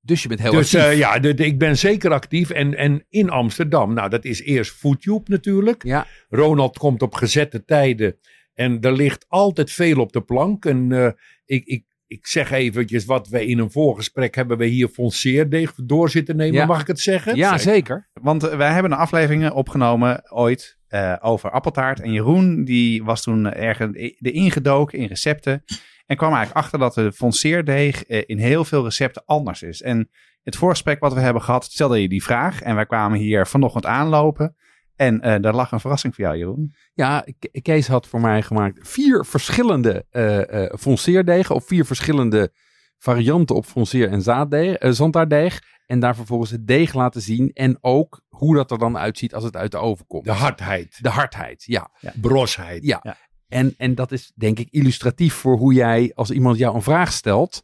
Dus 0.00 0.22
je 0.22 0.28
bent 0.28 0.40
heel 0.40 0.50
dus 0.50 0.74
actief. 0.74 0.90
eh, 0.90 0.98
ja, 0.98 1.18
de, 1.18 1.34
de- 1.34 1.44
ik 1.46 1.58
ben 1.58 1.78
zeker 1.78 2.10
actief. 2.12 2.50
En, 2.50 2.74
en 2.74 3.04
in 3.08 3.30
Amsterdam, 3.30 3.94
nou 3.94 4.08
dat 4.10 4.24
is 4.24 4.42
eerst 4.42 4.72
FoodTube 4.72 5.30
natuurlijk. 5.30 5.84
Ja. 5.84 6.06
Ronald 6.28 6.78
komt 6.78 7.02
op 7.02 7.14
gezette 7.14 7.64
tijden. 7.64 8.16
En 8.58 8.80
er 8.80 8.92
ligt 8.92 9.24
altijd 9.28 9.70
veel 9.70 10.00
op 10.00 10.12
de 10.12 10.20
plank. 10.20 10.64
En 10.64 10.92
eh, 10.92 11.10
ik, 11.44 11.64
ik, 11.64 11.84
ik 12.06 12.26
zeg 12.26 12.50
eventjes 12.50 13.04
wat 13.04 13.28
we 13.28 13.46
in 13.46 13.58
een 13.58 13.70
voorgesprek 13.70 14.34
hebben 14.34 14.58
we 14.58 14.66
hier 14.66 14.88
fonceerdeeg 14.88 15.74
door 15.74 16.10
zitten 16.10 16.36
nemen. 16.36 16.54
Ja. 16.54 16.66
Mag 16.66 16.80
ik 16.80 16.86
het 16.86 17.00
zeggen? 17.00 17.36
ja, 17.36 17.58
zeker. 17.58 18.08
Want 18.12 18.42
eh, 18.42 18.56
wij 18.56 18.72
hebben 18.72 18.92
een 18.92 18.98
aflevering 18.98 19.50
opgenomen 19.50 20.32
ooit 20.32 20.78
eh, 20.88 21.16
over 21.20 21.50
appeltaart. 21.50 22.00
En 22.00 22.12
Jeroen 22.12 22.64
die 22.64 23.04
was 23.04 23.22
toen 23.22 23.52
ergens 23.52 23.92
de 24.18 24.32
ingedoken 24.32 24.98
in 24.98 25.06
recepten. 25.06 25.64
En 26.06 26.16
kwam 26.16 26.32
eigenlijk 26.32 26.58
achter 26.58 26.78
dat 26.78 26.94
de 26.94 27.12
fonceerdeeg 27.12 28.04
eh, 28.04 28.22
in 28.26 28.38
heel 28.38 28.64
veel 28.64 28.84
recepten 28.84 29.22
anders 29.26 29.62
is. 29.62 29.82
En 29.82 30.10
het 30.42 30.56
voorgesprek 30.56 31.00
wat 31.00 31.14
we 31.14 31.20
hebben 31.20 31.42
gehad, 31.42 31.64
stelde 31.64 32.02
je 32.02 32.08
die 32.08 32.22
vraag. 32.22 32.62
En 32.62 32.74
wij 32.74 32.86
kwamen 32.86 33.18
hier 33.18 33.46
vanochtend 33.46 33.86
aanlopen. 33.86 34.56
En 34.98 35.20
eh, 35.20 35.40
daar 35.42 35.54
lag 35.54 35.72
een 35.72 35.80
verrassing 35.80 36.14
voor 36.14 36.24
jou, 36.24 36.36
Jeroen. 36.36 36.74
Ja, 36.94 37.24
Ke- 37.38 37.60
Kees 37.60 37.88
had 37.88 38.06
voor 38.06 38.20
mij 38.20 38.42
gemaakt 38.42 38.88
vier 38.88 39.24
verschillende 39.24 40.06
eh 40.10 40.64
eh 40.64 40.72
fonceerdegen 40.78 41.54
of 41.54 41.66
vier 41.66 41.84
verschillende 41.84 42.52
varianten 42.98 43.56
op 43.56 43.64
fonceer 43.64 44.08
en 44.10 44.22
zaaddeeg, 44.22 44.76
zandaarddeeg. 44.80 45.62
En 45.86 46.00
daar 46.00 46.14
vervolgens 46.16 46.50
het 46.50 46.66
deeg 46.66 46.94
laten 46.94 47.20
zien. 47.20 47.50
En 47.52 47.78
ook 47.80 48.22
hoe 48.28 48.54
dat 48.54 48.70
er 48.70 48.78
dan 48.78 48.98
uitziet 48.98 49.34
als 49.34 49.44
het 49.44 49.56
uit 49.56 49.70
de 49.70 49.76
oven 49.78 50.06
komt. 50.06 50.24
De 50.24 50.30
hardheid, 50.30 50.98
De 51.02 51.08
hardheid, 51.08 51.64
ja. 51.66 51.90
brosheid. 52.20 52.84
Ja. 52.84 53.00
Ja. 53.02 53.16
En, 53.48 53.74
en 53.76 53.94
dat 53.94 54.12
is 54.12 54.32
denk 54.34 54.58
ik 54.58 54.68
illustratief 54.70 55.34
voor 55.34 55.56
hoe 55.56 55.72
jij, 55.74 56.12
als 56.14 56.30
iemand 56.30 56.58
jou 56.58 56.74
een 56.74 56.82
vraag 56.82 57.12
stelt, 57.12 57.62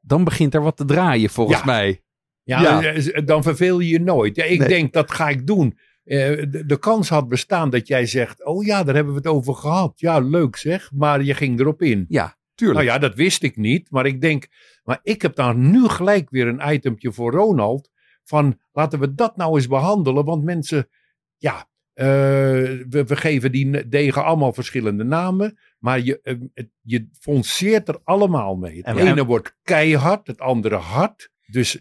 dan 0.00 0.24
begint 0.24 0.54
er 0.54 0.62
wat 0.62 0.76
te 0.76 0.84
draaien 0.84 1.30
volgens 1.30 1.58
Ja. 1.58 1.64
mij. 1.64 2.00
Ja, 2.42 2.80
Ja. 2.80 3.20
dan 3.22 3.42
verveel 3.42 3.78
je 3.80 3.88
je 3.88 4.00
nooit. 4.00 4.36
Ja, 4.36 4.44
ik 4.44 4.58
Nee. 4.58 4.68
denk, 4.68 4.92
dat 4.92 5.10
ga 5.10 5.28
ik 5.28 5.46
doen. 5.46 5.78
Eh, 6.06 6.18
de, 6.50 6.62
de 6.66 6.78
kans 6.78 7.08
had 7.08 7.28
bestaan 7.28 7.70
dat 7.70 7.86
jij 7.86 8.06
zegt, 8.06 8.44
oh 8.44 8.64
ja, 8.64 8.82
daar 8.84 8.94
hebben 8.94 9.12
we 9.12 9.18
het 9.18 9.28
over 9.28 9.54
gehad. 9.54 9.92
Ja, 10.00 10.18
leuk 10.18 10.56
zeg, 10.56 10.90
maar 10.92 11.22
je 11.22 11.34
ging 11.34 11.60
erop 11.60 11.82
in. 11.82 12.04
Ja, 12.08 12.36
tuurlijk. 12.54 12.78
Nou 12.78 12.90
ja, 12.90 12.98
dat 13.08 13.14
wist 13.16 13.42
ik 13.42 13.56
niet. 13.56 13.90
Maar 13.90 14.06
ik 14.06 14.20
denk, 14.20 14.46
maar 14.84 14.98
ik 15.02 15.22
heb 15.22 15.34
daar 15.34 15.56
nu 15.56 15.88
gelijk 15.88 16.30
weer 16.30 16.46
een 16.46 16.72
itempje 16.74 17.12
voor 17.12 17.32
Ronald. 17.32 17.90
Van 18.24 18.60
laten 18.72 18.98
we 19.00 19.14
dat 19.14 19.36
nou 19.36 19.54
eens 19.54 19.66
behandelen. 19.66 20.24
Want 20.24 20.44
mensen, 20.44 20.88
ja, 21.36 21.68
eh, 21.92 22.06
we, 22.06 23.04
we 23.06 23.16
geven 23.16 23.52
die 23.52 23.88
degen 23.88 24.24
allemaal 24.24 24.52
verschillende 24.52 25.04
namen. 25.04 25.58
Maar 25.78 26.00
je, 26.00 26.20
eh, 26.22 26.64
je 26.82 27.08
fonceert 27.20 27.88
er 27.88 28.00
allemaal 28.04 28.56
mee. 28.56 28.76
Het 28.76 28.86
En- 28.86 28.96
ene 28.98 29.20
en- 29.20 29.26
wordt 29.26 29.56
keihard, 29.62 30.26
het 30.26 30.40
andere 30.40 30.76
hard. 30.76 31.30
Dus 31.46 31.78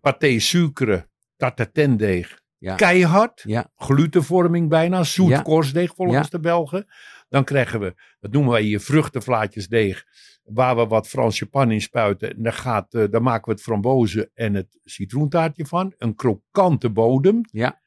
paté 0.00 0.38
sucre, 0.38 1.08
tartatendeeg, 1.36 2.44
Ja. 2.58 2.74
keihard. 2.74 3.42
Ja. 3.46 3.70
Glutenvorming 3.76 4.68
bijna, 4.68 5.02
zoet 5.04 5.28
Ja. 5.28 5.42
korstdeeg 5.42 5.94
volgens 5.94 6.24
Ja. 6.30 6.30
de 6.30 6.40
Belgen. 6.40 6.86
Dan 7.28 7.44
krijgen 7.44 7.80
we, 7.80 7.94
dat 8.20 8.32
noemen 8.32 8.52
wij 8.52 8.62
hier 8.62 8.80
vruchtenvlaatjesdeeg 8.80 10.04
waar 10.42 10.76
we 10.76 10.86
wat 10.86 11.08
Franse 11.08 11.46
pan 11.46 11.70
in 11.70 11.80
spuiten. 11.80 12.36
En 12.36 12.42
daar, 12.42 12.52
gaat, 12.52 12.94
eh, 12.94 13.04
daar 13.10 13.22
maken 13.22 13.44
we 13.44 13.50
het 13.50 13.62
frambozen 13.62 14.30
en 14.34 14.54
het 14.54 14.78
citroentaartje 14.84 15.66
van. 15.66 15.94
Een 15.98 16.14
krokante 16.14 16.90
bodem. 16.90 17.40
Ja. 17.50 17.80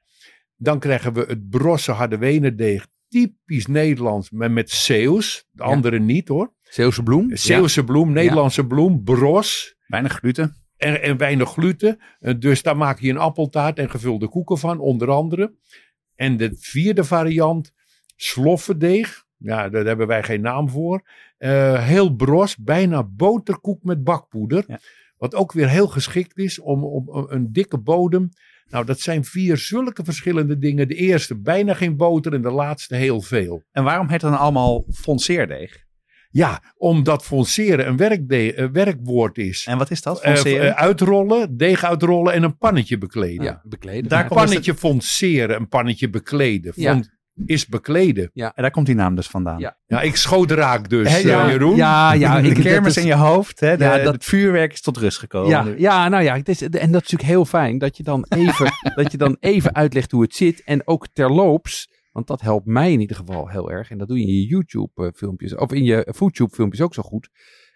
Dan 0.56 0.80
krijgen 0.80 1.14
we 1.14 1.26
het 1.28 1.50
brosse 1.50 1.91
harde 1.91 2.18
wenendeeg. 2.18 2.88
Typisch 3.08 3.66
Nederlands, 3.66 4.30
maar 4.30 4.52
met 4.52 4.70
Zeeuws. 4.70 5.46
De 5.52 5.64
Ja. 5.64 5.70
andere 5.70 6.00
niet 6.00 6.28
hoor. 6.28 6.54
Zeeuwse 6.62 7.04
bloem. 7.04 7.36
Zeeuwse 7.36 7.84
bloem, 7.84 8.12
Nederlandse 8.12 8.68
bloem, 8.68 9.04
bros. 9.04 9.76
Weinig 9.88 10.14
gluten. 10.14 10.56
En, 10.80 11.01
en 11.01 11.18
weinig 11.18 11.49
gluten. 11.51 11.99
Eh, 12.19 12.34
Dus 12.39 12.61
daar 12.61 12.77
maak 12.77 12.99
je 12.99 13.10
een 13.10 13.18
appeltaart 13.18 13.80
en 13.80 13.89
gevulde 13.89 14.27
koeken 14.27 14.57
van, 14.57 14.80
onder 14.80 15.10
andere. 15.10 15.53
En 16.15 16.38
de 16.38 16.56
vierde 16.60 17.03
variant, 17.03 17.73
sloffendeeg. 18.15 19.26
Ja, 19.38 19.69
daar 19.69 19.85
hebben 19.85 20.07
wij 20.07 20.23
geen 20.23 20.41
naam 20.41 20.69
voor. 20.69 21.07
Eh, 21.38 21.84
heel 21.88 22.15
bros, 22.15 22.57
bijna 22.57 23.03
boterkoek 23.03 23.84
met 23.84 24.03
bakpoeder. 24.03 24.64
Ja. 24.68 24.80
Wat 25.18 25.35
ook 25.35 25.51
weer 25.51 25.69
heel 25.69 25.88
geschikt 25.88 26.38
is 26.38 26.60
om, 26.60 26.84
om, 26.84 27.10
om 27.10 27.26
een 27.30 27.51
dikke 27.51 27.77
bodem. 27.77 28.30
Nou, 28.69 28.85
dat 28.85 28.99
zijn 28.99 29.26
vier 29.26 29.57
zulke 29.57 30.03
verschillende 30.03 30.57
dingen. 30.57 30.88
De 30.88 30.95
eerste 30.95 31.39
bijna 31.39 31.73
geen 31.73 31.97
boter 31.97 32.34
en 32.34 32.41
de 32.41 32.51
laatste 32.51 32.95
heel 32.95 33.22
veel. 33.22 33.64
En 33.72 33.84
waarom 33.84 34.10
heet 34.10 34.22
het 34.22 34.31
dan 34.31 34.39
allemaal 34.39 34.85
fonceerdeeg? 34.91 35.88
Ja, 36.31 36.61
omdat 36.77 37.23
fonceren 37.26 37.88
een 37.88 37.97
werkde- 37.97 38.57
een 38.60 38.72
werkwoord 38.72 39.38
is. 39.38 39.65
En 39.65 39.77
wat 39.77 39.91
is 39.91 40.01
dat? 40.01 40.22
Eh, 40.22 40.34
Fonceren? 40.34 40.76
eh, 40.76 40.81
uitrollen, 40.84 41.57
deeg 41.57 41.84
uitrollen 41.84 42.34
en 42.34 42.43
een 42.43 42.57
pannetje 42.57 42.97
bekleden. 42.97 43.43
Ja, 43.45 43.61
bekleden. 43.64 44.10
Daar 44.10 44.22
Een 44.22 44.27
komt 44.27 44.39
dus 44.39 44.49
pannetje 44.49 44.76
fonceren, 44.76 45.56
een 45.56 45.68
pannetje 45.68 46.10
bekleden. 46.10 46.72
Ja. 46.76 46.91
Fon- 46.93 47.18
Is 47.45 47.65
bekleden. 47.68 48.31
en 48.34 48.51
daar 48.56 48.72
komt 48.72 48.85
die 48.85 48.95
naam 48.95 49.15
dus 49.15 49.27
vandaan. 49.27 49.60
Ja. 49.60 49.77
Ja, 49.88 50.01
ik 50.01 50.15
schoot 50.15 50.51
raak 50.51 50.89
dus, 50.89 51.07
eh, 51.07 51.23
ja. 51.23 51.49
Jeroen. 51.49 51.76
Ja, 51.76 52.14
ja. 52.14 52.35
de 52.41 52.47
ik, 52.47 52.56
kermis 52.61 52.97
is- 52.97 53.01
in 53.03 53.07
je 53.07 53.15
hoofd. 53.15 53.60
Hè? 53.60 53.77
De, 53.77 53.84
Ja, 53.84 53.97
dat- 53.97 54.14
Het 54.14 54.23
vuurwerk 54.26 54.73
is 54.73 54.81
tot 54.81 54.97
rust 54.97 55.18
gekomen. 55.18 55.49
Ja, 55.49 55.65
ja, 55.77 56.07
nou 56.10 56.23
ja, 56.23 56.35
het 56.38 56.49
is, 56.49 56.61
en 56.61 56.69
dat 56.72 56.81
is 56.81 56.88
natuurlijk 56.91 57.30
heel 57.30 57.45
fijn 57.45 57.77
dat 57.77 57.97
je 57.97 58.03
dan 58.03 58.26
even, 58.30 58.72
dat 59.03 59.11
je 59.11 59.18
dan 59.18 59.38
even 59.39 59.76
uitlegt 59.76 60.11
hoe 60.11 60.22
het 60.22 60.35
zit. 60.35 60.64
En 60.64 60.88
ook 60.88 61.07
terloops, 61.14 61.89
want 62.20 62.40
dat 62.40 62.50
helpt 62.50 62.66
mij 62.66 62.91
in 62.91 63.00
ieder 63.00 63.16
geval 63.16 63.50
heel 63.50 63.72
erg. 63.72 63.90
En 63.91 63.98
dat 63.98 64.08
doe 64.08 64.20
je 64.20 64.26
in 64.26 64.34
je 64.34 64.46
YouTube-filmpjes, 64.46 65.56
of 65.56 65.74
in 65.74 65.84
je 65.84 66.14
FoodTube-filmpjes 66.16 66.82
ook 66.82 66.94
zo 66.94 67.02
goed. 67.02 67.30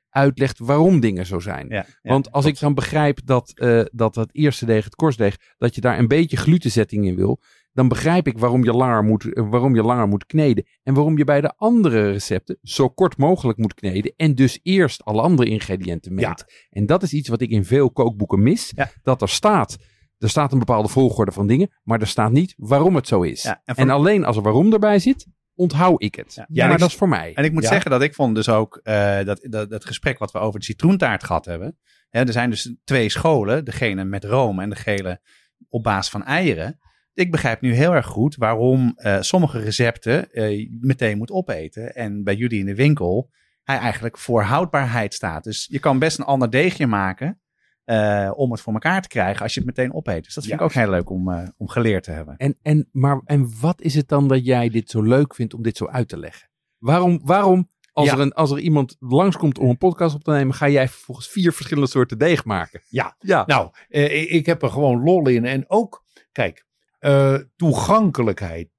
Uitlegt 0.10 0.60
waarom 0.60 1.00
dingen 1.00 1.26
zo 1.26 1.40
zijn. 1.40 1.68
Ja, 1.70 1.76
ja, 1.76 1.86
Want 2.02 2.32
als 2.32 2.46
ik 2.46 2.60
dan 2.60 2.74
begrijp 2.74 3.20
dat, 3.26 3.52
eh, 3.56 3.82
dat 3.92 4.16
het 4.16 4.30
eerste 4.32 4.66
deeg, 4.66 4.84
het 4.84 4.96
korstdeeg, 4.96 5.38
dat 5.58 5.76
je 5.76 5.82
daar 5.82 6.00
een 6.00 6.08
beetje 6.08 6.38
glutenzetting 6.38 7.06
in 7.06 7.16
wil, 7.16 7.42
dan 7.72 7.88
begrijp 7.88 8.28
ik 8.28 8.38
waarom 8.38 8.64
je, 8.64 8.74
langer 8.74 9.04
moet, 9.04 9.34
eh, 9.34 9.50
waarom 9.50 9.76
je 9.76 9.84
langer 9.84 10.08
moet 10.08 10.26
kneden. 10.26 10.66
En 10.84 10.94
waarom 10.94 11.18
je 11.18 11.24
bij 11.24 11.42
de 11.42 11.54
andere 11.56 12.12
recepten 12.12 12.58
zo 12.62 12.90
kort 12.90 13.18
mogelijk 13.18 13.58
moet 13.58 13.74
kneden. 13.74 14.14
En 14.16 14.36
dus 14.36 14.60
eerst 14.64 15.04
alle 15.04 15.22
andere 15.22 15.50
ingrediënten 15.50 16.14
mengt. 16.14 16.68
En 16.70 16.86
dat 16.86 17.04
is 17.04 17.14
iets 17.14 17.30
wat 17.30 17.42
ik 17.42 17.50
in 17.50 17.66
veel 17.66 17.92
kookboeken 17.92 18.44
mis. 18.44 18.72
Ja. 18.76 18.92
Dat 19.02 19.22
er 19.22 19.30
staat, 19.30 19.78
er 20.24 20.30
staat 20.30 20.52
een 20.52 20.60
bepaalde 20.60 20.88
volgorde 20.90 21.32
van 21.32 21.48
dingen, 21.48 21.70
maar 21.84 22.02
er 22.02 22.08
staat 22.08 22.32
niet 22.32 22.54
waarom 22.58 22.96
het 22.96 23.08
zo 23.08 23.22
is. 23.22 23.44
Ja, 23.44 23.62
en 23.66 23.90
alleen 23.90 24.26
als 24.26 24.36
er 24.36 24.42
waarom 24.44 24.74
erbij 24.74 25.00
zit, 25.00 25.28
onthoud 25.56 26.02
ik 26.02 26.16
het. 26.16 26.34
Ja. 26.34 26.42
Ja, 26.42 26.48
Ja, 26.50 26.64
maar 26.66 26.74
ik- 26.74 26.80
dat 26.80 26.90
is 26.90 26.96
voor 26.96 27.10
mij. 27.10 27.32
En 27.34 27.44
ik 27.44 27.52
moet 27.52 27.64
Ja. 27.64 27.70
zeggen 27.70 27.92
dat 27.92 28.02
ik 28.02 28.14
vond 28.14 28.36
dus 28.36 28.50
ook 28.50 28.80
eh, 28.84 29.24
dat, 29.24 29.48
dat, 29.50 29.70
dat 29.70 29.86
gesprek 29.86 30.18
wat 30.20 30.32
we 30.32 30.38
over 30.38 30.60
de 30.60 30.66
citroentaart 30.66 31.24
gehad 31.24 31.46
hebben. 31.46 31.78
Hè, 32.10 32.20
er 32.20 32.32
zijn 32.32 32.50
dus 32.50 32.76
twee 32.84 33.10
scholen. 33.10 33.66
Degene 33.66 34.04
met 34.04 34.24
room 34.24 34.60
en 34.60 34.70
degene 34.70 35.22
op 35.70 35.84
basis 35.84 36.12
van 36.12 36.24
eieren. 36.24 36.80
Ik 37.14 37.32
begrijp 37.32 37.62
nu 37.62 37.74
heel 37.74 37.94
erg 37.94 38.06
goed 38.06 38.36
waarom 38.36 38.92
eh, 38.96 39.22
sommige 39.22 39.60
recepten 39.60 40.32
eh, 40.32 40.50
je 40.50 40.78
meteen 40.82 41.18
moet 41.18 41.32
opeten. 41.32 41.96
En 41.96 42.24
bij 42.24 42.36
jullie 42.36 42.60
in 42.60 42.66
de 42.66 42.76
winkel 42.76 43.30
hij 43.64 43.78
eigenlijk 43.78 44.18
voor 44.18 44.42
houdbaarheid 44.44 45.14
staat. 45.14 45.44
Dus 45.44 45.68
je 45.70 45.80
kan 45.80 46.00
best 46.00 46.18
een 46.20 46.26
ander 46.26 46.50
deegje 46.50 46.88
maken 46.88 47.42
eh, 47.84 48.32
om 48.36 48.52
het 48.52 48.62
voor 48.62 48.74
elkaar 48.74 49.02
te 49.02 49.08
krijgen 49.08 49.42
als 49.44 49.54
je 49.54 49.60
het 49.60 49.70
meteen 49.76 49.94
opeet. 49.94 50.24
Dus 50.24 50.34
dat 50.34 50.44
vind 50.44 50.56
ik 50.60 50.62
ook 50.66 50.74
heel 50.74 50.90
leuk 50.90 51.10
om, 51.10 51.32
eh, 51.32 51.48
om 51.58 51.68
geleerd 51.70 52.04
te 52.04 52.12
hebben. 52.12 52.38
En, 52.38 52.58
en, 52.62 52.90
maar, 52.92 53.22
en 53.26 53.52
wat 53.60 53.82
is 53.82 53.96
het 53.96 54.08
dan 54.08 54.28
dat 54.28 54.46
jij 54.46 54.70
dit 54.70 54.90
zo 54.90 55.02
leuk 55.02 55.36
vindt 55.36 55.54
om 55.54 55.62
dit 55.62 55.78
zo 55.78 55.88
uit 55.88 56.08
te 56.08 56.18
leggen? 56.20 56.50
Waarom, 56.78 57.20
waarom 57.24 57.70
als, 57.92 58.06
Ja. 58.08 58.14
er 58.14 58.20
een, 58.20 58.34
als 58.34 58.52
er 58.52 58.60
iemand 58.60 58.96
langskomt 59.00 59.58
om 59.58 59.70
een 59.70 59.78
podcast 59.78 60.16
op 60.16 60.24
te 60.24 60.32
nemen, 60.32 60.56
ga 60.56 60.70
jij 60.70 60.88
vervolgens 60.88 61.28
vier 61.30 61.54
verschillende 61.54 61.90
soorten 61.90 62.18
deeg 62.18 62.46
maken? 62.46 62.82
Ja. 62.88 63.16
Ja. 63.20 63.44
Nou, 63.46 63.70
eh, 63.90 64.34
ik- 64.34 64.46
heb 64.46 64.62
er 64.62 64.70
gewoon 64.70 65.04
lol 65.04 65.28
in. 65.28 65.46
En 65.46 65.66
ook, 65.68 66.04
kijk, 66.32 66.66
toegankelijkheid. 67.56 68.70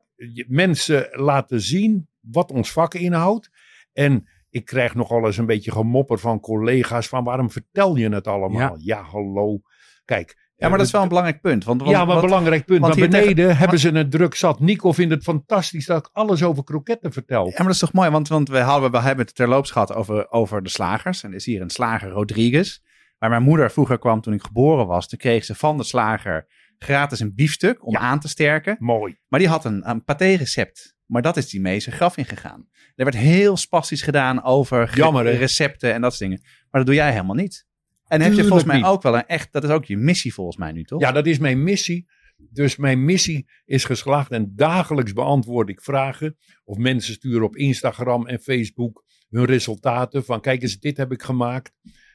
Mensen 0.49 1.09
laten 1.13 1.61
zien 1.61 2.09
wat 2.21 2.51
ons 2.53 2.73
vak 2.73 2.95
inhoudt. 2.95 3.51
En 3.93 4.29
ik 4.55 4.65
krijg 4.65 4.95
nogal 4.95 5.27
eens 5.27 5.37
een 5.37 5.47
beetje 5.47 5.71
gemopper 5.71 6.19
van 6.19 6.41
collega's 6.41 7.09
van 7.09 7.25
waarom 7.25 7.51
vertel 7.51 7.97
je 7.97 8.09
het 8.09 8.27
allemaal? 8.27 8.77
Ja, 8.79 9.03
hallo. 9.03 9.61
Kijk. 10.05 10.43
Ja, 10.57 10.69
maar 10.69 10.79
dat 10.79 10.87
is 10.87 10.93
wel 10.93 11.03
een 11.03 11.09
eh, 11.09 11.15
belangrijk 11.15 11.43
punt. 11.43 11.65
Want, 11.65 11.81
want, 11.81 11.93
ja, 11.93 12.05
maar 12.05 12.17
een 12.17 12.23
belangrijk 12.23 12.65
punt. 12.65 12.81
want 12.81 12.95
hier 12.95 13.09
beneden 13.09 13.35
tegen- 13.35 13.57
hebben 13.57 13.79
ze 13.79 13.91
het 13.91 14.11
druk 14.11 14.35
zat. 14.35 14.61
Nico 14.61 14.93
vindt 14.93 15.15
het 15.15 15.23
fantastisch 15.23 15.87
dat 15.87 16.07
ik 16.07 16.11
alles 16.13 16.43
over 16.43 16.65
kroketten 16.65 17.13
vertel. 17.13 17.45
Ja, 17.45 17.53
maar 17.57 17.65
dat 17.65 17.75
is 17.75 17.79
toch 17.79 17.93
mooi, 17.93 18.11
want, 18.11 18.29
want 18.29 18.49
we, 18.49 18.59
hadden, 18.59 18.91
we 18.91 18.99
hebben 19.01 19.25
het 19.25 19.35
terloops 19.35 19.71
gehad 19.71 19.95
over, 19.95 20.31
over 20.31 20.63
de 20.63 20.69
slagers. 20.69 21.23
En 21.23 21.31
er 21.31 21.37
is 21.37 21.47
hier 21.47 21.61
een 21.61 21.71
slager, 21.71 22.11
Rodriguez. 22.11 22.79
Waar 23.19 23.31
mijn 23.31 23.43
moeder 23.43 23.71
vroeger 23.71 23.99
kwam 23.99 24.21
toen 24.21 24.35
ik 24.35 24.43
geboren 24.43 24.87
was. 24.87 25.09
Toen 25.09 25.19
kreeg 25.19 25.45
ze 25.45 25.55
van 25.55 25.77
de 25.77 25.85
slager 25.85 26.47
gratis 26.79 27.21
een 27.21 27.35
biefstuk 27.35 27.87
om 27.87 27.93
Ja. 27.93 27.99
aan 27.99 28.21
te 28.21 28.29
sterken. 28.29 28.77
Mooi. 28.79 29.17
Maar 29.29 29.41
die 29.41 29.49
had 29.49 29.65
een, 29.65 29.89
een 29.91 30.05
paté-recept. 30.05 30.97
Maar 31.07 31.23
dat 31.23 31.37
is 31.37 31.49
die 31.49 31.61
mee 31.61 31.81
zijn 31.81 31.97
graf 31.97 32.17
ingegaan. 32.17 32.69
Er 32.95 33.05
werd 33.05 33.17
heel 33.17 33.57
spastisch 33.57 34.03
gedaan 34.03 34.43
over 34.43 34.97
Jammer, 34.97 35.37
recepten 35.37 35.93
en 35.93 36.01
dat 36.01 36.15
soort 36.15 36.31
dingen. 36.31 36.45
Maar 36.45 36.81
dat 36.81 36.87
doe 36.87 36.95
jij 36.95 37.11
helemaal 37.11 37.35
niet. 37.35 37.67
En 38.07 38.21
heb 38.21 38.33
je 38.33 38.45
volgens 38.45 38.65
mij 38.65 38.85
ook 38.85 39.03
wel 39.03 39.15
een 39.17 39.27
echt, 39.27 39.53
dat 39.53 39.65
is 39.65 39.71
ook 39.71 39.85
je 39.85 39.97
missie 39.97 40.35
volgens 40.35 40.57
mij 40.57 40.73
nu, 40.73 40.85
toch? 40.85 41.01
Ja, 41.01 41.13
dat 41.13 41.27
is 41.27 41.39
mijn 41.39 41.63
missie. 41.63 42.07
Dus 42.37 42.77
mijn 42.77 43.05
missie 43.05 43.51
is 43.65 43.85
geslaagd 43.85 44.31
en 44.31 44.53
dagelijks 44.57 45.13
beantwoord 45.13 45.69
ik 45.69 45.81
vragen. 45.83 46.37
Of 46.65 46.77
mensen 46.77 47.15
sturen 47.15 47.43
op 47.43 47.57
Instagram 47.57 48.27
en 48.27 48.39
Facebook 48.41 49.05
hun 49.29 49.45
resultaten. 49.45 50.25
Van 50.25 50.41
kijk 50.41 50.63
eens, 50.63 50.79
dit 50.79 50.97
heb 50.97 51.13
ik 51.13 51.23
gemaakt. 51.23 51.73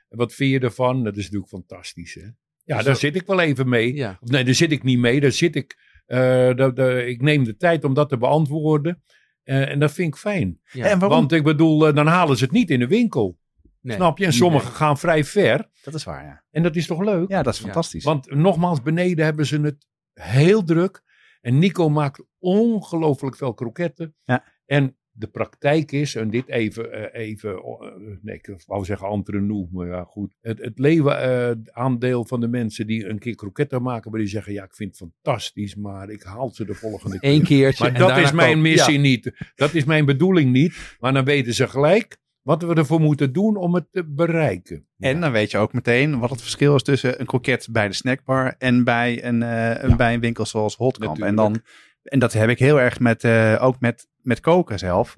Wat 0.10 0.34
vind 0.34 0.52
je 0.52 0.60
ervan? 0.60 1.04
Dat 1.04 1.18
is 1.18 1.24
natuurlijk 1.24 1.50
fantastisch. 1.50 2.14
Hè? 2.14 2.28
Ja, 2.70 2.76
Dus 2.76 2.84
daar 2.84 2.94
dat- 2.94 3.02
zit 3.02 3.16
ik 3.16 3.28
wel 3.28 3.40
even 3.40 3.70
mee. 3.70 3.94
Ja. 3.96 4.18
Of 4.22 4.30
nee, 4.30 4.44
daar 4.44 4.54
zit 4.54 4.72
ik 4.72 4.84
niet 4.84 5.00
mee. 5.00 5.20
Daar 5.20 5.32
zit 5.32 5.56
ik, 5.56 5.78
eh, 6.06 6.54
dat- 6.56 6.76
dat- 6.76 6.98
ik 6.98 7.22
neem 7.22 7.44
de 7.44 7.58
tijd 7.58 7.84
om 7.84 7.94
dat 7.94 8.10
te 8.10 8.18
beantwoorden. 8.18 9.04
Eh, 9.44 9.70
en 9.70 9.80
dat 9.80 9.92
vind 9.92 10.08
ik 10.14 10.20
fijn. 10.20 10.60
Ja. 10.72 10.86
En 10.86 11.00
waarom? 11.00 11.18
Want 11.20 11.32
ik 11.32 11.44
bedoel, 11.44 11.88
eh, 11.88 11.96
dan 11.96 12.08
halen 12.08 12.38
ze 12.38 12.44
het 12.44 12.54
niet 12.54 12.70
in 12.70 12.80
de 12.80 12.88
winkel. 12.88 13.38
Nee. 13.82 13.96
Snap 13.96 14.18
je? 14.18 14.26
En 14.26 14.34
sommigen 14.34 14.72
gaan 14.72 14.98
vrij 14.98 15.24
ver. 15.24 15.70
Dat 15.84 15.94
is 15.94 16.04
waar, 16.04 16.24
ja. 16.26 16.44
En 16.52 16.64
dat 16.64 16.76
is 16.76 16.88
toch 16.88 17.04
leuk? 17.04 17.30
Ja, 17.30 17.44
dat 17.44 17.54
is 17.54 17.60
Ja. 17.60 17.66
fantastisch. 17.66 18.04
Want 18.04 18.32
nogmaals, 18.36 18.82
beneden 18.82 19.26
hebben 19.26 19.46
ze 19.46 19.62
het 19.62 19.88
heel 20.14 20.64
druk. 20.64 21.02
En 21.42 21.60
Nico 21.60 21.90
maakt 21.90 22.24
ongelooflijk 22.40 23.36
veel 23.36 23.54
kroketten. 23.54 24.16
Ja. 24.26 24.44
En 24.66 24.98
de 25.20 25.28
praktijk 25.28 25.92
is, 25.92 26.16
en 26.16 26.30
dit 26.30 26.48
even, 26.48 26.92
eh, 26.92 27.28
even 27.28 27.56
eh, 27.56 27.92
nee, 28.22 28.36
ik 28.36 28.56
wou 28.66 28.86
zeggen 28.86 29.08
entre 29.08 29.42
nous, 29.42 29.68
maar 29.72 29.88
ja 29.88 30.04
goed. 30.04 30.36
Het, 30.42 30.60
het 30.62 30.80
leven 30.80 31.22
eh, 31.22 31.56
aandeel 31.72 32.26
van 32.26 32.40
de 32.40 32.48
mensen 32.48 32.88
die 32.88 33.06
een 33.06 33.20
keer 33.20 33.36
kroketten 33.36 33.82
maken, 33.82 34.12
maar 34.12 34.20
die 34.20 34.30
zeggen, 34.30 34.54
ja 34.54 34.64
ik 34.64 34.74
vind 34.74 34.98
het 34.98 35.10
fantastisch, 35.10 35.76
maar 35.76 36.10
ik 36.10 36.24
haal 36.24 36.50
ze 36.50 36.66
de 36.66 36.74
volgende 36.74 37.20
keer. 37.20 37.32
Eén 37.32 37.44
keertje. 37.44 37.84
Maar 37.84 37.94
en 37.94 38.00
dat 38.00 38.18
is 38.18 38.32
mijn 38.32 38.62
missie 38.62 38.94
Ja. 38.94 39.00
niet. 39.00 39.32
Dat 39.56 39.74
is 39.74 39.84
mijn 39.84 40.06
bedoeling 40.06 40.52
niet. 40.52 40.96
Maar 41.00 41.14
dan 41.14 41.26
weten 41.26 41.54
ze 41.54 41.68
gelijk, 41.68 42.18
wat 42.42 42.64
we 42.64 42.74
ervoor 42.74 43.02
moeten 43.02 43.34
doen 43.34 43.56
om 43.56 43.74
het 43.74 43.92
te 43.92 44.06
bereiken. 44.06 44.88
En 44.98 45.22
dan 45.22 45.32
weet 45.32 45.52
je 45.52 45.58
ook 45.58 45.74
meteen 45.74 46.20
wat 46.20 46.30
het 46.30 46.42
verschil 46.42 46.76
is 46.76 46.84
tussen 46.84 47.20
een 47.20 47.26
kroket 47.26 47.68
bij 47.72 47.88
de 47.88 47.94
snackbar 47.94 48.56
en 48.58 48.84
bij 48.84 49.26
een, 49.26 49.44
eh, 49.44 49.96
bij 49.96 50.14
een 50.14 50.20
winkel 50.20 50.46
zoals 50.46 50.76
Hotkamp. 50.76 51.22
En, 51.22 51.36
dan, 51.36 51.62
en 52.04 52.20
dat 52.20 52.34
heb 52.34 52.50
ik 52.50 52.60
heel 52.60 52.80
erg 52.80 53.00
met, 53.00 53.24
eh, 53.24 53.58
ook 53.62 53.80
met, 53.80 54.08
met 54.30 54.40
koken 54.40 54.80
zelf. 54.80 55.16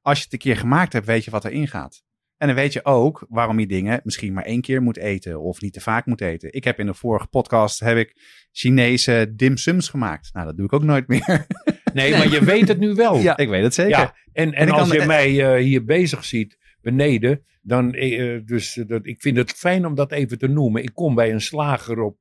Als 0.00 0.18
je 0.18 0.24
het 0.24 0.32
een 0.32 0.38
keer 0.38 0.56
gemaakt 0.56 0.92
hebt, 0.92 1.06
weet 1.06 1.24
je 1.24 1.30
wat 1.30 1.44
erin 1.44 1.68
gaat. 1.68 2.02
En 2.36 2.46
dan 2.46 2.56
weet 2.56 2.72
je 2.72 2.84
ook 2.84 3.26
waarom 3.28 3.58
je 3.58 3.66
dingen 3.66 4.00
misschien 4.04 4.32
maar 4.32 4.44
één 4.44 4.60
keer 4.60 4.82
moet 4.82 4.96
eten 4.96 5.40
of 5.40 5.60
niet 5.60 5.72
te 5.72 5.80
vaak 5.80 6.06
moet 6.06 6.20
eten. 6.20 6.52
Ik 6.52 6.64
heb 6.64 6.78
in 6.78 6.86
de 6.86 6.94
vorige 6.94 7.26
podcast 7.26 7.80
heb 7.80 7.96
ik 7.96 8.16
Chinese 8.52 9.32
dim 9.36 9.56
sums 9.56 9.88
gemaakt. 9.88 10.30
Nou, 10.32 10.46
dat 10.46 10.56
doe 10.56 10.64
ik 10.66 10.72
ook 10.72 10.82
nooit 10.82 11.08
meer. 11.08 11.46
Nee, 11.94 12.10
maar 12.10 12.28
je 12.28 12.44
weet 12.44 12.68
het 12.68 12.78
nu 12.78 12.94
wel. 12.94 13.16
ik 13.36 13.48
weet 13.48 13.62
het 13.62 13.74
zeker. 13.74 13.98
Ja, 13.98 14.14
en, 14.32 14.52
en, 14.52 14.70
als 14.70 14.88
kan- 14.88 15.00
je 15.00 15.06
mij 15.06 15.54
eh, 15.54 15.62
hier 15.62 15.84
bezig 15.84 16.24
ziet, 16.24 16.58
beneden, 16.80 17.44
dan, 17.62 17.92
eh, 17.94 18.40
dus, 18.44 18.82
dat, 18.86 19.06
ik 19.06 19.20
vind 19.20 19.36
het 19.36 19.50
fijn 19.52 19.86
om 19.86 19.94
dat 19.94 20.12
even 20.12 20.38
te 20.38 20.46
noemen. 20.48 20.82
Ik 20.82 20.90
kom 20.94 21.14
bij 21.14 21.32
een 21.32 21.40
slager 21.40 22.00
op, 22.00 22.18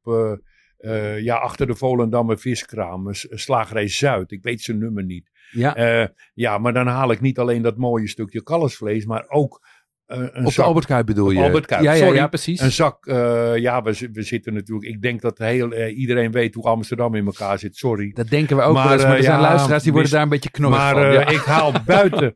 ja, 1.22 1.36
achter 1.36 1.68
de 1.68 1.76
Volendammer 1.76 2.40
viskraam, 2.40 3.08
slagerij 3.12 3.88
Zuid. 3.88 4.32
Ik 4.32 4.44
weet 4.44 4.62
zijn 4.62 4.78
nummer 4.78 5.04
niet. 5.04 5.31
Ja, 5.52 5.76
Eh, 5.76 6.08
ja, 6.34 6.58
maar 6.58 6.74
dan 6.74 6.88
haal 6.88 7.12
ik 7.12 7.22
niet 7.22 7.40
alleen 7.40 7.62
dat 7.62 7.78
mooie 7.78 8.08
stukje 8.08 8.44
kalfsvlees, 8.44 9.06
maar 9.06 9.26
ook 9.28 9.62
eh, 10.06 10.18
een 10.32 10.46
op 10.46 10.54
de 10.54 10.62
Albert 10.64 10.86
Kuip 10.86 11.06
bedoel 11.06 11.30
je? 11.32 11.42
Albert 11.42 11.66
Kuip, 11.66 11.84
Ja, 11.84 11.92
ja, 11.92 11.98
sorry. 12.04 12.16
ja, 12.16 12.28
precies. 12.28 12.60
een 12.60 12.72
zak, 12.72 13.06
eh, 13.06 13.56
ja, 13.58 13.82
we, 13.82 13.94
zi- 13.94 14.10
we 14.12 14.22
zitten 14.24 14.54
natuurlijk. 14.54 14.92
Ik 14.92 15.02
denk 15.02 15.22
dat 15.22 15.38
heel, 15.38 15.74
iedereen 15.88 16.32
weet 16.32 16.54
hoe 16.56 16.64
Amsterdam 16.64 17.16
in 17.16 17.26
elkaar 17.26 17.60
zit. 17.60 17.76
Sorry. 17.76 18.12
Dat 18.14 18.28
denken 18.30 18.58
we 18.58 18.62
ook 18.64 18.74
Maar, 18.74 18.84
wel 18.84 18.94
eens, 18.94 19.04
maar 19.04 19.18
er 19.18 19.24
zijn 19.24 19.40
ja, 19.40 19.42
luisteraars 19.42 19.84
die 19.84 19.92
worden 19.92 20.12
daar 20.12 20.22
een 20.22 20.30
beetje 20.30 20.52
knorrig 20.52 20.78
Maar 20.78 20.94
van. 20.94 21.12
ja. 21.12 21.28
ik 21.28 21.38
haal 21.42 21.74
buiten, 21.86 22.36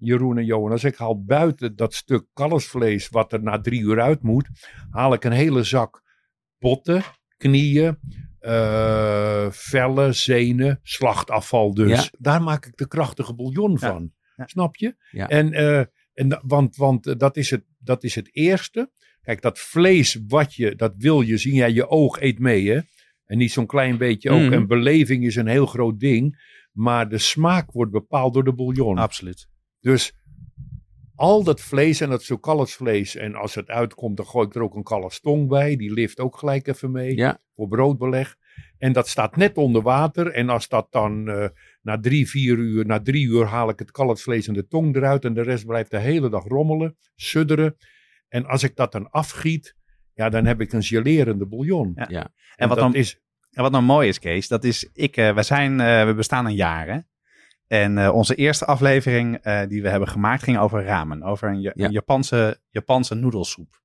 Jeroen 0.00 0.38
en 0.38 0.44
Jonas, 0.44 0.84
ik 0.84 0.96
haal 0.96 1.24
buiten 1.24 1.76
dat 1.76 1.94
stuk 1.94 2.24
kalfsvlees 2.32 3.08
wat 3.08 3.32
er 3.32 3.42
na 3.42 3.60
drie 3.60 3.80
uur 3.80 4.00
uit 4.00 4.22
moet, 4.22 4.48
haal 4.90 5.12
ik 5.12 5.24
een 5.24 5.32
hele 5.32 5.62
zak 5.62 6.02
botten, 6.58 7.02
knieën, 7.36 7.98
eh, 8.46 9.46
vellen, 9.50 10.14
zenen, 10.14 10.80
slachtafval 10.82 11.74
dus. 11.74 11.90
Ja. 11.90 12.10
Daar 12.18 12.42
maak 12.42 12.66
ik 12.66 12.76
de 12.76 12.88
krachtige 12.88 13.34
bouillon 13.34 13.70
Ja. 13.70 13.78
van. 13.78 14.12
Ja. 14.36 14.46
Snap 14.46 14.76
je? 14.76 14.94
En, 15.10 15.52
eh, 15.52 15.78
en, 16.14 16.40
want 16.42 16.76
want 16.76 17.06
eh, 17.06 17.14
dat, 17.16 17.36
is 17.36 17.50
het, 17.50 17.64
dat 17.78 18.04
is 18.04 18.14
het 18.14 18.28
eerste. 18.32 18.90
Kijk, 19.22 19.42
dat 19.42 19.58
vlees 19.58 20.18
wat 20.26 20.54
je, 20.54 20.74
dat 20.74 20.94
wil 20.96 21.20
je 21.20 21.36
zien. 21.36 21.54
Ja, 21.54 21.66
je 21.66 21.88
oog 21.88 22.20
eet 22.20 22.38
mee, 22.38 22.68
hè. 22.70 22.80
En 23.24 23.38
niet 23.38 23.52
zo'n 23.52 23.66
klein 23.66 23.98
beetje 23.98 24.30
ook. 24.30 24.40
Mhm. 24.40 24.52
En 24.52 24.66
beleving 24.66 25.24
is 25.24 25.36
een 25.36 25.46
heel 25.46 25.66
groot 25.66 26.00
ding. 26.00 26.44
Maar 26.72 27.08
de 27.08 27.18
smaak 27.18 27.72
wordt 27.72 27.92
bepaald 27.92 28.34
door 28.34 28.44
de 28.44 28.54
bouillon. 28.54 28.98
Absoluut. 28.98 29.48
Dus 29.80 30.12
al 31.16 31.44
dat 31.44 31.60
vlees 31.60 32.00
en 32.00 32.08
dat 32.10 32.22
zo 32.22 32.36
kalfsvlees. 32.36 33.16
En 33.16 33.34
als 33.34 33.54
het 33.54 33.68
uitkomt, 33.68 34.16
dan 34.16 34.26
gooi 34.26 34.46
ik 34.46 34.54
er 34.54 34.62
ook 34.62 34.74
een 34.74 34.82
kalfstong 34.82 35.48
bij. 35.48 35.76
Die 35.76 35.92
lift 35.92 36.20
ook 36.20 36.38
gelijk 36.38 36.66
even 36.66 36.90
mee. 36.90 37.16
Ja. 37.16 37.38
Voor 37.54 37.68
broodbeleg. 37.68 38.36
En 38.78 38.92
dat 38.92 39.08
staat 39.08 39.36
net 39.36 39.56
onder 39.56 39.82
water. 39.82 40.32
En 40.32 40.48
als 40.48 40.68
dat 40.68 40.86
dan 40.90 41.28
eh, 41.28 41.48
na 41.82 42.00
drie, 42.00 42.28
vier 42.28 42.56
uur, 42.56 42.86
na 42.86 43.00
drie 43.00 43.26
uur 43.26 43.44
haal 43.46 43.68
ik 43.68 43.78
het 43.78 43.90
kalfsvlees 43.90 44.48
en 44.48 44.54
de 44.54 44.66
tong 44.66 44.96
eruit. 44.96 45.24
En 45.24 45.34
de 45.34 45.42
rest 45.42 45.66
blijft 45.66 45.90
de 45.90 45.98
hele 45.98 46.28
dag 46.28 46.44
rommelen, 46.44 46.96
sudderen. 47.14 47.76
En 48.28 48.46
als 48.46 48.62
ik 48.62 48.76
dat 48.76 48.92
dan 48.92 49.10
afgiet, 49.10 49.76
ja, 50.14 50.28
dan 50.28 50.44
heb 50.44 50.60
ik 50.60 50.72
een 50.72 50.82
gelerende 50.82 51.46
bouillon. 51.46 51.92
Ja. 51.94 52.06
Ja. 52.08 52.22
En, 52.22 52.30
En 52.56 52.68
wat 52.68 52.78
dat 52.78 52.86
dan- 52.92 53.00
is, 53.00 53.20
En 53.50 53.62
wat 53.62 53.72
nou 53.72 53.84
mooi 53.84 54.08
is, 54.08 54.18
Kees, 54.18 54.48
dat 54.48 54.64
is, 54.64 54.90
ik, 54.92 55.16
eh, 55.16 55.34
we, 55.34 55.42
zijn, 55.42 55.80
eh, 55.80 56.04
we 56.06 56.14
bestaan 56.14 56.46
een 56.46 56.54
jaar. 56.54 56.86
Hè? 56.88 56.98
En 57.66 57.98
eh, 57.98 58.14
onze 58.14 58.34
eerste 58.34 58.64
aflevering 58.64 59.36
eh, 59.36 59.60
die 59.68 59.82
we 59.82 59.88
hebben 59.88 60.08
gemaakt 60.08 60.42
ging 60.42 60.58
over 60.58 60.84
ramen. 60.84 61.22
Over 61.22 61.48
een, 61.48 61.60
Ja- 61.60 61.72
Ja. 61.74 61.84
een 61.86 61.92
Japanse, 61.92 62.60
Japanse 62.70 63.14
noedelsoep. 63.14 63.80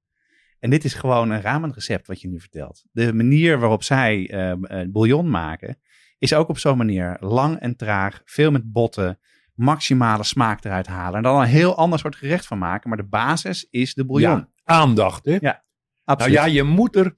En 0.60 0.70
dit 0.70 0.84
is 0.84 0.94
gewoon 0.94 1.30
een 1.30 1.42
ramenrecept 1.42 2.08
wat 2.08 2.22
je 2.22 2.28
nu 2.28 2.40
vertelt. 2.40 2.84
De 2.92 3.14
manier 3.14 3.60
waarop 3.60 3.84
zij 3.84 4.30
eh, 4.30 4.52
eh, 4.52 4.90
bouillon 4.92 5.30
maken, 5.30 5.78
is 6.18 6.34
ook 6.34 6.48
op 6.50 6.58
zo'n 6.58 6.78
manier 6.78 7.18
lang 7.20 7.60
en 7.60 7.76
traag. 7.76 8.22
Veel 8.26 8.52
met 8.52 8.72
botten, 8.72 9.20
maximale 9.54 10.24
smaak 10.24 10.64
eruit 10.66 10.88
halen. 10.88 11.16
En 11.18 11.24
dan 11.24 11.42
een 11.42 11.48
heel 11.48 11.76
ander 11.76 12.00
soort 12.00 12.16
gerecht 12.16 12.46
van 12.48 12.58
maken. 12.58 12.90
Maar 12.90 12.98
de 12.98 13.04
basis 13.08 13.68
is 13.70 13.94
de 13.94 14.06
bouillon. 14.06 14.32
ja, 14.38 14.50
aandacht, 14.64 15.26
hè? 15.26 15.38
Nou 15.42 15.56
Absoluut. 16.04 16.36
ja, 16.36 16.46
je 16.46 16.64
moet 16.64 16.96
er. 16.96 17.16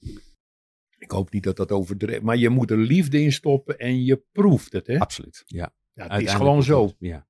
Ik 0.98 1.12
hoop 1.12 1.32
niet 1.32 1.44
dat 1.44 1.58
dat 1.58 1.72
overdreven. 1.72 2.26
Maar 2.26 2.38
je 2.38 2.50
moet 2.50 2.72
er 2.72 2.78
liefde 2.78 3.22
in 3.22 3.32
stoppen 3.32 3.78
en 3.78 4.04
je 4.04 4.24
proeft 4.32 4.74
het. 4.74 4.88
Hè? 4.88 5.00
Absoluut. 5.00 5.44
Ja, 5.46 5.74
het 5.94 6.22
is 6.22 6.34
gewoon 6.34 6.64
zo. 6.64 6.92
Ja. 7.00 7.26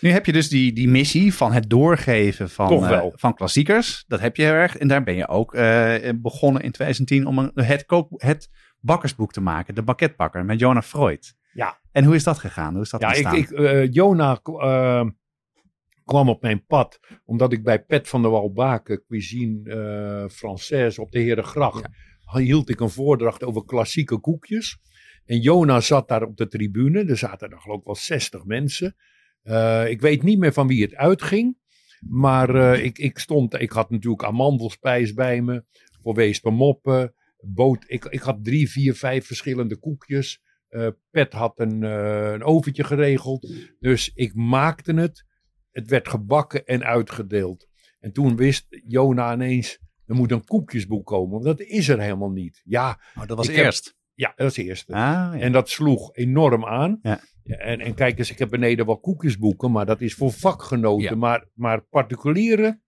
Nu 0.00 0.10
heb 0.10 0.26
je 0.26 0.32
dus 0.32 0.48
die, 0.48 0.72
die 0.72 0.88
missie 0.88 1.34
van 1.34 1.52
het 1.52 1.70
doorgeven 1.70 2.50
van, 2.50 2.86
eh, 2.86 3.06
van 3.12 3.34
klassiekers. 3.34 4.04
Dat 4.08 4.20
heb 4.20 4.36
je 4.36 4.42
heel 4.42 4.52
erg. 4.52 4.76
En 4.76 4.88
daar 4.88 5.02
ben 5.02 5.14
je 5.14 5.28
ook 5.28 5.54
eh, 5.54 6.10
begonnen 6.16 6.62
in 6.62 6.72
2010 6.72 7.26
om 7.26 7.38
een, 7.38 7.50
het, 7.54 7.86
kook, 7.86 8.08
het 8.22 8.50
bakkersboek 8.80 9.32
te 9.32 9.40
maken. 9.40 9.74
De 9.74 9.82
Banketbakker 9.82 10.44
met 10.44 10.58
Jonah 10.58 10.82
Freud. 10.82 11.36
Ja. 11.52 11.78
En 11.92 12.04
hoe 12.04 12.14
is 12.14 12.24
dat 12.24 12.38
gegaan? 12.38 12.72
Hoe 12.72 12.82
is 12.82 12.90
dat 12.90 13.00
Ja, 13.00 13.12
ik, 13.12 13.26
ontstaan? 13.26 13.38
ik, 13.38 13.50
eh, 13.50 13.92
Jona 13.92 14.40
eh, 14.42 15.06
kwam 16.04 16.28
op 16.28 16.42
mijn 16.42 16.66
pad. 16.66 17.00
Omdat 17.24 17.52
ik 17.52 17.64
bij 17.64 17.84
Pet 17.84 18.08
van 18.08 18.22
der 18.22 18.30
Walbaken, 18.30 19.04
cuisine 19.08 19.70
eh 19.70 20.30
Française 20.30 20.94
op 21.00 21.10
de 21.10 21.18
Herengracht, 21.18 21.88
hield 22.32 22.68
ik 22.68 22.80
een 22.80 22.90
voordracht 22.90 23.44
over 23.44 23.64
klassieke 23.64 24.18
koekjes. 24.18 24.78
En 25.28 25.40
Jona 25.40 25.80
zat 25.80 26.08
daar 26.08 26.22
op 26.22 26.36
de 26.36 26.48
tribune. 26.48 27.04
Er 27.04 27.16
zaten 27.16 27.50
er 27.50 27.60
geloof 27.60 27.78
ik 27.78 27.84
wel 27.84 27.94
60 27.94 28.44
mensen. 28.44 28.96
Eh, 29.42 29.88
ik 29.88 30.00
weet 30.00 30.22
niet 30.22 30.38
meer 30.38 30.52
van 30.52 30.66
wie 30.66 30.82
het 30.82 30.94
uitging. 30.94 31.58
Maar 32.00 32.54
eh, 32.54 32.84
ik, 32.84 32.98
ik 32.98 33.18
stond, 33.18 33.60
ik 33.60 33.70
had 33.70 33.90
natuurlijk 33.90 34.22
amandelspijs 34.24 35.14
bij 35.14 35.42
me. 35.42 35.64
Voor 36.02 36.14
Weespermoppen. 36.14 37.14
Boot, 37.40 37.84
ik, 37.86 38.04
ik 38.04 38.20
had 38.20 38.44
drie, 38.44 38.70
vier, 38.70 38.94
vijf 38.94 39.26
verschillende 39.26 39.76
koekjes. 39.76 40.42
Eh, 40.68 40.88
Pet 41.10 41.32
had 41.32 41.60
een, 41.60 41.82
een 41.82 42.42
oventje 42.42 42.84
geregeld. 42.84 43.52
Dus 43.78 44.10
ik 44.14 44.34
maakte 44.34 44.94
het. 44.94 45.24
Het 45.70 45.88
werd 45.88 46.08
gebakken 46.08 46.66
en 46.66 46.84
uitgedeeld. 46.84 47.66
En 48.00 48.12
toen 48.12 48.36
wist 48.36 48.66
Jona 48.86 49.32
ineens, 49.32 49.78
er 50.06 50.14
moet 50.14 50.32
een 50.32 50.44
koekjesboek 50.44 51.06
komen. 51.06 51.30
Want 51.30 51.44
dat 51.44 51.60
is 51.60 51.88
er 51.88 52.00
helemaal 52.00 52.30
niet. 52.30 52.60
Ja, 52.64 53.00
oh, 53.16 53.26
dat 53.26 53.36
was 53.36 53.46
heb- 53.46 53.56
eerst. 53.56 53.97
Ja 54.18 54.32
dat 54.36 54.50
is 54.50 54.56
het 54.56 54.66
eerste. 54.66 54.92
Ah, 54.92 54.98
ja. 55.00 55.38
En 55.38 55.52
dat 55.52 55.68
sloeg 55.68 56.14
enorm 56.16 56.64
aan. 56.64 56.98
Ja. 57.02 57.20
En, 57.44 57.80
en 57.80 57.94
kijk 57.94 58.18
eens, 58.18 58.30
ik 58.30 58.38
heb 58.38 58.50
beneden 58.50 58.86
wel 58.86 58.98
koekjesboeken, 59.00 59.70
maar 59.72 59.86
dat 59.86 60.00
is 60.00 60.14
voor 60.14 60.32
vakgenoten. 60.32 61.02
Ja. 61.10 61.14
Maar, 61.14 61.46
maar 61.54 61.80
particulieren 61.80 62.82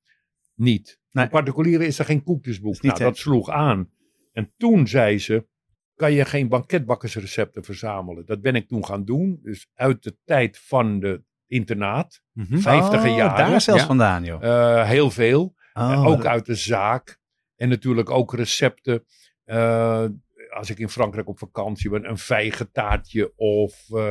niet. 0.55 0.99
Nee. 1.11 1.25
Voor 1.25 1.33
particulieren 1.33 1.87
is 1.87 1.99
er 1.99 2.05
geen 2.05 2.23
koekjesboek. 2.23 2.73
Niet, 2.83 2.83
nou, 2.83 2.99
dat 3.05 3.17
sloeg 3.17 3.51
aan. 3.51 3.91
En 4.33 4.53
toen 4.57 4.87
zei 4.87 5.19
ze, 5.19 5.47
kan 5.95 6.13
je 6.13 6.25
geen 6.25 6.49
banketbakkersrecepten 6.49 7.65
verzamelen? 7.65 8.27
Dat 8.27 8.41
ben 8.41 8.55
ik 8.55 8.69
toen 8.69 8.85
gaan 8.85 9.05
doen. 9.05 9.39
Dus 9.43 9.69
uit 9.75 10.03
de 10.03 10.17
tijd 10.25 10.59
van 10.59 11.01
de 11.01 11.23
internaat, 11.47 12.23
Mhm. 12.33 12.59
vijftiger 12.59 13.11
Oh, 13.11 13.17
jaren. 13.17 13.51
daar 13.51 13.61
zelfs 13.61 13.85
vandaan, 13.85 14.25
joh. 14.25 14.43
Eh, 14.45 14.89
heel 14.89 15.11
veel. 15.11 15.55
Oh, 15.73 15.93
Eh, 15.93 16.07
ook 16.07 16.17
dat- 16.17 16.27
uit 16.27 16.47
de 16.47 16.55
zaak. 16.55 17.19
En 17.57 17.69
natuurlijk 17.69 18.11
ook 18.11 18.35
recepten. 18.35 19.05
eh, 19.45 20.05
als 20.51 20.71
ik 20.71 20.79
in 20.79 20.89
Frankrijk 20.89 21.29
op 21.29 21.39
vakantie 21.39 21.91
ben, 21.91 22.09
een 22.09 22.19
vijgentaartje 22.19 23.33
of 23.37 23.87
eh, 23.91 24.11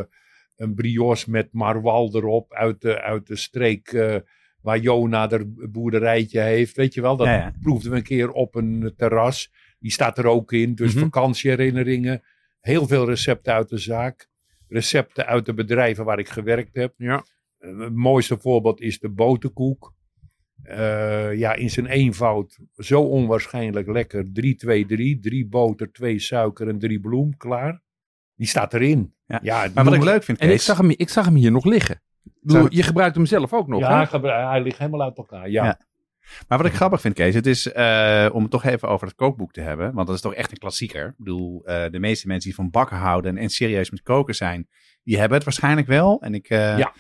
een 0.56 0.74
brioche 0.76 1.30
met 1.32 1.54
marwal 1.54 2.16
erop 2.16 2.54
uit 2.54 2.82
de, 2.82 3.02
uit 3.02 3.28
de 3.28 3.36
streek 3.36 3.88
eh, 3.88 4.16
waar 4.62 4.78
Jona 4.80 5.30
er 5.32 5.70
boerderijtje 5.72 6.40
heeft. 6.40 6.76
Weet 6.76 6.94
je 6.94 7.02
wel, 7.02 7.16
dat 7.16 7.28
Ja, 7.28 7.34
ja. 7.36 7.54
proefden 7.62 7.92
we 7.92 7.98
een 7.98 8.04
keer 8.04 8.32
op 8.32 8.56
een 8.56 8.94
terras. 8.98 9.52
Die 9.80 9.92
staat 9.92 10.18
er 10.18 10.26
ook 10.26 10.52
in. 10.52 10.76
Dus 10.76 10.94
Mhm. 10.94 11.04
vakantieherinneringen. 11.04 12.24
Heel 12.60 12.88
veel 12.88 13.06
recepten 13.06 13.54
uit 13.54 13.70
de 13.70 13.78
zaak. 13.78 14.28
Recepten 14.68 15.26
uit 15.26 15.46
de 15.46 15.54
bedrijven 15.54 16.06
waar 16.06 16.20
ik 16.20 16.30
gewerkt 16.30 16.76
heb. 16.76 16.94
Ja. 16.98 17.24
Eh, 17.58 17.80
Het 17.80 17.96
mooiste 17.96 18.38
voorbeeld 18.40 18.82
is 18.82 19.00
de 19.00 19.10
boterkoek. 19.10 19.94
Eh, 20.64 21.38
ja, 21.38 21.54
in 21.54 21.70
zijn 21.70 21.86
eenvoud 21.86 22.58
zo 22.76 23.02
onwaarschijnlijk 23.02 23.88
lekker. 23.88 24.32
3, 24.34 24.56
2, 24.56 24.86
3. 24.86 25.20
3 25.20 25.48
boter, 25.48 25.92
2 25.92 26.20
suiker 26.20 26.68
en 26.68 26.80
3 26.80 27.00
bloem. 27.00 27.38
Klaar. 27.38 27.82
Die 28.36 28.48
staat 28.48 28.74
erin. 28.74 29.14
Ja. 29.26 29.40
Ja, 29.42 29.68
Maar 29.74 29.84
wat 29.84 29.94
ik 29.94 30.04
leuk 30.04 30.24
vind, 30.24 30.40
En 30.40 30.48
Kees, 30.48 30.56
ik 30.56 30.62
zag, 30.62 30.78
hem, 30.78 30.90
ik 30.90 31.10
zag 31.10 31.26
hem 31.26 31.36
hier 31.36 31.52
nog 31.52 31.66
liggen. 31.66 32.02
Bedoel, 32.42 32.68
je 32.70 32.84
gebruikt 32.84 33.16
hem 33.16 33.26
zelf 33.26 33.54
ook 33.54 33.68
nog, 33.68 33.80
Ja, 33.80 34.08
hè? 34.12 34.30
hij, 34.32 34.62
ligt 34.62 34.78
helemaal 34.78 35.02
uit 35.02 35.18
elkaar. 35.18 35.50
Ja. 35.50 35.64
Ja. 35.66 35.80
Maar 36.48 36.58
wat 36.58 36.68
ik 36.68 36.74
grappig 36.74 37.02
vind, 37.02 37.14
Kees, 37.14 37.34
het 37.34 37.46
is 37.46 37.72
eh, 37.72 38.30
om 38.34 38.42
het 38.42 38.52
toch 38.52 38.64
even 38.64 38.88
over 38.90 39.08
het 39.08 39.16
kookboek 39.16 39.52
te 39.52 39.62
hebben. 39.62 39.94
Want 39.94 40.08
dat 40.08 40.16
is 40.16 40.22
toch 40.22 40.34
echt 40.34 40.52
een 40.52 40.58
klassieker. 40.58 41.08
Ik 41.08 41.14
bedoel, 41.18 41.66
eh, 41.66 41.92
de 41.92 42.00
meeste 42.00 42.28
mensen 42.28 42.48
die 42.50 42.56
van 42.56 42.70
bakken 42.70 42.98
houden 42.98 43.38
en 43.38 43.50
serieus 43.50 43.92
met 43.92 44.02
koken 44.02 44.36
zijn, 44.36 44.68
die 45.04 45.18
hebben 45.18 45.36
het 45.36 45.46
waarschijnlijk 45.46 45.88
wel. 45.88 46.22
En 46.22 46.34
ik, 46.34 46.50
eh, 46.50 46.78
Ja. 46.78 46.94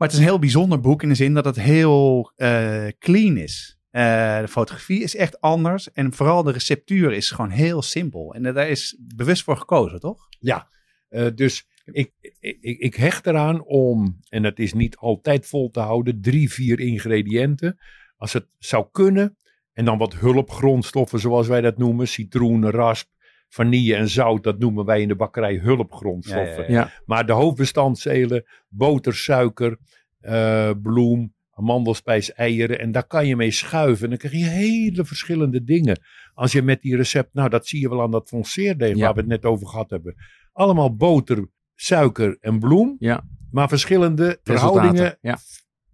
Maar 0.00 0.08
het 0.08 0.18
is 0.18 0.24
een 0.24 0.30
heel 0.30 0.40
bijzonder 0.40 0.80
boek 0.80 1.02
in 1.02 1.08
de 1.08 1.14
zin 1.14 1.34
dat 1.34 1.44
het 1.44 1.60
heel 1.60 2.32
eh, 2.36 2.86
clean 2.98 3.36
is. 3.36 3.78
Eh, 3.90 4.40
de 4.40 4.48
fotografie 4.48 5.02
is 5.02 5.16
echt 5.16 5.40
anders. 5.40 5.92
En 5.92 6.12
vooral 6.12 6.42
de 6.42 6.52
receptuur 6.52 7.12
is 7.12 7.30
gewoon 7.30 7.50
heel 7.50 7.82
simpel. 7.82 8.34
En 8.34 8.42
daar 8.42 8.68
is 8.68 8.98
bewust 9.00 9.42
voor 9.42 9.56
gekozen, 9.56 10.00
toch? 10.00 10.28
Ja, 10.38 10.68
eh, 11.08 11.26
dus 11.34 11.68
ik, 11.84 12.12
ik, 12.40 12.78
ik 12.78 12.94
hecht 12.94 13.26
eraan 13.26 13.64
om, 13.64 14.20
en 14.28 14.44
het 14.44 14.58
is 14.58 14.72
niet 14.72 14.96
altijd 14.96 15.46
vol 15.46 15.70
te 15.70 15.80
houden, 15.80 16.20
drie, 16.20 16.52
vier 16.52 16.80
ingrediënten. 16.80 17.78
Als 18.16 18.32
het 18.32 18.46
zou 18.58 18.86
kunnen, 18.92 19.36
en 19.72 19.84
dan 19.84 19.98
wat 19.98 20.14
hulpgrondstoffen 20.14 21.20
zoals 21.20 21.46
wij 21.46 21.60
dat 21.60 21.78
noemen, 21.78 22.08
citroen, 22.08 22.70
rasp, 22.70 23.08
vanille 23.52 23.94
en 23.94 24.08
zout, 24.08 24.42
dat 24.42 24.58
noemen 24.58 24.84
wij 24.84 25.00
in 25.00 25.08
de 25.08 25.14
bakkerij 25.16 25.54
hulpgrondstoffen. 25.56 26.62
Ja, 26.62 26.68
ja, 26.68 26.80
Ja. 26.80 26.90
Maar 27.06 27.26
de 27.26 27.32
hoofdbestanddelen, 27.32 28.44
boter, 28.68 29.14
suiker, 29.14 29.76
eh, 30.20 30.70
bloem, 30.82 31.34
amandelspijs, 31.50 32.32
eieren. 32.32 32.78
En 32.78 32.92
daar 32.92 33.06
kan 33.06 33.26
je 33.26 33.36
mee 33.36 33.50
schuiven. 33.50 34.04
En 34.04 34.08
dan 34.10 34.18
krijg 34.18 34.34
je 34.34 34.50
hele 34.50 35.04
verschillende 35.04 35.64
dingen. 35.64 36.00
Als 36.34 36.52
je 36.52 36.62
met 36.62 36.82
die 36.82 36.96
recept, 36.96 37.34
nou 37.34 37.48
dat 37.48 37.66
zie 37.66 37.80
je 37.80 37.88
wel 37.88 38.02
aan 38.02 38.10
dat 38.10 38.28
fonceerdeeg 38.28 38.96
Ja. 38.96 39.04
waar 39.04 39.14
we 39.14 39.20
het 39.20 39.28
net 39.28 39.44
over 39.44 39.66
gehad 39.66 39.90
hebben. 39.90 40.14
Allemaal 40.52 40.96
boter, 40.96 41.48
suiker 41.74 42.36
en 42.40 42.58
bloem. 42.58 42.96
Ja. 42.98 43.22
Maar 43.50 43.68
verschillende 43.68 44.24
Resultaten. 44.24 44.70
verhoudingen, 44.70 45.18
Ja. 45.20 45.38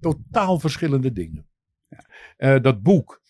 totaal 0.00 0.58
verschillende 0.58 1.12
dingen. 1.12 1.46
Eh, 2.36 2.60
dat 2.62 2.82
boek, 2.82 3.20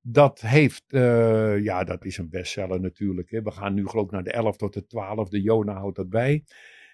dat 0.00 0.40
heeft, 0.40 0.82
eh, 0.88 1.62
ja, 1.62 1.84
dat 1.84 2.04
is 2.04 2.18
een 2.18 2.28
bestseller 2.30 2.80
natuurlijk. 2.80 3.30
Hè. 3.30 3.42
We 3.42 3.50
gaan 3.50 3.74
nu 3.74 3.86
geloof 3.86 4.04
ik 4.04 4.10
naar 4.10 4.22
de 4.22 4.32
11 4.32 4.56
tot 4.56 4.72
de 4.74 4.86
12e. 4.86 5.42
Jona 5.42 5.72
houdt 5.72 5.96
dat 5.96 6.08
bij. 6.08 6.44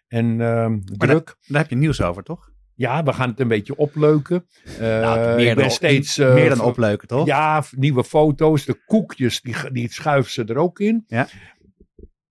En 0.08 0.40
ehm, 0.40 0.80
druk. 0.84 1.36
Daar 1.46 1.60
heb 1.60 1.70
je 1.70 1.76
nieuws 1.76 2.02
over, 2.02 2.22
toch? 2.22 2.50
Ja, 2.74 3.02
we 3.02 3.12
gaan 3.12 3.28
het 3.30 3.40
een 3.40 3.48
beetje 3.48 3.76
opleuken. 3.76 4.46
Eh, 4.64 4.78
Nou, 4.78 5.36
ben 5.36 5.56
dan, 5.56 5.70
steeds... 5.70 6.18
eh, 6.18 6.34
meer 6.34 6.48
dan 6.48 6.60
opleuken, 6.60 7.08
toch? 7.08 7.26
Ja, 7.26 7.64
nieuwe 7.70 8.04
foto's. 8.04 8.64
De 8.64 8.84
koekjes, 8.86 9.40
die, 9.40 9.54
die 9.72 9.92
schuiven 9.92 10.32
ze 10.32 10.44
er 10.44 10.56
ook 10.56 10.78
in. 10.78 11.04
Ja. 11.06 11.28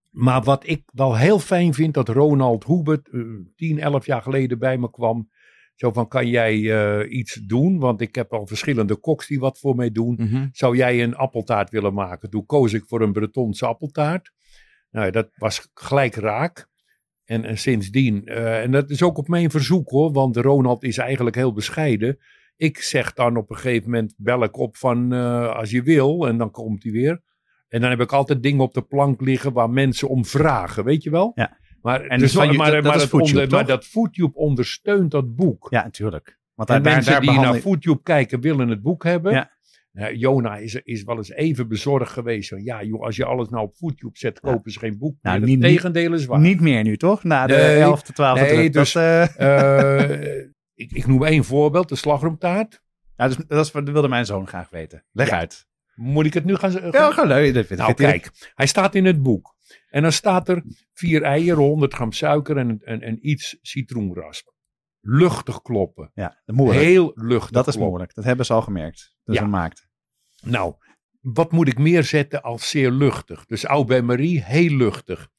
Maar 0.10 0.44
wat 0.44 0.68
ik 0.68 0.84
wel 0.94 1.18
heel 1.18 1.40
fijn 1.40 1.74
vind, 1.74 1.94
dat 1.94 2.10
Ronald 2.10 2.64
Hoebert 2.64 3.10
eh, 3.10 3.22
10, 3.56 3.80
11 3.80 4.06
jaar 4.06 4.22
geleden 4.22 4.60
bij 4.60 4.78
me 4.78 4.90
kwam. 4.90 5.30
Zo 5.76 5.92
van, 5.92 6.08
kan 6.08 6.28
jij 6.28 6.72
eh, 6.72 7.18
iets 7.18 7.34
doen? 7.34 7.80
Want 7.80 8.02
ik 8.02 8.16
heb 8.16 8.34
al 8.34 8.48
verschillende 8.48 8.96
koks 8.96 9.28
die 9.28 9.40
wat 9.40 9.60
voor 9.60 9.76
mij 9.76 9.92
doen. 9.92 10.16
Mhm. 10.20 10.48
Zou 10.52 10.76
jij 10.78 11.04
een 11.04 11.16
appeltaart 11.16 11.70
willen 11.70 11.94
maken? 11.94 12.30
Toen 12.30 12.46
koos 12.46 12.74
ik 12.74 12.86
voor 12.88 13.02
een 13.02 13.12
Bretonse 13.12 13.66
appeltaart. 13.66 14.32
Nou, 14.92 15.12
dat 15.12 15.30
was 15.36 15.70
gelijk 15.74 16.16
raak. 16.16 16.68
En, 17.26 17.46
en 17.46 17.58
sindsdien, 17.58 18.26
eh, 18.26 18.62
en 18.62 18.72
dat 18.72 18.90
is 18.90 19.04
ook 19.04 19.18
op 19.18 19.28
mijn 19.28 19.52
verzoek 19.52 19.90
hoor, 19.90 20.12
want 20.12 20.38
Ronald 20.38 20.84
is 20.84 20.98
eigenlijk 20.98 21.36
heel 21.36 21.54
bescheiden. 21.54 22.18
Ik 22.56 22.78
zeg 22.78 23.14
dan 23.14 23.38
op 23.38 23.50
een 23.50 23.56
gegeven 23.56 23.90
moment, 23.90 24.14
bel 24.18 24.44
ik 24.44 24.58
op 24.58 24.78
van 24.78 25.14
eh, 25.14 25.56
als 25.56 25.72
je 25.72 25.84
wil, 25.84 26.28
en 26.28 26.38
dan 26.38 26.52
komt 26.52 26.84
hij 26.84 26.92
weer. 26.92 27.22
En 27.68 27.82
dan 27.82 27.90
heb 27.90 28.00
ik 28.00 28.14
altijd 28.14 28.44
dingen 28.44 28.60
op 28.60 28.74
de 28.74 28.82
plank 28.82 29.22
liggen 29.22 29.54
waar 29.54 29.70
mensen 29.70 30.10
om 30.10 30.26
vragen, 30.26 30.84
weet 30.84 31.04
je 31.04 31.10
wel? 31.10 31.32
Ja. 31.36 31.58
Maar, 31.86 32.02
En 32.06 32.20
dus, 32.20 32.34
van 32.34 32.52
je- 32.52 32.58
maar, 32.58 32.72
dat- 32.72 32.84
maar, 32.84 32.94
onder- 33.12 33.50
maar 33.52 33.66
dat 33.66 34.34
ondersteunt 34.34 35.12
dat 35.12 35.36
boek. 35.36 35.68
Ja, 35.70 35.84
natuurlijk. 35.84 36.40
Want 36.54 36.70
En 36.70 36.84
daar, 36.84 36.94
mensen 36.94 37.12
daar 37.12 37.22
die 37.22 37.30
behandel 37.30 37.54
naar 37.54 37.62
Foodtube 37.62 38.02
kijken 38.04 38.40
willen 38.42 38.68
het 38.70 38.82
boek 38.82 39.04
hebben. 39.04 39.32
Ja. 39.34 39.54
Jona 40.12 40.58
is, 40.58 40.76
is 40.76 41.04
wel 41.04 41.18
eens 41.18 41.30
even 41.32 41.68
bezorgd 41.68 42.12
geweest. 42.12 42.50
Van, 42.50 42.64
ja, 42.64 42.84
joh, 42.84 43.02
als 43.02 43.16
je 43.16 43.26
alles 43.26 43.50
nou 43.50 43.64
op 43.64 43.76
Foodtube 43.76 44.18
zet, 44.18 44.40
Ja. 44.44 44.52
kopen 44.52 44.72
ze 44.72 44.80
geen 44.80 44.98
boek 44.98 45.18
Nou, 45.22 45.40
niet- 45.40 45.50
het 45.50 45.62
tegendeel 45.72 46.14
is 46.14 46.26
waar. 46.26 46.40
Niet 46.40 46.62
meer 46.62 46.84
nu, 46.84 46.98
toch? 46.98 47.24
Na 47.24 47.48
de 47.48 47.54
Nee, 47.54 47.80
11e, 47.82 48.14
12e 48.14 48.42
nee, 48.42 48.54
druk. 48.56 48.74
dus- 48.74 48.92
dat, 48.94 49.04
eh, 49.36 50.00
Eh, 50.40 50.46
ik, 50.84 50.92
ik 50.92 51.08
noem 51.08 51.24
één 51.24 51.44
voorbeeld, 51.44 51.90
de 51.90 51.96
slagroomtaart. 51.96 52.82
ja, 53.16 53.28
dus, 53.28 53.36
dat, 53.48 53.66
is, 53.66 53.72
dat 53.72 53.90
wilde 53.90 54.08
mijn 54.08 54.26
zoon 54.26 54.48
graag 54.48 54.70
weten. 54.70 55.04
Leg 55.12 55.30
Ja. 55.30 55.38
uit. 55.38 55.68
Moet 55.96 56.26
ik 56.26 56.34
het 56.34 56.46
nu 56.46 56.56
gaan 56.56 56.72
zeggen? 56.72 56.92
Ja, 56.92 57.24
leuk. 57.24 57.54
Dat 57.54 57.66
vind, 57.66 57.80
nou, 57.80 57.94
vind 57.96 58.14
ik- 58.14 58.22
kijk, 58.22 58.52
hij 58.56 58.68
staat 58.68 58.96
in 58.96 59.06
het 59.06 59.22
boek. 59.24 59.55
En 59.90 60.02
dan 60.02 60.12
staat 60.12 60.50
er 60.50 60.64
vier 60.94 61.22
eieren, 61.24 61.64
100 61.64 61.94
gram 61.94 62.12
suiker 62.12 62.58
en, 62.58 62.80
en, 62.84 63.02
en 63.02 63.28
iets 63.30 63.58
citroenrasp. 63.62 64.54
Luchtig 65.02 65.62
kloppen. 65.62 66.12
Ja, 66.14 66.42
dat 66.46 66.56
moeilijk. 66.56 66.86
Heel 66.86 67.12
luchtig 67.16 67.52
dat 67.52 67.68
is 67.68 67.78
moeilijk. 67.78 68.14
Dat 68.14 68.24
hebben 68.24 68.46
ze 68.46 68.54
al 68.54 68.62
gemerkt. 68.62 69.16
Dus 69.24 69.36
Ja. 69.36 69.42
dat 69.42 69.50
maakt. 69.50 69.88
Nou, 70.44 70.76
wat 71.22 71.52
moet 71.52 71.68
ik 71.68 71.78
meer 71.78 72.04
zetten 72.04 72.42
als 72.42 72.70
zeer 72.70 72.92
luchtig? 72.92 73.46
Dus 73.46 73.66
oud 73.66 73.88
bij 73.88 74.02
Marie, 74.02 74.44
heel 74.44 74.76
luchtig. 74.76 75.30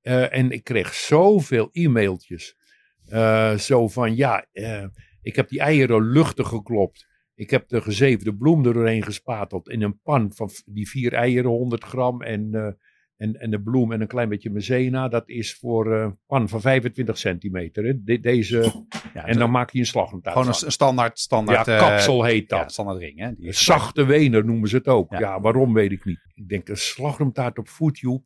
Eh, 0.00 0.36
en 0.36 0.50
ik 0.50 0.64
kreeg 0.64 0.94
zoveel 0.94 1.68
e-mailtjes. 1.72 2.56
Eh, 3.04 3.56
zo 3.56 3.88
van, 3.88 4.16
ja, 4.16 4.46
eh, 4.52 4.84
ik 5.22 5.36
heb 5.36 5.48
die 5.48 5.60
eieren 5.60 6.02
luchtig 6.02 6.48
geklopt. 6.48 7.06
Ik 7.34 7.50
heb 7.50 7.68
de 7.68 7.80
gezeefde 7.82 8.36
bloem 8.36 8.66
er 8.66 8.72
doorheen 8.72 9.02
gespateld 9.02 9.68
in 9.68 9.82
een 9.82 10.00
pan 10.00 10.32
van 10.34 10.50
die 10.64 10.88
vier 10.88 11.12
eieren, 11.12 11.50
100 11.50 11.84
gram. 11.84 12.22
En, 12.22 12.76
en, 13.18 13.34
en 13.40 13.50
de 13.50 13.60
bloem 13.62 13.92
en 13.92 14.00
een 14.00 14.06
klein 14.06 14.28
beetje 14.28 14.50
maizena. 14.50 15.08
Dat 15.08 15.28
is 15.28 15.54
voor 15.54 15.94
eh, 15.94 16.10
pan 16.26 16.48
van 16.48 16.60
25 16.60 17.18
centimeter. 17.18 17.84
Hè? 17.84 18.02
De- 18.04 18.20
deze, 18.20 18.84
Ja, 19.14 19.24
en 19.26 19.38
dan 19.38 19.50
maak 19.50 19.70
je 19.70 19.78
een 19.78 19.86
slagroomtaart 19.86 20.36
gewoon 20.36 20.52
een, 20.64 20.72
standaard, 20.72 21.18
standaard, 21.18 21.66
Ja, 21.66 21.74
eh, 21.78 21.88
kapsel 21.88 22.22
heet 22.24 22.48
dat. 22.48 22.58
Ja, 22.58 22.68
standaard 22.68 22.98
ring. 22.98 23.18
Hè? 23.18 23.30
Die 23.36 23.52
Zachte 23.52 24.04
wener 24.04 24.44
noemen 24.44 24.68
ze 24.68 24.76
het 24.76 24.88
ook. 24.88 25.12
Ja. 25.12 25.18
Ja. 25.18 25.40
waarom 25.40 25.74
weet 25.74 25.92
ik 25.92 26.04
niet. 26.04 26.20
Ik 26.34 26.48
denk 26.48 26.68
een 26.68 26.76
slagroomtaart 26.76 27.58
op 27.58 27.68
Foodtube, 27.68 28.22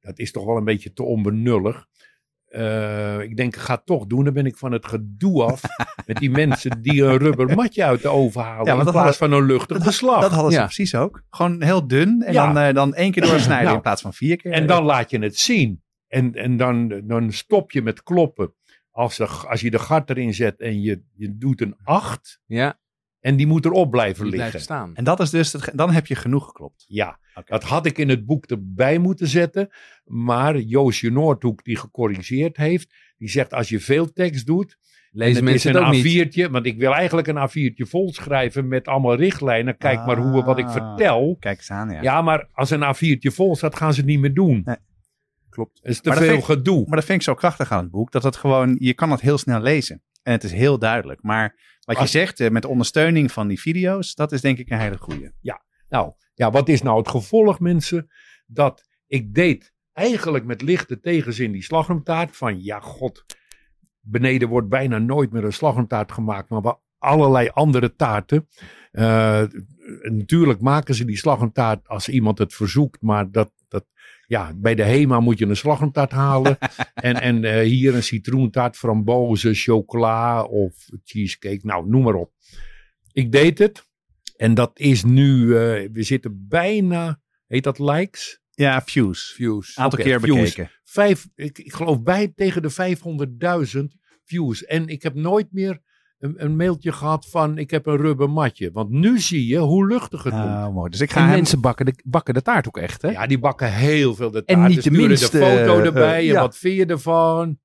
dat 0.00 0.18
is 0.18 0.32
toch 0.32 0.44
wel 0.44 0.56
een 0.56 0.64
beetje 0.64 0.92
te 0.92 1.02
onbenullig. 1.02 1.86
Eh, 2.46 3.20
ik 3.20 3.36
denk, 3.36 3.54
ik 3.54 3.60
ga 3.60 3.74
het 3.74 3.86
toch 3.86 4.06
doen. 4.06 4.24
Dan 4.24 4.32
ben 4.34 4.46
ik 4.46 4.56
van 4.56 4.72
het 4.72 4.86
gedoe 4.86 5.42
af 5.42 5.62
met 6.06 6.16
die 6.16 6.30
mensen 6.30 6.82
die 6.82 7.02
een 7.02 7.16
rubber 7.16 7.54
matje 7.54 7.84
uit 7.84 8.02
de 8.02 8.08
oven 8.08 8.42
halen. 8.42 8.64
Ja, 8.66 8.72
in 8.72 8.78
plaats 8.80 8.96
hadden- 8.96 9.14
van 9.14 9.32
een 9.32 9.44
luchtig 9.46 9.84
beslag. 9.84 10.20
Dat 10.20 10.30
hadden 10.32 10.52
ze 10.52 10.58
Ja. 10.58 10.64
precies 10.64 10.94
ook. 10.94 11.22
Gewoon 11.30 11.62
heel 11.62 11.86
dun. 11.86 12.22
En 12.22 12.32
Ja. 12.32 12.52
dan, 12.52 12.62
eh, 12.62 12.74
dan 12.74 12.94
één 12.94 13.12
keer 13.12 13.22
doorsnijden 13.22 13.64
Nou. 13.64 13.76
in 13.76 13.82
plaats 13.82 14.02
van 14.02 14.12
vier 14.14 14.36
keer. 14.36 14.52
En 14.52 14.66
dan 14.66 14.84
laat 14.84 15.10
je 15.10 15.18
het 15.18 15.36
zien. 15.38 15.82
En, 16.08 16.34
en 16.34 16.56
dan, 16.56 17.02
dan 17.04 17.32
stop 17.32 17.70
je 17.72 17.82
met 17.82 18.02
kloppen. 18.02 18.54
Als, 18.90 19.16
de, 19.16 19.26
als 19.26 19.60
je 19.60 19.70
de 19.70 19.78
gat 19.78 20.10
erin 20.10 20.34
zet 20.34 20.60
en 20.60 20.80
je, 20.80 21.02
je 21.16 21.36
doet 21.36 21.60
een 21.60 21.76
8. 21.82 22.40
Ja, 22.46 22.78
En 23.26 23.36
die 23.36 23.46
moet 23.46 23.64
erop 23.64 23.90
blijven 23.90 24.22
die 24.22 24.30
liggen. 24.32 24.48
blijft 24.50 24.66
staan. 24.66 24.94
En 24.94 25.04
dat 25.04 25.20
is 25.20 25.30
dus, 25.30 25.52
het, 25.52 25.70
dan 25.74 25.90
heb 25.92 26.06
je 26.06 26.14
genoeg 26.14 26.44
geklopt. 26.46 26.84
Ja, 26.88 27.18
dat 27.44 27.62
had 27.62 27.86
ik 27.86 27.98
in 27.98 28.08
het 28.08 28.26
boek 28.26 28.44
erbij 28.46 28.98
moeten 28.98 29.26
zetten. 29.26 29.68
Maar 30.04 30.58
Joosje 30.58 31.10
Noordhoek, 31.10 31.64
die 31.64 31.76
gecorrigeerd 31.76 32.56
heeft, 32.56 32.94
die 33.18 33.28
zegt 33.28 33.54
als 33.54 33.68
je 33.68 33.80
veel 33.80 34.12
tekst 34.12 34.46
doet. 34.46 34.76
Lezen 35.10 35.38
en 35.38 35.44
mensen 35.44 35.70
is 35.70 35.76
een 35.76 35.90
niet. 35.90 36.28
A4'tje, 36.46 36.50
want 36.50 36.66
ik 36.66 36.78
wil 36.78 36.92
eigenlijk 36.94 37.26
een 37.26 37.48
A4'tje 37.48 37.88
vol 37.88 38.12
schrijven 38.12 38.68
met 38.68 38.88
allemaal 38.88 39.14
richtlijnen. 39.14 39.76
Kijk 39.76 40.06
maar 40.06 40.16
hoe, 40.18 40.44
wat 40.44 40.58
ik 40.58 40.66
Ah. 40.66 40.72
vertel. 40.72 41.36
Kijk 41.40 41.58
eens 41.58 41.70
aan, 41.70 41.90
ja. 41.90 42.02
Ja. 42.02 42.22
maar 42.22 42.48
als 42.52 42.70
een 42.70 42.82
A4'tje 42.94 43.32
vol 43.34 43.56
staat, 43.56 43.76
gaan 43.76 43.92
ze 43.92 44.00
het 44.00 44.08
niet 44.08 44.20
meer 44.20 44.34
doen. 44.34 44.62
Nee. 44.64 44.76
Klopt. 45.50 45.78
Het 45.82 45.90
is 45.90 46.00
te 46.00 46.08
Maar 46.08 46.18
veel 46.18 46.36
ik- 46.36 46.44
gedoe. 46.44 46.84
Maar 46.86 46.96
dat 46.96 47.04
vind 47.04 47.18
ik 47.18 47.24
zo 47.24 47.34
krachtig 47.34 47.72
aan 47.72 47.82
het 47.82 47.90
boek. 47.90 48.12
Dat 48.12 48.22
het 48.22 48.36
gewoon, 48.36 48.76
je 48.78 48.94
kan 48.94 49.10
het 49.10 49.20
heel 49.20 49.38
snel 49.38 49.60
lezen. 49.60 50.02
En 50.22 50.32
het 50.32 50.44
is 50.44 50.52
heel 50.52 50.78
duidelijk. 50.78 51.22
Maar 51.22 51.75
wat 51.86 51.98
je 51.98 52.06
zegt, 52.06 52.40
eh, 52.40 52.50
met 52.50 52.64
ondersteuning 52.64 53.32
van 53.32 53.48
die 53.48 53.60
video's, 53.60 54.14
dat 54.14 54.32
is 54.32 54.40
denk 54.40 54.58
ik 54.58 54.70
een 54.70 54.78
hele 54.78 54.98
goeie. 54.98 55.30
Nou, 55.88 56.12
ja, 56.34 56.50
wat 56.50 56.68
is 56.68 56.82
nou 56.82 56.98
het 56.98 57.08
gevolg, 57.08 57.60
mensen? 57.60 58.10
Dat 58.46 58.88
ik 59.06 59.34
deed 59.34 59.74
eigenlijk 59.92 60.44
met 60.44 60.62
lichte 60.62 61.00
tegenzin 61.00 61.52
die 61.52 61.62
slagroomtaart. 61.62 62.36
Van 62.36 62.62
ja, 62.62 62.80
god, 62.80 63.24
beneden 64.00 64.48
wordt 64.48 64.68
bijna 64.68 64.98
nooit 64.98 65.32
meer 65.32 65.44
een 65.44 65.52
slagroomtaart 65.52 66.12
gemaakt, 66.12 66.48
maar 66.48 66.62
wel 66.62 66.82
allerlei 66.98 67.48
andere 67.48 67.94
taarten. 67.96 68.48
Eh, 68.90 69.42
natuurlijk 70.02 70.60
maken 70.60 70.94
ze 70.94 71.04
die 71.04 71.16
slagroomtaart 71.16 71.88
als 71.88 72.08
iemand 72.08 72.38
het 72.38 72.54
verzoekt, 72.54 73.02
maar 73.02 73.30
dat, 73.30 73.52
ja, 74.26 74.52
bij 74.56 74.74
de 74.74 74.82
HEMA 74.82 75.20
moet 75.20 75.38
je 75.38 75.46
een 75.46 75.56
slagroomtaart 75.56 76.10
halen. 76.10 76.58
en 76.94 77.20
en 77.20 77.44
eh, 77.44 77.60
hier 77.60 77.94
een 77.94 78.02
citroentaart, 78.02 78.76
frambozen, 78.76 79.54
chocola 79.54 80.42
of 80.42 80.88
cheesecake, 81.04 81.60
nou, 81.62 81.88
noem 81.88 82.02
maar 82.02 82.14
op. 82.14 82.32
Ik 83.12 83.32
deed 83.32 83.58
het. 83.58 83.84
En 84.36 84.54
dat 84.54 84.78
is 84.78 85.04
nu, 85.04 85.56
eh, 85.56 85.88
we 85.92 86.02
zitten 86.02 86.46
bijna, 86.48 87.20
heet 87.46 87.64
dat 87.64 87.78
likes? 87.78 88.40
Ja, 88.50 88.82
views. 88.82 89.32
Views. 89.36 89.78
Aantal 89.78 89.98
keer 89.98 90.20
views. 90.20 90.38
bekeken. 90.38 90.70
Vijf, 90.84 91.28
ik, 91.34 91.58
ik 91.58 91.72
geloof 91.72 92.02
bij 92.02 92.32
tegen 92.34 92.62
de 92.62 92.96
500.000 93.76 93.82
views. 94.24 94.64
En 94.64 94.86
ik 94.86 95.02
heb 95.02 95.14
nooit 95.14 95.52
meer 95.52 95.80
een, 96.18 96.44
een 96.44 96.56
mailtje 96.56 96.92
gehad 96.92 97.26
van 97.26 97.58
ik 97.58 97.70
heb 97.70 97.86
een 97.86 97.96
rubber 97.96 98.30
matje. 98.30 98.70
Want 98.72 98.90
nu 98.90 99.18
zie 99.18 99.46
je 99.46 99.58
hoe 99.58 99.86
luchtig 99.86 100.22
het 100.22 100.32
moet. 100.32 100.42
Nou, 100.44 100.72
mooi. 100.72 100.90
Dus 100.90 101.00
ik 101.00 101.10
ga 101.10 101.20
En 101.20 101.26
hem... 101.26 101.34
mensen 101.34 101.60
bakken 101.60 101.86
de, 101.86 101.94
bakken 102.04 102.34
de 102.34 102.42
taart 102.42 102.66
ook 102.66 102.78
echt, 102.78 103.02
hè? 103.02 103.10
Ja, 103.10 103.26
die 103.26 103.38
bakken 103.38 103.72
heel 103.72 104.14
veel 104.14 104.30
de 104.30 104.42
En 104.44 104.56
taart. 104.56 104.68
niet 104.68 104.82
Ze 104.82 104.90
de 104.90 104.96
minste, 104.96 105.38
de 105.38 105.44
foto 105.44 105.78
eh, 105.78 105.84
erbij 105.86 106.12
eh, 106.22 106.28
en 106.28 106.32
ja. 106.34 106.40
wat 106.40 106.56
vind 106.56 106.76
je 106.76 106.86
ervan? 106.86 107.58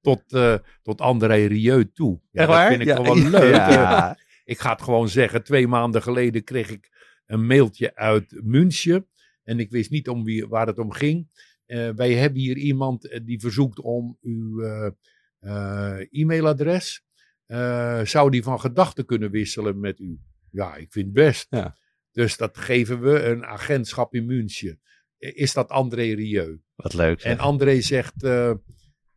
Tot, 0.00 0.32
eh, 0.32 0.54
tot 0.82 1.00
André 1.00 1.44
Rieu 1.46 1.90
toe. 1.92 2.20
Ja, 2.30 2.40
Echt 2.40 2.48
dat 2.48 2.56
waar? 2.56 2.68
vind 2.68 2.80
ik 2.80 2.86
Ja, 2.86 3.02
ja, 3.14 3.28
leuk. 3.30 3.54
ja. 3.54 4.18
Ik 4.44 4.58
ga 4.58 4.72
het 4.72 4.82
gewoon 4.82 5.08
zeggen. 5.08 5.44
Twee 5.44 5.68
maanden 5.68 6.02
geleden 6.02 6.44
kreeg 6.44 6.70
ik 6.70 6.92
een 7.26 7.46
mailtje 7.46 7.96
uit 7.96 8.40
München. 8.42 9.06
En 9.44 9.58
ik 9.58 9.70
wist 9.70 9.90
niet 9.90 10.08
om 10.08 10.24
wie, 10.24 10.46
waar 10.46 10.66
het 10.66 10.78
om 10.78 10.90
ging. 10.92 11.28
Eh, 11.66 11.88
wij 11.96 12.12
hebben 12.14 12.40
hier 12.40 12.56
iemand 12.56 13.08
eh, 13.08 13.20
die 13.24 13.40
verzoekt 13.40 13.80
om 13.80 14.18
uw 14.22 14.62
eh, 14.62 14.90
eh, 15.38 16.06
e-mailadres. 16.10 17.04
Eh, 17.46 18.04
zou 18.04 18.30
die 18.30 18.42
van 18.42 18.60
gedachten 18.60 19.04
kunnen 19.04 19.30
wisselen 19.30 19.80
met 19.80 19.98
u? 19.98 20.18
Ja, 20.50 20.76
ik 20.76 20.92
vind 20.92 21.04
het 21.04 21.14
best. 21.14 21.46
Ja. 21.50 21.76
Dus 22.10 22.36
dat 22.36 22.58
geven 22.58 23.00
we 23.00 23.22
een 23.22 23.44
agentschap 23.44 24.14
in 24.14 24.26
München. 24.26 24.80
Is 25.18 25.52
dat 25.52 25.68
André 25.68 26.14
Rieu? 26.14 26.60
Wat 26.74 26.94
leuk. 26.94 27.22
En 27.22 27.38
André 27.38 27.80
zegt, 27.80 28.22
eh, 28.22 28.52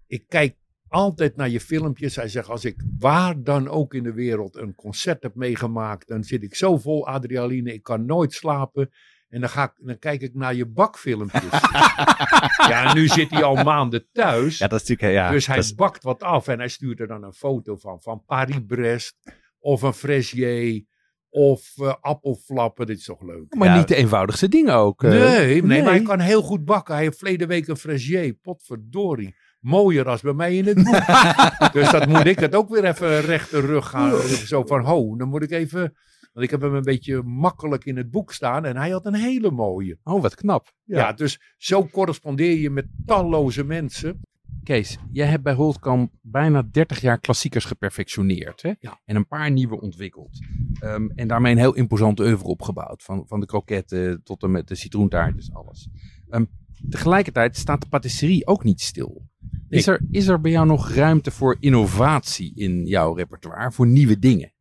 ik 0.07 0.27
kijk 0.27 0.55
altijd 0.87 1.35
naar 1.35 1.49
je 1.49 1.59
filmpjes. 1.59 2.15
Hij 2.15 2.27
zegt, 2.27 2.49
als 2.49 2.65
ik 2.65 2.83
waar 2.99 3.43
dan 3.43 3.67
ook 3.67 3.93
in 3.93 4.03
de 4.03 4.13
wereld 4.13 4.55
een 4.55 4.75
concert 4.75 5.23
heb 5.23 5.35
meegemaakt, 5.35 6.07
dan 6.07 6.23
zit 6.23 6.43
ik 6.43 6.55
zo 6.55 6.77
vol 6.77 7.07
adrenaline, 7.07 7.73
ik 7.73 7.83
kan 7.83 8.05
nooit 8.05 8.33
slapen. 8.33 8.89
En 9.29 9.39
dan, 9.39 9.49
ga 9.49 9.63
ik, 9.63 9.71
dan 9.87 9.99
kijk 9.99 10.21
ik 10.21 10.33
naar 10.33 10.53
je 10.55 10.65
bakfilmpjes. 10.65 11.43
ja, 12.71 12.93
nu 12.93 13.07
zit 13.07 13.29
hij 13.29 13.43
al 13.43 13.63
maanden 13.63 14.07
thuis. 14.11 14.57
Ja, 14.57 14.67
dat 14.67 14.81
is 14.81 14.87
natuurlijk... 14.87 15.17
Ja, 15.19 15.31
dus 15.31 15.47
hij 15.47 15.55
dat 15.55 15.65
is- 15.65 15.75
bakt 15.75 16.03
wat 16.03 16.23
af 16.23 16.47
en 16.47 16.57
hij 16.57 16.67
stuurt 16.67 16.99
er 16.99 17.07
dan 17.07 17.23
een 17.23 17.33
foto 17.33 17.75
van. 17.75 18.01
Van 18.01 18.23
Paris-Brest 18.25 19.15
of 19.59 19.81
een 19.81 19.93
Fraisier 19.93 20.83
of 21.29 21.73
eh, 21.77 21.93
appelflappen. 22.01 22.85
Dit 22.85 22.97
is 22.97 23.03
toch 23.05 23.21
leuk? 23.21 23.55
Maar 23.55 23.67
Ja. 23.67 23.77
niet 23.77 23.87
de 23.87 23.95
eenvoudigste 23.95 24.47
dingen 24.47 24.73
ook. 24.73 25.03
eh. 25.03 25.09
nee, 25.11 25.63
nee, 25.63 25.83
maar 25.83 25.91
hij 25.91 26.01
kan 26.01 26.19
heel 26.19 26.41
goed 26.41 26.65
bakken. 26.65 26.93
Hij 26.93 27.03
heeft 27.03 27.17
verleden 27.17 27.47
week 27.47 27.67
een 27.67 27.77
Fraisier. 27.77 28.33
Potverdorie. 28.33 29.35
Mooier 29.59 30.07
als 30.09 30.21
bij 30.21 30.33
mij 30.33 30.55
in 30.57 30.65
het 30.65 30.83
boek. 30.83 31.05
dus 31.73 31.91
dat 31.91 32.07
moet 32.07 32.25
ik 32.25 32.39
het 32.39 32.55
ook 32.55 32.69
weer 32.69 32.85
even 32.85 33.21
rechte 33.21 33.59
rug 33.59 33.87
gaan. 33.89 34.19
Zo 34.27 34.63
van, 34.65 34.81
ho, 34.85 35.15
dan 35.15 35.27
moet 35.27 35.43
ik 35.43 35.51
even... 35.51 35.95
Want 36.37 36.49
ik 36.49 36.55
heb 36.59 36.69
hem 36.69 36.77
een 36.77 36.83
beetje 36.83 37.23
makkelijk 37.23 37.85
in 37.85 37.97
het 37.97 38.11
boek 38.11 38.33
staan. 38.33 38.65
En 38.65 38.77
hij 38.77 38.89
had 38.89 39.05
een 39.05 39.15
hele 39.15 39.51
mooie. 39.51 39.97
Oh, 40.03 40.21
wat 40.21 40.35
knap. 40.35 40.71
Ja, 40.83 41.13
dus 41.13 41.39
zo 41.57 41.85
correspondeer 41.85 42.57
je 42.57 42.69
met 42.69 42.85
talloze 43.05 43.63
mensen. 43.63 44.21
Kees, 44.63 44.97
jij 45.11 45.27
hebt 45.27 45.43
bij 45.43 45.53
Holtkamp 45.53 46.11
bijna 46.21 46.63
30 46.71 47.01
jaar 47.01 47.19
klassiekers 47.19 47.65
geperfectioneerd. 47.65 48.61
Hè? 48.61 48.73
Ja. 48.79 49.01
En 49.05 49.15
een 49.15 49.27
paar 49.27 49.51
nieuwe 49.51 49.81
ontwikkeld. 49.81 50.39
Ehm, 50.79 51.07
en 51.15 51.27
daarmee 51.27 51.51
een 51.51 51.57
heel 51.57 51.75
imposante 51.75 52.23
oeuvre 52.23 52.47
opgebouwd. 52.47 53.03
Van, 53.03 53.27
van 53.27 53.39
de 53.39 53.45
kroketten 53.45 54.23
tot 54.23 54.43
en 54.43 54.51
met 54.51 54.67
de 54.67 54.75
citroentaartjes, 54.75 55.53
alles. 55.53 55.89
Ehm, 56.29 56.45
tegelijkertijd 56.89 57.57
staat 57.57 57.81
de 57.81 57.87
patisserie 57.87 58.47
ook 58.47 58.63
niet 58.63 58.81
stil. 58.81 59.27
Is 59.69 59.87
er, 59.87 60.01
is 60.11 60.27
er 60.27 60.41
bij 60.41 60.51
jou 60.51 60.65
nog 60.65 60.89
ruimte 60.89 61.31
voor 61.31 61.57
innovatie 61.59 62.51
in 62.55 62.85
jouw 62.85 63.13
repertoire? 63.13 63.71
Voor 63.71 63.87
nieuwe 63.87 64.19
dingen? 64.19 64.51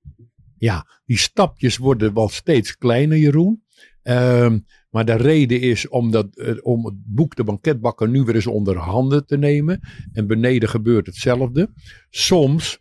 Ja, 0.59 0.87
die 1.05 1.19
stapjes 1.19 1.77
worden 1.77 2.15
wel 2.15 2.29
steeds 2.29 2.77
kleiner, 2.77 3.19
Jeroen. 3.19 3.65
Ehm, 4.03 4.59
maar 4.91 5.05
de 5.05 5.15
reden 5.17 5.61
is 5.61 5.89
omdat, 5.89 6.37
eh, 6.37 6.55
om 6.63 6.85
het 6.85 6.95
boek 7.05 7.37
De 7.37 7.45
Banketbakker 7.45 8.09
nu 8.09 8.23
weer 8.23 8.35
eens 8.35 8.47
onder 8.47 8.77
handen 8.77 9.27
te 9.27 9.37
nemen. 9.39 9.81
En 10.13 10.27
beneden 10.27 10.69
gebeurt 10.69 11.07
hetzelfde. 11.07 11.69
Soms, 12.11 12.79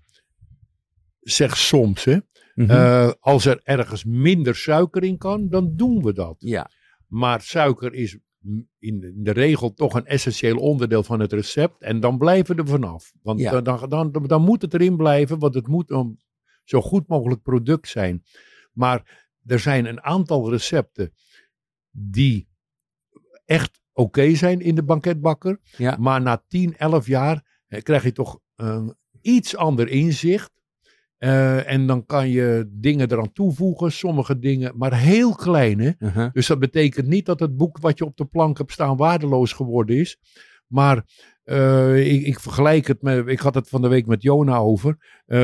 zeg 1.19 1.57
soms 1.57 2.03
hè, 2.03 2.18
Mhm. 2.56 2.69
eh, 2.72 3.11
als 3.19 3.45
er 3.45 3.60
ergens 3.64 4.03
minder 4.03 4.56
suiker 4.56 5.03
in 5.03 5.18
kan, 5.18 5.49
dan 5.49 5.76
doen 5.76 6.03
we 6.03 6.14
dat. 6.14 6.35
ja, 6.39 6.69
Maar 7.07 7.41
suiker 7.41 7.93
is 7.93 8.18
in 8.80 8.99
de, 8.99 9.07
in 9.07 9.23
de 9.23 9.31
regel 9.31 9.73
toch 9.73 9.93
een 9.93 10.06
essentieel 10.06 10.57
onderdeel 10.57 11.03
van 11.03 11.19
het 11.19 11.34
recept. 11.34 11.81
En 11.81 11.99
dan 11.99 12.18
blijven 12.18 12.56
we 12.56 12.61
er 12.61 12.68
vanaf. 12.68 13.11
Want 13.22 13.39
Ja. 13.39 13.61
dan, 13.61 13.89
dan, 13.89 14.11
dan, 14.11 14.23
dan 14.27 14.41
moet 14.41 14.61
het 14.61 14.73
erin 14.73 14.97
blijven, 14.97 15.39
want 15.39 15.53
het 15.53 15.68
moet 15.68 15.91
een 15.91 16.19
zo 16.65 16.81
goed 16.81 17.07
mogelijk 17.07 17.41
product 17.41 17.87
zijn. 17.87 18.23
Maar 18.73 19.27
er 19.45 19.59
zijn 19.59 19.85
een 19.85 20.01
aantal 20.01 20.49
recepten 20.49 21.13
die 21.91 22.47
echt 23.45 23.81
oké 23.93 24.35
zijn 24.35 24.61
in 24.61 24.75
de 24.75 24.83
banketbakker. 24.83 25.59
Ja. 25.77 25.97
Maar 25.99 26.21
na 26.21 26.43
10, 26.47 26.77
11 26.77 27.07
jaar 27.07 27.63
eh, 27.67 27.81
krijg 27.81 28.03
je 28.03 28.11
toch 28.11 28.39
een 28.55 28.95
iets 29.21 29.55
ander 29.55 29.87
inzicht. 29.87 30.53
Eh, 31.17 31.71
en 31.71 31.87
dan 31.87 32.05
kan 32.05 32.29
je 32.29 32.69
dingen 32.71 33.11
eraan 33.11 33.31
toevoegen, 33.31 33.91
sommige 33.91 34.39
dingen, 34.39 34.77
maar 34.77 34.93
heel 34.93 35.35
kleine. 35.35 35.95
uh-huh. 35.99 36.33
Dus 36.33 36.47
dat 36.47 36.59
betekent 36.59 37.07
niet 37.07 37.25
dat 37.25 37.39
het 37.39 37.57
boek 37.57 37.77
wat 37.77 37.97
je 37.97 38.05
op 38.05 38.17
de 38.17 38.25
plank 38.25 38.57
hebt 38.57 38.71
staan 38.71 38.97
waardeloos 38.97 39.53
geworden 39.53 39.95
is. 39.97 40.17
Maar 40.67 41.05
eh, 41.45 42.13
ik, 42.13 42.26
ik 42.26 42.39
vergelijk 42.39 42.88
het 42.88 43.01
met, 43.01 43.27
ik 43.27 43.39
had 43.39 43.55
het 43.55 43.69
van 43.69 43.81
de 43.81 43.88
week 43.88 44.05
met 44.05 44.22
Jona 44.22 44.57
over. 44.57 45.22
Eh, 45.26 45.38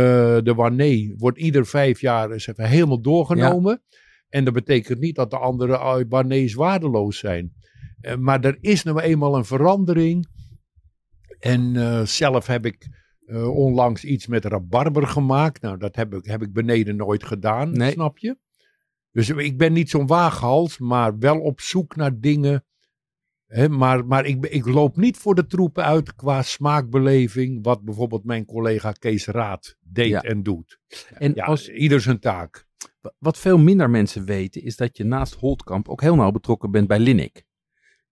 de 0.44 0.54
Wanné 0.56 1.14
wordt 1.18 1.38
ieder 1.38 1.66
vijf 1.66 2.02
jaar 2.02 2.32
eens 2.32 2.48
even 2.48 2.68
helemaal 2.68 3.02
doorgenomen. 3.02 3.82
En 4.30 4.44
dat 4.44 4.54
betekent 4.54 5.00
niet 5.00 5.16
dat 5.16 5.30
de 5.30 5.38
andere 5.38 5.74
eh, 5.74 6.00
Wanné's 6.10 6.54
waardeloos 6.54 7.18
zijn. 7.18 7.54
Maar 8.20 8.44
er 8.44 8.58
is 8.62 8.84
nou 8.84 9.00
eenmaal 9.00 9.38
een 9.38 9.46
verandering. 9.46 10.28
En 11.40 12.08
zelf 12.08 12.48
heb 12.48 12.66
ik 12.66 12.88
onlangs 13.54 14.04
iets 14.04 14.28
met 14.28 14.46
rabarber 14.46 15.08
gemaakt. 15.08 15.62
Nou, 15.62 15.78
dat 15.78 15.96
heb 15.96 16.14
ik, 16.14 16.26
heb 16.26 16.42
ik 16.42 16.54
beneden 16.54 16.96
nooit 16.96 17.24
gedaan, 17.24 17.72
Nee. 17.72 17.92
snap 17.92 18.18
je? 18.18 18.38
Dus 19.12 19.30
ik 19.30 19.58
ben 19.58 19.74
niet 19.74 19.90
zo'n 19.90 20.08
waaghals, 20.08 20.78
maar 20.78 21.18
wel 21.18 21.40
op 21.40 21.62
zoek 21.62 21.96
naar 21.96 22.20
dingen. 22.20 22.66
Maar 23.70 24.06
maar 24.06 24.26
ik, 24.26 24.46
ik 24.46 24.66
loop 24.66 24.98
niet 24.98 25.18
voor 25.18 25.36
de 25.36 25.46
troepen 25.46 25.84
uit 25.84 26.16
qua 26.16 26.42
smaakbeleving. 26.42 27.64
Wat 27.64 27.84
bijvoorbeeld 27.84 28.24
mijn 28.24 28.46
collega 28.46 28.92
Kees 28.92 29.26
Raad 29.26 29.78
deed 29.80 30.10
Ja. 30.10 30.22
en 30.22 30.44
doet. 30.44 30.80
En 31.14 31.32
Ja, 31.36 31.46
als, 31.46 31.70
ieder 31.70 32.02
zijn 32.02 32.20
taak. 32.20 32.66
wat 33.18 33.38
veel 33.38 33.58
minder 33.58 33.90
mensen 33.90 34.26
weten, 34.26 34.64
is 34.64 34.76
dat 34.76 34.98
je 34.98 35.04
naast 35.04 35.34
Holtkamp 35.34 35.90
ook 35.90 36.02
heel 36.02 36.16
nauw 36.16 36.32
betrokken 36.32 36.72
bent 36.72 36.88
bij 36.88 37.00
Linnik. 37.00 37.44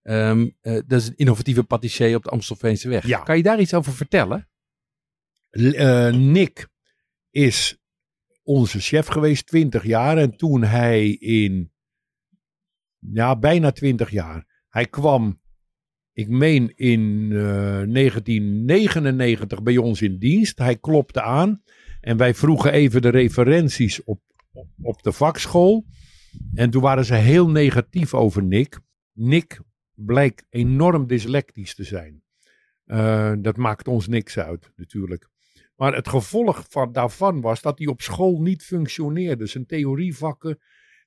Ehm, 0.01 0.49
eh, 0.61 0.73
dat 0.87 1.01
is 1.01 1.07
een 1.07 1.15
innovatieve 1.15 1.63
patissier 1.63 2.15
op 2.15 2.23
de 2.23 2.29
Amstelveense 2.29 2.89
weg. 2.89 3.07
Ja. 3.07 3.19
Kan 3.19 3.37
je 3.37 3.43
daar 3.43 3.59
iets 3.59 3.73
over 3.73 3.93
vertellen? 3.93 4.49
Eh, 5.49 6.13
Nick 6.13 6.67
is 7.29 7.77
onze 8.43 8.79
chef 8.79 9.07
geweest, 9.07 9.45
20 9.47 9.83
jaar. 9.85 10.17
En 10.17 10.37
toen 10.37 10.63
hij 10.63 11.09
in, 11.09 11.71
ja, 12.99 13.35
bijna 13.39 13.71
20 13.71 14.09
jaar. 14.09 14.48
Hij 14.69 14.85
kwam, 14.85 15.41
ik 16.13 16.27
meen 16.27 16.73
in 16.75 17.29
eh, 17.31 17.39
1999 17.39 19.63
bij 19.63 19.77
ons 19.77 20.01
in 20.01 20.17
dienst. 20.17 20.57
Hij 20.57 20.77
klopte 20.77 21.21
aan. 21.21 21.63
En 22.01 22.17
wij 22.17 22.33
vroegen 22.33 22.71
even 22.71 23.01
de 23.01 23.09
referenties 23.09 24.03
op, 24.03 24.21
op, 24.51 24.67
op 24.81 25.03
de 25.03 25.11
vakschool. 25.11 25.85
En 26.53 26.69
toen 26.69 26.81
waren 26.81 27.05
ze 27.05 27.15
heel 27.15 27.49
negatief 27.49 28.13
over 28.13 28.43
Nick. 28.43 28.79
Nick 29.13 29.61
blijkt 29.93 30.45
enorm 30.49 31.07
dyslectisch 31.07 31.75
te 31.75 31.83
zijn. 31.83 32.23
Eh, 32.85 33.33
dat 33.39 33.57
maakt 33.57 33.87
ons 33.87 34.07
niks 34.07 34.37
uit, 34.37 34.71
natuurlijk. 34.75 35.29
Maar 35.75 35.95
het 35.95 36.07
gevolg 36.07 36.65
van, 36.69 36.91
daarvan 36.91 37.41
was 37.41 37.61
dat 37.61 37.77
hij 37.77 37.87
op 37.87 38.01
school 38.01 38.41
niet 38.41 38.63
functioneerde. 38.63 39.45
Zijn 39.45 39.65
theorievakken, 39.65 40.59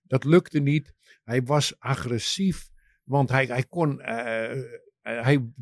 dat 0.02 0.24
lukte 0.24 0.59
niet. 0.59 0.94
Hij 1.24 1.43
was 1.43 1.74
agressief, 1.78 2.70
want 3.04 3.30
hij, 3.30 3.44
hij 3.44 3.64
kon. 3.64 4.00
eh, 4.00 4.58
eh, 5.02 5.22
hij 5.24 5.52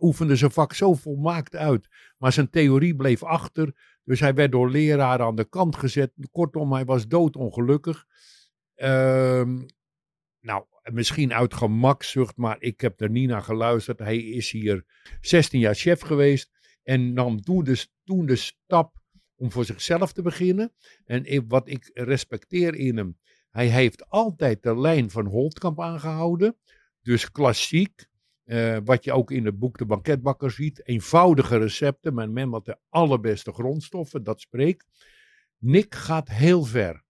oefende 0.00 0.36
zijn 0.36 0.50
vak 0.50 0.74
zo 0.74 0.94
volmaakt 0.94 1.56
uit. 1.56 1.88
Maar 2.18 2.32
zijn 2.32 2.50
theorie 2.50 2.96
bleef 2.96 3.22
achter. 3.22 3.72
Dus 4.04 4.20
hij 4.20 4.34
werd 4.34 4.52
door 4.52 4.70
leraren 4.70 5.26
aan 5.26 5.36
de 5.36 5.48
kant 5.48 5.76
gezet. 5.76 6.12
Kortom, 6.30 6.72
hij 6.72 6.84
was 6.84 7.08
doodongelukkig. 7.08 8.04
Ehm, 8.74 9.62
nou, 10.40 10.64
misschien 10.92 11.32
uit 11.32 11.54
gemakzucht, 11.54 12.36
maar 12.36 12.56
ik 12.60 12.80
heb 12.80 13.00
er 13.00 13.10
niet 13.10 13.28
naar 13.28 13.42
geluisterd. 13.42 13.98
Hij 13.98 14.18
is 14.18 14.50
hier 14.50 14.84
16 15.20 15.60
jaar 15.60 15.74
chef 15.74 16.00
geweest. 16.00 16.50
En 16.82 17.12
nam 17.12 17.40
toen 17.40 17.64
de, 17.64 17.86
toen 18.04 18.26
de 18.26 18.36
stap 18.36 19.00
om 19.36 19.52
voor 19.52 19.64
zichzelf 19.64 20.12
te 20.12 20.22
beginnen. 20.22 20.72
En 21.04 21.48
wat 21.48 21.68
ik 21.68 21.90
respecteer 21.94 22.74
in 22.74 22.96
hem. 22.96 23.18
Hij 23.50 23.68
heeft 23.68 24.08
altijd 24.08 24.62
de 24.62 24.78
lijn 24.78 25.10
van 25.10 25.26
Holtkamp 25.26 25.80
aangehouden. 25.80 26.56
Dus 27.02 27.30
klassiek. 27.30 28.10
eh, 28.44 28.78
wat 28.84 29.04
je 29.04 29.12
ook 29.12 29.30
in 29.30 29.44
het 29.44 29.58
boek 29.58 29.78
De 29.78 29.86
Banketbakker 29.86 30.50
ziet. 30.50 30.86
Eenvoudige 30.86 31.58
recepten, 31.58 32.14
maar 32.14 32.30
men 32.30 32.50
met 32.50 32.64
de 32.64 32.78
allerbeste 32.88 33.52
grondstoffen. 33.52 34.22
Dat 34.24 34.40
spreekt. 34.40 34.86
Nick 35.58 35.94
gaat 35.94 36.28
heel 36.28 36.64
ver. 36.64 37.04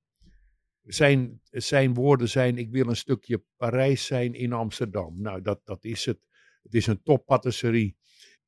Zijn, 0.83 1.41
zijn 1.51 1.95
woorden 1.95 2.29
zijn: 2.29 2.59
Ik 2.59 2.71
wil 2.71 2.89
een 2.89 2.97
stukje 2.97 3.45
Parijs 3.57 4.07
zijn 4.07 4.35
in 4.35 4.53
Amsterdam. 4.53 5.21
Nou, 5.21 5.43
dat, 5.43 5.61
dat 5.65 5.85
is 5.85 6.05
het. 6.05 6.27
Het 6.63 6.75
is 6.75 6.87
een 6.87 7.03
toppatisserie. 7.03 7.97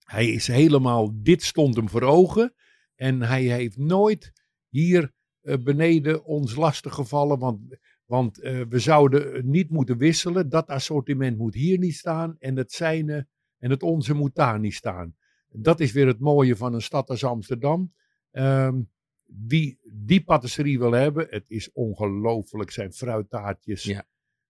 Hij 0.04 0.28
is 0.28 0.46
helemaal, 0.46 1.10
dit 1.14 1.42
stond 1.42 1.76
hem 1.76 1.88
voor 1.88 2.02
ogen. 2.02 2.54
En 2.94 3.22
hij 3.22 3.42
heeft 3.42 3.76
nooit 3.76 4.32
hier 4.68 5.12
eh, 5.40 5.56
beneden 5.58 6.24
ons 6.24 6.54
lastig 6.54 6.94
gevallen. 6.94 7.38
Want, 7.38 7.78
want 8.04 8.40
eh, 8.40 8.60
we 8.68 8.78
zouden 8.78 9.50
niet 9.50 9.70
moeten 9.70 9.98
wisselen. 9.98 10.48
Dat 10.48 10.68
assortiment 10.68 11.38
moet 11.38 11.54
hier 11.54 11.78
niet 11.78 11.94
staan. 11.94 12.36
En 12.38 12.56
het 12.56 12.72
zijne 12.72 13.28
en 13.58 13.70
het 13.70 13.82
onze 13.82 14.14
moet 14.14 14.34
daar 14.34 14.60
niet 14.60 14.74
staan. 14.74 15.16
Dat 15.48 15.80
is 15.80 15.92
weer 15.92 16.06
het 16.06 16.20
mooie 16.20 16.56
van 16.56 16.74
een 16.74 16.82
stad 16.82 17.10
als 17.10 17.24
Amsterdam. 17.24 17.94
Ehm, 18.30 18.82
wie 19.24 19.78
die 19.92 20.24
patisserie 20.24 20.78
wil 20.78 20.92
hebben, 20.92 21.26
het 21.30 21.44
is 21.46 21.72
ongelooflijk 21.72 22.70
zijn 22.70 22.92
fruittaartjes. 22.92 23.82
Ja. 23.82 24.06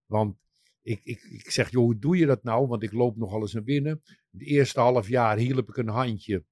Want 0.06 0.36
ik, 0.82 1.00
ik, 1.04 1.22
ik 1.22 1.50
zeg, 1.50 1.70
joh, 1.70 1.84
hoe 1.84 1.98
doe 1.98 2.16
je 2.16 2.26
dat 2.26 2.42
nou? 2.42 2.66
Want 2.66 2.82
ik 2.82 2.92
loop 2.92 3.16
nogal 3.16 3.40
eens 3.40 3.52
naar 3.52 3.62
binnen. 3.62 4.02
Het 4.30 4.42
eerste 4.42 4.80
half 4.80 5.08
jaar 5.08 5.36
hielp 5.36 5.68
ik 5.68 5.76
een 5.76 5.88
handje. 5.88 6.44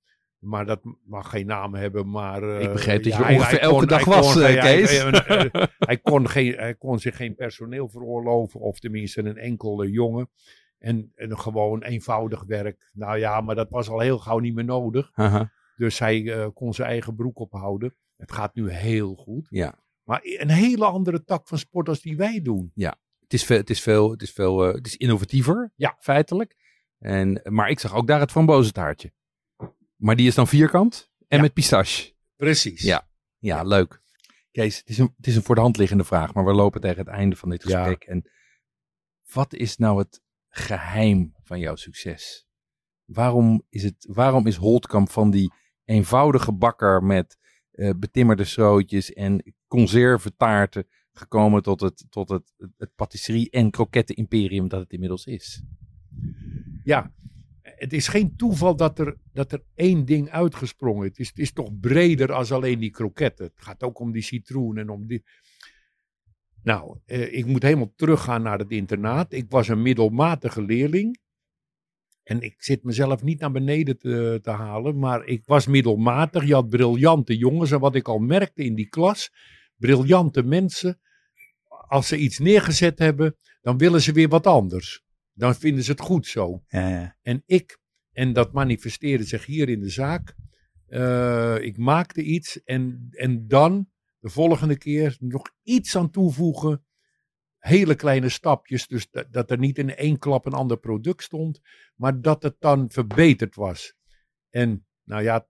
Maar 0.42 0.66
dat 0.66 0.80
mag 1.04 1.30
geen 1.30 1.46
naam 1.46 1.74
hebben. 1.74 2.10
Maar, 2.10 2.42
eh, 2.42 2.62
Ik 2.62 2.72
begreep 2.72 3.02
dat 3.02 3.12
je 3.16 3.22
hij- 3.22 3.34
ongeveer 3.34 3.50
hij 3.58 3.60
elke 3.60 3.78
kon- 3.78 3.86
dag 3.86 4.04
was, 4.04 4.32
kon- 4.32 4.42
eh, 4.42 4.60
Kees. 4.60 5.02
hij- 5.88 5.98
kon 6.02 6.28
geen, 6.28 6.54
hij 6.54 6.74
kon 6.74 6.98
zich 6.98 7.16
geen 7.16 7.34
personeel 7.34 7.88
veroorloven. 7.88 8.60
Of 8.60 8.78
tenminste 8.78 9.20
een 9.24 9.36
enkele 9.36 9.90
jongen. 9.90 10.30
En, 10.78 11.12
en 11.14 11.38
gewoon 11.38 11.82
eenvoudig 11.82 12.44
werk. 12.44 12.90
Nou 12.92 13.18
ja, 13.18 13.40
maar 13.40 13.54
dat 13.54 13.70
was 13.70 13.88
al 13.88 14.00
heel 14.00 14.18
gauw 14.18 14.38
niet 14.38 14.54
meer 14.54 14.64
nodig. 14.64 15.10
Haha. 15.12 15.50
Dus 15.76 15.98
hij 15.98 16.32
eh, 16.32 16.46
kon 16.54 16.74
zijn 16.74 16.88
eigen 16.88 17.14
broek 17.14 17.38
ophouden. 17.38 17.94
Het 18.16 18.32
gaat 18.32 18.54
nu 18.54 18.70
heel 18.70 19.14
goed. 19.14 19.46
Ja. 19.50 19.74
Maar 20.04 20.20
een 20.22 20.50
hele 20.50 20.84
andere 20.84 21.24
tak 21.24 21.48
van 21.48 21.58
sport 21.58 21.88
als 21.88 22.00
die 22.00 22.16
wij 22.16 22.42
doen. 22.42 22.72
Het 22.74 23.40
is 23.40 23.44
veel, 23.44 23.56
het 23.56 23.70
is 23.70 23.80
veel, 23.80 24.10
het 24.10 24.22
is 24.22 24.30
veel, 24.32 24.66
eh, 24.68 24.74
het 24.74 24.86
is 24.86 24.96
innovatiever, 24.96 25.72
Ja. 25.76 25.96
feitelijk. 25.98 26.56
En, 26.98 27.40
maar 27.44 27.68
ik 27.70 27.80
zag 27.80 27.94
ook 27.94 28.06
daar 28.06 28.20
het 28.20 28.30
frambozentaartje. 28.30 29.12
Maar 30.02 30.16
die 30.16 30.26
is 30.26 30.34
dan 30.34 30.46
vierkant 30.48 31.10
en 31.28 31.36
Ja. 31.36 31.42
met 31.42 31.52
pistache. 31.52 32.12
Precies. 32.36 32.82
Ja. 32.82 33.08
Ja, 33.38 33.62
leuk. 33.62 34.00
Kees, 34.50 34.76
het 34.78 34.88
is, 34.88 34.98
een, 34.98 35.14
het 35.16 35.26
is 35.26 35.36
een 35.36 35.42
voor 35.42 35.54
de 35.54 35.60
hand 35.60 35.76
liggende 35.76 36.04
vraag, 36.04 36.34
maar 36.34 36.44
we 36.44 36.52
lopen 36.52 36.80
tegen 36.80 36.98
het 36.98 37.08
einde 37.08 37.36
van 37.36 37.50
dit 37.50 37.62
gesprek. 37.62 38.02
En 38.02 38.30
wat 39.32 39.54
is 39.54 39.76
nou 39.76 39.98
het 39.98 40.22
geheim 40.48 41.34
van 41.42 41.58
jouw 41.58 41.76
succes? 41.76 42.46
Waarom 43.04 43.62
is, 43.68 43.82
het, 43.82 44.06
waarom 44.08 44.46
is 44.46 44.56
Holtkamp 44.56 45.10
van 45.10 45.30
die 45.30 45.52
eenvoudige 45.84 46.52
bakker 46.52 47.02
met 47.04 47.38
eh, 47.70 47.90
betimmerde 47.96 48.44
schrootjes 48.44 49.12
en 49.12 49.54
conservetaarten 49.66 50.86
gekomen 51.12 51.62
tot 51.62 51.80
het, 51.80 52.04
tot 52.08 52.28
het, 52.28 52.52
het 52.76 52.94
patisserie- 52.94 53.50
en 53.50 53.70
kroketten-imperium 53.70 54.68
dat 54.68 54.80
het 54.80 54.92
inmiddels 54.92 55.24
is? 55.26 55.62
Ja, 56.84 57.12
het 57.82 57.92
is 57.92 58.08
geen 58.08 58.36
toeval 58.36 58.76
dat 58.76 58.98
er, 58.98 59.16
dat 59.32 59.52
er 59.52 59.62
één 59.74 60.04
ding 60.04 60.30
uitgesprongen 60.30 61.02
is. 61.02 61.08
Het 61.08 61.18
is. 61.18 61.28
Het 61.28 61.38
is 61.38 61.52
toch 61.52 61.78
breder 61.80 62.32
als 62.32 62.52
alleen 62.52 62.78
die 62.78 62.90
kroketten. 62.90 63.44
Het 63.44 63.64
gaat 63.64 63.82
ook 63.82 63.98
om 63.98 64.12
die 64.12 64.22
citroen 64.22 64.76
en 64.78 64.90
om 64.90 65.06
die... 65.06 65.24
Nou, 66.62 66.98
eh, 67.04 67.32
ik 67.32 67.46
moet 67.46 67.62
helemaal 67.62 67.92
teruggaan 67.96 68.42
naar 68.42 68.58
het 68.58 68.70
internaat. 68.70 69.32
Ik 69.32 69.46
was 69.48 69.68
een 69.68 69.82
middelmatige 69.82 70.62
leerling. 70.62 71.20
En 72.22 72.40
ik 72.40 72.62
zit 72.62 72.84
mezelf 72.84 73.22
niet 73.22 73.40
naar 73.40 73.52
beneden 73.52 73.98
te, 73.98 74.38
te 74.42 74.50
halen, 74.50 74.98
maar 74.98 75.24
ik 75.24 75.42
was 75.44 75.66
middelmatig. 75.66 76.44
Je 76.46 76.54
had 76.54 76.68
briljante 76.68 77.36
jongens. 77.36 77.70
En 77.70 77.80
wat 77.80 77.94
ik 77.94 78.08
al 78.08 78.18
merkte 78.18 78.64
in 78.64 78.74
die 78.74 78.88
klas, 78.88 79.32
briljante 79.76 80.42
mensen, 80.42 81.00
als 81.88 82.08
ze 82.08 82.16
iets 82.16 82.38
neergezet 82.38 82.98
hebben, 82.98 83.36
dan 83.60 83.78
willen 83.78 84.00
ze 84.00 84.12
weer 84.12 84.28
wat 84.28 84.46
anders. 84.46 85.01
Dan 85.32 85.54
vinden 85.54 85.84
ze 85.84 85.90
het 85.90 86.00
goed 86.00 86.26
zo. 86.26 86.62
Ja, 86.68 86.88
ja. 86.88 87.16
En 87.22 87.42
ik, 87.46 87.78
en 88.12 88.32
dat 88.32 88.52
manifesteerde 88.52 89.24
zich 89.24 89.46
hier 89.46 89.68
in 89.68 89.80
de 89.80 89.88
zaak. 89.88 90.34
eh, 90.86 91.56
ik 91.60 91.76
maakte 91.76 92.22
iets 92.22 92.62
en, 92.62 93.06
en 93.10 93.48
dan 93.48 93.90
de 94.18 94.28
volgende 94.28 94.78
keer 94.78 95.16
nog 95.20 95.42
iets 95.62 95.96
aan 95.96 96.10
toevoegen. 96.10 96.84
Hele 97.58 97.94
kleine 97.94 98.28
stapjes, 98.28 98.86
dus 98.86 99.10
dat, 99.10 99.32
dat 99.32 99.50
er 99.50 99.58
niet 99.58 99.78
in 99.78 99.94
één 99.94 100.18
klap 100.18 100.46
een 100.46 100.52
ander 100.52 100.76
product 100.78 101.22
stond, 101.22 101.60
maar 101.94 102.20
dat 102.20 102.42
het 102.42 102.56
dan 102.58 102.90
verbeterd 102.90 103.54
was. 103.54 103.94
En 104.50 104.86
nou 105.04 105.22
ja, 105.22 105.48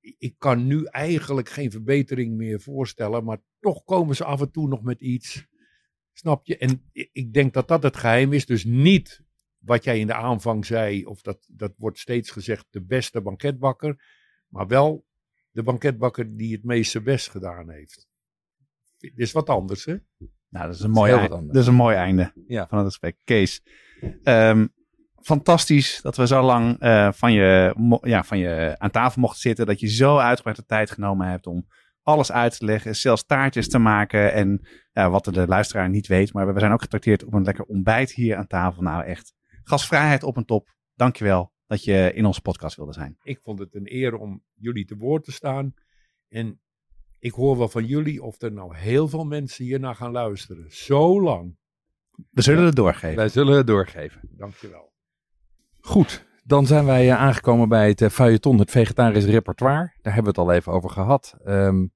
ik 0.00 0.34
kan 0.38 0.66
nu 0.66 0.84
eigenlijk 0.84 1.48
geen 1.48 1.70
verbetering 1.70 2.36
meer 2.36 2.60
voorstellen, 2.60 3.24
maar 3.24 3.38
toch 3.60 3.84
komen 3.84 4.16
ze 4.16 4.24
af 4.24 4.40
en 4.40 4.50
toe 4.50 4.68
nog 4.68 4.82
met 4.82 5.00
iets. 5.00 5.46
Snap 6.12 6.46
je? 6.46 6.56
En 6.58 6.90
ik 7.12 7.32
denk 7.32 7.52
dat 7.54 7.68
dat 7.68 7.82
het 7.82 7.96
geheim 7.96 8.32
is. 8.32 8.46
Dus 8.46 8.64
niet 8.64 9.22
wat 9.58 9.84
jij 9.84 9.98
in 9.98 10.06
de 10.06 10.14
aanvang 10.14 10.66
zei, 10.66 11.04
of 11.04 11.22
dat, 11.22 11.46
dat 11.48 11.72
wordt 11.76 11.98
steeds 11.98 12.30
gezegd, 12.30 12.66
de 12.70 12.82
beste 12.84 13.20
banketbakker. 13.20 14.04
Maar 14.48 14.66
wel 14.66 15.06
de 15.50 15.62
banketbakker 15.62 16.36
die 16.36 16.52
het 16.52 16.64
meeste 16.64 17.00
best 17.02 17.30
gedaan 17.30 17.70
heeft. 17.70 18.08
Dit 18.98 19.12
is 19.18 19.32
wat 19.32 19.48
anders, 19.48 19.84
hè? 19.84 19.96
Nou, 20.48 20.66
dat 20.66 20.74
is 20.74 20.80
een 20.80 20.90
mooi, 20.90 21.10
heel 21.10 21.18
eind- 21.18 21.28
wat 21.30 21.38
anders. 21.38 21.54
dat 21.56 21.62
is 21.66 21.68
een 21.68 21.76
mooi 21.78 21.96
einde 21.96 22.32
Ja. 22.46 22.66
van 22.68 22.78
het 22.78 22.86
gesprek. 22.86 23.16
Kees, 23.24 23.62
ehm, 24.22 24.66
fantastisch 25.20 26.00
dat 26.02 26.16
we 26.16 26.26
zo 26.26 26.42
lang 26.42 26.78
eh, 26.78 27.12
van, 27.12 27.32
je, 27.32 27.74
mo- 27.76 28.00
ja, 28.02 28.24
van 28.24 28.38
je 28.38 28.74
aan 28.78 28.90
tafel 28.90 29.20
mochten 29.20 29.40
zitten. 29.40 29.66
Dat 29.66 29.80
je 29.80 29.88
zo 29.88 30.16
uitgebreid 30.18 30.56
de 30.56 30.64
tijd 30.64 30.90
genomen 30.90 31.28
hebt 31.28 31.46
om 31.46 31.66
alles 32.02 32.32
uit 32.32 32.58
te 32.58 32.64
leggen. 32.64 32.96
Zelfs 32.96 33.24
taartjes 33.26 33.68
te 33.68 33.78
maken. 33.78 34.32
En 34.32 34.66
ja, 34.92 35.10
wat 35.10 35.24
de 35.24 35.46
luisteraar 35.46 35.88
niet 35.88 36.06
weet. 36.06 36.32
Maar 36.32 36.54
we 36.54 36.60
zijn 36.60 36.72
ook 36.72 36.82
getrakteerd 36.82 37.24
op 37.24 37.32
een 37.32 37.44
lekker 37.44 37.64
ontbijt 37.64 38.12
hier 38.12 38.36
aan 38.36 38.46
tafel. 38.46 38.82
Nou 38.82 39.04
echt, 39.04 39.34
gastvrijheid 39.62 40.22
op 40.22 40.36
een 40.36 40.44
top. 40.44 40.74
Dankjewel 40.94 41.52
dat 41.66 41.84
je 41.84 42.12
in 42.14 42.24
onze 42.24 42.40
podcast 42.40 42.76
wilde 42.76 42.92
zijn. 42.92 43.16
Ik 43.22 43.40
vond 43.42 43.58
het 43.58 43.74
een 43.74 43.94
eer 43.94 44.16
om 44.16 44.42
jullie 44.54 44.84
te 44.84 44.96
woord 44.96 45.24
te 45.24 45.32
staan. 45.32 45.74
En 46.28 46.60
ik 47.18 47.32
hoor 47.32 47.58
wel 47.58 47.68
van 47.68 47.84
jullie 47.84 48.22
of 48.22 48.42
er 48.42 48.52
nou 48.52 48.76
heel 48.76 49.08
veel 49.08 49.24
mensen 49.24 49.64
hiernaar 49.64 49.94
gaan 49.94 50.12
luisteren. 50.12 50.70
Zo 50.70 51.22
lang. 51.22 51.56
We 52.30 52.42
zullen 52.42 52.64
het 52.64 52.76
doorgeven. 52.76 53.16
Wij 53.16 53.28
zullen 53.28 53.56
het 53.56 53.66
doorgeven. 53.66 54.20
Dankjewel. 54.22 54.92
Goed, 55.80 56.26
dan 56.42 56.66
zijn 56.66 56.84
wij 56.84 57.10
eh, 57.10 57.20
aangekomen 57.20 57.68
bij 57.68 57.88
het 57.88 58.00
uh, 58.00 58.08
feuilleton, 58.08 58.58
het 58.58 58.70
vegetarisch 58.70 59.24
repertoire. 59.24 59.92
Daar 60.02 60.14
hebben 60.14 60.34
we 60.34 60.40
het 60.40 60.48
al 60.48 60.54
even 60.54 60.72
over 60.72 60.90
gehad. 60.90 61.36
Ehm, 61.44 61.86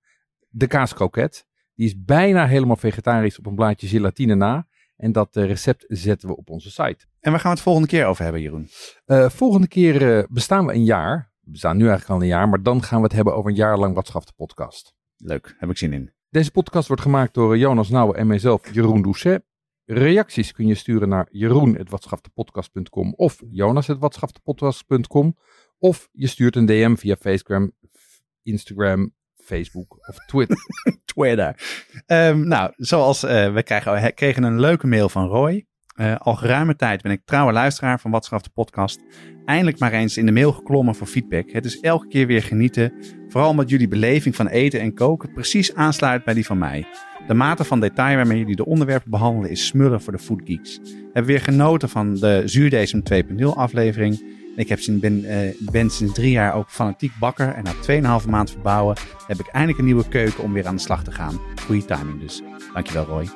de 0.49 0.67
kaaskroket, 0.67 1.47
die 1.75 1.87
is 1.87 2.05
bijna 2.05 2.47
helemaal 2.47 2.77
vegetarisch 2.77 3.39
op 3.39 3.47
een 3.47 3.55
blaadje 3.55 3.89
gelatine 3.89 4.35
na. 4.35 4.67
En 4.97 5.13
dat 5.13 5.37
eh, 5.37 5.45
recept 5.45 5.85
zetten 5.89 6.29
we 6.29 6.37
op 6.37 6.51
onze 6.51 6.71
site. 6.71 7.07
En 7.21 7.31
waar 7.31 7.41
gaan 7.41 7.51
we 7.51 7.57
het 7.57 7.61
volgende 7.61 7.89
keer 7.89 8.07
over 8.07 8.23
hebben, 8.23 8.43
Jeroen? 8.43 8.69
Eh, 9.05 9.29
volgende 9.29 9.69
keer 9.69 10.17
eh, 10.17 10.25
bestaan 10.29 10.67
we 10.67 10.73
een 10.73 10.85
jaar. 10.85 11.33
We 11.41 11.51
bestaan 11.51 11.77
nu 11.77 11.89
eigenlijk 11.89 12.11
al 12.11 12.21
een 12.21 12.33
jaar, 12.33 12.49
maar 12.49 12.63
dan 12.63 12.83
gaan 12.83 12.99
we 12.99 13.05
het 13.05 13.13
hebben 13.13 13.35
over 13.35 13.51
een 13.51 13.57
jaar 13.57 13.79
lang 13.79 13.95
Wat 13.95 14.07
Schaft 14.07 14.27
de 14.27 14.33
podcast. 14.37 14.95
Leuk, 15.17 15.55
heb 15.59 15.71
ik 15.71 15.79
zin 15.79 15.93
in. 15.93 16.13
Deze 16.29 16.51
podcast 16.51 16.87
wordt 16.89 17.03
gemaakt 17.03 17.35
door 17.35 17.53
eh, 17.53 17.61
Jonas 17.61 17.89
Nouwen 17.89 18.17
en 18.17 18.27
mijzelf, 18.27 18.75
Jeroen 18.75 19.03
Doucet. 19.03 19.43
Reacties 19.87 20.53
kun 20.53 20.67
je 20.67 20.75
sturen 20.75 21.09
naar 21.09 21.29
jeroen.watschaftepodcast.com 21.31 23.15
of 23.17 23.43
jonas.watschaftepodcast.com. 23.51 25.37
Of 25.79 26.09
je 26.13 26.27
stuurt 26.27 26.57
een 26.57 26.67
DM 26.67 26.95
via 26.95 27.17
Facecam, 27.17 27.73
Instagram, 28.43 29.15
Facebook 29.35 29.97
of 30.09 30.17
Twitter. 30.27 30.57
Twitter. 31.15 31.61
Ehm, 32.07 32.49
nou, 32.49 32.73
zoals 32.77 33.23
eh, 33.23 33.53
we 33.53 33.63
krijgen, 33.63 34.15
kregen 34.15 34.43
een 34.43 34.61
leuke 34.61 34.87
mail 34.87 35.09
van 35.09 35.27
Roy. 35.27 35.67
Eh, 35.95 36.17
al 36.17 36.35
geruime 36.35 36.77
tijd 36.77 37.03
ben 37.03 37.13
ik 37.13 37.25
trouwe 37.25 37.53
luisteraar 37.53 38.01
van 38.01 38.11
Wat 38.11 38.25
Schaf 38.25 38.43
de 38.43 38.51
podcast. 38.51 39.01
Eindelijk 39.45 39.79
maar 39.79 39.93
eens 39.93 40.17
in 40.17 40.27
de 40.27 40.33
mail 40.33 40.53
geklommen 40.53 40.95
voor 40.95 41.07
feedback. 41.07 41.51
Het 41.51 41.65
is 41.65 41.81
elke 41.81 42.09
keer 42.09 42.27
weer 42.27 42.43
genieten. 42.43 42.93
Vooral 43.29 43.51
omdat 43.51 43.71
jullie 43.71 43.89
beleving 43.89 44.37
van 44.37 44.47
eten 44.47 44.81
en 44.81 44.95
koken 44.95 45.33
precies 45.33 45.75
aansluit 45.75 46.25
bij 46.25 46.35
die 46.35 46.47
van 46.47 46.59
mij. 46.59 46.87
De 47.27 47.35
mate 47.35 47.65
van 47.65 47.81
detail 47.81 48.17
waarmee 48.17 48.39
jullie 48.39 48.57
de 48.57 48.65
onderwerpen 48.65 49.11
behandelen 49.11 49.51
is 49.51 49.67
smullen 49.67 50.03
voor 50.03 50.13
de 50.13 50.19
foodgeeks. 50.19 50.79
We 50.83 51.11
hebben 51.13 51.33
weer 51.33 51.41
genoten 51.41 51.89
van 51.89 52.15
de 52.15 52.43
Zuurdesem 52.45 53.03
2.0 53.03 53.47
aflevering. 53.55 54.35
Ik 54.57 54.69
heb 54.69 54.79
ben, 54.91 55.25
eh, 55.25 55.55
ben 55.59 55.91
sinds 55.91 56.15
drie 56.15 56.31
jaar 56.31 56.55
ook 56.55 56.71
fanatiek 56.71 57.13
bakker. 57.19 57.49
En 57.49 57.65
na 57.65 57.73
2,5 57.81 58.29
maand 58.29 58.51
verbouwen 58.51 58.97
heb 59.27 59.39
ik 59.39 59.47
eindelijk 59.47 59.79
een 59.79 59.85
nieuwe 59.85 60.09
keuken 60.09 60.43
om 60.43 60.53
weer 60.53 60.67
aan 60.67 60.75
de 60.75 60.83
slag 60.83 61.05
te 61.05 61.13
gaan. 61.13 61.41
Goeie 61.67 61.85
timing 61.85 62.21
dus. 62.21 62.43
Dankjewel 62.73 63.05
Roy. 63.05 63.29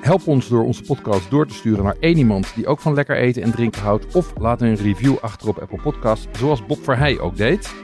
Help 0.00 0.26
ons 0.26 0.48
door 0.48 0.64
onze 0.64 0.82
podcast 0.82 1.30
door 1.30 1.46
te 1.46 1.54
sturen 1.54 1.84
naar 1.84 1.96
één 2.00 2.16
iemand 2.16 2.54
die 2.54 2.66
ook 2.66 2.80
van 2.80 2.94
lekker 2.94 3.16
eten 3.16 3.42
en 3.42 3.50
drinken 3.50 3.82
houdt. 3.82 4.14
Of 4.14 4.32
laat 4.38 4.62
een 4.62 4.74
review 4.74 5.16
achter 5.20 5.48
op 5.48 5.58
Apple 5.58 5.80
Podcasts, 5.82 6.38
zoals 6.38 6.66
Bob 6.66 6.84
Verheij 6.84 7.18
ook 7.18 7.36
deed. 7.36 7.74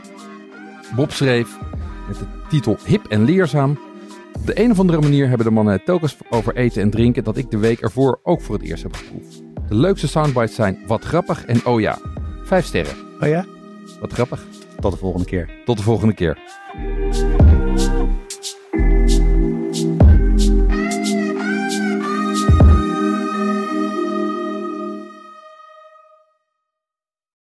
Bob 0.96 1.10
schreef 1.10 1.58
met 2.08 2.18
de 2.18 2.26
titel 2.48 2.76
Hip 2.86 3.06
en 3.06 3.24
Leerzaam. 3.24 3.78
Op 4.36 4.46
de 4.46 4.60
een 4.60 4.70
of 4.70 4.78
andere 4.78 5.00
manier 5.00 5.28
hebben 5.28 5.46
de 5.46 5.52
mannen 5.52 5.84
telkens 5.84 6.16
over 6.28 6.56
eten 6.56 6.82
en 6.82 6.90
drinken 6.90 7.24
dat 7.24 7.36
ik 7.36 7.50
de 7.50 7.58
week 7.58 7.80
ervoor 7.80 8.20
ook 8.22 8.40
voor 8.40 8.54
het 8.54 8.64
eerst 8.64 8.82
heb 8.82 8.94
geproefd. 8.94 9.42
De 9.68 9.74
leukste 9.74 10.08
soundbites 10.08 10.54
zijn 10.54 10.78
wat 10.86 11.04
grappig 11.04 11.44
en 11.44 11.66
oh 11.66 11.80
ja, 11.80 11.98
vijf 12.42 12.64
sterren. 12.64 12.94
Oh 13.20 13.28
ja? 13.28 13.44
Wat 14.00 14.12
grappig. 14.12 14.46
Tot 14.80 14.92
de 14.92 14.98
volgende 14.98 15.26
keer. 15.26 15.50
Tot 15.64 15.76
de 15.76 15.82
volgende 15.82 16.14
keer. 16.14 16.38